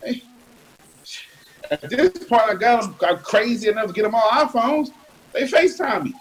Hey, 0.03 0.21
at 1.71 1.89
this 1.89 2.11
point, 2.25 2.43
I 2.43 2.53
got 2.53 2.83
them 2.83 2.95
got 2.99 3.23
crazy 3.23 3.69
enough 3.69 3.87
to 3.87 3.93
get 3.93 4.03
them 4.03 4.13
all 4.13 4.29
iPhones. 4.29 4.89
They 5.33 5.47
FaceTime 5.47 6.03
me. 6.03 6.13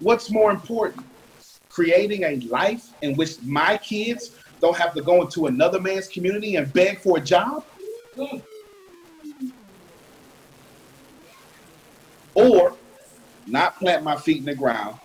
What's 0.00 0.30
more 0.30 0.50
important? 0.50 1.04
Creating 1.70 2.24
a 2.24 2.36
life 2.46 2.92
in 3.02 3.14
which 3.16 3.42
my 3.42 3.78
kids 3.78 4.32
don't 4.60 4.76
have 4.76 4.94
to 4.94 5.02
go 5.02 5.22
into 5.22 5.46
another 5.46 5.80
man's 5.80 6.08
community 6.08 6.56
and 6.56 6.70
beg 6.72 7.00
for 7.00 7.18
a 7.18 7.20
job? 7.20 7.64
Or 12.34 12.74
not 13.46 13.78
plant 13.78 14.02
my 14.02 14.16
feet 14.16 14.38
in 14.38 14.44
the 14.44 14.54
ground 14.54 14.98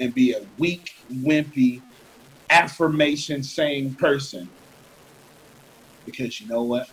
and 0.00 0.14
be 0.14 0.32
a 0.32 0.46
weak, 0.58 0.94
wimpy, 1.12 1.82
affirmation 2.48 3.42
saying 3.42 3.94
person. 3.94 4.48
Because 6.04 6.40
you 6.40 6.48
know 6.48 6.62
what? 6.62 6.88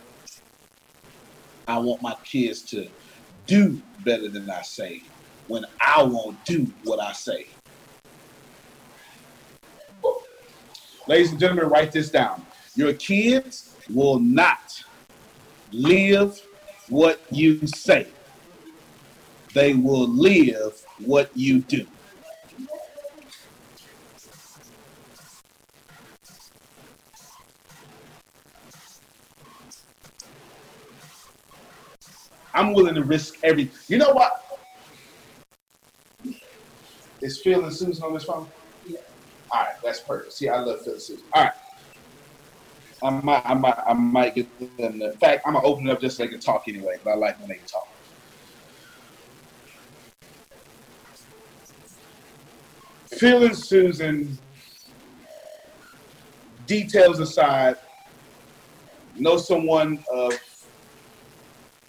I 1.68 1.78
want 1.78 2.02
my 2.02 2.16
kids 2.26 2.62
to 2.64 2.88
do 3.48 3.82
better 4.04 4.28
than 4.28 4.50
I 4.50 4.62
say 4.64 5.04
when 5.48 5.66
I 5.82 6.04
won't 6.04 6.44
do 6.46 6.68
what 6.84 7.00
I 7.00 7.14
say. 7.14 7.48
Ladies 11.08 11.32
and 11.32 11.40
gentlemen, 11.40 11.70
write 11.70 11.92
this 11.92 12.10
down. 12.10 12.46
Your 12.76 12.94
kids 12.94 13.76
will 13.90 14.20
not 14.20 14.84
live 15.72 16.42
what 16.90 17.22
you 17.30 17.66
say. 17.68 18.08
They 19.54 19.74
will 19.74 20.08
live 20.08 20.84
what 21.00 21.30
you 21.36 21.60
do. 21.60 21.86
I'm 32.54 32.74
willing 32.74 32.96
to 32.96 33.04
risk 33.04 33.36
every. 33.44 33.72
You 33.88 33.98
know 33.98 34.12
what? 34.12 34.43
Is 37.24 37.42
Phil 37.42 37.64
and 37.64 37.74
Susan 37.74 38.04
on 38.04 38.14
this 38.14 38.26
phone? 38.26 38.52
Yeah. 38.86 39.00
All 39.54 39.62
right, 39.62 39.76
that's 39.82 40.02
perfect. 40.02 40.34
See, 40.34 40.50
I 40.50 40.60
love 40.60 40.82
Phil 40.84 40.92
and 40.94 41.02
Susan. 41.02 41.26
All 41.34 41.44
right. 41.44 41.52
I 43.02 43.10
might, 43.10 43.42
I 43.46 43.54
might, 43.54 43.78
I 43.88 43.94
might 43.94 44.36
get 44.36 44.48
them. 44.78 45.00
To, 45.00 45.12
in 45.12 45.18
fact, 45.20 45.44
I'm 45.46 45.54
gonna 45.54 45.66
open 45.66 45.88
it 45.88 45.92
up 45.92 46.02
just 46.02 46.18
so 46.18 46.24
they 46.24 46.30
can 46.30 46.42
talk 46.42 46.64
anyway. 46.68 46.98
But 47.04 47.12
I 47.12 47.16
like 47.16 47.40
when 47.40 47.48
they 47.48 47.56
can 47.56 47.66
talk. 47.66 47.88
Phil 53.18 53.44
and 53.46 53.58
Susan, 53.58 54.38
details 56.66 57.22
aside, 57.22 57.78
know 59.16 59.38
someone 59.38 60.04
of 60.14 60.34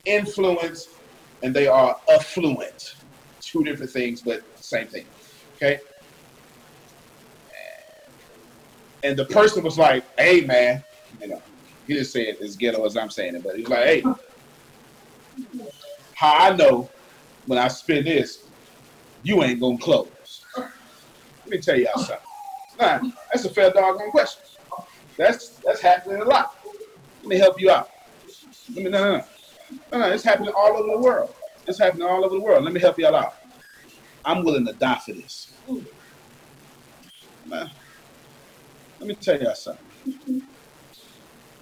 influence 0.04 0.86
and 1.42 1.52
they 1.52 1.66
are 1.66 1.96
affluent. 2.12 2.94
Two 3.40 3.64
different 3.64 3.90
things, 3.90 4.22
but 4.22 4.42
same 4.56 4.86
thing. 4.88 5.06
Okay? 5.64 5.80
And 9.02 9.16
the 9.16 9.24
person 9.26 9.62
was 9.62 9.78
like, 9.78 10.04
hey, 10.18 10.42
man, 10.42 10.82
you 11.20 11.28
know, 11.28 11.42
he 11.86 12.02
say 12.04 12.28
it 12.28 12.40
as 12.40 12.56
ghetto 12.56 12.84
as 12.84 12.96
I'm 12.96 13.10
saying 13.10 13.36
it, 13.36 13.44
but 13.44 13.56
he's 13.56 13.68
like, 13.68 13.84
hey, 13.84 14.02
how 16.14 16.50
I 16.50 16.56
know 16.56 16.88
when 17.46 17.58
I 17.58 17.68
spin 17.68 18.04
this, 18.04 18.48
you 19.22 19.42
ain't 19.42 19.60
gonna 19.60 19.78
close. 19.78 20.44
Let 20.56 20.70
me 21.46 21.58
tell 21.60 21.78
y'all 21.78 21.98
something. 21.98 22.16
Nah, 22.80 23.00
that's 23.30 23.44
a 23.44 23.50
fair 23.50 23.70
doggone 23.70 24.10
question. 24.10 24.42
That's 25.18 25.60
that's 25.64 25.80
happening 25.80 26.22
a 26.22 26.24
lot. 26.24 26.50
Let 27.22 27.28
me 27.28 27.38
help 27.38 27.60
you 27.60 27.70
out. 27.70 27.90
Let 28.74 28.84
me 28.84 28.90
no 28.90 29.04
no 29.04 29.16
no. 29.18 29.24
No, 29.92 29.98
no, 29.98 30.12
it's 30.12 30.24
happening 30.24 30.52
all 30.56 30.76
over 30.76 30.90
the 30.92 30.98
world. 30.98 31.34
It's 31.66 31.78
happening 31.78 32.06
all 32.06 32.24
over 32.24 32.34
the 32.34 32.40
world. 32.40 32.64
Let 32.64 32.72
me 32.72 32.80
help 32.80 32.98
y'all 32.98 33.14
out. 33.14 33.34
I'm 34.24 34.44
willing 34.44 34.66
to 34.66 34.72
die 34.72 35.00
for 35.04 35.12
this. 35.12 35.53
Let 37.48 39.08
me 39.08 39.14
tell 39.14 39.40
y'all 39.40 39.54
something. 39.54 40.42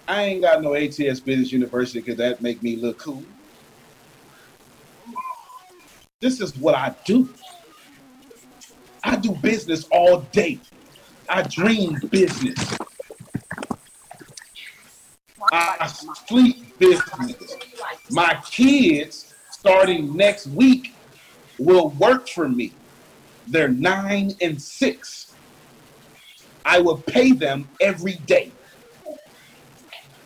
I 0.07 0.23
ain't 0.23 0.41
got 0.41 0.61
no 0.61 0.75
ATS 0.75 1.19
Business 1.19 1.51
University 1.51 1.99
because 1.99 2.17
that 2.17 2.41
make 2.41 2.61
me 2.61 2.75
look 2.75 2.99
cool. 2.99 3.23
This 6.19 6.41
is 6.41 6.55
what 6.57 6.75
I 6.75 6.95
do. 7.05 7.29
I 9.03 9.15
do 9.17 9.31
business 9.31 9.85
all 9.91 10.21
day. 10.31 10.59
I 11.29 11.43
dream 11.43 11.99
business. 12.11 12.77
I 15.51 15.87
sleep 16.27 16.77
business. 16.79 17.57
My 18.09 18.41
kids, 18.49 19.33
starting 19.51 20.15
next 20.15 20.47
week, 20.47 20.93
will 21.59 21.89
work 21.89 22.27
for 22.29 22.47
me. 22.47 22.73
They're 23.47 23.67
nine 23.67 24.31
and 24.41 24.61
six. 24.61 25.35
I 26.65 26.79
will 26.79 26.97
pay 26.97 27.31
them 27.31 27.67
every 27.81 28.15
day. 28.25 28.51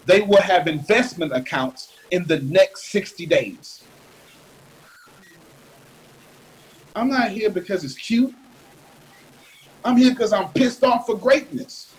They 0.05 0.21
will 0.21 0.41
have 0.41 0.67
investment 0.67 1.33
accounts 1.33 1.93
in 2.11 2.25
the 2.27 2.39
next 2.41 2.91
60 2.91 3.25
days. 3.25 3.83
I'm 6.95 7.09
not 7.09 7.29
here 7.29 7.49
because 7.49 7.83
it's 7.83 7.95
cute. 7.95 8.33
I'm 9.83 9.97
here 9.97 10.11
because 10.11 10.33
I'm 10.33 10.49
pissed 10.49 10.83
off 10.83 11.05
for 11.05 11.17
greatness. 11.17 11.93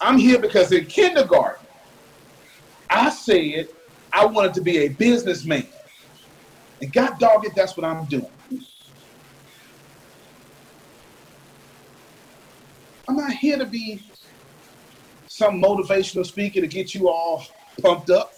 I'm 0.00 0.18
here 0.18 0.38
because 0.38 0.72
in 0.72 0.86
kindergarten, 0.86 1.66
I 2.90 3.10
said 3.10 3.68
I 4.12 4.26
wanted 4.26 4.54
to 4.54 4.60
be 4.60 4.78
a 4.78 4.88
businessman. 4.88 5.66
And 6.80 6.92
God 6.92 7.18
dog 7.18 7.44
it, 7.44 7.54
that's 7.54 7.76
what 7.76 7.86
I'm 7.86 8.04
doing. 8.06 8.26
I'm 13.08 13.16
not 13.16 13.32
here 13.32 13.58
to 13.58 13.66
be 13.66 14.02
some 15.26 15.60
motivational 15.60 16.24
speaker 16.24 16.60
to 16.60 16.66
get 16.66 16.94
you 16.94 17.08
all 17.08 17.44
pumped 17.82 18.10
up. 18.10 18.32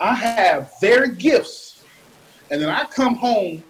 I 0.00 0.14
have 0.14 0.72
their 0.80 1.06
gifts, 1.06 1.84
and 2.50 2.60
then 2.60 2.68
I 2.68 2.84
come 2.84 3.14
home 3.14 3.62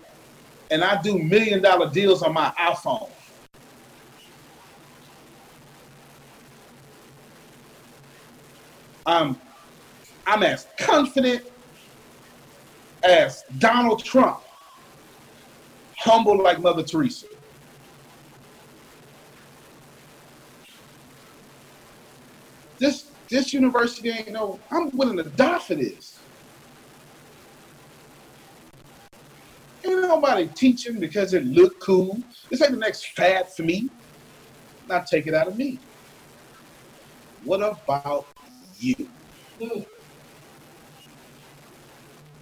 and 0.70 0.82
I 0.82 1.00
do 1.00 1.18
million 1.18 1.62
dollar 1.62 1.90
deals 1.90 2.22
on 2.22 2.32
my 2.34 2.52
iPhone. 2.58 3.10
I'm, 9.04 9.38
I'm 10.26 10.42
as 10.42 10.66
confident 10.78 11.44
as 13.04 13.44
Donald 13.58 14.04
Trump, 14.04 14.40
humble 15.98 16.42
like 16.42 16.60
Mother 16.60 16.82
Teresa. 16.82 17.26
This 22.78 23.10
this 23.28 23.52
university 23.52 24.10
ain't 24.10 24.32
no, 24.32 24.60
I'm 24.70 24.90
willing 24.96 25.16
to 25.16 25.24
die 25.24 25.58
for 25.58 25.74
this. 25.74 26.18
Ain't 29.84 30.02
nobody 30.02 30.48
teaching 30.48 31.00
because 31.00 31.34
it 31.34 31.44
look 31.44 31.80
cool. 31.80 32.18
This 32.50 32.62
ain't 32.62 32.72
the 32.72 32.76
next 32.76 33.08
fad 33.16 33.52
for 33.52 33.62
me. 33.62 33.88
Not 34.88 35.06
take 35.06 35.26
it 35.26 35.34
out 35.34 35.48
of 35.48 35.56
me. 35.56 35.78
What 37.44 37.62
about 37.62 38.26
you? 38.78 39.08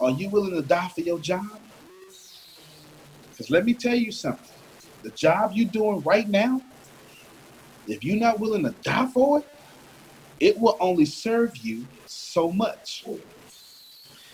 Are 0.01 0.11
you 0.11 0.29
willing 0.29 0.55
to 0.55 0.63
die 0.63 0.89
for 0.89 1.01
your 1.01 1.19
job? 1.19 1.47
Because 3.31 3.51
let 3.51 3.65
me 3.65 3.75
tell 3.75 3.95
you 3.95 4.13
something. 4.13 4.51
The 5.03 5.11
job 5.11 5.53
you're 5.55 5.71
doing 5.71 6.03
right 6.03 6.29
now, 6.29 6.61
if 7.87 8.05
you're 8.05 8.19
not 8.19 8.39
willing 8.39 8.65
to 8.65 8.75
die 8.83 9.07
for 9.13 9.39
it, 9.39 9.47
it 10.41 10.59
will 10.59 10.77
only 10.81 11.05
serve 11.05 11.57
you 11.59 11.87
so 12.07 12.51
much. 12.51 13.05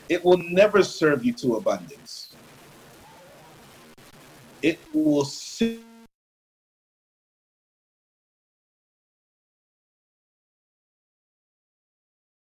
It 0.09 0.25
will 0.25 0.39
never 0.39 0.83
serve 0.83 1.25
you 1.25 1.33
to 1.35 1.57
abundance. 1.57 2.35
It 4.63 4.79
will 4.93 5.25
sit 5.25 5.81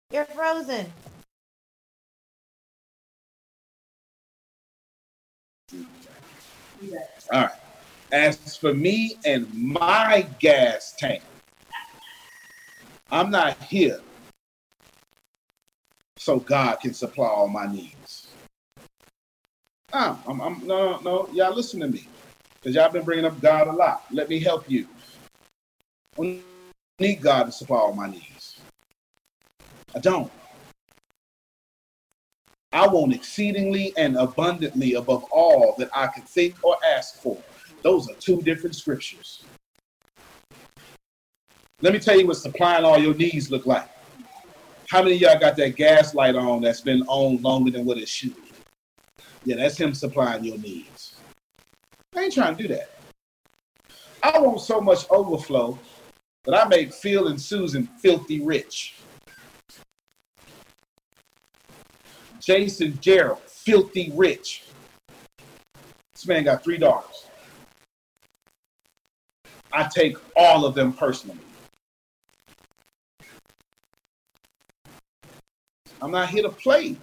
You're 0.10 0.24
frozen. 0.26 0.86
All 7.34 7.41
right. 7.41 7.52
As 8.14 8.56
for 8.56 8.74
me 8.74 9.18
and 9.26 9.53
my 9.53 10.26
gas 10.40 10.94
tank, 10.98 11.22
I'm 13.12 13.32
not 13.32 13.62
here 13.64 14.02
so 16.18 16.40
God 16.40 16.80
can 16.82 16.94
supply 16.94 17.28
all 17.28 17.48
my 17.48 17.66
needs. 17.66 18.28
No, 19.94 20.20
I'm, 20.28 20.42
I'm, 20.42 20.68
no, 20.68 20.92
no, 20.92 21.00
no. 21.00 21.30
Y'all 21.32 21.56
listen 21.56 21.80
to 21.80 21.88
me. 21.88 22.08
Because 22.62 22.76
y'all 22.76 22.92
been 22.92 23.06
bringing 23.06 23.26
up 23.26 23.40
God 23.40 23.68
a 23.68 23.72
lot. 23.72 24.04
Let 24.12 24.28
me 24.28 24.40
help 24.40 24.70
you. 24.70 24.88
I 26.20 26.42
need 27.00 27.22
God 27.22 27.44
to 27.46 27.52
supply 27.52 27.78
all 27.78 27.94
my 27.94 28.10
needs. 28.10 28.60
I 29.96 30.00
don't. 30.00 30.32
I 32.74 32.88
want 32.88 33.14
exceedingly 33.14 33.94
and 33.98 34.18
abundantly 34.18 34.96
above 34.96 35.24
all 35.32 35.76
that 35.78 35.90
I 35.96 36.08
can 36.08 36.24
think 36.24 36.56
or 36.64 36.76
ask 36.86 37.22
for. 37.22 37.38
Those 37.84 38.10
are 38.10 38.16
two 38.16 38.42
different 38.42 38.76
scriptures. 38.76 39.44
Let 41.84 41.94
me 41.94 41.99
tell 41.99 42.20
you 42.20 42.26
what 42.26 42.38
supplying 42.38 42.84
all 42.84 42.98
your 42.98 43.14
needs 43.14 43.52
look 43.52 43.68
like. 43.68 43.88
How 44.90 45.04
many 45.04 45.16
y'all 45.16 45.38
got 45.38 45.56
that 45.58 45.76
gas 45.76 46.16
light 46.16 46.36
on 46.36 46.60
that's 46.60 46.82
been 46.82 47.04
on 47.04 47.40
longer 47.44 47.70
than 47.70 47.86
what 47.86 47.99
it 47.99 48.10
should? 48.10 48.34
Yeah, 49.44 49.58
that's 49.58 49.78
him 49.78 49.94
supplying 49.94 50.44
your 50.44 50.58
needs. 50.58 51.18
I 52.16 52.22
ain't 52.22 52.34
trying 52.34 52.56
to 52.56 52.64
do 52.64 52.68
that. 52.70 52.90
I 54.24 54.40
want 54.40 54.60
so 54.62 54.82
much 54.82 55.06
overflow 55.12 55.78
that 56.45 56.56
I 56.56 56.68
make 56.68 56.91
Phil 56.94 57.28
and 57.28 57.40
Susan 57.40 57.86
filthy 58.02 58.41
rich. 58.41 58.95
Jason 62.40 62.98
Gerald, 62.99 63.41
filthy 63.41 64.12
rich. 64.16 64.64
This 66.14 66.26
man 66.26 66.44
got 66.44 66.64
three 66.64 66.80
daughters. 66.80 67.28
I 69.72 69.88
take 69.94 70.18
all 70.36 70.66
of 70.66 70.74
them 70.74 70.91
personally. 70.91 71.38
I'm 76.02 76.11
not 76.11 76.30
here 76.30 76.44
to 76.44 76.49
play. 76.49 76.95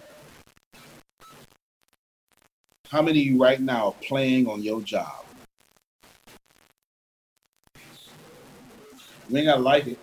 How 2.89 3.01
many 3.01 3.19
of 3.19 3.25
you 3.25 3.41
right 3.41 3.59
now 3.59 3.87
are 3.87 3.95
playing 4.07 4.47
on 4.47 4.63
your 4.63 4.81
job? 4.81 5.25
You 9.27 9.37
ain't 9.37 9.47
gotta 9.47 9.61
like 9.61 9.87
it. 9.87 9.99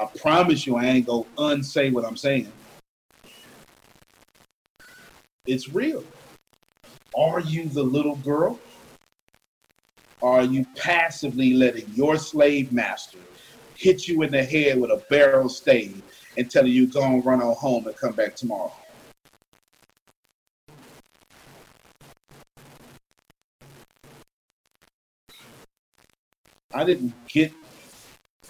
I 0.00 0.06
promise 0.18 0.66
you 0.66 0.76
I 0.76 0.86
ain't 0.86 1.06
gonna 1.06 1.24
unsay 1.36 1.90
what 1.90 2.04
I'm 2.04 2.16
saying. 2.16 2.50
It's 5.46 5.68
real. 5.68 6.02
Are 7.16 7.40
you 7.40 7.68
the 7.68 7.82
little 7.82 8.16
girl? 8.16 8.58
Are 10.22 10.42
you 10.42 10.64
passively 10.76 11.52
letting 11.52 11.88
your 11.94 12.16
slave 12.16 12.72
master 12.72 13.18
hit 13.74 14.08
you 14.08 14.22
in 14.22 14.30
the 14.30 14.42
head 14.42 14.80
with 14.80 14.90
a 14.90 15.04
barrel 15.10 15.48
stave 15.48 16.02
and 16.36 16.50
telling 16.50 16.72
you 16.72 16.86
go 16.86 17.02
and 17.02 17.24
run 17.24 17.42
on 17.42 17.54
home 17.54 17.86
and 17.86 17.96
come 17.96 18.12
back 18.12 18.34
tomorrow? 18.36 18.72
I 26.72 26.84
didn't 26.84 27.14
get 27.28 27.52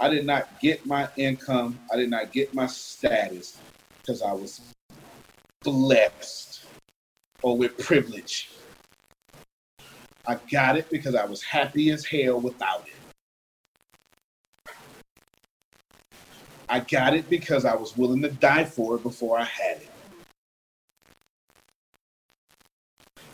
I 0.01 0.09
did 0.09 0.27
not 0.27 0.61
get 0.61 0.85
my 0.87 1.09
income. 1.17 1.79
I 1.93 1.97
did 1.97 2.11
not 2.11 2.33
get 2.33 2.53
my 2.53 2.67
status 2.67 3.59
because 4.01 4.23
I 4.23 4.33
was 4.33 4.61
blessed 5.63 6.65
or 7.43 7.57
with 7.57 7.79
privilege. 7.79 8.51
I 10.27 10.39
got 10.51 10.77
it 10.77 10.91
because 10.91 11.15
I 11.15 11.27
was 11.27 11.43
happy 11.43 11.91
as 11.91 12.05
hell 12.05 12.41
without 12.41 12.87
it. 12.87 13.04
I 16.69 16.81
got 16.81 17.15
it 17.15 17.29
because 17.29 17.65
I 17.65 17.75
was 17.75 17.97
willing 17.97 18.23
to 18.23 18.31
die 18.31 18.65
for 18.65 18.97
it 18.97 19.03
before 19.03 19.39
I 19.39 19.45
had 19.45 19.77
it. 19.79 19.91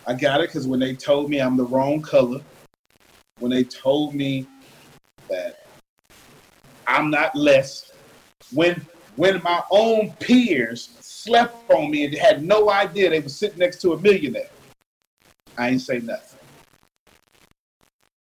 I 0.07 0.15
got 0.15 0.41
it 0.41 0.49
because 0.49 0.67
when 0.67 0.81
they 0.81 0.95
told 0.95 1.31
me 1.31 1.41
I'm 1.41 1.57
the 1.57 1.65
wrong 1.65 2.03
color, 2.03 2.41
when 3.39 3.51
they 3.51 3.65
told 3.65 4.15
me 4.15 4.47
that 5.29 5.67
I'm 6.87 7.11
not 7.11 7.37
less, 7.37 7.93
when 8.53 8.85
when 9.17 9.43
my 9.43 9.63
own 9.71 10.13
peers 10.21 10.97
slept 11.01 11.71
on 11.71 11.91
me 11.91 12.05
and 12.05 12.15
had 12.15 12.43
no 12.43 12.71
idea 12.71 13.11
they 13.11 13.21
were 13.21 13.29
sitting 13.29 13.59
next 13.59 13.81
to 13.83 13.93
a 13.93 14.01
millionaire, 14.01 14.49
I 15.57 15.71
ain't 15.71 15.83
say 15.83 15.99
nothing. 16.01 16.39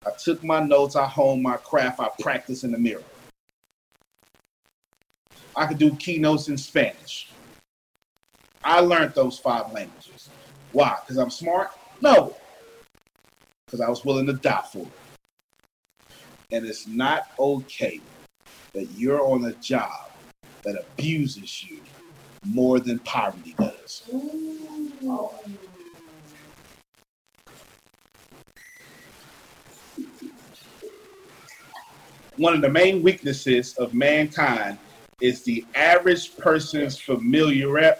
I 0.06 0.10
took 0.18 0.42
my 0.44 0.60
notes, 0.60 0.96
I 0.96 1.06
honed 1.06 1.42
my 1.42 1.56
craft, 1.56 2.00
I 2.00 2.08
practiced 2.20 2.64
in 2.64 2.72
the 2.72 2.78
mirror. 2.78 3.02
I 5.56 5.66
could 5.66 5.78
do 5.78 5.94
keynotes 5.96 6.48
in 6.48 6.56
Spanish. 6.56 7.28
I 8.62 8.80
learned 8.80 9.14
those 9.14 9.38
five 9.38 9.72
languages. 9.72 10.28
Why? 10.72 10.96
Because 11.00 11.16
I'm 11.16 11.30
smart? 11.30 11.70
No. 12.00 12.36
Because 13.66 13.80
I 13.80 13.88
was 13.88 14.04
willing 14.04 14.26
to 14.26 14.34
die 14.34 14.64
for 14.70 14.80
it. 14.80 14.88
And 16.52 16.66
it's 16.66 16.86
not 16.86 17.28
okay 17.38 18.00
that 18.74 18.90
you're 18.96 19.22
on 19.22 19.44
a 19.46 19.52
job 19.54 20.10
that 20.62 20.76
abuses 20.76 21.64
you 21.64 21.80
more 22.44 22.80
than 22.80 22.98
poverty 23.00 23.54
does. 23.58 24.02
One 32.36 32.54
of 32.54 32.60
the 32.62 32.70
main 32.70 33.02
weaknesses 33.02 33.74
of 33.76 33.94
mankind 33.94 34.78
is 35.20 35.42
the 35.42 35.64
average 35.74 36.36
person's 36.36 36.98
familiar, 36.98 37.96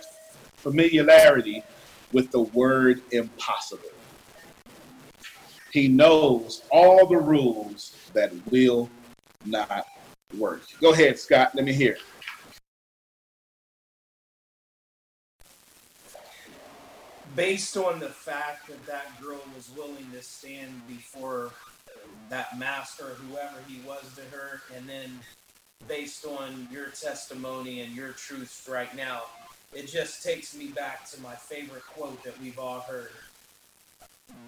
familiarity 0.56 1.62
with 2.12 2.30
the 2.30 2.40
word 2.40 3.02
impossible. 3.12 3.84
He 5.72 5.86
knows 5.86 6.62
all 6.70 7.06
the 7.06 7.16
rules 7.16 7.94
that 8.12 8.32
will 8.50 8.90
not 9.44 9.86
work. 10.36 10.62
Go 10.80 10.92
ahead, 10.92 11.18
Scott. 11.18 11.54
Let 11.54 11.64
me 11.64 11.72
hear. 11.72 11.96
Based 17.36 17.76
on 17.76 18.00
the 18.00 18.08
fact 18.08 18.66
that 18.66 18.84
that 18.86 19.20
girl 19.22 19.40
was 19.54 19.70
willing 19.76 20.10
to 20.12 20.22
stand 20.22 20.82
before 20.88 21.52
that 22.28 22.58
master, 22.58 23.04
whoever 23.04 23.58
he 23.68 23.80
was 23.86 24.02
to 24.16 24.22
her, 24.36 24.62
and 24.76 24.88
then 24.88 25.20
based 25.88 26.24
on 26.24 26.68
your 26.70 26.88
testimony 26.88 27.80
and 27.80 27.94
your 27.94 28.10
truths 28.12 28.68
right 28.70 28.94
now, 28.96 29.22
it 29.72 29.86
just 29.86 30.22
takes 30.22 30.56
me 30.56 30.68
back 30.68 31.08
to 31.10 31.20
my 31.20 31.34
favorite 31.34 31.84
quote 31.86 32.22
that 32.24 32.40
we've 32.40 32.58
all 32.58 32.80
heard. 32.80 33.12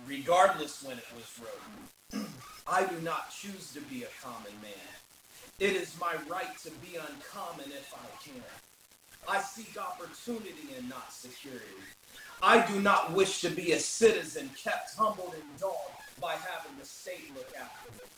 Regardless 0.06 0.82
when 0.82 0.98
it 0.98 1.04
was 1.14 1.40
wrote, 1.40 2.26
I 2.66 2.84
do 2.86 3.00
not 3.00 3.30
choose 3.30 3.72
to 3.74 3.80
be 3.82 4.04
a 4.04 4.08
common 4.22 4.52
man. 4.62 4.72
It 5.58 5.76
is 5.76 5.94
my 6.00 6.14
right 6.28 6.56
to 6.64 6.70
be 6.70 6.96
uncommon 6.96 7.66
if 7.66 7.94
I 7.94 8.24
can. 8.24 8.42
I 9.28 9.40
seek 9.40 9.76
opportunity 9.78 10.74
and 10.76 10.88
not 10.88 11.12
security. 11.12 11.66
I 12.42 12.66
do 12.66 12.80
not 12.80 13.12
wish 13.12 13.40
to 13.42 13.50
be 13.50 13.72
a 13.72 13.78
citizen 13.78 14.50
kept 14.60 14.96
humbled 14.96 15.34
and 15.34 15.60
dull 15.60 15.92
by 16.20 16.32
having 16.32 16.76
the 16.78 16.84
state 16.84 17.30
look 17.36 17.50
after 17.56 17.92
me. 17.92 18.11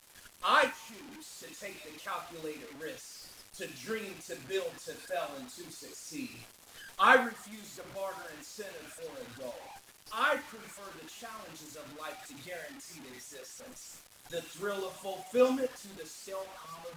I 0.46 0.64
choose 0.64 1.40
to 1.40 1.48
take 1.58 1.82
the 1.84 1.98
calculated 1.98 2.68
risks 2.78 3.28
to 3.56 3.66
dream, 3.86 4.14
to 4.26 4.36
build, 4.46 4.72
to 4.84 4.92
fail, 4.92 5.30
and 5.38 5.48
to 5.48 5.72
succeed. 5.72 6.36
I 6.98 7.14
refuse 7.14 7.76
to 7.76 7.82
barter 7.94 8.28
incentive 8.36 8.92
for 8.92 9.08
a 9.08 9.40
goal. 9.40 9.54
I 10.12 10.36
prefer 10.48 10.90
the 11.00 11.08
challenges 11.08 11.76
of 11.76 11.98
life 11.98 12.26
to 12.28 12.34
guaranteed 12.46 13.02
existence, 13.16 14.02
the 14.30 14.42
thrill 14.42 14.86
of 14.86 14.92
fulfillment 14.92 15.70
to 15.82 15.96
the 15.96 16.06
still 16.06 16.44
calm 16.58 16.84
of. 16.92 16.94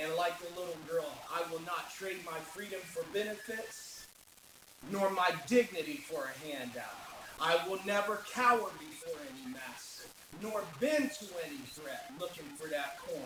And 0.00 0.14
like 0.14 0.38
the 0.38 0.48
little 0.60 0.76
girl, 0.88 1.12
I 1.32 1.42
will 1.50 1.62
not 1.62 1.92
trade 1.92 2.18
my 2.24 2.38
freedom 2.38 2.80
for 2.84 3.02
benefits, 3.12 4.06
nor 4.92 5.10
my 5.10 5.30
dignity 5.48 5.96
for 5.96 6.26
a 6.26 6.46
handout. 6.46 6.94
I 7.40 7.58
will 7.68 7.80
never 7.84 8.20
cower 8.32 8.70
before 8.78 9.18
any 9.32 9.52
master, 9.52 9.97
nor 10.42 10.62
bend 10.80 11.10
to 11.12 11.26
any 11.46 11.58
threat 11.66 12.12
looking 12.20 12.44
for 12.56 12.68
that 12.68 12.98
coin. 12.98 13.20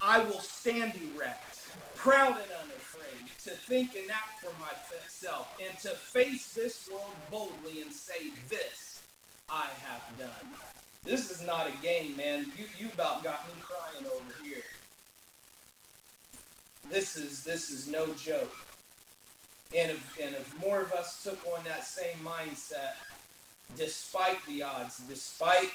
I 0.00 0.20
will 0.20 0.40
stand 0.40 0.92
erect, 1.16 1.66
proud 1.94 2.32
and 2.32 2.50
unafraid, 2.62 3.28
to 3.44 3.50
think 3.50 3.96
and 3.96 4.10
act 4.10 4.40
for 4.40 4.52
myself, 4.60 5.56
and 5.66 5.76
to 5.80 5.88
face 5.88 6.52
this 6.52 6.88
world 6.90 7.14
boldly 7.30 7.80
and 7.80 7.92
say, 7.92 8.30
This 8.48 9.02
I 9.48 9.66
have 9.84 10.18
done. 10.18 10.52
This 11.04 11.30
is 11.30 11.46
not 11.46 11.68
a 11.68 11.82
game, 11.82 12.16
man. 12.16 12.46
You 12.58 12.64
you 12.78 12.90
about 12.92 13.22
got 13.22 13.46
me 13.46 13.54
crying 13.62 14.06
over 14.06 14.44
here. 14.44 14.62
This 16.90 17.16
is 17.16 17.44
this 17.44 17.70
is 17.70 17.86
no 17.88 18.12
joke. 18.14 18.65
And 19.74 19.90
if 19.90 20.18
and 20.22 20.34
if 20.34 20.60
more 20.60 20.80
of 20.80 20.92
us 20.92 21.22
took 21.22 21.38
on 21.46 21.64
that 21.64 21.84
same 21.84 22.16
mindset, 22.24 22.94
despite 23.76 24.44
the 24.46 24.62
odds, 24.62 25.00
despite 25.08 25.70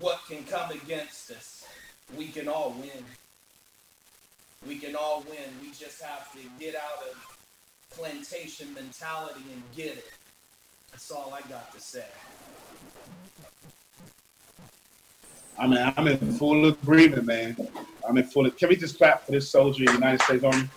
what 0.00 0.20
can 0.28 0.44
come 0.44 0.70
against 0.70 1.30
us, 1.30 1.66
we 2.16 2.28
can 2.28 2.48
all 2.48 2.74
win. 2.78 3.04
We 4.66 4.78
can 4.78 4.94
all 4.94 5.24
win. 5.28 5.48
We 5.60 5.68
just 5.68 6.02
have 6.02 6.32
to 6.32 6.38
get 6.58 6.74
out 6.74 7.02
of 7.10 7.38
plantation 7.90 8.72
mentality 8.74 9.42
and 9.52 9.62
get 9.74 9.98
it. 9.98 10.12
That's 10.90 11.10
all 11.10 11.32
I 11.34 11.46
got 11.48 11.72
to 11.74 11.80
say. 11.80 12.04
I 15.58 15.66
mean, 15.66 15.92
I'm 15.96 16.06
in 16.06 16.18
full 16.34 16.66
agreement, 16.66 17.24
man. 17.26 17.56
I'm 18.08 18.16
in 18.16 18.24
full. 18.24 18.48
Can 18.52 18.68
we 18.68 18.76
just 18.76 18.96
clap 18.96 19.26
for 19.26 19.32
this 19.32 19.50
soldier 19.50 19.82
in 19.82 19.86
the 19.86 19.92
United 19.94 20.22
States 20.22 20.44
Army? 20.44 20.68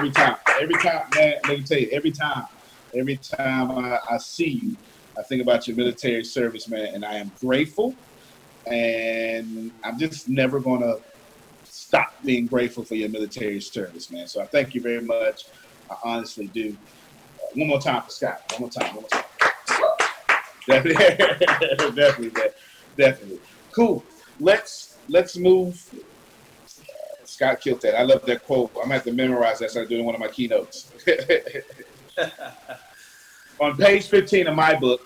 Every 0.00 0.12
time, 0.12 0.36
every 0.58 0.74
time, 0.76 1.02
man. 1.14 1.34
Let 1.46 1.58
me 1.58 1.62
tell 1.62 1.78
you, 1.78 1.88
every 1.92 2.10
time, 2.10 2.44
every 2.94 3.18
time 3.18 3.70
I, 3.72 3.98
I 4.10 4.16
see 4.16 4.48
you, 4.48 4.76
I 5.18 5.22
think 5.24 5.42
about 5.42 5.68
your 5.68 5.76
military 5.76 6.24
service, 6.24 6.70
man, 6.70 6.94
and 6.94 7.04
I 7.04 7.16
am 7.16 7.30
grateful. 7.38 7.94
And 8.66 9.70
I'm 9.84 9.98
just 9.98 10.26
never 10.26 10.58
gonna 10.58 10.94
stop 11.64 12.08
being 12.24 12.46
grateful 12.46 12.82
for 12.82 12.94
your 12.94 13.10
military 13.10 13.60
service, 13.60 14.10
man. 14.10 14.26
So 14.26 14.40
I 14.40 14.46
thank 14.46 14.72
you 14.72 14.80
very 14.80 15.02
much. 15.02 15.42
I 15.90 15.96
honestly 16.02 16.46
do. 16.46 16.74
Uh, 17.38 17.46
one 17.56 17.68
more 17.68 17.78
time 17.78 18.00
for 18.00 18.08
Scott. 18.08 18.40
One 18.52 18.60
more 18.62 18.70
time. 18.70 18.96
One 18.96 19.02
more 19.02 19.10
time. 19.10 19.24
Definitely, 20.66 21.94
definitely, 21.94 22.30
definitely. 22.96 23.40
Cool. 23.76 24.02
Let's 24.38 24.96
let's 25.10 25.36
move. 25.36 25.78
Scott 27.40 27.58
killed 27.58 27.80
that. 27.80 27.98
I 27.98 28.02
love 28.02 28.26
that 28.26 28.44
quote. 28.44 28.70
I'm 28.76 28.82
gonna 28.82 28.94
have 28.94 29.04
to 29.04 29.14
memorize 29.14 29.60
that. 29.60 29.70
So 29.70 29.80
I'm 29.80 29.88
doing 29.88 30.04
one 30.04 30.14
of 30.14 30.20
my 30.20 30.28
keynotes. 30.28 30.92
On 33.60 33.74
page 33.78 34.08
15 34.08 34.48
of 34.48 34.54
my 34.54 34.74
book, 34.74 35.00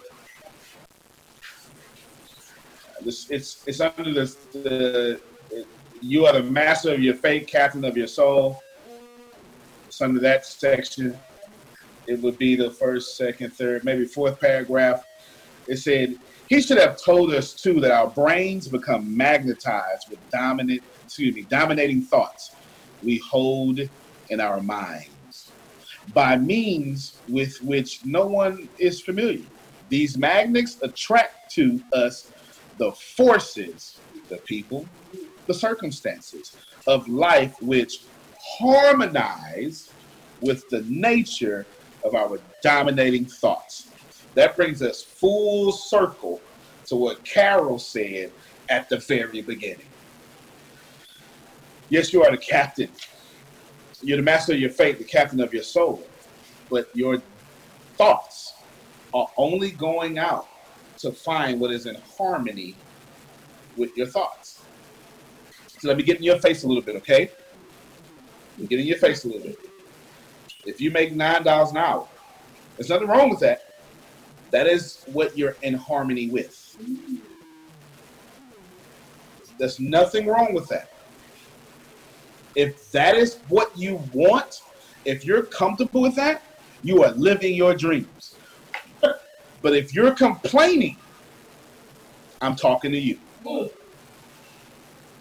this, 3.02 3.30
it's 3.30 3.62
it's 3.68 3.80
under 3.80 4.12
the, 4.12 4.36
the 4.52 5.20
you 6.00 6.26
are 6.26 6.32
the 6.32 6.42
master 6.42 6.92
of 6.92 7.00
your 7.00 7.14
fate, 7.14 7.46
captain 7.46 7.84
of 7.84 7.96
your 7.96 8.08
soul. 8.08 8.60
It's 9.86 10.00
under 10.00 10.18
that 10.18 10.44
section. 10.44 11.16
It 12.08 12.20
would 12.20 12.36
be 12.36 12.56
the 12.56 12.72
first, 12.72 13.16
second, 13.16 13.52
third, 13.52 13.84
maybe 13.84 14.06
fourth 14.06 14.40
paragraph. 14.40 15.04
It 15.68 15.76
said, 15.76 16.16
he 16.48 16.60
should 16.60 16.78
have 16.78 17.00
told 17.00 17.32
us 17.32 17.54
too 17.54 17.80
that 17.80 17.92
our 17.92 18.08
brains 18.08 18.66
become 18.66 19.16
magnetized 19.16 20.10
with 20.10 20.18
dominant, 20.30 20.82
excuse 21.14 21.36
me, 21.36 21.42
dominating 21.42 22.02
thoughts 22.02 22.50
we 23.00 23.18
hold 23.18 23.78
in 24.30 24.40
our 24.40 24.60
minds 24.60 25.52
by 26.12 26.36
means 26.36 27.20
with 27.28 27.62
which 27.62 28.04
no 28.04 28.26
one 28.26 28.68
is 28.80 29.00
familiar. 29.00 29.46
These 29.88 30.18
magnets 30.18 30.82
attract 30.82 31.52
to 31.52 31.80
us 31.92 32.32
the 32.78 32.90
forces, 32.90 34.00
the 34.28 34.38
people, 34.38 34.88
the 35.46 35.54
circumstances 35.54 36.56
of 36.88 37.06
life 37.06 37.62
which 37.62 38.00
harmonize 38.58 39.92
with 40.40 40.68
the 40.68 40.82
nature 40.88 41.64
of 42.02 42.16
our 42.16 42.40
dominating 42.60 43.24
thoughts. 43.24 43.86
That 44.34 44.56
brings 44.56 44.82
us 44.82 45.00
full 45.00 45.70
circle 45.70 46.40
to 46.86 46.96
what 46.96 47.24
Carol 47.24 47.78
said 47.78 48.32
at 48.68 48.88
the 48.88 48.98
very 48.98 49.42
beginning. 49.42 49.86
Yes, 51.94 52.12
you 52.12 52.24
are 52.24 52.30
the 52.32 52.36
captain. 52.36 52.88
You're 54.02 54.16
the 54.16 54.24
master 54.24 54.52
of 54.52 54.58
your 54.58 54.70
fate, 54.70 54.98
the 54.98 55.04
captain 55.04 55.40
of 55.40 55.54
your 55.54 55.62
soul. 55.62 56.04
But 56.68 56.88
your 56.92 57.22
thoughts 57.96 58.54
are 59.14 59.28
only 59.36 59.70
going 59.70 60.18
out 60.18 60.48
to 60.98 61.12
find 61.12 61.60
what 61.60 61.70
is 61.70 61.86
in 61.86 61.94
harmony 62.18 62.74
with 63.76 63.96
your 63.96 64.08
thoughts. 64.08 64.64
So 65.78 65.86
let 65.86 65.96
me 65.96 66.02
get 66.02 66.16
in 66.16 66.24
your 66.24 66.40
face 66.40 66.64
a 66.64 66.66
little 66.66 66.82
bit, 66.82 66.96
okay? 66.96 67.30
Get 68.66 68.80
in 68.80 68.86
your 68.86 68.98
face 68.98 69.22
a 69.22 69.28
little 69.28 69.42
bit. 69.42 69.58
If 70.66 70.80
you 70.80 70.90
make 70.90 71.12
nine 71.14 71.44
dollars 71.44 71.70
an 71.70 71.76
hour, 71.76 72.08
there's 72.76 72.88
nothing 72.88 73.06
wrong 73.06 73.30
with 73.30 73.38
that. 73.38 73.76
That 74.50 74.66
is 74.66 75.04
what 75.12 75.38
you're 75.38 75.56
in 75.62 75.74
harmony 75.74 76.28
with. 76.28 76.76
There's 79.60 79.78
nothing 79.78 80.26
wrong 80.26 80.54
with 80.54 80.66
that. 80.70 80.90
If 82.54 82.90
that 82.92 83.16
is 83.16 83.38
what 83.48 83.76
you 83.76 84.00
want, 84.12 84.62
if 85.04 85.24
you're 85.24 85.42
comfortable 85.42 86.02
with 86.02 86.14
that, 86.16 86.42
you 86.82 87.02
are 87.02 87.12
living 87.12 87.54
your 87.54 87.74
dreams. 87.74 88.36
But 89.62 89.74
if 89.74 89.94
you're 89.94 90.14
complaining, 90.14 90.98
I'm 92.42 92.54
talking 92.54 92.92
to 92.92 92.98
you. 92.98 93.18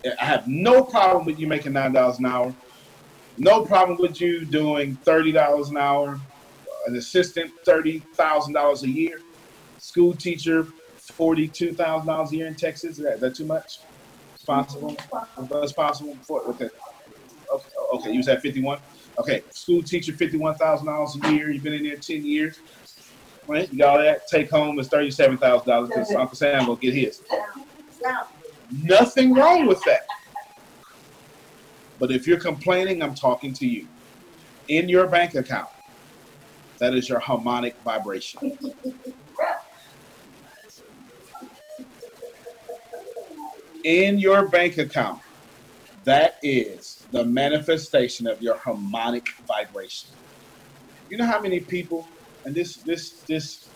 I 0.05 0.25
have 0.25 0.49
no 0.49 0.83
problem 0.83 1.25
with 1.25 1.39
you 1.39 1.47
making 1.47 1.71
nine 1.71 1.93
dollars 1.93 2.19
an 2.19 2.25
hour. 2.25 2.53
No 3.37 3.65
problem 3.65 3.97
with 4.01 4.19
you 4.19 4.43
doing 4.43 4.97
thirty 4.97 5.31
dollars 5.31 5.69
an 5.69 5.77
hour. 5.77 6.19
An 6.87 6.97
assistant, 6.97 7.51
thirty 7.65 7.99
thousand 8.15 8.51
dollars 8.53 8.83
a 8.83 8.89
year. 8.89 9.21
School 9.77 10.13
teacher, 10.13 10.67
forty-two 10.97 11.73
thousand 11.73 12.07
dollars 12.07 12.33
a 12.33 12.35
year 12.35 12.47
in 12.47 12.55
Texas. 12.55 12.97
Is 12.97 13.05
that, 13.05 13.13
is 13.13 13.21
that 13.21 13.35
too 13.35 13.45
much? 13.45 13.79
It's 14.33 14.43
possible. 14.43 14.97
That's 15.49 15.71
possible. 15.71 16.17
Okay. 16.29 16.69
Okay. 17.53 17.69
Okay. 17.93 18.11
You 18.11 18.17
was 18.17 18.27
at 18.27 18.41
fifty-one. 18.41 18.79
Okay. 19.19 19.43
School 19.51 19.81
teacher, 19.81 20.13
fifty-one 20.13 20.55
thousand 20.55 20.87
dollars 20.87 21.17
a 21.21 21.31
year. 21.31 21.51
You've 21.51 21.63
been 21.63 21.73
in 21.73 21.83
there 21.83 21.97
ten 21.97 22.25
years. 22.25 22.59
Right? 23.47 23.71
You 23.71 23.79
got 23.79 23.89
all 23.89 24.03
that. 24.03 24.27
Take 24.27 24.49
home 24.49 24.79
is 24.79 24.87
thirty-seven 24.87 25.37
thousand 25.37 25.67
dollars 25.67 25.89
because 25.89 26.11
Uncle 26.11 26.35
Sam 26.35 26.67
will 26.67 26.75
get 26.75 26.93
his. 26.93 27.21
Nothing 28.71 29.33
wrong 29.33 29.67
with 29.67 29.81
that. 29.83 30.07
But 31.99 32.11
if 32.11 32.27
you're 32.27 32.39
complaining, 32.39 33.01
I'm 33.03 33.15
talking 33.15 33.53
to 33.53 33.67
you. 33.67 33.87
In 34.67 34.89
your 34.89 35.07
bank 35.07 35.35
account, 35.35 35.69
that 36.79 36.95
is 36.95 37.07
your 37.07 37.19
harmonic 37.19 37.75
vibration. 37.83 38.57
In 43.83 44.17
your 44.17 44.47
bank 44.47 44.77
account, 44.77 45.21
that 46.05 46.39
is 46.41 47.02
the 47.13 47.23
manifestation 47.25 48.27
of 48.27 48.41
your 48.41 48.57
harmonic 48.57 49.25
vibration. 49.47 50.09
You 51.09 51.17
know 51.17 51.25
how 51.25 51.39
many 51.39 51.59
people, 51.61 52.07
and 52.43 52.55
this, 52.55 52.83
this, 52.83 53.23
this, 53.29 53.69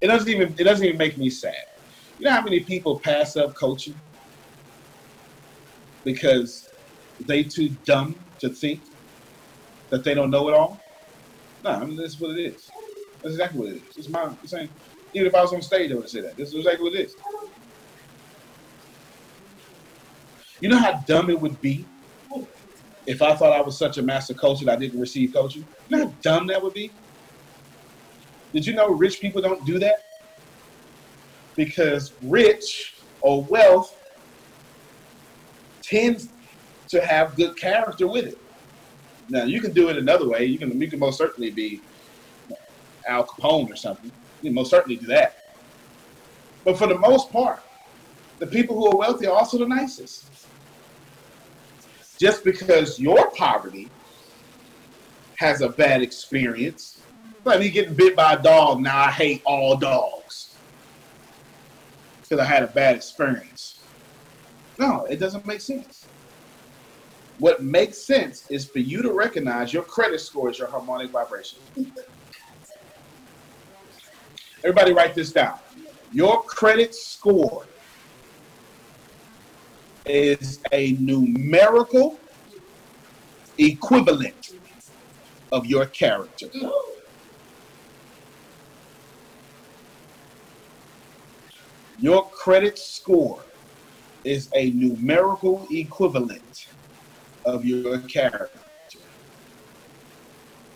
it 0.00 0.06
doesn't 0.06 0.28
even, 0.28 0.54
it 0.58 0.64
doesn't 0.64 0.84
even 0.84 0.98
make 0.98 1.18
me 1.18 1.28
sad. 1.28 1.54
You 2.18 2.24
know 2.24 2.32
how 2.32 2.42
many 2.42 2.60
people 2.60 3.00
pass 3.00 3.36
up 3.36 3.54
coaching 3.54 3.94
because 6.04 6.66
they 7.28 7.42
too 7.42 7.68
dumb 7.84 8.16
to 8.40 8.48
think 8.48 8.80
that 9.90 10.04
they 10.04 10.14
don't 10.14 10.30
know 10.30 10.48
it 10.48 10.54
all? 10.54 10.80
No, 11.62 11.70
I 11.70 11.84
mean 11.84 11.96
that's 11.98 12.18
what 12.18 12.38
it 12.38 12.40
is. 12.40 12.70
That's 13.22 13.34
exactly 13.34 13.60
what 13.60 13.68
it 13.70 13.76
is. 13.76 13.98
It's 13.98 14.08
my 14.08 14.34
saying. 14.44 14.70
Even 15.14 15.26
if 15.26 15.34
I 15.34 15.42
was 15.42 15.52
on 15.52 15.60
stage, 15.62 15.92
I 15.92 15.96
would 15.96 16.08
say 16.08 16.22
that. 16.22 16.36
This 16.36 16.48
is 16.48 16.54
exactly 16.54 16.84
what 16.84 16.94
it 16.94 17.06
is. 17.06 17.16
You 20.60 20.68
know 20.68 20.78
how 20.78 20.92
dumb 21.06 21.30
it 21.30 21.40
would 21.40 21.60
be 21.60 21.84
if 23.06 23.22
I 23.22 23.34
thought 23.36 23.52
I 23.52 23.60
was 23.60 23.76
such 23.78 23.98
a 23.98 24.02
master 24.02 24.34
coach 24.34 24.60
and 24.60 24.70
I 24.70 24.76
didn't 24.76 25.00
receive 25.00 25.32
coaching? 25.32 25.66
You 25.88 25.96
know 25.96 26.06
how 26.06 26.14
dumb 26.22 26.46
that 26.48 26.62
would 26.62 26.74
be? 26.74 26.90
Did 28.52 28.66
you 28.66 28.74
know 28.74 28.88
rich 28.88 29.20
people 29.20 29.42
don't 29.42 29.64
do 29.66 29.78
that? 29.78 30.06
because 31.56 32.12
rich 32.22 32.94
or 33.22 33.42
wealth 33.44 33.98
tends 35.82 36.28
to 36.88 37.04
have 37.04 37.34
good 37.34 37.56
character 37.56 38.06
with 38.06 38.26
it. 38.26 38.38
Now 39.28 39.44
you 39.44 39.60
can 39.60 39.72
do 39.72 39.88
it 39.88 39.96
another 39.96 40.28
way. 40.28 40.44
You 40.44 40.58
can 40.58 40.80
you 40.80 40.88
can 40.88 41.00
most 41.00 41.18
certainly 41.18 41.50
be 41.50 41.80
Al 43.08 43.26
Capone 43.26 43.72
or 43.72 43.76
something. 43.76 44.12
You 44.42 44.50
can 44.50 44.54
most 44.54 44.70
certainly 44.70 44.96
do 44.96 45.06
that. 45.06 45.38
But 46.64 46.78
for 46.78 46.86
the 46.86 46.98
most 46.98 47.32
part, 47.32 47.62
the 48.38 48.46
people 48.46 48.76
who 48.76 48.88
are 48.92 48.96
wealthy 48.96 49.26
are 49.26 49.36
also 49.36 49.58
the 49.58 49.66
nicest. 49.66 50.45
Just 52.18 52.44
because 52.44 52.98
your 52.98 53.30
poverty 53.32 53.90
has 55.36 55.60
a 55.60 55.68
bad 55.68 56.02
experience, 56.02 57.02
like 57.44 57.60
me 57.60 57.70
getting 57.70 57.94
bit 57.94 58.16
by 58.16 58.34
a 58.34 58.42
dog, 58.42 58.80
now 58.80 59.04
I 59.04 59.10
hate 59.10 59.42
all 59.44 59.76
dogs 59.76 60.56
because 62.22 62.38
I 62.38 62.44
had 62.44 62.62
a 62.62 62.68
bad 62.68 62.96
experience. 62.96 63.80
No, 64.78 65.04
it 65.04 65.18
doesn't 65.18 65.46
make 65.46 65.60
sense. 65.60 66.06
What 67.38 67.62
makes 67.62 67.98
sense 67.98 68.50
is 68.50 68.64
for 68.64 68.78
you 68.78 69.02
to 69.02 69.12
recognize 69.12 69.72
your 69.72 69.82
credit 69.82 70.20
score 70.20 70.50
is 70.50 70.58
your 70.58 70.68
harmonic 70.68 71.10
vibration. 71.10 71.58
Everybody 74.64 74.92
write 74.92 75.14
this 75.14 75.32
down. 75.32 75.58
Your 76.12 76.42
credit 76.44 76.94
score 76.94 77.66
is 80.06 80.60
a 80.72 80.92
numerical 80.92 82.18
equivalent 83.58 84.54
of 85.52 85.66
your 85.66 85.86
character. 85.86 86.46
Your 91.98 92.28
credit 92.28 92.78
score 92.78 93.42
is 94.24 94.48
a 94.54 94.70
numerical 94.70 95.66
equivalent 95.70 96.68
of 97.44 97.64
your 97.64 97.98
character. 98.00 98.58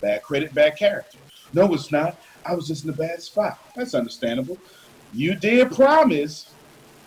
Bad 0.01 0.23
credit, 0.23 0.55
bad 0.55 0.79
character. 0.79 1.19
No, 1.53 1.73
it's 1.75 1.93
not. 1.93 2.17
I 2.47 2.55
was 2.55 2.67
just 2.67 2.85
in 2.85 2.91
a 2.91 2.95
bad 2.95 3.23
spot. 3.23 3.59
That's 3.77 3.95
understandable. 3.95 4.57
You 5.13 5.35
did 5.35 5.73
promise 5.73 6.55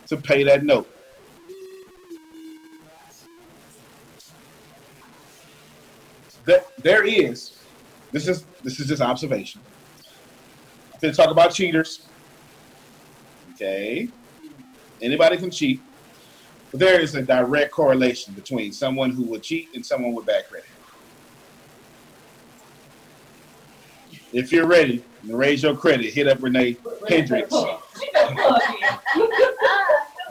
to 0.07 0.17
pay 0.17 0.43
that 0.43 0.63
note. 0.63 0.92
There, 6.45 6.63
there 6.81 7.05
is. 7.05 7.57
This 8.11 8.27
is 8.27 8.45
this 8.63 8.79
is 8.79 8.87
just 8.87 9.01
observation. 9.01 9.61
I'm 10.93 10.99
going 10.99 11.13
to 11.13 11.17
talk 11.17 11.31
about 11.31 11.53
cheaters. 11.53 12.07
Okay. 13.53 14.09
Anybody 15.01 15.37
can 15.37 15.51
cheat. 15.51 15.81
But 16.71 16.79
there 16.79 16.99
is 16.99 17.15
a 17.15 17.21
direct 17.21 17.71
correlation 17.71 18.33
between 18.33 18.71
someone 18.71 19.11
who 19.11 19.23
will 19.23 19.39
cheat 19.39 19.69
and 19.75 19.85
someone 19.85 20.13
with 20.13 20.25
bad 20.25 20.47
credit. 20.49 20.69
If 24.31 24.51
you're 24.51 24.65
ready 24.65 25.03
to 25.27 25.37
raise 25.37 25.61
your 25.61 25.75
credit, 25.75 26.11
hit 26.13 26.27
up 26.27 26.41
Renee 26.41 26.77
Hendricks. 27.07 27.53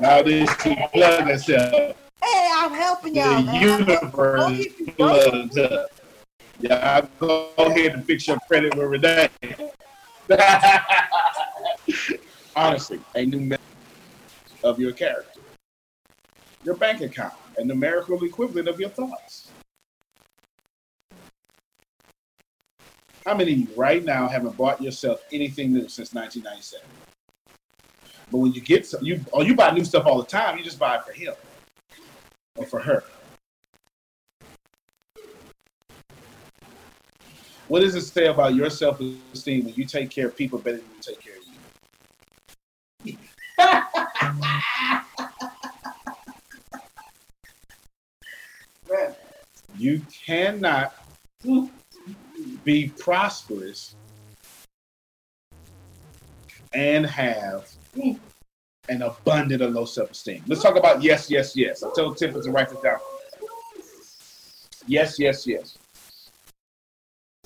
Now 0.01 0.23
this 0.23 0.51
she 0.63 0.75
plug 0.93 1.25
herself. 1.25 1.97
Hey, 2.21 2.51
I'm 2.57 2.73
helping 2.73 3.15
y'all. 3.15 3.37
The 3.37 3.43
man. 3.45 3.63
universe 3.63 4.67
plugged 4.97 5.59
up. 5.59 5.92
Y'all 6.63 7.09
go 7.19 7.51
ahead 7.59 7.93
and 7.93 8.05
fix 8.05 8.29
your 8.29 8.39
credit 8.47 8.73
with 8.77 8.87
Renee. 8.87 9.29
Honestly, 12.55 13.01
a 13.17 13.27
numerical 13.27 13.67
of 14.63 14.79
your 14.79 14.93
character. 14.93 15.41
Your 16.63 16.77
bank 16.77 17.01
account, 17.01 17.35
a 17.59 17.65
numerical 17.65 18.23
equivalent 18.23 18.69
of 18.69 18.79
your 18.79 18.91
thoughts. 18.91 19.51
How 23.27 23.35
many 23.35 23.55
of 23.55 23.59
you 23.59 23.69
right 23.77 24.05
now 24.05 24.29
haven't 24.29 24.57
bought 24.57 24.81
yourself 24.81 25.21
anything 25.33 25.73
new 25.73 25.89
since 25.89 26.15
1997? 26.15 26.87
But 28.31 28.39
when 28.39 28.53
you 28.53 28.61
get 28.61 28.87
some, 28.87 29.03
you 29.03 29.21
or 29.33 29.43
you 29.43 29.57
buy 29.57 29.73
new 29.73 29.85
stuff 29.85 30.07
all 30.07 30.19
the 30.19 30.29
time, 30.29 30.59
you 30.59 30.63
just 30.63 30.79
buy 30.79 30.95
it 30.95 31.05
for 31.05 31.13
him 31.13 31.35
or 32.57 32.67
for 32.67 32.79
her. 32.79 33.03
What 37.73 37.81
does 37.81 37.95
it 37.95 38.03
say 38.03 38.27
about 38.27 38.55
your 38.55 38.69
self-esteem 38.69 39.65
when 39.65 39.73
you 39.73 39.87
take 39.87 40.11
care 40.11 40.27
of 40.27 40.37
people 40.37 40.59
better 40.59 40.77
than 40.77 40.87
you 40.95 41.01
take 41.01 41.23
care 41.23 41.37
of 41.39 41.45
you? 43.07 43.17
You 49.79 50.03
cannot 50.27 50.93
be 52.63 52.93
prosperous 52.99 53.97
and 56.75 57.07
have 57.07 57.71
an 58.91 59.01
abundant 59.01 59.63
of 59.63 59.73
low 59.73 59.87
self-esteem. 59.87 60.45
Let's 60.47 60.63
talk 60.63 60.77
about 60.77 61.03
yes, 61.03 61.31
yes, 61.31 61.57
yes. 61.57 61.83
I 61.83 61.89
told 61.97 62.19
Tiffany 62.19 62.45
to 62.45 62.51
write 62.51 62.69
this 62.69 62.81
down. 62.81 62.99
Yes, 64.87 65.19
yes, 65.19 65.47
yes. 65.47 65.79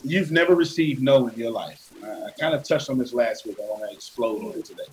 You've 0.08 0.30
never 0.30 0.54
received 0.54 1.02
no 1.02 1.26
in 1.26 1.36
your 1.36 1.50
life. 1.50 1.92
I, 2.00 2.30
kind 2.38 2.54
of 2.54 2.62
touched 2.62 2.88
on 2.90 2.96
this 2.96 3.12
last 3.12 3.44
week. 3.44 3.56
I 3.60 3.66
want 3.66 3.90
to 3.90 3.92
explode 3.92 4.40
on 4.40 4.56
it 4.56 4.64
today. 4.64 4.84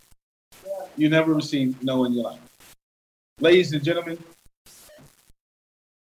You 0.98 1.08
never 1.08 1.36
received 1.36 1.84
no 1.84 2.06
in 2.06 2.14
your 2.14 2.24
life. 2.24 2.40
Ladies 3.40 3.74
and 3.74 3.84
gentlemen, 3.84 4.18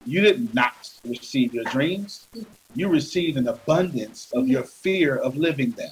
you 0.06 0.22
did 0.22 0.56
not 0.56 0.90
receive 1.06 1.54
your 1.54 1.66
dreams. 1.66 2.30
You 2.74 2.88
received 2.88 3.38
an 3.38 3.50
abundance 3.50 4.32
of 4.34 4.48
your 4.48 4.64
fear 4.64 5.18
of 5.18 5.36
living 5.36 5.72
them. 5.72 5.92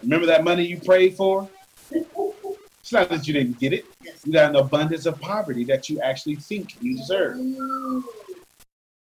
Remember 0.00 0.26
that 0.26 0.44
money 0.44 0.64
you 0.64 0.78
prayed 0.78 1.16
for? 1.16 1.48
It's 2.92 3.00
not 3.00 3.08
that 3.08 3.26
you 3.26 3.32
didn't 3.32 3.58
get 3.58 3.72
it. 3.72 3.86
You 4.22 4.34
got 4.34 4.50
an 4.50 4.56
abundance 4.56 5.06
of 5.06 5.18
poverty 5.18 5.64
that 5.64 5.88
you 5.88 5.98
actually 6.02 6.36
think 6.36 6.76
you 6.82 6.94
deserve. 6.94 7.38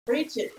Preach 0.06 0.38
it. 0.38 0.54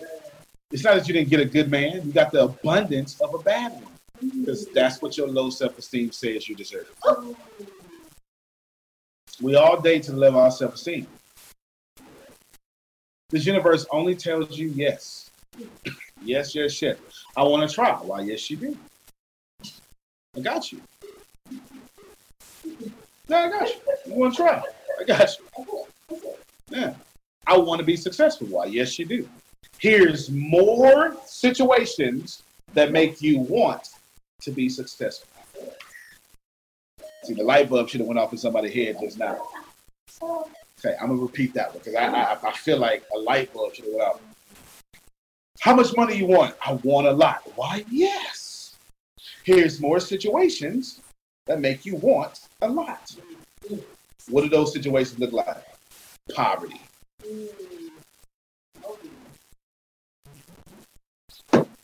It's 0.72 0.82
not 0.82 0.96
that 0.96 1.06
you 1.06 1.14
didn't 1.14 1.30
get 1.30 1.38
a 1.38 1.44
good 1.44 1.70
man. 1.70 2.04
You 2.04 2.12
got 2.12 2.32
the 2.32 2.42
abundance 2.42 3.20
of 3.20 3.32
a 3.32 3.38
bad 3.38 3.70
one. 3.70 3.92
Because 4.20 4.66
that's 4.74 5.00
what 5.00 5.16
your 5.16 5.28
low 5.28 5.48
self-esteem 5.48 6.10
says 6.10 6.48
you 6.48 6.56
deserve. 6.56 6.92
Oh. 7.04 7.36
We 9.40 9.54
all 9.54 9.80
date 9.80 10.02
to 10.04 10.20
of 10.20 10.34
our 10.34 10.50
self-esteem. 10.50 11.06
This 13.28 13.46
universe 13.46 13.86
only 13.92 14.16
tells 14.16 14.58
you 14.58 14.70
yes. 14.70 15.30
yes, 16.20 16.52
yes, 16.52 16.82
yes. 16.82 16.98
I 17.36 17.44
want 17.44 17.70
to 17.70 17.72
try. 17.72 17.92
Why, 17.92 18.22
yes, 18.22 18.50
you 18.50 18.56
do. 18.56 18.78
I 20.36 20.40
got 20.40 20.72
you. 20.72 20.82
Yeah, 23.30 23.44
I 23.44 23.48
got 23.48 23.68
you. 23.68 23.80
You 24.06 24.14
want 24.14 24.34
to 24.34 24.42
try? 24.42 24.62
I 25.00 25.04
got 25.04 25.36
you. 25.38 25.86
Yeah. 26.68 26.94
I 27.46 27.56
want 27.56 27.78
to 27.78 27.84
be 27.84 27.96
successful. 27.96 28.48
Why, 28.48 28.64
yes, 28.64 28.98
you 28.98 29.06
do. 29.06 29.28
Here's 29.78 30.30
more 30.30 31.16
situations 31.26 32.42
that 32.74 32.90
make 32.90 33.22
you 33.22 33.38
want 33.38 33.90
to 34.42 34.50
be 34.50 34.68
successful. 34.68 35.28
See, 37.22 37.34
the 37.34 37.44
light 37.44 37.70
bulb 37.70 37.88
should 37.88 38.00
have 38.00 38.08
went 38.08 38.18
off 38.18 38.32
in 38.32 38.38
somebody's 38.38 38.74
head 38.74 38.96
just 39.00 39.16
now. 39.16 39.40
Okay, 40.22 40.96
I'm 41.00 41.08
gonna 41.08 41.22
repeat 41.22 41.54
that 41.54 41.70
one 41.70 41.78
because 41.78 41.94
I, 41.94 42.06
I 42.06 42.48
I 42.48 42.52
feel 42.52 42.78
like 42.78 43.04
a 43.14 43.18
light 43.18 43.52
bulb 43.54 43.74
should 43.74 43.84
have 43.84 43.94
went 43.94 44.08
off. 44.08 44.20
How 45.60 45.74
much 45.74 45.94
money 45.96 46.16
you 46.16 46.26
want? 46.26 46.56
I 46.66 46.72
want 46.82 47.06
a 47.06 47.12
lot. 47.12 47.42
Why? 47.54 47.84
Yes. 47.90 48.74
Here's 49.44 49.80
more 49.80 50.00
situations 50.00 51.00
that 51.50 51.60
make 51.60 51.84
you 51.84 51.96
want 51.96 52.46
a 52.62 52.68
lot. 52.68 53.12
What 54.28 54.42
do 54.42 54.48
those 54.48 54.72
situations 54.72 55.18
look 55.18 55.32
like? 55.32 55.64
Poverty. 56.32 56.80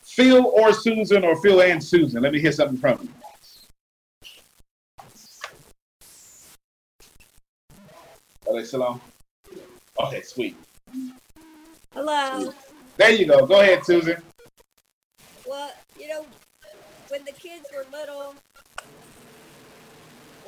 Phil 0.03 0.47
or 0.47 0.73
Susan 0.73 1.25
or 1.25 1.35
Phil 1.43 1.61
and 1.63 1.83
Susan. 1.83 2.23
Let 2.23 2.33
me 2.33 2.41
hear 2.41 2.53
something 2.53 2.79
from 2.79 3.01
you. 3.03 3.09
Are 8.47 8.55
they 8.55 8.63
still 8.63 8.85
on? 8.85 9.01
Okay, 9.99 10.23
sweet. 10.23 10.57
Hello. 11.93 12.53
There 12.99 13.11
you 13.11 13.27
go. 13.27 13.45
Go 13.45 13.61
ahead, 13.63 13.85
Susan. 13.85 14.23
Well, 15.45 15.73
you 15.99 16.07
know, 16.07 16.25
when 17.09 17.25
the 17.25 17.33
kids 17.33 17.67
were 17.75 17.85
little, 17.91 18.37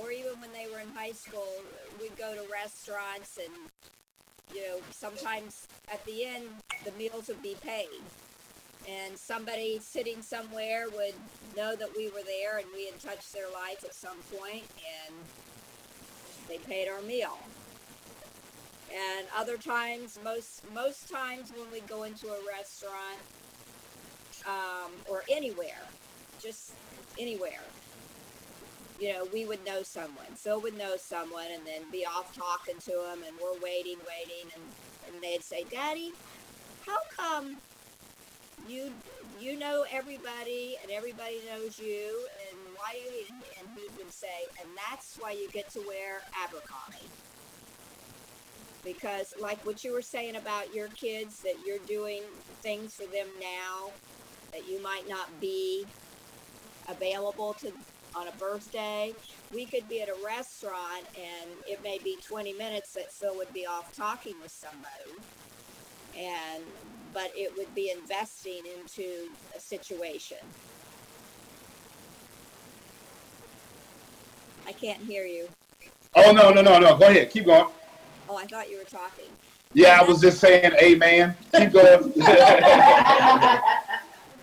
or 0.00 0.10
even 0.12 0.40
when 0.40 0.52
they 0.52 0.66
were 0.72 0.80
in 0.80 0.88
high 0.94 1.12
school, 1.12 1.48
we'd 2.00 2.16
go 2.16 2.34
to 2.34 2.42
restaurants 2.52 3.38
and, 3.38 3.54
you 4.54 4.62
know, 4.66 4.78
sometimes 4.90 5.66
at 5.92 6.04
the 6.04 6.24
end, 6.24 6.46
the 6.84 6.92
meals 6.92 7.28
would 7.28 7.42
be 7.42 7.56
paid. 7.62 8.02
and 8.88 9.18
somebody 9.18 9.78
sitting 9.80 10.22
somewhere 10.22 10.86
would 10.94 11.14
know 11.56 11.76
that 11.76 11.90
we 11.96 12.08
were 12.10 12.22
there 12.24 12.58
and 12.58 12.66
we 12.74 12.86
had 12.86 12.98
touched 13.00 13.32
their 13.32 13.50
life 13.52 13.84
at 13.84 13.94
some 13.94 14.16
point 14.38 14.64
and 15.04 15.14
they 16.48 16.56
paid 16.58 16.88
our 16.88 17.02
meal 17.02 17.38
and 18.92 19.26
other 19.36 19.56
times 19.58 20.18
most 20.24 20.62
most 20.72 21.08
times 21.10 21.52
when 21.56 21.70
we 21.70 21.80
go 21.80 22.04
into 22.04 22.28
a 22.28 22.38
restaurant 22.48 23.20
um, 24.46 24.90
or 25.10 25.22
anywhere 25.30 25.82
just 26.40 26.72
anywhere 27.18 27.60
you 28.98 29.12
know 29.12 29.26
we 29.32 29.44
would 29.44 29.64
know 29.64 29.82
someone 29.82 30.26
phil 30.34 30.60
would 30.60 30.76
know 30.76 30.96
someone 30.96 31.46
and 31.52 31.66
then 31.66 31.82
be 31.90 32.04
off 32.04 32.34
talking 32.34 32.78
to 32.80 32.90
them 32.90 33.22
and 33.26 33.36
we're 33.42 33.60
waiting 33.62 33.96
waiting 34.06 34.50
and, 34.54 34.62
and 35.06 35.22
they'd 35.22 35.42
say 35.42 35.64
daddy 35.70 36.12
how 36.86 36.98
come 37.16 37.56
you 38.68 38.92
you 39.40 39.58
know 39.58 39.84
everybody 39.92 40.76
and 40.82 40.90
everybody 40.90 41.40
knows 41.50 41.78
you 41.78 42.26
and 42.50 42.58
why 42.76 42.92
do 42.92 43.14
you 43.14 43.24
and 43.58 43.68
he 43.76 43.86
would 43.96 44.12
say 44.12 44.26
and 44.60 44.68
that's 44.90 45.16
why 45.18 45.32
you 45.32 45.48
get 45.50 45.70
to 45.70 45.80
wear 45.86 46.20
abercrombie. 46.42 47.08
Because 48.84 49.34
like 49.40 49.64
what 49.64 49.84
you 49.84 49.92
were 49.92 50.02
saying 50.02 50.36
about 50.36 50.74
your 50.74 50.88
kids 50.88 51.42
that 51.42 51.54
you're 51.66 51.78
doing 51.86 52.22
things 52.62 52.94
for 52.94 53.04
them 53.04 53.26
now 53.40 53.90
that 54.52 54.68
you 54.68 54.82
might 54.82 55.08
not 55.08 55.28
be 55.40 55.84
available 56.88 57.54
to 57.54 57.72
on 58.18 58.26
a 58.28 58.32
birthday 58.32 59.12
we 59.54 59.64
could 59.64 59.88
be 59.88 60.02
at 60.02 60.08
a 60.08 60.14
restaurant 60.26 61.04
and 61.16 61.50
it 61.68 61.80
may 61.84 61.98
be 62.02 62.16
20 62.26 62.52
minutes 62.54 62.92
that 62.92 63.12
phil 63.12 63.36
would 63.36 63.52
be 63.52 63.64
off 63.64 63.94
talking 63.96 64.34
with 64.42 64.50
somebody 64.50 65.12
and 66.18 66.64
but 67.14 67.30
it 67.36 67.56
would 67.56 67.72
be 67.76 67.90
investing 67.90 68.62
into 68.78 69.28
a 69.56 69.60
situation 69.60 70.38
i 74.66 74.72
can't 74.72 75.00
hear 75.00 75.24
you 75.24 75.46
Oh 76.14 76.32
no, 76.32 76.50
no, 76.50 76.62
no, 76.62 76.78
no. 76.80 76.96
Go 76.96 77.06
ahead. 77.06 77.30
Keep 77.30 77.44
going. 77.46 77.68
oh 78.28 78.36
i 78.36 78.44
thought 78.46 78.68
you 78.70 78.78
were 78.78 78.84
talking 78.84 79.26
Yeah, 79.74 80.00
I 80.00 80.04
was 80.04 80.20
just 80.20 80.40
saying 80.40 80.72
amen. 80.82 81.36
Keep 81.54 81.72
going. 81.72 82.12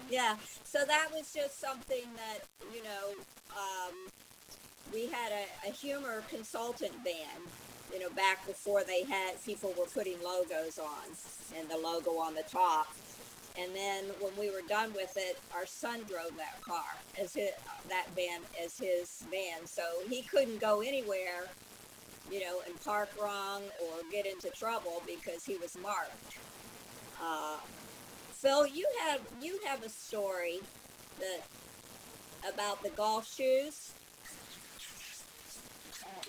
Yeah, 0.07 0.35
so 0.75 0.83
that 0.83 1.07
was 1.13 1.31
just 1.31 1.61
something 1.61 2.03
that, 2.17 2.39
you 2.73 2.83
know, 2.83 3.13
um, 3.51 3.93
we 4.93 5.05
had 5.05 5.31
a, 5.31 5.69
a 5.69 5.71
humor 5.71 6.21
consultant 6.29 6.91
band, 7.05 7.47
you 7.93 7.99
know, 7.99 8.09
back 8.09 8.45
before 8.45 8.83
they 8.83 9.03
had, 9.03 9.41
people 9.45 9.73
were 9.79 9.85
putting 9.85 10.21
logos 10.21 10.77
on 10.77 11.05
and 11.57 11.69
the 11.69 11.77
logo 11.77 12.17
on 12.17 12.35
the 12.35 12.43
top. 12.43 12.87
And 13.57 13.73
then 13.73 14.03
when 14.19 14.33
we 14.37 14.49
were 14.49 14.67
done 14.67 14.91
with 14.91 15.13
it, 15.15 15.39
our 15.55 15.65
son 15.65 16.01
drove 16.09 16.35
that 16.35 16.61
car 16.61 16.83
as 17.21 17.33
his, 17.33 17.51
that 17.87 18.07
van 18.13 18.41
as 18.61 18.77
his 18.77 19.23
van. 19.31 19.65
So 19.65 19.83
he 20.09 20.23
couldn't 20.23 20.59
go 20.59 20.81
anywhere, 20.81 21.45
you 22.29 22.41
know, 22.41 22.59
and 22.67 22.77
park 22.83 23.09
wrong 23.21 23.61
or 23.81 24.01
get 24.11 24.25
into 24.25 24.49
trouble 24.49 25.01
because 25.07 25.45
he 25.45 25.55
was 25.55 25.77
marked. 25.81 26.35
Uh, 27.23 27.59
Phil, 28.35 28.67
you 28.67 28.85
have 29.07 29.21
you 29.41 29.59
have 29.65 29.83
a 29.83 29.89
story 29.89 30.59
that 31.19 31.39
about 32.53 32.83
the 32.83 32.89
golf 32.89 33.33
shoes. 33.33 33.93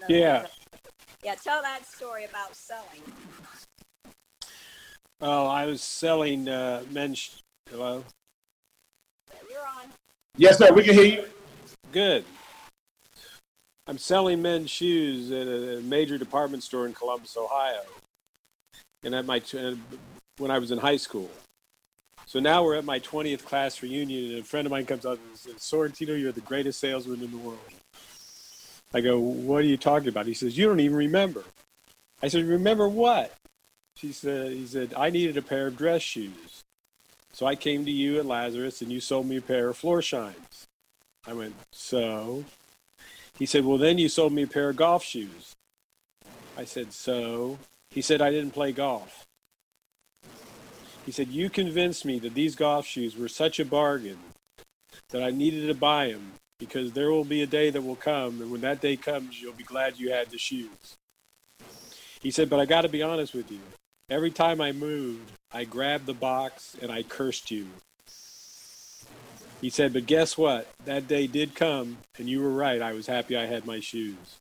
Yeah. 0.09 0.47
Yeah, 1.25 1.35
tell 1.35 1.61
that 1.63 1.85
story 1.85 2.25
about 2.25 2.55
selling. 2.55 3.03
Oh, 5.21 5.47
I 5.47 5.67
was 5.67 5.83
selling 5.83 6.49
uh, 6.49 6.85
men's. 6.91 7.43
Hello. 7.69 8.05
You're 9.51 9.59
on. 9.61 9.91
yes, 10.37 10.59
sir. 10.59 10.73
We 10.73 10.85
can 10.85 10.95
hear 10.95 11.05
you. 11.05 11.25
Good. 11.91 12.25
I'm 13.89 13.99
selling 13.99 14.41
men's 14.41 14.71
shoes 14.71 15.33
at 15.33 15.49
a 15.49 15.81
major 15.83 16.19
department 16.19 16.63
store 16.63 16.87
in 16.87 16.93
Columbus, 16.93 17.37
Ohio, 17.37 17.83
and 19.03 19.15
at 19.15 19.27
my 19.27 19.43
when 20.39 20.53
I 20.53 20.59
was 20.59 20.71
in 20.71 20.79
high 20.79 20.99
school. 20.99 21.31
So 22.27 22.41
now 22.41 22.65
we're 22.65 22.75
at 22.75 22.85
my 22.85 22.99
20th 22.99 23.45
class 23.45 23.81
reunion, 23.83 24.33
and 24.33 24.41
a 24.41 24.45
friend 24.45 24.67
of 24.67 24.73
mine 24.73 24.85
comes 24.85 25.07
up 25.07 25.19
and 25.29 25.39
says, 25.39 25.55
Sorrentino, 25.55 26.21
you're 26.21 26.33
the 26.33 26.41
greatest 26.41 26.81
salesman 26.81 27.23
in 27.23 27.31
the 27.31 27.37
world. 27.37 27.61
I 28.93 29.01
go, 29.01 29.19
What 29.19 29.59
are 29.59 29.67
you 29.67 29.77
talking 29.77 30.09
about? 30.09 30.27
He 30.27 30.35
says, 30.35 30.59
You 30.59 30.67
don't 30.67 30.81
even 30.81 30.97
remember. 30.97 31.45
I 32.23 32.29
said, 32.29 32.45
Remember 32.45 32.89
what? 32.89 33.33
She 33.95 34.13
said, 34.13 34.53
He 34.53 34.67
said, 34.67 34.93
I 34.97 35.11
needed 35.11 35.37
a 35.37 35.43
pair 35.43 35.69
of 35.69 35.77
dress 35.77 36.03
shoes. 36.03 36.65
So 37.33 37.47
I 37.47 37.55
came 37.55 37.85
to 37.85 37.91
you 37.91 38.19
at 38.19 38.27
Lazarus, 38.27 38.83
and 38.83 38.91
you 38.91 39.01
sold 39.01 39.29
me 39.29 39.37
a 39.37 39.43
pair 39.43 39.69
of 39.69 39.79
Florsheims. 39.79 40.65
I 41.27 41.33
went, 41.33 41.55
So? 41.71 42.45
He 43.39 43.47
said, 43.47 43.65
Well, 43.65 43.79
then 43.79 43.99
you 43.99 44.09
sold 44.09 44.33
me 44.33 44.43
a 44.43 44.49
pair 44.49 44.71
of 44.71 44.77
golf 44.77 45.05
shoes. 45.05 45.55
I 46.57 46.65
said, 46.65 46.93
So? 46.93 47.59
He 47.91 48.01
said, 48.01 48.21
I 48.21 48.31
didn't 48.31 48.53
play 48.53 48.73
golf. 48.73 49.26
He 51.07 51.13
said, 51.13 51.29
You 51.29 51.49
convinced 51.49 52.05
me 52.05 52.19
that 52.19 52.35
these 52.35 52.57
golf 52.57 52.85
shoes 52.85 53.17
were 53.17 53.29
such 53.29 53.61
a 53.61 53.65
bargain 53.65 54.19
that 55.11 55.23
I 55.23 55.31
needed 55.31 55.69
to 55.69 55.75
buy 55.75 56.09
them 56.09 56.33
because 56.59 56.93
there 56.93 57.13
will 57.13 57.25
be 57.25 57.43
a 57.43 57.47
day 57.47 57.71
that 57.71 57.83
will 57.83 57.97
come, 57.97 58.43
and 58.43 58.51
when 58.51 58.63
that 58.63 58.81
day 58.81 58.97
comes, 58.97 59.41
you'll 59.41 59.53
be 59.53 59.63
glad 59.63 59.99
you 59.99 60.11
had 60.11 60.31
the 60.31 60.39
shoes. 60.39 60.97
He 62.21 62.33
said, 62.33 62.51
But 62.51 62.59
I 62.59 62.67
got 62.67 62.83
to 62.83 62.89
be 62.89 63.03
honest 63.03 63.35
with 63.35 63.53
you. 63.53 63.61
Every 64.11 64.33
time 64.33 64.61
I 64.61 64.73
moved, 64.73 65.31
I 65.53 65.65
grabbed 65.65 66.07
the 66.07 66.15
box 66.15 66.77
and 66.83 66.91
I 66.91 67.05
cursed 67.05 67.53
you. 67.53 67.67
He 69.61 69.71
said, 69.71 69.93
But 69.93 70.07
guess 70.07 70.37
what? 70.37 70.69
That 70.87 71.07
day 71.07 71.29
did 71.29 71.55
come, 71.55 71.99
and 72.19 72.29
you 72.29 72.43
were 72.43 72.51
right. 72.51 72.83
I 72.83 72.95
was 72.95 73.07
happy 73.07 73.37
I 73.37 73.47
had 73.47 73.65
my 73.65 73.79
shoes. 73.79 74.39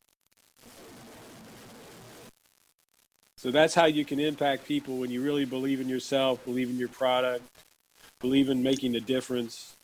So 3.45 3.51
that's 3.51 3.75
how 3.75 3.85
you 3.85 4.03
can 4.03 4.19
impact 4.19 4.65
people 4.65 4.97
when 4.97 5.11
you 5.11 5.21
really 5.21 5.45
believe 5.45 5.79
in 5.79 5.87
yourself, 5.87 6.43
believe 6.45 6.67
in 6.67 6.79
your 6.79 6.87
product, 6.87 7.43
believe 8.19 8.49
in 8.49 8.63
making 8.63 8.95
a 8.95 8.99
difference. 8.99 9.75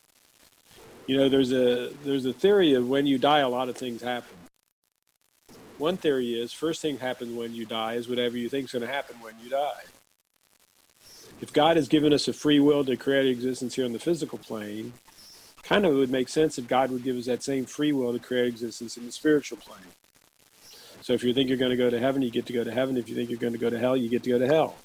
You 1.05 1.17
know, 1.17 1.29
there's 1.29 1.51
a 1.51 1.91
there's 2.03 2.25
a 2.25 2.33
theory 2.33 2.73
of 2.73 2.89
when 2.89 3.05
you 3.05 3.19
die, 3.19 3.38
a 3.41 3.49
lot 3.49 3.69
of 3.69 3.77
things 3.77 4.01
happen. 4.01 4.35
One 5.77 5.95
theory 5.95 6.41
is 6.41 6.51
first 6.51 6.81
thing 6.81 6.97
happens 6.97 7.38
when 7.38 7.53
you 7.53 7.67
die 7.67 7.93
is 7.93 8.09
whatever 8.09 8.35
you 8.35 8.49
think 8.49 8.65
is 8.65 8.71
going 8.71 8.81
to 8.81 8.91
happen 8.91 9.17
when 9.21 9.35
you 9.43 9.51
die. 9.51 9.83
If 11.39 11.53
God 11.53 11.77
has 11.77 11.88
given 11.88 12.13
us 12.13 12.27
a 12.27 12.33
free 12.33 12.59
will 12.59 12.83
to 12.85 12.97
create 12.97 13.27
existence 13.27 13.75
here 13.75 13.85
on 13.85 13.93
the 13.93 13.99
physical 13.99 14.39
plane, 14.39 14.93
kind 15.61 15.85
of 15.85 15.93
it 15.93 15.97
would 15.97 16.09
make 16.09 16.29
sense 16.29 16.57
if 16.57 16.67
God 16.67 16.89
would 16.89 17.03
give 17.03 17.15
us 17.15 17.27
that 17.27 17.43
same 17.43 17.65
free 17.65 17.91
will 17.91 18.11
to 18.11 18.17
create 18.17 18.47
existence 18.47 18.97
in 18.97 19.05
the 19.05 19.11
spiritual 19.11 19.59
plane. 19.59 19.85
So 21.02 21.14
if 21.14 21.23
you 21.23 21.34
think 21.34 21.49
you're 21.49 21.57
going 21.57 21.72
to 21.72 21.78
go 21.78 21.90
to 21.90 21.99
heaven, 21.99 22.22
you 22.22 22.30
get 22.30 22.45
to 22.45 22.53
go 22.53 22.64
to 22.64 22.72
heaven. 22.72 22.95
If 22.95 23.10
you 23.10 23.15
think 23.15 23.30
you're 23.30 23.40
going 23.40 23.53
to 23.53 23.60
go 23.60 23.69
to 23.69 23.80
hell, 23.80 23.98
you 23.98 24.07
get 24.07 24.23
to 24.23 24.30
go 24.30 24.40
to 24.40 24.48
hell. 24.48 24.76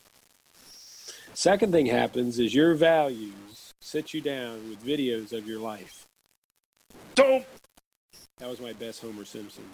Second 1.35 1.73
thing 1.73 1.87
happens 1.87 2.39
is 2.39 2.55
your 2.55 2.75
values 2.75 3.75
sit 3.81 4.15
you 4.15 4.21
down 4.21 4.69
with 4.69 4.85
videos 4.85 5.33
of 5.33 5.47
your 5.47 5.61
life. 5.61 6.07
Don't. 7.15 7.45
That 8.39 8.49
was 8.49 8.61
my 8.61 8.73
best 8.73 9.03
Homer 9.03 9.25
Simpson. 9.25 9.65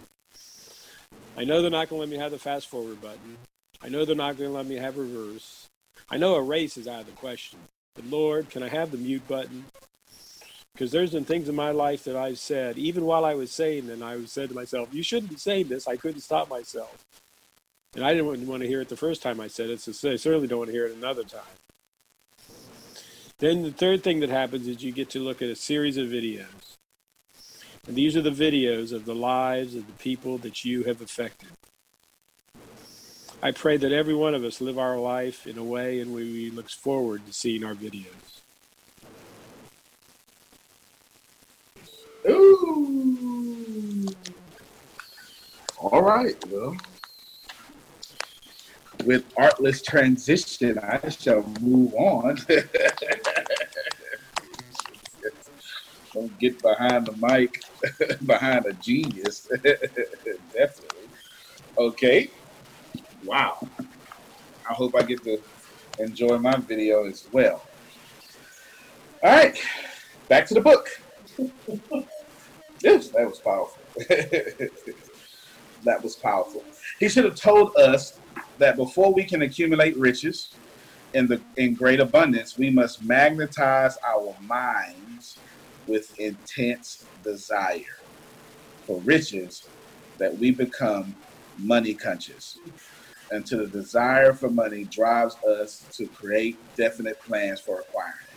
I 1.37 1.45
know 1.45 1.61
they're 1.61 1.71
not 1.71 1.89
going 1.89 1.99
to 1.99 2.01
let 2.01 2.09
me 2.09 2.17
have 2.17 2.31
the 2.31 2.37
fast 2.37 2.67
forward 2.67 3.01
button. 3.01 3.37
I 3.81 3.89
know 3.89 4.05
they're 4.05 4.15
not 4.15 4.37
going 4.37 4.49
to 4.49 4.55
let 4.55 4.65
me 4.65 4.75
have 4.75 4.97
reverse. 4.97 5.69
I 6.09 6.17
know 6.17 6.35
a 6.35 6.41
race 6.41 6.77
is 6.77 6.87
out 6.87 7.01
of 7.01 7.05
the 7.07 7.13
question. 7.13 7.59
But 7.95 8.05
Lord, 8.05 8.49
can 8.49 8.63
I 8.63 8.69
have 8.69 8.91
the 8.91 8.97
mute 8.97 9.27
button? 9.27 9.65
Because 10.73 10.91
there's 10.91 11.11
been 11.11 11.23
things 11.23 11.47
in 11.47 11.55
my 11.55 11.69
life 11.69 12.03
that 12.05 12.15
I've 12.15 12.39
said, 12.39 12.79
even 12.79 13.05
while 13.05 13.25
I 13.25 13.35
was 13.35 13.51
saying 13.51 13.85
them, 13.85 14.01
I 14.01 14.25
said 14.25 14.49
to 14.49 14.55
myself, 14.55 14.91
you 14.91 15.03
shouldn't 15.03 15.29
be 15.29 15.37
saying 15.37 15.67
this. 15.67 15.87
I 15.87 15.97
couldn't 15.97 16.21
stop 16.21 16.49
myself. 16.49 17.05
And 17.95 18.03
I 18.03 18.13
didn't 18.13 18.47
want 18.47 18.61
to 18.61 18.67
hear 18.67 18.81
it 18.81 18.89
the 18.89 18.97
first 18.97 19.21
time 19.21 19.39
I 19.39 19.47
said 19.47 19.69
it, 19.69 19.81
so 19.81 20.11
I 20.11 20.15
certainly 20.15 20.47
don't 20.47 20.57
want 20.57 20.69
to 20.69 20.75
hear 20.75 20.87
it 20.87 20.95
another 20.95 21.23
time. 21.23 21.41
Then 23.37 23.61
the 23.61 23.71
third 23.71 24.03
thing 24.03 24.19
that 24.21 24.29
happens 24.29 24.67
is 24.67 24.83
you 24.83 24.91
get 24.91 25.11
to 25.11 25.19
look 25.19 25.43
at 25.43 25.49
a 25.49 25.55
series 25.55 25.97
of 25.97 26.07
videos. 26.07 26.77
And 27.85 27.95
these 27.95 28.17
are 28.17 28.21
the 28.21 28.31
videos 28.31 28.91
of 28.91 29.05
the 29.05 29.13
lives 29.13 29.75
of 29.75 29.85
the 29.85 29.93
people 29.93 30.39
that 30.39 30.65
you 30.65 30.83
have 30.83 31.01
affected. 31.01 31.49
I 33.43 33.51
pray 33.51 33.77
that 33.77 33.91
every 33.91 34.15
one 34.15 34.33
of 34.33 34.43
us 34.43 34.59
live 34.59 34.79
our 34.79 34.97
life 34.97 35.45
in 35.45 35.59
a 35.59 35.63
way 35.63 35.99
in 35.99 36.13
which 36.13 36.23
we 36.23 36.49
look 36.49 36.69
forward 36.69 37.27
to 37.27 37.33
seeing 37.33 37.63
our 37.63 37.75
videos. 37.75 38.32
Ooh. 42.27 44.05
All 45.77 46.01
right. 46.01 46.35
Well, 46.47 46.77
with 49.05 49.25
artless 49.37 49.81
transition, 49.81 50.79
I 50.79 51.09
shall 51.09 51.43
move 51.61 51.93
on. 51.95 52.37
Don't 56.13 56.37
get 56.39 56.61
behind 56.61 57.07
the 57.07 57.15
mic, 57.19 57.59
behind 58.25 58.65
a 58.67 58.73
genius. 58.73 59.49
Definitely. 60.53 61.09
Okay. 61.77 62.29
Wow. 63.25 63.67
I 64.69 64.73
hope 64.73 64.93
I 64.95 65.01
get 65.03 65.23
to 65.23 65.41
enjoy 65.99 66.37
my 66.37 66.55
video 66.57 67.05
as 67.05 67.27
well. 67.31 67.63
All 69.23 69.31
right, 69.31 69.57
back 70.29 70.45
to 70.47 70.53
the 70.53 70.61
book. 70.61 70.89
Yes, 72.81 73.09
that 73.09 73.25
was 73.25 73.41
powerful. 73.43 73.81
that 75.83 76.03
was 76.03 76.15
powerful. 76.17 76.63
He 76.99 77.09
should 77.09 77.25
have 77.25 77.35
told 77.35 77.75
us 77.77 78.19
that 78.59 78.77
before 78.77 79.13
we 79.13 79.23
can 79.23 79.41
accumulate 79.41 79.97
riches 79.97 80.55
in 81.13 81.27
the 81.27 81.41
in 81.57 81.75
great 81.75 81.99
abundance, 81.99 82.57
we 82.57 82.69
must 82.69 83.03
magnetize 83.03 83.97
our 84.07 84.35
minds 84.41 85.37
with 85.87 86.07
intense 86.19 87.07
desire 87.23 87.83
for 88.85 88.99
riches 89.01 89.67
that 90.19 90.37
we 90.37 90.51
become 90.51 91.15
money 91.57 91.93
conscious. 91.93 92.57
And 93.31 93.45
to 93.47 93.57
the 93.57 93.67
desire 93.67 94.33
for 94.33 94.49
money 94.49 94.85
drives 94.85 95.35
us 95.59 95.87
to 95.97 96.07
create 96.19 96.55
definite 96.77 97.17
plans 97.25 97.59
for 97.61 97.79
acquiring 97.79 98.13
it. 98.27 98.33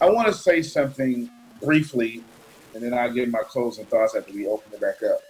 I 0.00 0.10
want 0.10 0.28
to 0.28 0.34
say 0.34 0.62
something 0.62 1.28
briefly, 1.62 2.22
and 2.74 2.82
then 2.82 2.94
I'll 2.94 3.12
give 3.12 3.28
my 3.28 3.42
closing 3.42 3.86
thoughts 3.86 4.14
after 4.14 4.32
we 4.32 4.46
open 4.46 4.72
it 4.72 4.80
back 4.80 5.02
up. 5.02 5.20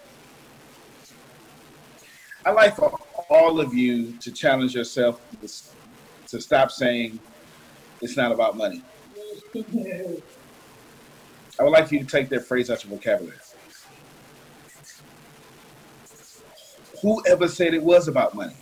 I'd 2.45 2.53
like 2.53 2.77
for 2.77 2.97
all 3.29 3.61
of 3.61 3.75
you 3.75 4.13
to 4.19 4.31
challenge 4.31 4.75
yourself 4.75 5.21
to, 5.41 5.49
to 6.29 6.41
stop 6.41 6.71
saying 6.71 7.19
it's 8.01 8.17
not 8.17 8.31
about 8.31 8.57
money. 8.57 8.83
I 11.59 11.63
would 11.63 11.71
like 11.71 11.91
you 11.91 12.01
to 12.01 12.07
take 12.07 12.29
that 12.29 12.47
phrase 12.47 12.71
out 12.71 12.85
of 12.85 12.91
your 12.91 12.99
vocabulary. 12.99 13.39
Whoever 17.03 17.49
said 17.49 17.75
it 17.75 17.83
was 17.83 18.09
about 18.09 18.35
money? 18.35 18.57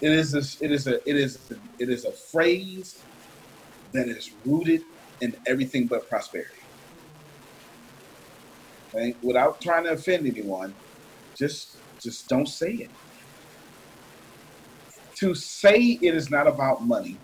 It 0.00 0.12
is 0.12 0.34
a, 0.34 0.64
it 0.64 0.70
is 0.70 0.86
a 0.86 1.08
it 1.08 1.16
is 1.16 1.38
it 1.78 1.88
is 1.88 2.04
a 2.04 2.12
phrase 2.12 3.02
that 3.92 4.08
is 4.08 4.30
rooted 4.44 4.82
in 5.20 5.34
everything 5.46 5.86
but 5.86 6.08
prosperity. 6.08 6.50
Okay? 8.94 9.14
Without 9.22 9.60
trying 9.60 9.84
to 9.84 9.92
offend 9.92 10.26
anyone, 10.26 10.74
just 11.34 11.76
just 12.00 12.28
don't 12.28 12.46
say 12.46 12.72
it. 12.72 12.90
To 15.16 15.34
say 15.34 15.98
it 16.02 16.14
is 16.14 16.30
not 16.30 16.46
about 16.46 16.84
money 16.84 17.18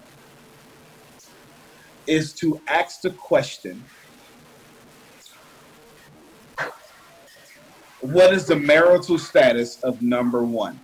is 2.06 2.32
to 2.34 2.60
ask 2.66 3.02
the 3.02 3.10
question 3.10 3.84
what 8.00 8.32
is 8.32 8.46
the 8.46 8.56
marital 8.56 9.18
status 9.18 9.80
of 9.82 10.00
number 10.00 10.42
one? 10.42 10.80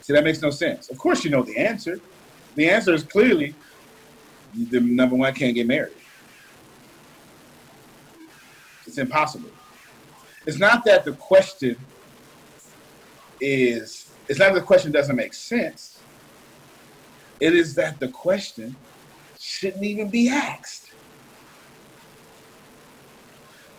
See, 0.00 0.12
that 0.12 0.24
makes 0.24 0.42
no 0.42 0.50
sense. 0.50 0.90
Of 0.90 0.98
course, 0.98 1.24
you 1.24 1.30
know 1.30 1.42
the 1.42 1.56
answer. 1.56 2.00
The 2.54 2.68
answer 2.68 2.94
is 2.94 3.02
clearly 3.02 3.54
the 4.54 4.80
number 4.80 5.16
one 5.16 5.32
can't 5.34 5.54
get 5.54 5.66
married. 5.66 5.92
It's 8.86 8.98
impossible. 8.98 9.50
It's 10.46 10.58
not 10.58 10.84
that 10.84 11.04
the 11.04 11.12
question 11.12 11.76
is, 13.40 14.12
it's 14.28 14.38
not 14.38 14.54
that 14.54 14.60
the 14.60 14.66
question 14.66 14.92
doesn't 14.92 15.16
make 15.16 15.34
sense. 15.34 16.00
It 17.40 17.54
is 17.54 17.74
that 17.74 18.00
the 18.00 18.08
question 18.08 18.76
shouldn't 19.38 19.84
even 19.84 20.08
be 20.08 20.28
asked. 20.28 20.92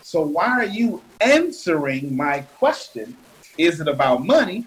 So 0.01 0.21
why 0.21 0.47
are 0.47 0.65
you 0.65 1.01
answering 1.19 2.15
my 2.15 2.39
question? 2.59 3.17
Is 3.57 3.81
it 3.81 3.87
about 3.87 4.25
money? 4.25 4.65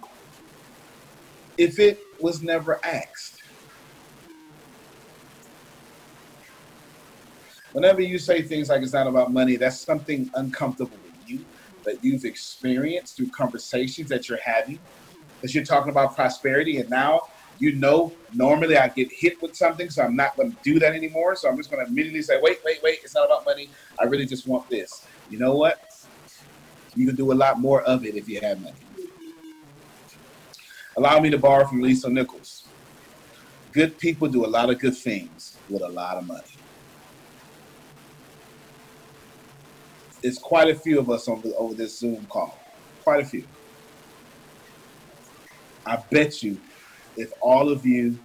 If 1.57 1.79
it 1.79 2.01
was 2.21 2.43
never 2.43 2.85
asked. 2.85 3.40
Whenever 7.73 8.01
you 8.01 8.19
say 8.19 8.43
things 8.43 8.69
like 8.69 8.83
it's 8.83 8.93
not 8.93 9.07
about 9.07 9.33
money, 9.33 9.57
that's 9.57 9.79
something 9.79 10.31
uncomfortable 10.35 10.97
with 11.05 11.31
you 11.31 11.45
that 11.85 12.03
you've 12.05 12.25
experienced 12.25 13.17
through 13.17 13.29
conversations 13.29 14.09
that 14.09 14.29
you're 14.29 14.41
having. 14.45 14.79
That 15.41 15.55
you're 15.55 15.65
talking 15.65 15.91
about 15.91 16.15
prosperity, 16.15 16.79
and 16.79 16.91
now 16.91 17.23
you 17.59 17.73
know 17.73 18.13
normally 18.35 18.77
I 18.77 18.89
get 18.89 19.11
hit 19.11 19.41
with 19.41 19.57
something, 19.57 19.89
so 19.89 20.03
I'm 20.03 20.17
not 20.17 20.37
going 20.37 20.53
to 20.53 20.59
do 20.63 20.79
that 20.81 20.95
anymore. 20.95 21.35
So 21.37 21.49
I'm 21.49 21.57
just 21.57 21.71
going 21.71 21.85
to 21.85 21.91
immediately 21.91 22.21
say, 22.21 22.39
wait, 22.43 22.59
wait, 22.65 22.83
wait, 22.83 22.99
it's 23.03 23.15
not 23.15 23.25
about 23.27 23.47
money. 23.47 23.71
I 23.99 24.05
really 24.05 24.27
just 24.27 24.47
want 24.47 24.69
this. 24.69 25.07
You 25.31 25.39
know 25.39 25.55
what? 25.55 25.81
You 26.95 27.07
can 27.07 27.17
do 27.17 27.33
a 27.33 27.35
lot 27.35 27.59
more 27.59 27.83
of 27.83 28.05
it 28.05 28.17
if 28.17 28.29
you 28.29 28.41
have 28.41 28.61
money. 28.61 28.77
Allow 30.97 31.21
me 31.21 31.31
to 31.31 31.39
borrow 31.39 31.67
from 31.67 31.81
Lisa 31.81 32.11
Nichols. 32.11 32.65
Good 33.73 33.97
people 33.99 34.29
do 34.29 34.45
a 34.45 34.49
lot 34.49 34.69
of 34.69 34.79
good 34.79 34.97
things 34.97 35.57
with 35.71 35.83
a 35.83 35.89
lot 35.89 36.17
of 36.19 36.27
money. 36.27 36.60
It's 40.23 40.39
quite 40.39 40.69
a 40.69 40.75
few 40.75 40.99
of 40.99 41.11
us 41.11 41.29
on 41.29 41.43
over 41.57 41.75
this 41.75 41.99
Zoom 41.99 42.27
call. 42.27 42.59
Quite 43.03 43.23
a 43.23 43.25
few. 43.25 43.45
I 45.87 45.97
bet 46.11 46.43
you 46.43 46.59
if 47.17 47.33
all 47.41 47.71
of 47.71 47.87
you 47.87 48.19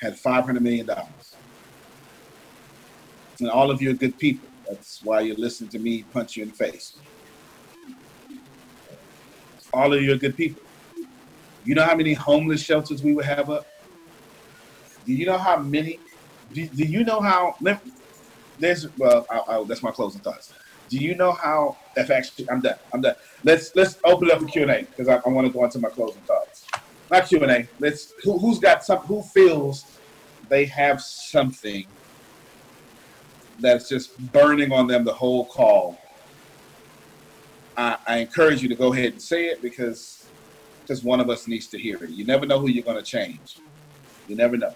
had 0.00 0.14
$500 0.14 0.60
million, 0.60 0.88
and 3.40 3.50
all 3.50 3.70
of 3.70 3.80
you 3.80 3.90
are 3.90 3.94
good 3.94 4.18
people, 4.18 4.48
that's 4.68 5.02
why 5.02 5.20
you're 5.20 5.36
listening 5.36 5.70
to 5.70 5.78
me 5.78 6.02
punch 6.12 6.36
you 6.36 6.42
in 6.42 6.50
the 6.50 6.54
face. 6.54 6.98
All 9.72 9.92
of 9.92 10.02
you 10.02 10.12
are 10.12 10.16
good 10.16 10.36
people. 10.36 10.62
You 11.64 11.74
know 11.74 11.84
how 11.84 11.96
many 11.96 12.14
homeless 12.14 12.62
shelters 12.62 13.02
we 13.02 13.14
would 13.14 13.24
have 13.24 13.50
up? 13.50 13.66
Do 15.04 15.12
you 15.12 15.26
know 15.26 15.38
how 15.38 15.58
many? 15.58 15.98
Do, 16.52 16.66
do 16.66 16.84
you 16.84 17.04
know 17.04 17.20
how? 17.20 17.56
There's 18.58 18.88
well, 18.96 19.26
I, 19.30 19.56
I, 19.56 19.64
that's 19.64 19.82
my 19.82 19.90
closing 19.90 20.20
thoughts. 20.20 20.52
Do 20.88 20.98
you 20.98 21.14
know 21.14 21.32
how? 21.32 21.76
Actually, 21.96 22.48
I'm 22.50 22.60
done. 22.60 22.76
I'm 22.92 23.00
done. 23.00 23.14
Let's 23.42 23.74
let's 23.74 23.98
open 24.04 24.30
up 24.30 24.40
for 24.40 24.46
Q 24.46 24.62
and 24.62 24.70
A 24.70 24.80
because 24.82 25.08
I, 25.08 25.16
I 25.16 25.28
want 25.28 25.46
to 25.46 25.52
go 25.52 25.64
into 25.64 25.78
my 25.78 25.88
closing 25.88 26.22
thoughts. 26.22 26.66
Not 27.10 27.26
Q 27.26 27.42
and 27.42 27.50
A. 27.50 27.68
Let's 27.78 28.12
who, 28.22 28.38
who's 28.38 28.58
got 28.58 28.84
some? 28.84 28.98
Who 28.98 29.22
feels 29.22 29.98
they 30.48 30.64
have 30.66 31.00
something 31.02 31.86
that's 33.60 33.88
just 33.88 34.18
burning 34.32 34.72
on 34.72 34.86
them 34.86 35.04
the 35.04 35.12
whole 35.12 35.46
call, 35.46 35.98
I, 37.76 37.96
I 38.06 38.18
encourage 38.18 38.62
you 38.62 38.68
to 38.68 38.74
go 38.74 38.92
ahead 38.92 39.12
and 39.12 39.22
say 39.22 39.46
it 39.46 39.62
because 39.62 40.26
just 40.86 41.04
one 41.04 41.20
of 41.20 41.30
us 41.30 41.48
needs 41.48 41.66
to 41.68 41.78
hear 41.78 42.02
it. 42.02 42.10
You 42.10 42.24
never 42.24 42.46
know 42.46 42.58
who 42.58 42.68
you're 42.68 42.84
going 42.84 42.96
to 42.96 43.02
change. 43.02 43.58
You 44.28 44.36
never 44.36 44.56
know. 44.56 44.74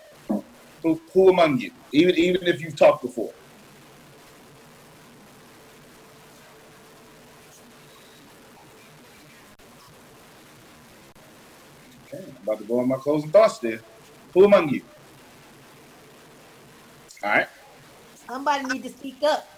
Who, 0.82 1.00
who 1.12 1.28
among 1.28 1.58
you, 1.60 1.72
even 1.92 2.14
even 2.16 2.46
if 2.46 2.62
you've 2.62 2.76
talked 2.76 3.02
before? 3.02 3.32
About 12.50 12.60
to 12.60 12.66
go 12.66 12.80
on 12.80 12.88
my 12.88 12.96
closing 12.96 13.30
thoughts 13.30 13.58
there. 13.58 13.80
Who 14.34 14.44
among 14.44 14.70
you? 14.70 14.82
All 17.22 17.30
right. 17.30 17.46
Somebody 18.26 18.64
need 18.64 18.82
to 18.82 18.88
speak 18.88 19.22
up. 19.22 19.48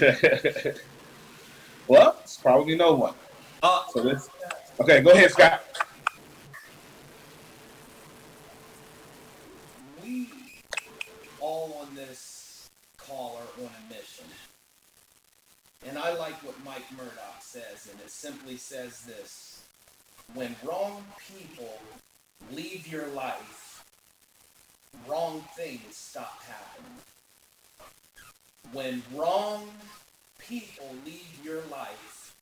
well, 1.88 2.16
it's 2.22 2.38
probably 2.38 2.76
no 2.76 2.94
one. 2.94 3.14
Uh, 3.62 3.82
so 3.92 4.02
let's, 4.02 4.30
okay, 4.80 5.02
go 5.02 5.10
ahead, 5.10 5.30
Scott. 5.30 5.64
We 10.02 10.30
all 11.40 11.78
on 11.82 11.94
this 11.94 12.70
call 12.96 13.38
are 13.38 13.64
on 13.64 13.70
a 13.70 13.88
mission. 13.92 14.26
And 15.86 15.98
I 15.98 16.14
like 16.14 16.42
what 16.42 16.54
Mike 16.64 16.90
Murdock 16.96 17.40
says, 17.40 17.88
and 17.90 18.00
it 18.00 18.10
simply 18.10 18.56
says 18.56 19.02
this 19.02 19.64
When 20.32 20.56
wrong 20.64 21.04
people 21.28 21.78
leave 22.52 22.86
your 22.86 23.06
life, 23.08 23.84
wrong 25.06 25.44
things 25.56 25.96
stop 25.96 26.42
happening 26.42 27.00
when 28.74 29.02
wrong 29.14 29.68
people 30.38 30.88
leave 31.06 31.38
your 31.44 31.62
life, 31.70 32.34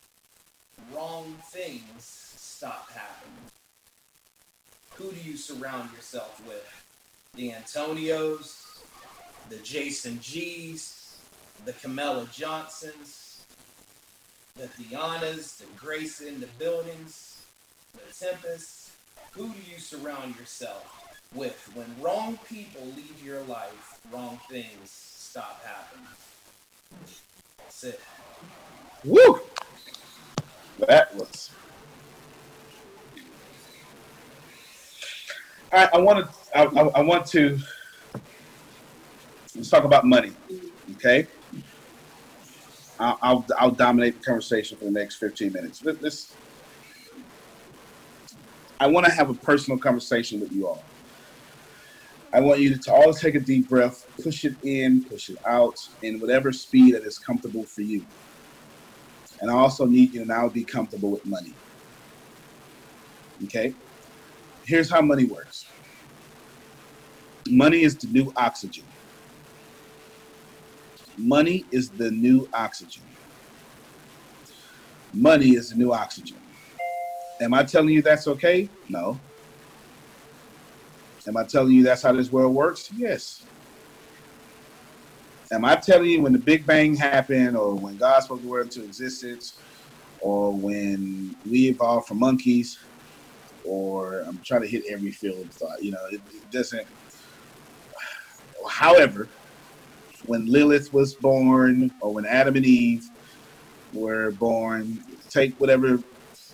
wrong 0.95 1.37
things 1.51 2.33
stop 2.37 2.91
happening. 2.91 3.51
Who 4.95 5.12
do 5.12 5.20
you 5.20 5.37
surround 5.37 5.91
yourself 5.93 6.43
with? 6.47 6.66
The 7.35 7.51
Antonios, 7.51 8.83
the 9.51 9.57
Jason 9.59 10.19
G's, 10.20 11.19
the 11.65 11.73
Camilla 11.74 12.27
Johnsons, 12.33 13.45
the 14.57 14.69
Dianas, 14.83 15.57
the 15.57 15.66
Grace 15.79 16.20
in 16.20 16.41
the 16.41 16.49
buildings, 16.59 17.43
the 17.93 18.15
Tempests. 18.15 18.81
Who 19.34 19.48
do 19.48 19.59
you 19.70 19.78
surround 19.78 20.36
yourself 20.36 21.02
with? 21.34 21.70
When 21.74 21.86
wrong 22.00 22.38
people 22.48 22.84
leave 22.96 23.22
your 23.24 23.40
life, 23.42 23.98
wrong 24.12 24.38
things 24.50 24.90
stop 24.90 25.62
happening. 25.64 26.06
That's 27.59 27.84
it. 27.84 28.00
Woo! 29.04 29.40
That 30.86 31.14
was. 31.16 31.50
I, 35.72 35.88
I 35.94 35.98
want 35.98 36.26
to. 36.26 36.59
I, 36.59 36.64
I, 36.64 36.86
I 36.88 37.00
want 37.00 37.26
to. 37.28 37.59
Let's 39.56 39.70
talk 39.70 39.84
about 39.84 40.04
money. 40.04 40.32
Okay. 40.96 41.26
I'll, 43.00 43.18
I'll, 43.22 43.46
I'll 43.59 43.70
dominate 43.70 44.18
the 44.20 44.24
conversation 44.24 44.76
for 44.76 44.84
the 44.84 44.90
next 44.90 45.16
15 45.16 45.52
minutes. 45.52 45.82
Let- 45.84 46.02
Let's. 46.02 46.34
I 48.82 48.86
want 48.88 49.06
to 49.06 49.12
have 49.12 49.30
a 49.30 49.34
personal 49.34 49.78
conversation 49.78 50.40
with 50.40 50.50
you 50.50 50.66
all. 50.66 50.82
I 52.32 52.40
want 52.40 52.59
you 52.59 52.76
to 52.76 52.92
all 52.92 53.14
take 53.14 53.36
a 53.36 53.40
deep 53.40 53.68
breath, 53.68 54.04
push 54.20 54.44
it 54.44 54.56
in, 54.64 55.04
push 55.04 55.28
it 55.28 55.38
out, 55.46 55.78
in 56.02 56.18
whatever 56.18 56.50
speed 56.50 56.96
that 56.96 57.04
is 57.04 57.16
comfortable 57.16 57.62
for 57.62 57.82
you. 57.82 58.04
And 59.40 59.52
I 59.52 59.54
also 59.54 59.86
need 59.86 60.12
you 60.12 60.24
to 60.24 60.26
now 60.26 60.48
be 60.48 60.64
comfortable 60.64 61.12
with 61.12 61.24
money. 61.24 61.54
Okay? 63.44 63.72
Here's 64.64 64.90
how 64.90 65.00
money 65.00 65.26
works 65.26 65.64
money 67.48 67.84
is 67.84 67.96
the 67.98 68.09
new 68.09 68.32
oxygen. 68.36 68.84
Money 71.16 71.66
is 71.70 71.88
the 71.90 72.10
new 72.10 72.48
oxygen. 72.52 73.04
Money 75.14 75.50
is 75.50 75.70
the 75.70 75.76
new 75.76 75.92
oxygen. 75.92 76.38
Am 77.43 77.52
I 77.55 77.64
telling 77.64 77.89
you 77.89 78.02
that's 78.02 78.28
okay? 78.28 78.69
No. 78.89 79.19
Am 81.27 81.36
I 81.36 81.44
telling 81.44 81.73
you 81.73 81.82
that's 81.82 82.02
how 82.02 82.12
this 82.12 82.31
world 82.31 82.55
works? 82.55 82.90
Yes. 82.97 83.44
Am 85.52 85.64
I 85.64 85.74
telling 85.74 86.09
you 86.09 86.23
when 86.23 86.32
the 86.32 86.39
Big 86.39 86.64
Bang 86.66 86.94
happened, 86.94 87.56
or 87.56 87.74
when 87.74 87.97
God 87.97 88.20
spoke 88.20 88.40
the 88.40 88.48
world 88.48 88.66
into 88.66 88.85
existence, 88.85 89.59
or 90.20 90.52
when 90.52 91.35
we 91.51 91.69
evolved 91.69 92.06
from 92.06 92.20
monkeys, 92.20 92.78
or 93.66 94.20
I'm 94.20 94.40
trying 94.44 94.62
to 94.62 94.69
hit 94.69 94.85
every 94.89 95.10
field 95.10 95.47
of 95.47 95.52
thought. 95.52 95.82
You 95.82 95.90
know, 95.93 96.06
it, 96.10 96.20
it 96.32 96.51
doesn't. 96.51 96.86
However, 98.70 99.28
when 100.27 100.47
Lilith 100.47 100.93
was 100.93 101.14
born, 101.16 101.90
or 102.01 102.14
when 102.14 102.24
Adam 102.24 102.55
and 102.55 102.64
Eve 102.64 103.05
were 103.93 104.31
born, 104.31 104.98
take 105.28 105.55
whatever 105.60 105.98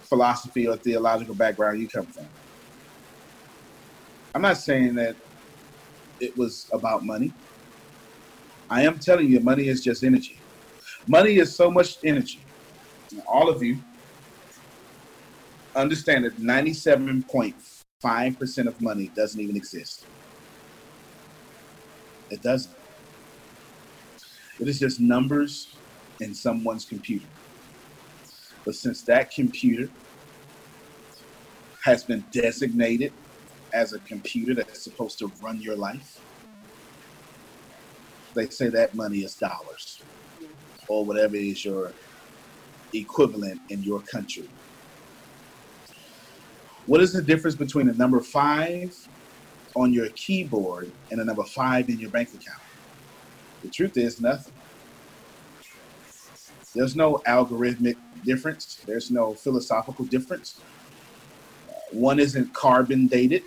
philosophy 0.08 0.66
or 0.66 0.76
theological 0.76 1.34
background 1.34 1.80
you 1.80 1.88
come 1.88 2.06
from. 2.06 2.28
I'm 4.34 4.42
not 4.42 4.58
saying 4.58 4.94
that 4.96 5.16
it 6.20 6.36
was 6.36 6.68
about 6.72 7.04
money. 7.04 7.34
I 8.70 8.82
am 8.82 8.98
telling 8.98 9.28
you, 9.28 9.40
money 9.40 9.68
is 9.68 9.82
just 9.82 10.04
energy. 10.04 10.42
Money 11.06 11.38
is 11.38 11.56
so 11.56 11.70
much 11.70 11.96
energy. 12.04 12.46
All 13.26 13.48
of 13.48 13.62
you 13.62 13.80
understand 15.74 16.24
that 16.24 16.38
97.5% 16.38 18.66
of 18.66 18.80
money 18.80 19.12
doesn't 19.16 19.40
even 19.40 19.56
exist. 19.56 20.06
It 22.30 22.42
doesn't. 22.42 22.74
It 24.60 24.68
is 24.68 24.78
just 24.80 25.00
numbers 25.00 25.80
in 26.20 26.34
someone's 26.34 26.84
computer. 26.84 27.28
But 28.64 28.74
since 28.74 29.02
that 29.04 29.30
computer 29.30 29.90
has 31.84 32.04
been 32.04 32.24
designated 32.32 33.12
as 33.72 33.92
a 33.92 34.00
computer 34.00 34.54
that's 34.54 34.84
supposed 34.84 35.18
to 35.20 35.32
run 35.42 35.60
your 35.60 35.76
life, 35.76 36.20
they 38.34 38.48
say 38.48 38.68
that 38.68 38.94
money 38.94 39.18
is 39.18 39.34
dollars 39.36 40.02
or 40.88 41.04
whatever 41.04 41.36
is 41.36 41.64
your 41.64 41.92
equivalent 42.92 43.60
in 43.70 43.82
your 43.82 44.00
country. 44.02 44.48
What 46.86 47.00
is 47.00 47.12
the 47.12 47.22
difference 47.22 47.56
between 47.56 47.86
the 47.86 47.94
number 47.94 48.20
five 48.20 48.94
on 49.76 49.92
your 49.92 50.08
keyboard 50.10 50.92
and 51.10 51.20
a 51.20 51.24
number 51.24 51.44
five 51.44 51.88
in 51.88 51.98
your 51.98 52.10
bank 52.10 52.28
account? 52.28 52.62
The 53.62 53.70
truth 53.70 53.96
is 53.96 54.20
nothing. 54.20 54.57
There's 56.74 56.94
no 56.94 57.22
algorithmic 57.26 57.96
difference. 58.24 58.80
There's 58.86 59.10
no 59.10 59.34
philosophical 59.34 60.04
difference. 60.04 60.60
Uh, 61.68 61.72
one 61.92 62.18
isn't 62.18 62.52
carbon 62.52 63.06
dated. 63.06 63.42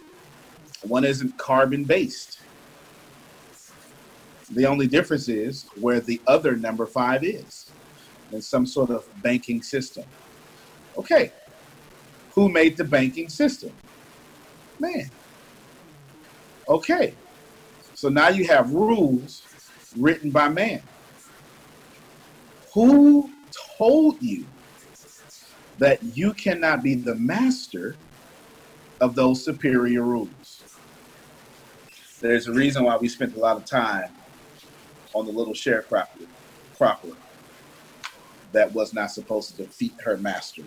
One 0.84 1.04
isn't 1.04 1.38
carbon 1.38 1.84
based. 1.84 2.40
The 4.50 4.66
only 4.66 4.88
difference 4.88 5.30
is 5.30 5.66
where 5.80 6.00
the 6.00 6.20
other 6.28 6.56
number 6.56 6.86
five 6.86 7.24
is 7.24 7.72
in 8.32 8.42
some 8.42 8.66
sort 8.66 8.90
of 8.90 9.08
banking 9.22 9.62
system. 9.62 10.04
Okay, 10.98 11.32
who 12.34 12.50
made 12.50 12.76
the 12.76 12.84
banking 12.84 13.30
system? 13.30 13.72
Man. 14.80 15.10
Okay, 16.68 17.14
so 17.94 18.10
now 18.10 18.30
you 18.30 18.46
have 18.48 18.72
rules 18.72 19.44
written 19.98 20.32
by 20.32 20.50
man. 20.50 20.82
Who 22.74 23.30
told 23.78 24.22
you 24.22 24.46
that 25.78 26.02
you 26.16 26.34
cannot 26.34 26.84
be 26.84 26.96
the 26.96 27.16
master 27.16 27.96
of 29.02 29.16
those 29.16 29.44
superior 29.44 30.04
rules? 30.04 30.64
There's 32.22 32.48
a 32.48 32.54
reason 32.54 32.84
why 32.84 32.96
we 32.98 33.10
spent 33.10 33.36
a 33.36 33.40
lot 33.40 33.58
of 33.58 33.66
time 33.66 34.10
on 35.14 35.26
the 35.26 35.32
little 35.32 35.54
sharecropper 35.54 36.28
cropper 36.78 37.16
that 38.54 38.72
was 38.74 38.94
not 38.94 39.12
supposed 39.12 39.56
to 39.56 39.64
defeat 39.64 39.94
her 40.06 40.18
master, 40.18 40.64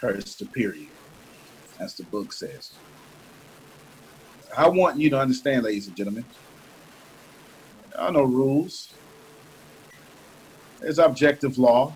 her 0.00 0.20
superior, 0.22 0.88
as 1.78 1.94
the 1.94 2.04
book 2.04 2.32
says. 2.32 2.72
I 4.56 4.68
want 4.68 4.98
you 4.98 5.10
to 5.10 5.18
understand, 5.18 5.64
ladies 5.64 5.86
and 5.86 5.96
gentlemen, 5.96 6.24
there 7.92 8.00
are 8.00 8.12
no 8.12 8.22
rules. 8.22 8.94
There's 10.80 10.98
objective 10.98 11.58
law, 11.58 11.94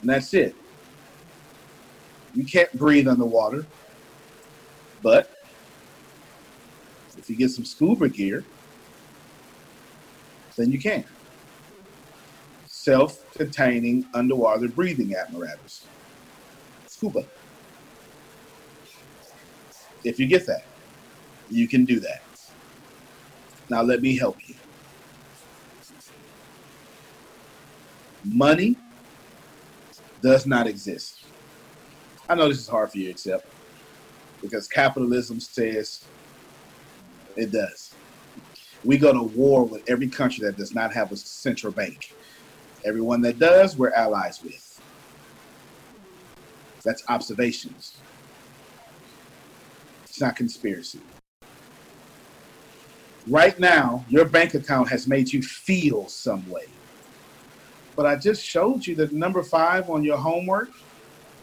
and 0.00 0.10
that's 0.10 0.32
it. 0.32 0.54
You 2.34 2.44
can't 2.44 2.72
breathe 2.72 3.08
underwater, 3.08 3.66
but 5.02 5.30
if 7.18 7.28
you 7.28 7.36
get 7.36 7.50
some 7.50 7.64
scuba 7.64 8.08
gear, 8.08 8.44
then 10.56 10.70
you 10.70 10.78
can. 10.78 11.04
Self 12.66 13.30
containing 13.34 14.06
underwater 14.14 14.68
breathing 14.68 15.14
apparatus. 15.14 15.86
Scuba. 16.86 17.24
If 20.04 20.18
you 20.18 20.26
get 20.26 20.46
that, 20.46 20.64
you 21.50 21.68
can 21.68 21.84
do 21.84 22.00
that. 22.00 22.22
Now, 23.68 23.82
let 23.82 24.00
me 24.00 24.16
help 24.16 24.38
you. 24.48 24.54
Money 28.24 28.76
does 30.22 30.46
not 30.46 30.66
exist. 30.66 31.24
I 32.28 32.34
know 32.34 32.48
this 32.48 32.58
is 32.58 32.68
hard 32.68 32.90
for 32.90 32.98
you 32.98 33.06
to 33.06 33.10
accept 33.10 33.46
because 34.42 34.68
capitalism 34.68 35.40
says 35.40 36.04
it 37.36 37.50
does. 37.52 37.94
We 38.84 38.98
go 38.98 39.12
to 39.12 39.22
war 39.22 39.64
with 39.64 39.82
every 39.88 40.08
country 40.08 40.44
that 40.46 40.56
does 40.56 40.74
not 40.74 40.92
have 40.92 41.12
a 41.12 41.16
central 41.16 41.72
bank. 41.72 42.14
Everyone 42.84 43.20
that 43.22 43.38
does, 43.38 43.76
we're 43.76 43.92
allies 43.92 44.42
with. 44.42 44.80
That's 46.84 47.02
observations. 47.08 47.96
It's 50.04 50.20
not 50.20 50.36
conspiracy. 50.36 51.00
Right 53.26 53.58
now, 53.58 54.04
your 54.08 54.24
bank 54.24 54.54
account 54.54 54.88
has 54.88 55.06
made 55.06 55.32
you 55.32 55.42
feel 55.42 56.08
some 56.08 56.48
way. 56.48 56.64
But 57.96 58.06
I 58.06 58.16
just 58.16 58.44
showed 58.44 58.86
you 58.86 58.94
that 58.96 59.12
number 59.12 59.42
five 59.42 59.90
on 59.90 60.02
your 60.04 60.16
homework 60.16 60.70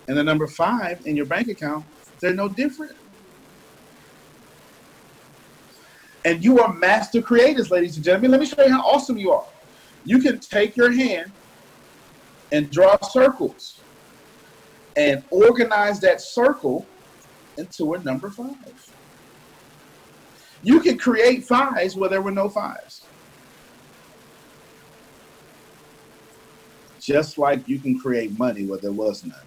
and 0.08 0.18
the 0.18 0.24
number 0.24 0.48
five 0.48 1.06
in 1.06 1.16
your 1.16 1.26
bank 1.26 1.48
account, 1.48 1.86
they're 2.20 2.34
no 2.34 2.48
different. 2.50 2.96
And 6.26 6.44
you 6.44 6.60
are 6.60 6.74
master 6.74 7.22
creators, 7.22 7.72
ladies 7.72 7.96
and 7.96 8.04
gentlemen. 8.04 8.32
Let 8.32 8.40
me 8.40 8.46
show 8.46 8.64
you 8.64 8.72
how 8.72 8.82
awesome 8.82 9.18
you 9.18 9.32
are. 9.32 9.46
You 10.04 10.20
can 10.20 10.40
take 10.40 10.76
your 10.76 10.92
hand 10.92 11.32
and 12.52 12.70
draw 12.72 12.98
circles 13.02 13.82
and 14.96 15.24
organize 15.30 16.00
that 16.02 16.22
circle 16.22 16.86
into 17.58 17.94
a 17.94 18.04
number 18.04 18.30
five. 18.30 18.92
You 20.64 20.80
can 20.80 20.98
create 20.98 21.46
fives 21.46 21.96
where 21.96 22.10
there 22.10 22.22
were 22.22 22.32
no 22.32 22.50
fives. 22.50 23.07
Just 27.08 27.38
like 27.38 27.70
you 27.70 27.80
can 27.80 27.98
create 27.98 28.38
money 28.38 28.66
where 28.66 28.80
there 28.80 28.92
was 28.92 29.24
none. 29.24 29.40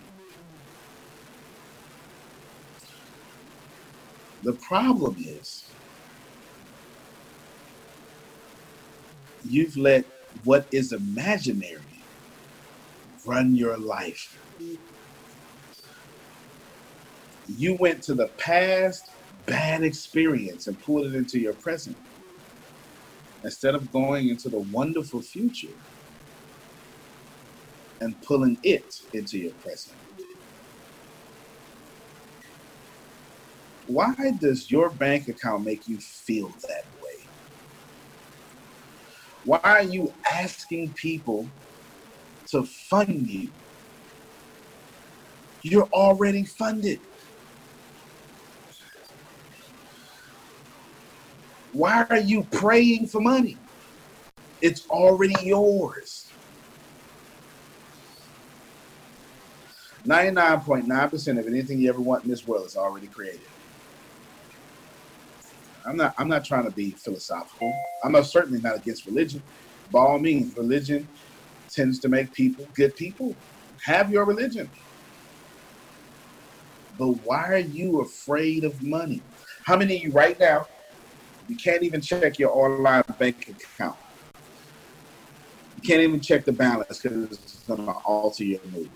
The 4.44 4.54
problem 4.54 5.16
is 5.18 5.66
you've 9.46 9.76
let 9.76 10.06
what 10.44 10.68
is 10.72 10.94
imaginary 10.94 11.82
run 13.26 13.54
your 13.54 13.76
life. 13.76 14.38
You 17.46 17.76
went 17.78 18.02
to 18.04 18.14
the 18.14 18.28
past 18.38 19.10
bad 19.44 19.82
experience 19.82 20.66
and 20.66 20.80
pulled 20.80 21.08
it 21.08 21.14
into 21.14 21.38
your 21.38 21.52
present 21.52 21.98
instead 23.44 23.74
of 23.74 23.92
going 23.92 24.30
into 24.30 24.48
the 24.48 24.60
wonderful 24.60 25.20
future 25.20 25.76
and 28.00 28.14
pulling 28.22 28.58
it 28.62 28.94
into 29.12 29.38
your 29.38 29.52
present. 29.54 29.96
Why 33.86 34.14
does 34.40 34.70
your 34.70 34.90
bank 34.90 35.28
account 35.28 35.64
make 35.64 35.88
you 35.88 35.98
feel 35.98 36.48
that 36.68 36.84
way? 37.02 37.30
Why 39.44 39.60
are 39.64 39.82
you 39.82 40.14
asking 40.30 40.94
people 40.94 41.48
to 42.50 42.64
fund 42.64 43.26
you? 43.26 43.48
You're 45.62 45.88
already 45.92 46.44
funded. 46.44 47.00
Why 51.72 52.06
are 52.10 52.20
you 52.20 52.44
praying 52.44 53.08
for 53.08 53.20
money? 53.20 53.56
It's 54.60 54.86
already 54.88 55.34
yours. 55.42 56.19
99.9% 60.06 61.38
of 61.38 61.46
anything 61.46 61.80
you 61.80 61.88
ever 61.88 62.00
want 62.00 62.24
in 62.24 62.30
this 62.30 62.46
world 62.46 62.66
is 62.66 62.76
already 62.76 63.06
created. 63.08 63.40
I'm 65.86 65.96
not 65.96 66.14
I'm 66.18 66.28
not 66.28 66.44
trying 66.44 66.64
to 66.64 66.70
be 66.70 66.90
philosophical. 66.90 67.72
I'm 68.04 68.12
not, 68.12 68.26
certainly 68.26 68.60
not 68.60 68.76
against 68.76 69.06
religion. 69.06 69.42
By 69.90 70.00
all 70.00 70.18
means, 70.18 70.56
religion 70.56 71.08
tends 71.70 71.98
to 72.00 72.08
make 72.08 72.32
people 72.32 72.68
good 72.74 72.94
people. 72.96 73.34
Have 73.84 74.10
your 74.10 74.24
religion. 74.24 74.68
But 76.98 77.12
why 77.24 77.48
are 77.48 77.58
you 77.58 78.02
afraid 78.02 78.64
of 78.64 78.82
money? 78.82 79.22
How 79.64 79.76
many 79.76 79.96
of 79.96 80.02
you 80.02 80.10
right 80.12 80.38
now 80.38 80.66
you 81.50 81.56
can't 81.56 81.82
even 81.82 82.00
check 82.00 82.38
your 82.38 82.56
online 82.56 83.02
bank 83.18 83.48
account. 83.48 83.96
You 85.76 85.88
can't 85.88 86.00
even 86.00 86.20
check 86.20 86.44
the 86.44 86.52
balance 86.52 87.00
because 87.00 87.32
it's 87.32 87.64
going 87.66 87.84
to 87.86 87.92
alter 87.92 88.44
your 88.44 88.60
mood. 88.72 88.88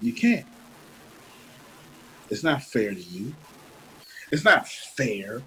You 0.00 0.12
can't. 0.12 0.46
It's 2.30 2.44
not 2.44 2.62
fair 2.62 2.94
to 2.94 3.00
you. 3.00 3.34
It's 4.32 4.44
not 4.44 4.66
fair 4.68 5.42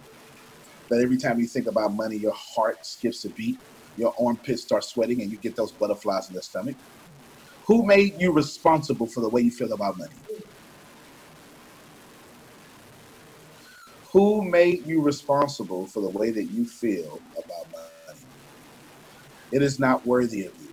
that 0.90 1.02
every 1.02 1.18
time 1.18 1.40
you 1.40 1.48
think 1.48 1.68
about 1.68 1.94
money, 1.94 2.18
your 2.18 2.34
heart 2.36 2.86
skips 2.86 3.26
a 3.26 3.30
beat, 3.30 3.58
your 3.98 4.14
armpits 4.20 4.64
start 4.64 4.84
sweating, 4.84 5.22
and 5.22 5.32
you 5.32 5.38
get 5.38 5.56
those 5.56 5.72
butterflies 5.72 6.30
in 6.30 6.36
the 6.36 6.42
stomach. 6.42 6.76
Who 7.66 7.86
made 7.86 8.20
you 8.20 8.32
responsible 8.32 9.08
for 9.08 9.22
the 9.22 9.30
way 9.30 9.42
you 9.42 9.52
feel 9.52 9.72
about 9.72 9.98
money? 9.98 10.12
Who 14.12 14.44
made 14.44 14.86
you 14.86 15.02
responsible 15.02 15.88
for 15.88 16.02
the 16.02 16.10
way 16.10 16.32
that 16.32 16.44
you 16.44 16.66
feel 16.66 17.20
about 17.32 17.72
money? 17.72 18.20
It 19.52 19.64
is 19.64 19.80
not 19.80 20.06
worthy 20.06 20.46
of 20.46 20.54
you. 20.62 20.73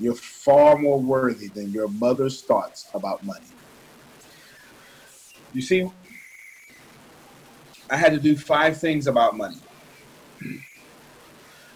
You're 0.00 0.14
far 0.14 0.78
more 0.78 0.98
worthy 0.98 1.48
than 1.48 1.70
your 1.70 1.88
mother's 1.88 2.40
thoughts 2.40 2.88
about 2.94 3.22
money. 3.22 3.44
You 5.52 5.60
see, 5.60 5.90
I 7.90 7.96
had 7.96 8.12
to 8.12 8.18
do 8.18 8.34
five 8.34 8.78
things 8.78 9.06
about 9.06 9.36
money. 9.36 9.58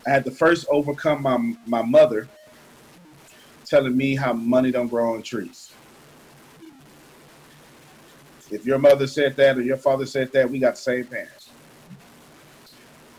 I 0.06 0.10
had 0.10 0.24
to 0.24 0.30
first 0.30 0.66
overcome 0.70 1.22
my, 1.22 1.54
my 1.66 1.82
mother 1.82 2.28
telling 3.66 3.96
me 3.96 4.16
how 4.16 4.32
money 4.32 4.70
don't 4.70 4.88
grow 4.88 5.14
on 5.14 5.22
trees. 5.22 5.72
If 8.50 8.64
your 8.64 8.78
mother 8.78 9.06
said 9.06 9.36
that 9.36 9.58
or 9.58 9.62
your 9.62 9.76
father 9.76 10.06
said 10.06 10.32
that, 10.32 10.50
we 10.50 10.58
got 10.58 10.76
the 10.76 10.80
same 10.80 11.04
parents. 11.04 11.50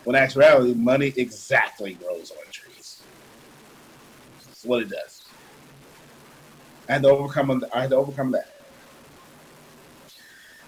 When 0.04 0.16
actuality, 0.16 0.74
money 0.74 1.14
exactly 1.18 1.94
grows 1.94 2.32
on 2.32 2.52
trees. 2.52 2.65
What 4.66 4.84
it 4.84 4.90
does. 4.90 5.24
I 6.90 6.94
had 6.94 7.04
to 7.04 7.10
overcome. 7.10 7.64
I 7.74 7.82
had 7.82 7.90
to 7.92 7.96
overcome 7.96 8.32
that. 8.32 8.54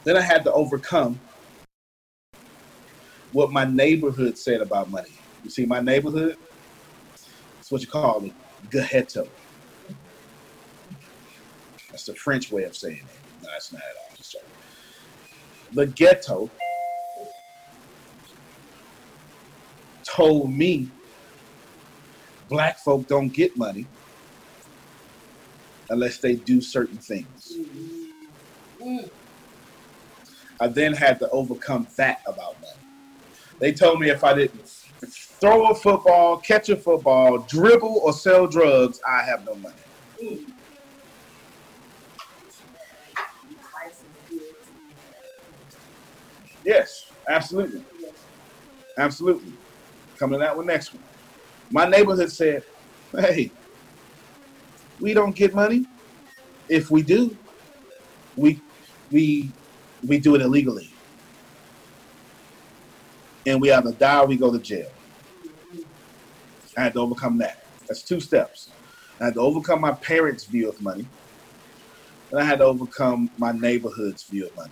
Then 0.03 0.15
I 0.15 0.22
had 0.22 0.44
to 0.45 0.53
overcome 0.53 1.19
what 3.34 3.52
my 3.52 3.65
neighborhood 3.65 4.38
said 4.38 4.61
about 4.61 4.90
money. 4.90 5.11
You 5.44 5.49
see, 5.49 5.65
my 5.65 5.82
neighborhood, 5.82 6.38
it's 7.60 7.72
what 7.72 7.82
you 7.82 7.88
call 7.88 8.24
it, 8.24 8.34
ghetto. 8.72 9.28
That's 11.90 12.06
the 12.06 12.15
French 12.15 12.52
way 12.52 12.64
of 12.64 12.76
saying 12.76 12.98
it. 12.98 13.44
No, 13.44 13.49
that's 13.52 13.74
not 13.74 13.82
at 13.82 13.98
all 14.02 14.07
the 15.74 15.86
ghetto 15.86 16.49
told 20.03 20.52
me 20.52 20.90
black 22.49 22.80
folk 22.80 23.07
don't 23.07 23.34
get 23.34 23.52
money 23.57 23.88
unless 25.90 26.19
they 26.19 26.36
do 26.36 26.61
certain 26.61 26.99
things. 26.99 27.57
I 30.60 30.68
then 30.68 30.94
had 30.94 31.19
to 31.19 31.30
overcome 31.30 31.88
that 31.98 32.18
about 32.28 32.56
money. 32.61 32.88
They 33.60 33.74
told 33.74 33.99
me 33.99 34.10
if 34.10 34.24
I 34.24 34.34
didn't 34.34 34.68
throw 35.41 35.69
a 35.69 35.76
football, 35.76 36.38
catch 36.40 36.69
a 36.69 36.78
football, 36.78 37.45
dribble, 37.49 38.02
or 38.03 38.14
sell 38.14 38.48
drugs, 38.48 38.99
I 39.07 39.24
have 39.24 39.44
no 39.45 39.56
money. 39.56 39.76
Yes, 46.65 47.03
absolutely. 47.30 47.84
Absolutely. 48.99 49.53
Coming 50.19 50.40
to 50.40 50.45
that 50.45 50.57
one 50.57 50.65
next 50.65 50.94
one. 50.94 51.03
My 51.69 51.85
neighborhood 51.85 52.31
said, 52.31 52.64
hey, 53.11 53.52
we 54.99 55.14
don't 55.14 55.35
get 55.35 55.53
money. 55.53 55.85
If 56.69 56.89
we 56.91 57.02
do, 57.02 57.35
we 58.35 58.61
we 59.11 59.52
we 60.06 60.19
do 60.19 60.35
it 60.35 60.41
illegally. 60.41 60.91
And 63.45 63.61
we 63.61 63.72
either 63.72 63.91
die 63.94 64.19
or 64.19 64.27
we 64.27 64.35
go 64.35 64.52
to 64.52 64.60
jail. 64.60 64.89
I 66.76 66.81
had 66.81 66.94
to 66.94 66.99
overcome 66.99 67.38
that. 67.39 67.64
That's 67.88 68.02
two 68.02 68.19
steps. 68.19 68.69
I 69.19 69.26
had 69.26 69.35
to 69.35 69.39
overcome 69.39 69.81
my 69.81 69.94
parents' 69.94 70.44
view 70.44 70.69
of 70.69 70.81
money. 70.81 71.07
And 72.31 72.39
I 72.39 72.44
had 72.44 72.60
to 72.60 72.65
overcome 72.65 73.30
my 73.38 73.52
neighborhood's 73.53 74.23
view 74.23 74.48
of 74.48 74.56
money. 74.56 74.72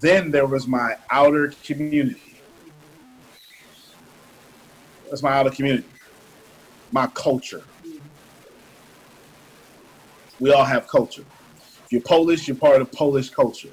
Then 0.00 0.30
there 0.30 0.46
was 0.46 0.66
my 0.66 0.96
outer 1.10 1.52
community. 1.62 2.27
That's 5.10 5.22
my 5.22 5.32
outer 5.32 5.50
community, 5.50 5.88
my 6.92 7.06
culture. 7.08 7.62
We 10.40 10.52
all 10.52 10.64
have 10.64 10.86
culture. 10.88 11.22
If 11.86 11.92
you're 11.92 12.02
Polish, 12.02 12.46
you're 12.46 12.56
part 12.56 12.80
of 12.80 12.92
Polish 12.92 13.30
culture. 13.30 13.70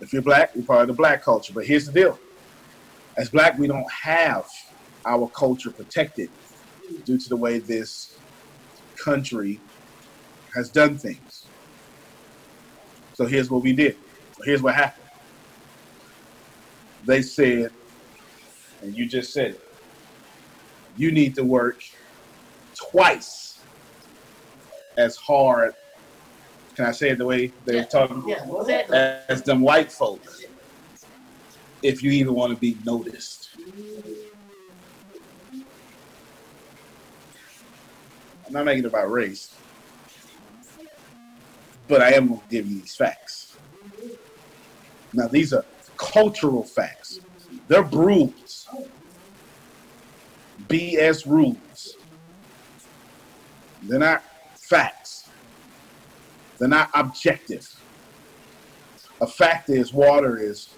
If 0.00 0.12
you're 0.12 0.22
black, 0.22 0.50
you're 0.54 0.66
part 0.66 0.82
of 0.82 0.88
the 0.88 0.94
black 0.94 1.24
culture. 1.24 1.52
But 1.54 1.66
here's 1.66 1.86
the 1.86 1.92
deal 1.92 2.18
as 3.18 3.30
black, 3.30 3.58
we 3.58 3.66
don't 3.66 3.90
have 4.02 4.44
our 5.06 5.30
culture 5.30 5.70
protected 5.70 6.28
due 7.04 7.18
to 7.18 7.28
the 7.28 7.36
way 7.36 7.58
this 7.58 8.20
country 9.02 9.60
has 10.54 10.70
done 10.70 10.98
things. 10.98 11.50
So 13.14 13.26
here's 13.26 13.50
what 13.50 13.62
we 13.62 13.72
did. 13.72 13.96
Here's 14.44 14.62
what 14.62 14.74
happened. 14.74 15.06
They 17.06 17.22
said, 17.22 17.70
and 18.82 18.96
you 18.96 19.06
just 19.06 19.32
said 19.32 19.52
it, 19.52 19.60
you 20.96 21.12
need 21.12 21.34
to 21.34 21.44
work 21.44 21.82
twice 22.74 23.60
as 24.96 25.16
hard. 25.16 25.74
Can 26.74 26.86
I 26.86 26.92
say 26.92 27.10
it 27.10 27.18
the 27.18 27.24
way 27.24 27.52
they're 27.64 27.84
talking? 27.84 28.22
Yeah. 28.26 29.24
As 29.28 29.42
them 29.42 29.60
white 29.60 29.90
folks, 29.90 30.44
if 31.82 32.02
you 32.02 32.10
even 32.10 32.34
want 32.34 32.52
to 32.52 32.58
be 32.58 32.76
noticed. 32.84 33.50
I'm 38.46 38.52
not 38.52 38.64
making 38.64 38.84
it 38.84 38.86
about 38.86 39.10
race 39.10 39.56
but 41.88 42.00
I 42.00 42.12
am 42.12 42.28
going 42.28 42.40
to 42.40 42.46
give 42.50 42.66
you 42.66 42.80
these 42.80 42.94
facts. 42.94 43.56
Now, 45.12 45.28
these 45.28 45.52
are 45.52 45.64
cultural 45.96 46.64
facts. 46.64 47.20
They're 47.68 47.82
rules. 47.82 48.68
BS 50.68 51.26
rules. 51.26 51.96
They're 53.82 53.98
not 53.98 54.22
facts. 54.54 55.28
They're 56.58 56.68
not 56.68 56.90
objective. 56.94 57.68
A 59.20 59.26
fact 59.26 59.70
is 59.70 59.92
water 59.92 60.38
is 60.38 60.68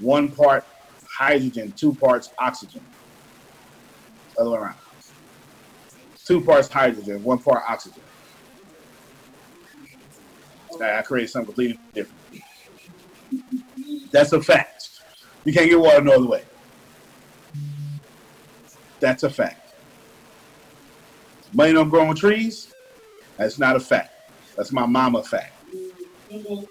one 0.00 0.28
part 0.28 0.64
hydrogen, 1.08 1.72
two 1.72 1.94
parts 1.94 2.30
oxygen. 2.38 2.82
Other 4.38 4.56
around. 4.56 4.76
two 6.24 6.40
parts 6.40 6.68
hydrogen, 6.68 7.22
one 7.22 7.38
part 7.38 7.62
oxygen. 7.68 8.02
I 10.82 11.02
created 11.02 11.28
something 11.28 11.46
completely 11.46 11.78
different. 11.92 12.20
That's 14.12 14.32
a 14.32 14.40
fact. 14.40 14.69
You 15.44 15.52
can't 15.52 15.70
get 15.70 15.80
water 15.80 16.02
no 16.02 16.12
other 16.12 16.26
way. 16.26 16.44
That's 19.00 19.22
a 19.22 19.30
fact. 19.30 19.74
Money 21.52 21.72
don't 21.72 21.88
grow 21.88 22.06
on 22.06 22.14
trees. 22.14 22.72
That's 23.36 23.58
not 23.58 23.74
a 23.74 23.80
fact. 23.80 24.14
That's 24.56 24.72
my 24.72 24.86
mama 24.86 25.22
fact. 25.22 25.54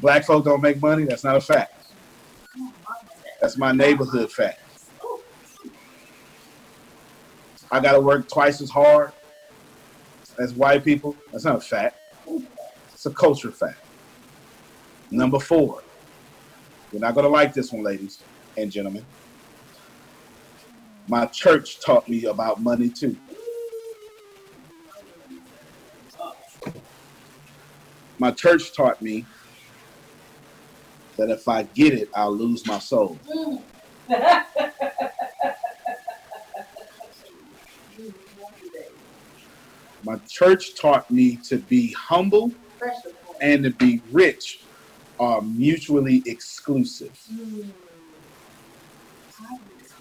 Black 0.00 0.24
folk 0.24 0.44
don't 0.44 0.60
make 0.60 0.82
money. 0.82 1.04
That's 1.04 1.24
not 1.24 1.36
a 1.36 1.40
fact. 1.40 1.72
That's 3.40 3.56
my 3.56 3.72
neighborhood 3.72 4.32
fact. 4.32 4.60
I 7.70 7.80
got 7.80 7.92
to 7.92 8.00
work 8.00 8.28
twice 8.28 8.60
as 8.60 8.70
hard 8.70 9.12
as 10.38 10.54
white 10.54 10.84
people. 10.84 11.16
That's 11.32 11.44
not 11.44 11.56
a 11.56 11.60
fact. 11.60 11.96
It's 12.92 13.06
a 13.06 13.10
culture 13.10 13.52
fact. 13.52 13.78
Number 15.10 15.38
four. 15.38 15.82
You're 16.92 17.00
not 17.00 17.14
going 17.14 17.24
to 17.24 17.30
like 17.30 17.52
this 17.52 17.72
one, 17.72 17.82
ladies 17.82 18.22
and 18.56 18.70
gentlemen. 18.70 19.04
My 21.08 21.26
church 21.26 21.80
taught 21.84 22.08
me 22.08 22.24
about 22.24 22.62
money 22.62 22.88
too. 22.88 23.16
My 28.18 28.30
church 28.30 28.74
taught 28.74 29.02
me 29.02 29.26
that 31.18 31.30
if 31.30 31.46
I 31.48 31.64
get 31.64 31.94
it, 31.94 32.08
I'll 32.14 32.34
lose 32.34 32.66
my 32.66 32.78
soul. 32.78 33.20
My 40.04 40.16
church 40.28 40.74
taught 40.74 41.10
me 41.10 41.36
to 41.48 41.58
be 41.58 41.92
humble 41.92 42.52
and 43.40 43.64
to 43.64 43.70
be 43.70 44.02
rich 44.12 44.60
are 45.18 45.40
mutually 45.40 46.22
exclusive. 46.26 47.18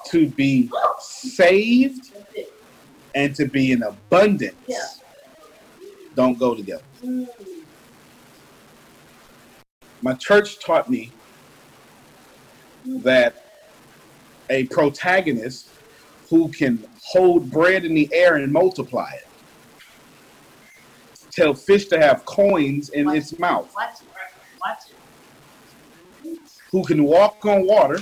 To 0.07 0.27
be 0.27 0.69
saved 0.99 2.11
and 3.15 3.35
to 3.35 3.45
be 3.45 3.71
in 3.71 3.83
abundance 3.83 5.01
don't 6.15 6.37
go 6.37 6.53
together. 6.55 6.83
My 10.01 10.13
church 10.13 10.59
taught 10.59 10.89
me 10.89 11.11
that 12.85 13.45
a 14.49 14.65
protagonist 14.65 15.69
who 16.29 16.49
can 16.49 16.83
hold 17.01 17.49
bread 17.49 17.85
in 17.85 17.93
the 17.93 18.09
air 18.13 18.35
and 18.35 18.51
multiply 18.51 19.09
it, 19.13 19.27
tell 21.33 21.53
fish 21.53 21.87
to 21.87 21.99
have 21.99 22.25
coins 22.25 22.89
in 22.89 23.09
its 23.09 23.37
mouth. 23.39 23.73
Watch 23.75 23.99
it. 24.89 24.95
who 26.71 26.83
can 26.83 27.03
walk 27.03 27.45
on 27.45 27.65
water, 27.67 27.99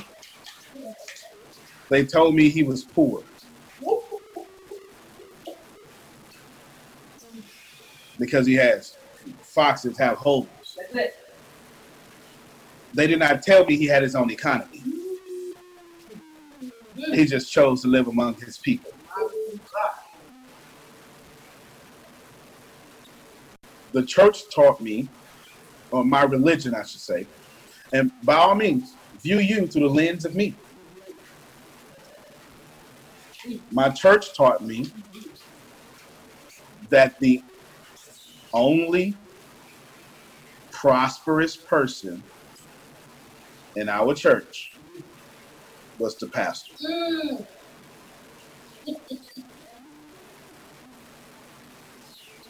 they 1.90 2.06
told 2.06 2.36
me 2.36 2.50
he 2.50 2.64
was 2.64 2.84
poor. 2.84 3.24
Because 8.20 8.46
he 8.46 8.54
has 8.54 8.96
foxes 9.42 9.98
have 9.98 10.18
holes. 10.18 10.48
They 12.94 13.08
did 13.08 13.20
not 13.20 13.42
tell 13.42 13.66
me 13.66 13.76
he 13.76 13.88
had 13.88 14.04
his 14.04 14.16
own 14.16 14.30
economy. 14.32 14.84
He 16.96 17.26
just 17.26 17.52
chose 17.52 17.82
to 17.82 17.88
live 17.88 18.08
among 18.08 18.36
his 18.36 18.58
people. 18.58 18.94
The 23.94 24.06
church 24.06 24.40
taught 24.54 24.82
me, 24.82 25.10
or 25.92 26.06
my 26.06 26.24
religion, 26.24 26.74
I 26.76 26.84
should 26.84 27.02
say, 27.02 27.28
and 27.94 28.12
by 28.24 28.36
all 28.36 28.56
means, 28.56 28.96
view 29.22 29.40
you 29.40 29.68
through 29.68 29.88
the 29.90 29.94
lens 29.94 30.26
of 30.26 30.36
me. 30.36 30.56
My 33.72 33.90
church 33.90 34.36
taught 34.36 34.64
me 34.66 34.86
that 36.90 37.16
the 37.20 37.44
only 38.54 39.18
prosperous 40.72 41.58
person 41.58 42.24
in 43.76 43.90
our 43.90 44.14
church 44.14 44.72
was 45.98 46.18
the 46.20 46.28
pastor. 46.30 46.74
Mm. 46.86 47.48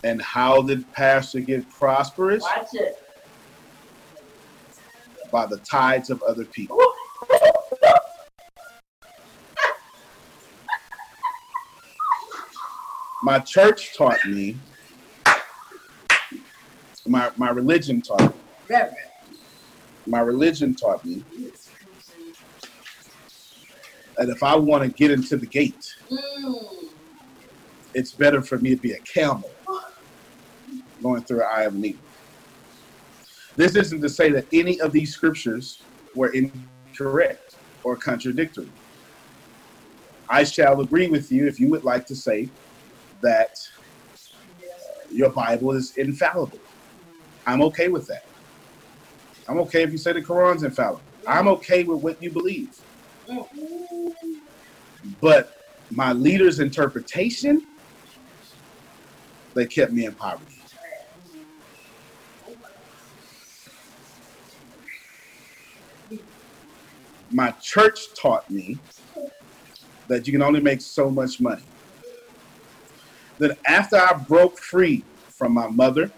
And 0.03 0.21
how 0.21 0.61
did 0.63 0.91
pastor 0.93 1.39
get 1.41 1.69
prosperous? 1.69 2.41
Watch 2.43 2.67
it. 2.73 2.97
By 5.31 5.45
the 5.45 5.57
tides 5.59 6.09
of 6.09 6.21
other 6.23 6.45
people. 6.45 6.77
My 13.23 13.39
church 13.39 13.95
taught 13.95 14.17
me, 14.25 14.57
my, 17.05 17.29
my 17.37 17.49
religion 17.51 18.01
taught 18.01 18.21
me, 18.35 18.41
Reverend. 18.67 18.95
my 20.07 20.21
religion 20.21 20.73
taught 20.73 21.05
me 21.05 21.23
that 24.17 24.29
if 24.29 24.41
I 24.41 24.55
want 24.55 24.83
to 24.83 24.89
get 24.89 25.11
into 25.11 25.37
the 25.37 25.45
gate, 25.45 25.95
Mm. 26.09 26.89
it's 27.93 28.11
better 28.13 28.41
for 28.41 28.57
me 28.57 28.71
to 28.71 28.81
be 28.81 28.93
a 28.93 28.99
camel 28.99 29.49
going 31.01 31.23
through 31.23 31.41
an 31.41 31.47
eye 31.51 31.63
of 31.63 31.75
a 31.75 31.77
needle. 31.77 32.01
This 33.55 33.75
isn't 33.75 34.01
to 34.01 34.09
say 34.09 34.31
that 34.31 34.45
any 34.53 34.79
of 34.79 34.91
these 34.91 35.13
scriptures 35.13 35.81
were 36.15 36.33
incorrect 36.33 37.55
or 37.83 37.95
contradictory. 37.95 38.69
I 40.29 40.43
shall 40.43 40.79
agree 40.81 41.07
with 41.07 41.31
you 41.31 41.47
if 41.47 41.59
you 41.59 41.69
would 41.69 41.83
like 41.83 42.05
to 42.07 42.15
say 42.15 42.47
that 43.21 43.59
your 45.11 45.29
Bible 45.29 45.73
is 45.73 45.97
infallible. 45.97 46.59
I'm 47.45 47.61
okay 47.63 47.89
with 47.89 48.07
that. 48.07 48.23
I'm 49.47 49.59
okay 49.59 49.83
if 49.83 49.91
you 49.91 49.97
say 49.97 50.13
the 50.13 50.21
Quran's 50.21 50.63
infallible. 50.63 51.01
I'm 51.27 51.47
okay 51.49 51.83
with 51.83 52.01
what 52.01 52.21
you 52.23 52.29
believe. 52.31 52.79
But 55.19 55.53
my 55.91 56.13
leader's 56.13 56.59
interpretation, 56.59 57.65
they 59.53 59.65
kept 59.65 59.91
me 59.91 60.05
in 60.05 60.13
poverty. 60.13 60.60
My 67.31 67.51
church 67.51 68.13
taught 68.13 68.49
me 68.49 68.77
that 70.07 70.27
you 70.27 70.33
can 70.33 70.41
only 70.41 70.59
make 70.59 70.81
so 70.81 71.09
much 71.09 71.39
money. 71.39 71.63
That 73.39 73.57
after 73.65 73.95
I 73.95 74.13
broke 74.13 74.59
free 74.59 75.03
from 75.29 75.53
my 75.53 75.67
mother 75.67 76.11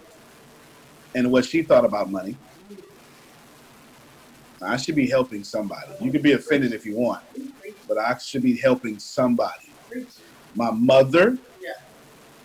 and 1.16 1.32
what 1.32 1.46
she 1.46 1.62
thought 1.62 1.86
about 1.86 2.10
money, 2.10 2.36
I 4.62 4.78
should 4.78 4.96
be 4.96 5.08
helping 5.08 5.44
somebody. 5.44 5.92
You 6.02 6.12
can 6.12 6.22
be 6.22 6.32
offended 6.32 6.74
if 6.74 6.86
you 6.86 6.96
want, 6.96 7.22
but 7.88 7.98
I 7.98 8.18
should 8.18 8.42
be 8.42 8.56
helping 8.56 8.98
somebody. 8.98 9.70
My 10.56 10.72
mother, 10.72 11.38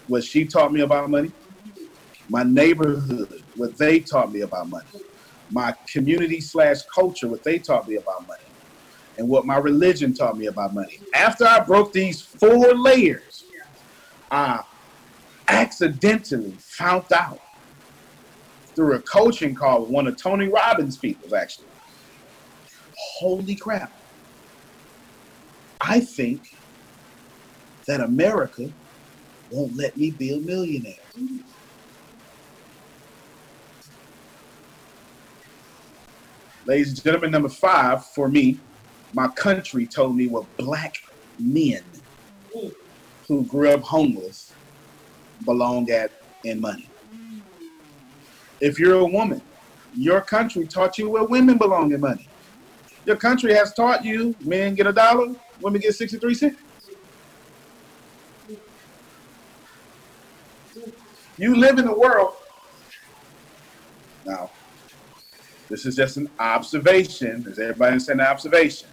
what 0.06 0.24
she 0.24 0.44
taught 0.44 0.72
me 0.72 0.80
about 0.80 1.08
money, 1.08 1.32
my 2.28 2.42
neighborhood, 2.42 3.42
what 3.56 3.76
they 3.78 4.00
taught 4.00 4.32
me 4.32 4.40
about 4.40 4.68
money, 4.68 4.86
my 5.50 5.74
community 5.90 6.40
slash 6.40 6.82
culture, 6.94 7.28
what 7.28 7.42
they 7.42 7.58
taught 7.58 7.88
me 7.88 7.96
about 7.96 8.26
money, 8.26 8.42
and 9.18 9.28
what 9.28 9.44
my 9.44 9.56
religion 9.56 10.14
taught 10.14 10.38
me 10.38 10.46
about 10.46 10.72
money. 10.72 11.00
After 11.14 11.44
I 11.44 11.60
broke 11.60 11.92
these 11.92 12.22
four 12.22 12.72
layers, 12.74 13.44
I 14.30 14.62
accidentally 15.48 16.54
found 16.58 17.12
out 17.12 17.40
through 18.74 18.94
a 18.94 19.00
coaching 19.00 19.56
call 19.56 19.82
with 19.82 19.90
one 19.90 20.06
of 20.06 20.16
Tony 20.16 20.46
Robbins' 20.48 20.96
people, 20.96 21.34
actually. 21.34 21.66
Holy 22.96 23.56
crap. 23.56 23.92
I 25.80 25.98
think 26.00 26.56
that 27.86 28.00
America 28.00 28.70
won't 29.50 29.76
let 29.76 29.96
me 29.96 30.12
be 30.12 30.34
a 30.34 30.38
millionaire. 30.38 30.94
Ladies 36.66 36.90
and 36.90 37.02
gentlemen, 37.02 37.30
number 37.30 37.48
five 37.48 38.04
for 38.04 38.28
me, 38.28 38.60
my 39.14 39.28
country 39.28 39.86
told 39.86 40.16
me 40.16 40.28
what 40.28 40.44
black 40.56 40.96
men 41.38 41.82
who 43.26 43.44
grew 43.44 43.70
up 43.70 43.82
homeless 43.82 44.52
belong 45.44 45.90
at 45.90 46.12
in 46.44 46.60
money. 46.60 46.88
If 48.60 48.78
you're 48.78 48.96
a 48.98 49.06
woman 49.06 49.42
Your 49.94 50.20
country 50.20 50.66
taught 50.66 50.98
you 50.98 51.10
where 51.10 51.24
women 51.24 51.58
belong 51.58 51.92
in 51.92 52.00
money. 52.00 52.28
Your 53.06 53.16
country 53.16 53.54
has 53.54 53.72
taught 53.72 54.04
you 54.04 54.34
men 54.40 54.74
get 54.74 54.86
a 54.86 54.92
dollar, 54.92 55.34
women 55.60 55.80
get 55.80 55.94
63 55.94 56.34
cents. 56.34 56.58
You 61.36 61.56
live 61.56 61.78
in 61.78 61.88
a 61.88 61.96
world. 61.96 62.34
Now, 64.26 64.50
this 65.68 65.86
is 65.86 65.96
just 65.96 66.16
an 66.16 66.28
observation. 66.38 67.42
Does 67.42 67.58
everybody 67.58 67.92
understand 67.92 68.20
the 68.20 68.28
observation? 68.28 68.88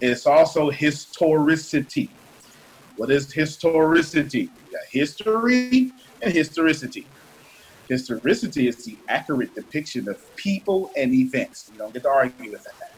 It's 0.00 0.26
also 0.26 0.70
historicity. 0.70 2.10
What 2.96 3.10
is 3.10 3.32
historicity? 3.32 4.48
History 4.90 5.92
and 6.22 6.32
historicity. 6.32 7.06
Historicity 7.88 8.68
is 8.68 8.84
the 8.84 8.96
accurate 9.08 9.54
depiction 9.54 10.08
of 10.08 10.36
people 10.36 10.90
and 10.96 11.12
events. 11.12 11.70
You 11.72 11.78
don't 11.78 11.92
get 11.92 12.02
to 12.04 12.08
argue 12.08 12.52
with 12.52 12.64
that. 12.64 12.92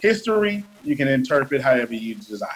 History, 0.00 0.64
you 0.84 0.96
can 0.96 1.08
interpret 1.08 1.62
however 1.62 1.94
you 1.94 2.14
desire. 2.16 2.48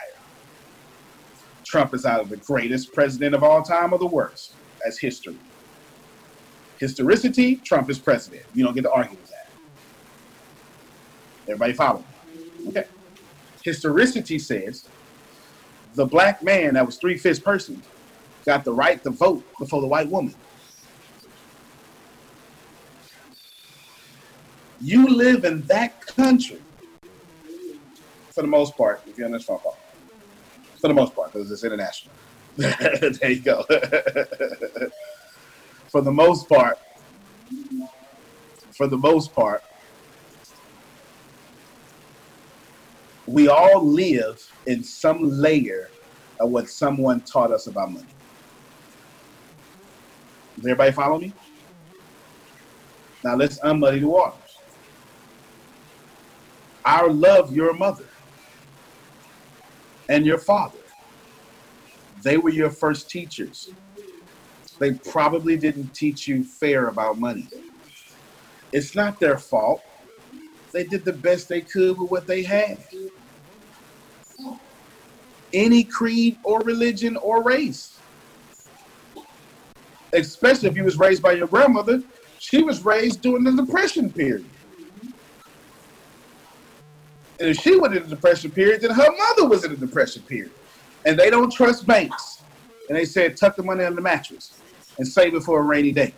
Trump 1.65 1.95
is 1.95 2.05
either 2.05 2.25
the 2.25 2.37
greatest 2.37 2.93
president 2.93 3.35
of 3.35 3.43
all 3.43 3.62
time 3.62 3.93
or 3.93 3.99
the 3.99 4.07
worst. 4.07 4.55
That's 4.85 4.99
history. 4.99 5.37
Historicity, 6.79 7.57
Trump 7.57 7.91
is 7.91 7.99
president. 7.99 8.43
You 8.55 8.65
don't 8.65 8.75
get 8.75 8.83
to 8.83 8.91
argue 8.91 9.17
with 9.17 9.31
that. 9.31 9.47
Everybody 11.45 11.73
follow 11.73 12.05
me? 12.65 12.69
Okay. 12.69 12.85
Historicity 13.62 14.39
says 14.39 14.89
the 15.95 16.07
black 16.07 16.43
man 16.43 16.74
that 16.74 16.87
was 16.87 16.97
three 16.97 17.16
fifths 17.19 17.41
person 17.41 17.82
got 18.47 18.65
the 18.65 18.73
right 18.73 19.03
to 19.03 19.11
vote 19.11 19.45
before 19.59 19.81
the 19.81 19.87
white 19.87 20.09
woman. 20.09 20.35
You 24.81 25.09
live 25.09 25.45
in 25.45 25.62
that 25.62 26.01
country 26.07 26.61
for 28.31 28.43
the 28.43 28.49
most 28.49 28.77
part, 28.77 29.03
if 29.07 29.16
this 29.16 29.45
phone 29.45 29.59
call. 29.59 29.77
For 30.81 30.89
the 30.89 30.95
most 30.95 31.15
part, 31.15 31.32
because 31.32 31.51
it's 31.51 31.62
international. 31.62 32.15
there 32.57 33.31
you 33.31 33.41
go. 33.41 33.62
for 35.89 36.01
the 36.01 36.11
most 36.11 36.49
part, 36.49 36.78
for 38.73 38.87
the 38.87 38.97
most 38.97 39.35
part, 39.35 39.62
we 43.31 43.47
all 43.47 43.86
live 43.86 44.44
in 44.66 44.82
some 44.82 45.19
layer 45.23 45.89
of 46.40 46.51
what 46.51 46.69
someone 46.69 47.20
taught 47.20 47.52
us 47.52 47.69
about 47.69 47.93
money. 47.93 48.07
Does 50.57 50.66
everybody 50.66 50.90
follow 50.90 51.19
me? 51.19 51.32
Now 53.23 53.36
let's 53.36 53.61
unmuddy 53.61 54.01
the 54.01 54.09
waters. 54.09 54.57
I 56.85 57.07
love 57.07 57.55
your 57.55 57.73
mother 57.74 58.09
and 60.09 60.27
your 60.27 60.39
father. 60.39 60.78
They 62.24 62.36
were 62.36 62.51
your 62.51 62.70
first 62.70 63.11
teachers. 63.11 63.70
They 64.81 64.94
probably 64.94 65.57
didn't 65.57 65.94
teach 65.94 66.27
you 66.27 66.43
fair 66.43 66.89
about 66.89 67.20
money. 67.20 67.48
It's 68.73 68.97
not 68.97 69.20
their 69.20 69.39
fault. 69.39 69.82
They 70.73 70.85
did 70.85 71.05
the 71.05 71.12
best 71.12 71.48
they 71.48 71.61
could 71.61 71.98
with 71.98 72.11
what 72.11 72.27
they 72.27 72.43
had. 72.43 72.78
Any 75.52 75.85
creed 75.85 76.39
or 76.44 76.60
religion 76.60 77.16
or 77.16 77.43
race. 77.43 77.98
Especially 80.12 80.68
if 80.68 80.77
you 80.77 80.85
was 80.85 80.98
raised 80.98 81.22
by 81.22 81.32
your 81.32 81.47
grandmother, 81.47 82.02
she 82.39 82.62
was 82.62 82.85
raised 82.85 83.20
during 83.20 83.44
the 83.44 83.52
depression 83.52 84.10
period. 84.10 84.44
And 87.39 87.48
if 87.48 87.59
she 87.59 87.77
was 87.77 87.97
in 87.97 88.02
the 88.02 88.09
depression 88.09 88.51
period, 88.51 88.82
then 88.82 88.90
her 88.90 89.16
mother 89.16 89.48
was 89.48 89.64
in 89.64 89.70
the 89.70 89.77
depression 89.77 90.22
period. 90.22 90.52
And 91.06 91.18
they 91.18 91.31
don't 91.31 91.51
trust 91.51 91.86
banks. 91.86 92.43
And 92.89 92.98
they 92.98 93.05
said, 93.05 93.36
tuck 93.36 93.56
the 93.56 93.62
money 93.62 93.85
in 93.85 93.94
the 93.94 94.02
mattress 94.02 94.60
and 94.98 95.06
save 95.09 95.35
it 95.35 95.43
for 95.43 95.60
a 95.60 95.62
rainy 95.62 95.93
day. 95.93 96.12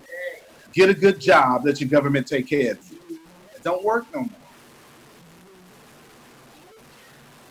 Get 0.72 0.88
a 0.88 0.94
good 0.94 1.20
job, 1.20 1.64
let 1.64 1.80
your 1.80 1.90
government 1.90 2.26
take 2.26 2.48
care 2.48 2.72
of 2.72 2.78
you. 2.90 3.18
It 3.54 3.62
don't 3.62 3.84
work 3.84 4.06
no 4.14 4.20
more. 4.22 4.30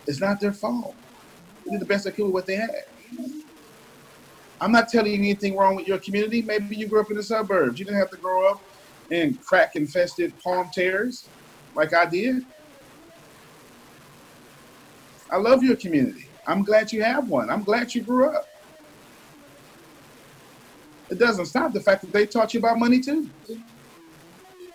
It's 0.08 0.20
not 0.20 0.42
their 0.42 0.52
fault. 0.52 0.96
Did 1.70 1.82
the 1.82 1.86
best 1.86 2.06
they 2.06 2.12
could 2.12 2.26
with 2.26 2.34
what 2.34 2.46
they 2.48 2.56
had. 2.56 2.70
I'm 4.60 4.72
not 4.72 4.90
telling 4.90 5.12
you 5.12 5.18
anything 5.18 5.56
wrong 5.56 5.76
with 5.76 5.88
your 5.88 6.00
community. 6.00 6.42
Maybe 6.42 6.76
you 6.76 6.88
grew 6.88 7.02
up 7.02 7.10
in 7.10 7.18
the 7.18 7.24
suburbs. 7.24 7.80
You 7.80 7.86
didn't 7.86 8.00
have 8.00 8.12
to 8.12 8.18
grow 8.18 8.48
up 8.50 8.62
in 9.10 9.38
crack 9.48 9.76
infested 9.76 10.34
palm 10.44 10.70
terrace 10.74 11.30
like 11.76 11.94
I 11.94 12.06
did. 12.06 12.44
I 15.32 15.38
love 15.38 15.64
your 15.64 15.78
community. 15.78 16.26
I'm 16.48 16.64
glad 16.64 16.92
you 16.92 17.04
have 17.04 17.28
one. 17.28 17.50
I'm 17.50 17.64
glad 17.64 17.94
you 17.96 18.02
grew 18.02 18.30
up. 18.30 18.46
It 21.10 21.20
doesn't 21.20 21.46
stop 21.46 21.74
the 21.74 21.82
fact 21.82 22.02
that 22.02 22.14
they 22.14 22.26
taught 22.26 22.54
you 22.54 22.60
about 22.60 22.80
money 22.80 23.00
too 23.00 23.30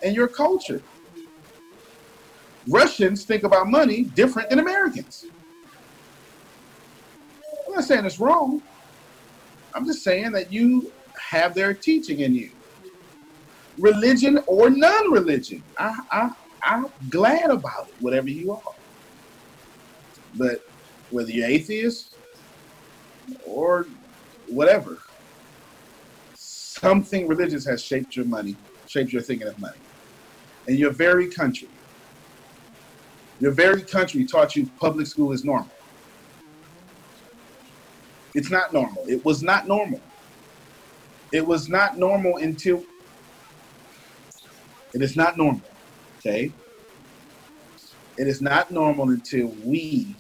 and 0.02 0.14
your 0.14 0.28
culture. 0.28 0.82
Russians 2.68 3.24
think 3.24 3.42
about 3.44 3.68
money 3.68 4.04
different 4.04 4.50
than 4.50 4.58
Americans. 4.58 5.26
Not 7.77 7.85
saying 7.85 8.07
it's 8.07 8.19
wrong. 8.19 8.62
I'm 9.74 9.85
just 9.85 10.03
saying 10.03 10.32
that 10.32 10.51
you 10.51 10.90
have 11.31 11.55
their 11.55 11.74
teaching 11.74 12.20
in 12.20 12.35
you. 12.35 12.51
Religion 13.77 14.43
or 14.47 14.70
non-religion. 14.70 15.62
I, 15.78 15.94
I, 16.11 16.31
I'm 16.62 16.86
glad 17.11 17.51
about 17.51 17.89
it, 17.89 17.94
whatever 18.01 18.31
you 18.31 18.53
are. 18.53 18.62
But 20.36 20.62
whether 21.11 21.31
you're 21.31 21.47
atheist 21.47 22.16
or 23.47 23.86
whatever, 24.48 24.97
something 26.35 27.28
religious 27.28 27.66
has 27.66 27.82
shaped 27.82 28.16
your 28.16 28.24
money, 28.24 28.57
shaped 28.86 29.12
your 29.12 29.20
thinking 29.20 29.48
of 29.48 29.59
money. 29.59 29.77
And 30.66 30.78
your 30.78 30.93
very 30.93 31.28
country, 31.28 31.69
your 33.39 33.53
very 33.53 33.82
country 33.82 34.24
taught 34.24 34.57
you 34.57 34.65
public 34.81 35.07
school 35.07 35.32
is 35.32 35.44
normal. 35.44 35.76
It's 38.36 38.50
not 38.50 38.70
normal. 38.70 39.02
It 39.08 39.24
was 39.24 39.42
not 39.42 39.66
normal. 39.66 39.98
It 41.32 41.44
was 41.44 41.70
not 41.70 41.96
normal 41.96 42.36
until 42.36 42.84
it 44.92 45.00
is 45.00 45.16
not 45.16 45.38
normal. 45.38 45.62
Okay? 46.18 46.52
It 48.18 48.28
is 48.28 48.42
not 48.42 48.70
normal 48.70 49.08
until 49.08 49.46
we 49.64 50.14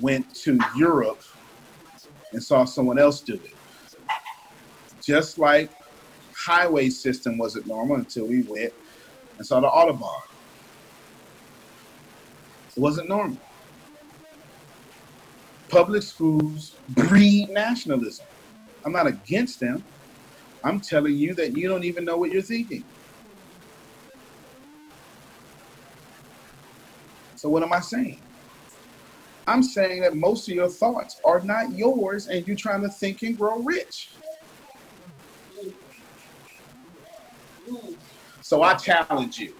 went 0.00 0.32
to 0.36 0.60
Europe 0.76 1.22
and 2.32 2.40
saw 2.40 2.64
someone 2.64 3.00
else 3.00 3.20
do 3.20 3.34
it. 3.34 3.56
Just 5.02 5.40
like 5.40 5.70
highway 6.36 6.88
system 6.88 7.36
wasn't 7.36 7.66
normal 7.66 7.96
until 7.96 8.26
we 8.26 8.42
went 8.42 8.72
and 9.38 9.44
saw 9.44 9.58
the 9.58 9.68
Autobahn. 9.68 10.22
It 12.76 12.80
wasn't 12.80 13.08
normal. 13.08 13.38
Public 15.68 16.02
schools 16.02 16.76
breed 16.88 17.50
nationalism. 17.50 18.26
I'm 18.84 18.92
not 18.92 19.06
against 19.06 19.60
them. 19.60 19.84
I'm 20.64 20.80
telling 20.80 21.14
you 21.14 21.34
that 21.34 21.56
you 21.56 21.68
don't 21.68 21.84
even 21.84 22.04
know 22.04 22.16
what 22.16 22.30
you're 22.30 22.42
thinking. 22.42 22.84
So, 27.36 27.48
what 27.48 27.62
am 27.62 27.72
I 27.72 27.80
saying? 27.80 28.20
I'm 29.46 29.62
saying 29.62 30.02
that 30.02 30.16
most 30.16 30.48
of 30.48 30.54
your 30.54 30.68
thoughts 30.68 31.20
are 31.24 31.40
not 31.40 31.72
yours 31.72 32.26
and 32.26 32.46
you're 32.46 32.56
trying 32.56 32.82
to 32.82 32.88
think 32.88 33.22
and 33.22 33.38
grow 33.38 33.58
rich. 33.62 34.10
So, 38.40 38.62
I 38.62 38.74
challenge 38.74 39.38
you. 39.38 39.54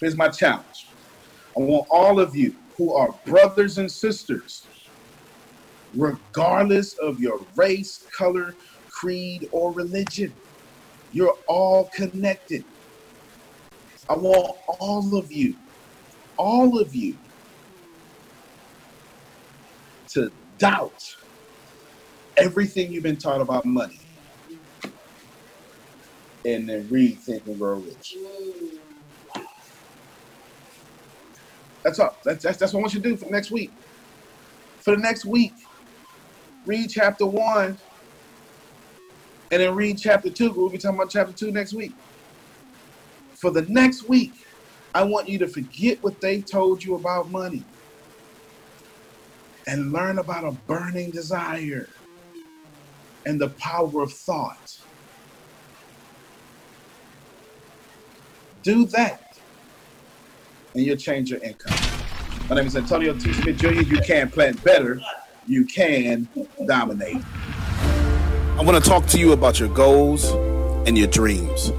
Here's 0.00 0.16
my 0.16 0.28
challenge 0.28 0.88
I 1.56 1.60
want 1.60 1.86
all 1.90 2.20
of 2.20 2.34
you 2.34 2.56
who 2.76 2.94
are 2.94 3.14
brothers 3.24 3.78
and 3.78 3.90
sisters, 3.90 4.66
regardless 5.94 6.94
of 6.94 7.20
your 7.20 7.40
race, 7.54 8.06
color, 8.16 8.54
creed, 8.90 9.48
or 9.52 9.72
religion, 9.72 10.32
you're 11.12 11.36
all 11.46 11.90
connected. 11.94 12.64
I 14.08 14.14
want 14.14 14.56
all 14.80 15.16
of 15.16 15.30
you, 15.30 15.54
all 16.36 16.78
of 16.78 16.94
you, 16.94 17.16
to 20.08 20.30
doubt 20.58 21.16
everything 22.36 22.92
you've 22.92 23.02
been 23.02 23.16
taught 23.16 23.40
about 23.40 23.64
money 23.64 24.00
and 26.44 26.68
then 26.68 26.88
read 26.90 27.18
Think 27.18 27.46
and 27.46 27.58
Grow 27.58 27.76
Rich. 27.76 28.16
That's 31.84 31.98
all. 31.98 32.16
That's, 32.24 32.44
that's, 32.44 32.58
that's 32.58 32.72
what 32.72 32.80
I 32.80 32.82
want 32.82 32.94
you 32.94 33.00
to 33.02 33.08
do 33.10 33.16
for 33.16 33.30
next 33.30 33.50
week. 33.50 33.72
For 34.80 34.96
the 34.96 35.02
next 35.02 35.24
week, 35.24 35.52
read 36.66 36.90
chapter 36.90 37.26
one 37.26 37.78
and 39.50 39.60
then 39.62 39.74
read 39.74 39.98
chapter 39.98 40.30
two. 40.30 40.52
We'll 40.52 40.70
be 40.70 40.78
talking 40.78 40.98
about 40.98 41.10
chapter 41.10 41.32
two 41.32 41.52
next 41.52 41.74
week. 41.74 41.92
For 43.40 43.50
the 43.50 43.62
next 43.68 44.08
week, 44.08 44.34
I 44.94 45.04
want 45.04 45.28
you 45.28 45.38
to 45.38 45.48
forget 45.48 45.98
what 46.02 46.20
they 46.20 46.42
told 46.42 46.84
you 46.84 46.94
about 46.94 47.30
money 47.30 47.64
and 49.66 49.92
learn 49.92 50.18
about 50.18 50.44
a 50.44 50.52
burning 50.52 51.10
desire 51.10 51.88
and 53.26 53.40
the 53.40 53.50
power 53.50 54.02
of 54.02 54.12
thought. 54.12 54.78
Do 58.62 58.86
that, 58.86 59.31
and 60.74 60.84
you'll 60.84 60.96
change 60.96 61.30
your 61.30 61.42
income. 61.42 61.76
My 62.48 62.56
name 62.56 62.66
is 62.66 62.76
Antonio 62.76 63.14
T. 63.14 63.32
Smith 63.32 63.58
Jr. 63.58 63.82
You 63.82 64.00
can 64.00 64.30
plan 64.30 64.54
better, 64.64 65.00
you 65.46 65.64
can 65.64 66.28
dominate. 66.66 67.22
I 68.58 68.62
want 68.62 68.82
to 68.82 68.88
talk 68.88 69.06
to 69.08 69.18
you 69.18 69.32
about 69.32 69.58
your 69.58 69.68
goals 69.68 70.30
and 70.86 70.96
your 70.96 71.08
dreams. 71.08 71.70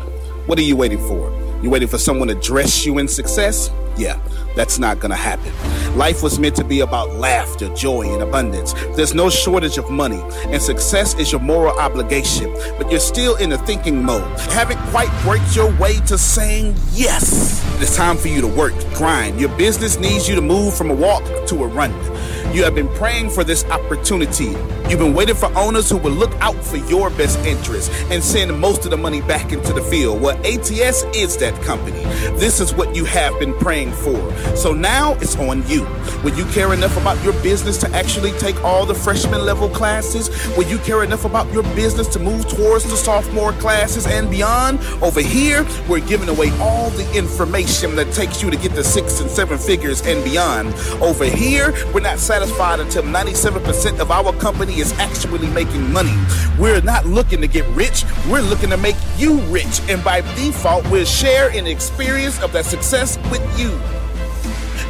What 0.45 0.57
are 0.59 0.63
you 0.63 0.75
waiting 0.75 0.99
for? 0.99 1.31
You 1.61 1.69
waiting 1.69 1.87
for 1.87 1.97
someone 1.97 2.27
to 2.27 2.35
dress 2.35 2.85
you 2.85 2.97
in 2.97 3.07
success? 3.07 3.69
Yeah, 3.97 4.19
that's 4.55 4.79
not 4.79 4.99
gonna 4.99 5.15
happen. 5.15 5.51
Life 5.97 6.23
was 6.23 6.39
meant 6.39 6.55
to 6.55 6.63
be 6.63 6.79
about 6.79 7.11
laughter, 7.15 7.69
joy, 7.75 8.11
and 8.11 8.21
abundance. 8.21 8.73
There's 8.95 9.13
no 9.13 9.29
shortage 9.29 9.77
of 9.77 9.89
money, 9.89 10.21
and 10.47 10.61
success 10.61 11.13
is 11.15 11.31
your 11.31 11.41
moral 11.41 11.77
obligation, 11.79 12.53
but 12.77 12.89
you're 12.89 12.99
still 12.99 13.35
in 13.35 13.49
the 13.49 13.57
thinking 13.59 14.03
mode. 14.03 14.39
Haven't 14.51 14.79
quite 14.89 15.11
worked 15.25 15.55
your 15.55 15.71
way 15.77 15.99
to 16.07 16.17
saying 16.17 16.75
yes. 16.93 17.61
It's 17.81 17.95
time 17.95 18.17
for 18.17 18.27
you 18.27 18.41
to 18.41 18.47
work, 18.47 18.73
grind. 18.93 19.39
Your 19.39 19.49
business 19.57 19.99
needs 19.99 20.27
you 20.27 20.35
to 20.35 20.41
move 20.41 20.75
from 20.75 20.89
a 20.89 20.95
walk 20.95 21.23
to 21.47 21.63
a 21.63 21.67
run. 21.67 21.91
You 22.53 22.63
have 22.63 22.75
been 22.75 22.87
praying 22.89 23.31
for 23.31 23.43
this 23.43 23.65
opportunity. 23.65 24.55
You've 24.87 24.99
been 24.99 25.15
waiting 25.15 25.33
for 25.33 25.51
owners 25.57 25.89
who 25.89 25.97
will 25.97 26.11
look 26.11 26.31
out 26.39 26.55
for 26.63 26.77
your 26.77 27.09
best 27.09 27.39
interest 27.39 27.91
and 28.11 28.23
send 28.23 28.57
most 28.59 28.85
of 28.85 28.91
the 28.91 28.97
money 28.97 29.21
back 29.21 29.51
into 29.51 29.73
the 29.73 29.81
field. 29.81 30.21
Well, 30.21 30.37
ATS 30.45 31.03
is 31.15 31.35
that 31.37 31.59
company. 31.63 32.03
This 32.37 32.59
is 32.59 32.71
what 32.71 32.95
you 32.95 33.05
have 33.05 33.37
been 33.39 33.55
praying 33.55 33.93
for. 33.93 34.19
So 34.55 34.73
now 34.73 35.13
it's 35.15 35.35
on 35.37 35.67
you. 35.67 35.83
Will 36.23 36.33
you 36.35 36.45
care 36.45 36.73
enough 36.73 36.95
about 36.97 37.21
your 37.23 37.33
business 37.41 37.77
to 37.79 37.89
actually 37.91 38.31
take 38.33 38.61
all 38.63 38.85
the 38.85 38.95
freshman 38.95 39.45
level 39.45 39.69
classes? 39.69 40.29
Will 40.55 40.65
you 40.65 40.77
care 40.79 41.03
enough 41.03 41.25
about 41.25 41.51
your 41.51 41.63
business 41.75 42.07
to 42.09 42.19
move 42.19 42.47
towards 42.47 42.83
the 42.85 42.95
sophomore 42.95 43.51
classes 43.53 44.05
and 44.07 44.29
beyond? 44.29 44.79
Over 45.01 45.21
here, 45.21 45.65
we're 45.89 46.05
giving 46.05 46.29
away 46.29 46.51
all 46.59 46.89
the 46.91 47.17
information 47.17 47.95
that 47.95 48.11
takes 48.13 48.41
you 48.41 48.49
to 48.49 48.57
get 48.57 48.73
the 48.73 48.83
six 48.83 49.19
and 49.19 49.29
seven 49.29 49.57
figures 49.57 50.01
and 50.05 50.23
beyond. 50.23 50.73
Over 51.01 51.25
here, 51.25 51.73
we're 51.93 52.01
not 52.01 52.19
satisfied 52.19 52.79
until 52.79 53.03
97% 53.03 53.99
of 53.99 54.11
our 54.11 54.33
company 54.33 54.79
is 54.79 54.93
actually 54.99 55.47
making 55.49 55.91
money. 55.91 56.15
We're 56.57 56.81
not 56.81 57.05
looking 57.05 57.41
to 57.41 57.47
get 57.47 57.67
rich, 57.69 58.05
we're 58.29 58.41
looking 58.41 58.69
to 58.69 58.77
make 58.77 58.95
you 59.17 59.39
rich. 59.51 59.81
And 59.89 60.03
by 60.03 60.21
default, 60.35 60.89
we'll 60.89 61.05
share 61.05 61.49
an 61.49 61.67
experience 61.67 62.41
of 62.41 62.51
that 62.53 62.65
success 62.65 63.17
with 63.29 63.59
you. 63.59 64.02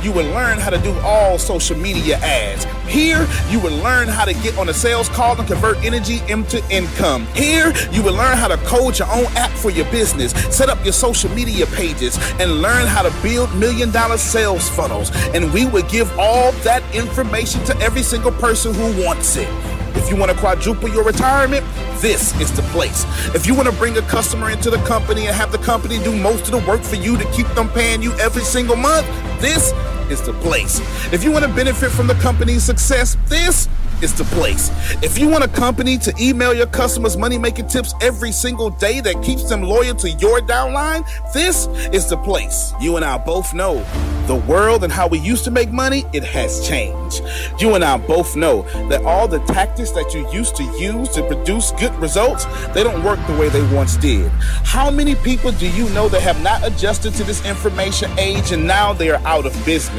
You 0.04 0.12
will 0.12 0.30
learn 0.34 0.60
how 0.60 0.70
to 0.70 0.78
do 0.80 0.94
all 1.00 1.40
social 1.40 1.78
media 1.78 2.18
ads. 2.18 2.66
Here, 2.92 3.26
you 3.50 3.62
will 3.62 3.76
learn 3.78 4.10
how 4.10 4.26
to 4.26 4.34
get 4.34 4.58
on 4.58 4.68
a 4.68 4.74
sales 4.74 5.08
call 5.08 5.40
and 5.40 5.48
convert 5.48 5.78
energy 5.78 6.20
into 6.28 6.62
income. 6.70 7.26
Here, 7.28 7.72
you 7.90 8.04
will 8.04 8.14
learn 8.14 8.38
how 8.38 8.50
to 8.50 8.58
code 8.58 9.00
your 9.00 9.08
own 9.10 9.28
app 9.38 9.52
for 9.52 9.70
your 9.70 9.90
business, 9.92 10.34
set 10.54 10.68
up 10.68 10.84
your 10.84 10.92
social 10.92 11.30
media 11.30 11.66
pages, 11.68 12.18
and 12.42 12.62
learn 12.62 12.86
how 12.86 13.02
to 13.02 13.22
build 13.24 13.56
million 13.56 13.92
dollar 13.92 14.18
sales 14.18 14.68
funnels. 14.68 15.10
And 15.34 15.54
we 15.54 15.68
will 15.68 15.88
give 15.88 16.12
all 16.20 16.52
that 16.64 16.84
information 16.94 17.64
to 17.64 17.78
every 17.78 18.04
single 18.04 18.34
person 18.34 18.74
who 18.74 19.06
wants 19.06 19.38
it. 19.38 19.48
If 19.96 20.10
you 20.10 20.18
want 20.18 20.32
to 20.32 20.38
quadruple 20.38 20.90
your 20.90 21.06
retirement, 21.06 21.66
this 22.04 22.38
is 22.42 22.52
the 22.52 22.62
place. 22.64 23.06
If 23.34 23.48
you 23.48 23.56
want 23.56 23.70
to 23.70 23.76
bring 23.78 23.98
a 23.98 24.02
customer 24.02 24.50
into 24.50 24.70
the 24.70 24.78
company 24.80 25.28
and 25.28 25.36
have 25.36 25.54
the 25.54 25.58
company 25.58 26.04
do 26.04 26.14
most 26.14 26.44
of 26.46 26.52
the 26.52 26.68
work 26.68 26.82
for 26.82 26.98
you 26.98 27.18
to 27.18 27.24
keep 27.32 27.48
them 27.56 27.70
paying 27.70 28.04
you 28.04 28.12
every 28.20 28.44
single 28.44 28.76
month, 28.76 29.08
this 29.40 29.72
is 30.12 30.22
the 30.22 30.34
place. 30.34 30.80
If 31.14 31.24
you 31.24 31.32
want 31.32 31.46
to 31.46 31.54
benefit 31.54 31.92
from 31.92 32.08
the 32.08 32.16
company's 32.16 32.64
success, 32.64 33.18
this 33.28 33.68
is 34.04 34.14
the 34.14 34.26
place. 34.26 34.70
If 35.02 35.18
you 35.18 35.30
want 35.30 35.44
a 35.44 35.48
company 35.48 35.98
to 36.00 36.14
email 36.20 36.54
your 36.54 36.68
customers 36.68 37.16
money 37.16 37.38
making 37.38 37.68
tips 37.68 37.94
every 38.02 38.32
single 38.32 38.70
day 38.70 39.00
that 39.00 39.24
keeps 39.24 39.48
them 39.48 39.64
loyal 39.64 39.96
to 39.96 40.10
your 40.10 40.40
downline, 40.42 41.08
this 41.34 41.68
is 41.94 42.10
the 42.10 42.18
place. 42.18 42.74
You 42.82 42.98
and 42.98 43.06
I 43.06 43.18
both 43.18 43.54
know 43.54 43.86
the 44.28 44.36
world 44.36 44.84
and 44.84 44.92
how 44.92 45.08
we 45.08 45.20
used 45.20 45.44
to 45.46 45.52
make 45.52 45.72
money, 45.72 46.06
it 46.14 46.24
has 46.24 46.66
changed. 46.68 47.22
You 47.60 47.76
and 47.76 47.84
I 47.84 47.98
both 47.98 48.36
know 48.36 48.64
that 48.90 49.04
all 49.04 49.28
the 49.28 49.40
tactics 49.40 49.92
that 49.92 50.14
you 50.14 50.30
used 50.32 50.56
to 50.58 50.64
use 50.80 51.10
to 51.10 51.24
produce 51.24 51.72
good 51.72 51.94
results, 51.96 52.46
they 52.74 52.84
don't 52.84 53.04
work 53.04 53.20
the 53.28 53.34
way 53.34 53.50
they 53.50 53.62
once 53.74 53.98
did. 53.98 54.30
How 54.64 54.90
many 54.90 55.16
people 55.16 55.52
do 55.52 55.70
you 55.70 55.90
know 55.90 56.08
that 56.10 56.22
have 56.22 56.42
not 56.42 56.66
adjusted 56.66 57.14
to 57.16 57.24
this 57.24 57.46
information 57.46 58.12
age 58.18 58.52
and 58.52 58.66
now 58.66 58.94
they 58.94 59.10
are 59.10 59.22
out 59.26 59.46
of 59.46 59.54
business? 59.66 59.93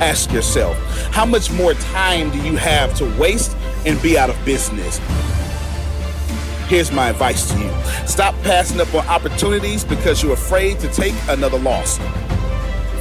Ask 0.00 0.32
yourself, 0.32 0.76
how 1.12 1.24
much 1.24 1.50
more 1.50 1.74
time 1.74 2.30
do 2.30 2.38
you 2.38 2.56
have 2.56 2.94
to 2.96 3.04
waste 3.18 3.56
and 3.86 4.00
be 4.02 4.18
out 4.18 4.30
of 4.30 4.44
business? 4.44 5.00
Here's 6.68 6.92
my 6.92 7.08
advice 7.08 7.50
to 7.50 7.58
you 7.58 7.70
stop 8.06 8.34
passing 8.42 8.80
up 8.80 8.94
on 8.94 9.06
opportunities 9.06 9.84
because 9.84 10.22
you're 10.22 10.34
afraid 10.34 10.78
to 10.80 10.88
take 10.88 11.14
another 11.28 11.58
loss. 11.58 11.98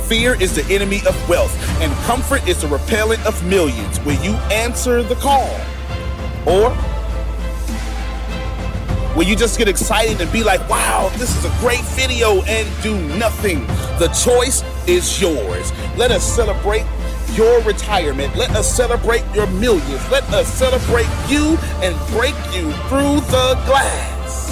Fear 0.08 0.42
is 0.42 0.56
the 0.56 0.74
enemy 0.74 1.02
of 1.06 1.30
wealth, 1.30 1.54
and 1.82 1.92
comfort 2.06 2.48
is 2.48 2.62
the 2.62 2.68
repellent 2.68 3.26
of 3.26 3.44
millions. 3.46 4.00
Will 4.06 4.22
you 4.24 4.32
answer 4.52 5.04
the 5.04 5.16
call? 5.16 5.50
Or 6.46 6.72
will 9.18 9.24
you 9.24 9.36
just 9.36 9.58
get 9.58 9.68
excited 9.68 10.22
and 10.22 10.32
be 10.32 10.44
like, 10.44 10.62
wow, 10.70 11.10
this 11.18 11.36
is 11.36 11.44
a 11.44 11.60
great 11.60 11.84
video 11.98 12.44
and 12.44 12.84
do 12.84 12.96
nothing? 13.18 13.66
The 13.98 14.10
choice 14.10 14.64
is 14.88 15.20
yours. 15.20 15.74
Let 15.98 16.12
us 16.12 16.24
celebrate 16.24 16.86
your 17.34 17.60
retirement. 17.64 18.36
Let 18.36 18.52
us 18.52 18.72
celebrate 18.72 19.24
your 19.34 19.48
millions. 19.48 20.12
Let 20.12 20.24
us 20.26 20.48
celebrate 20.48 21.10
you 21.28 21.58
and 21.82 21.98
break 22.12 22.36
you 22.54 22.72
through 22.90 23.22
the 23.32 23.60
glass. 23.66 24.48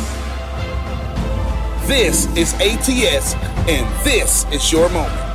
This 1.88 2.26
is 2.36 2.56
ATS, 2.56 3.36
and 3.70 4.04
this 4.04 4.46
is 4.52 4.72
your 4.72 4.90
moment. 4.90 5.35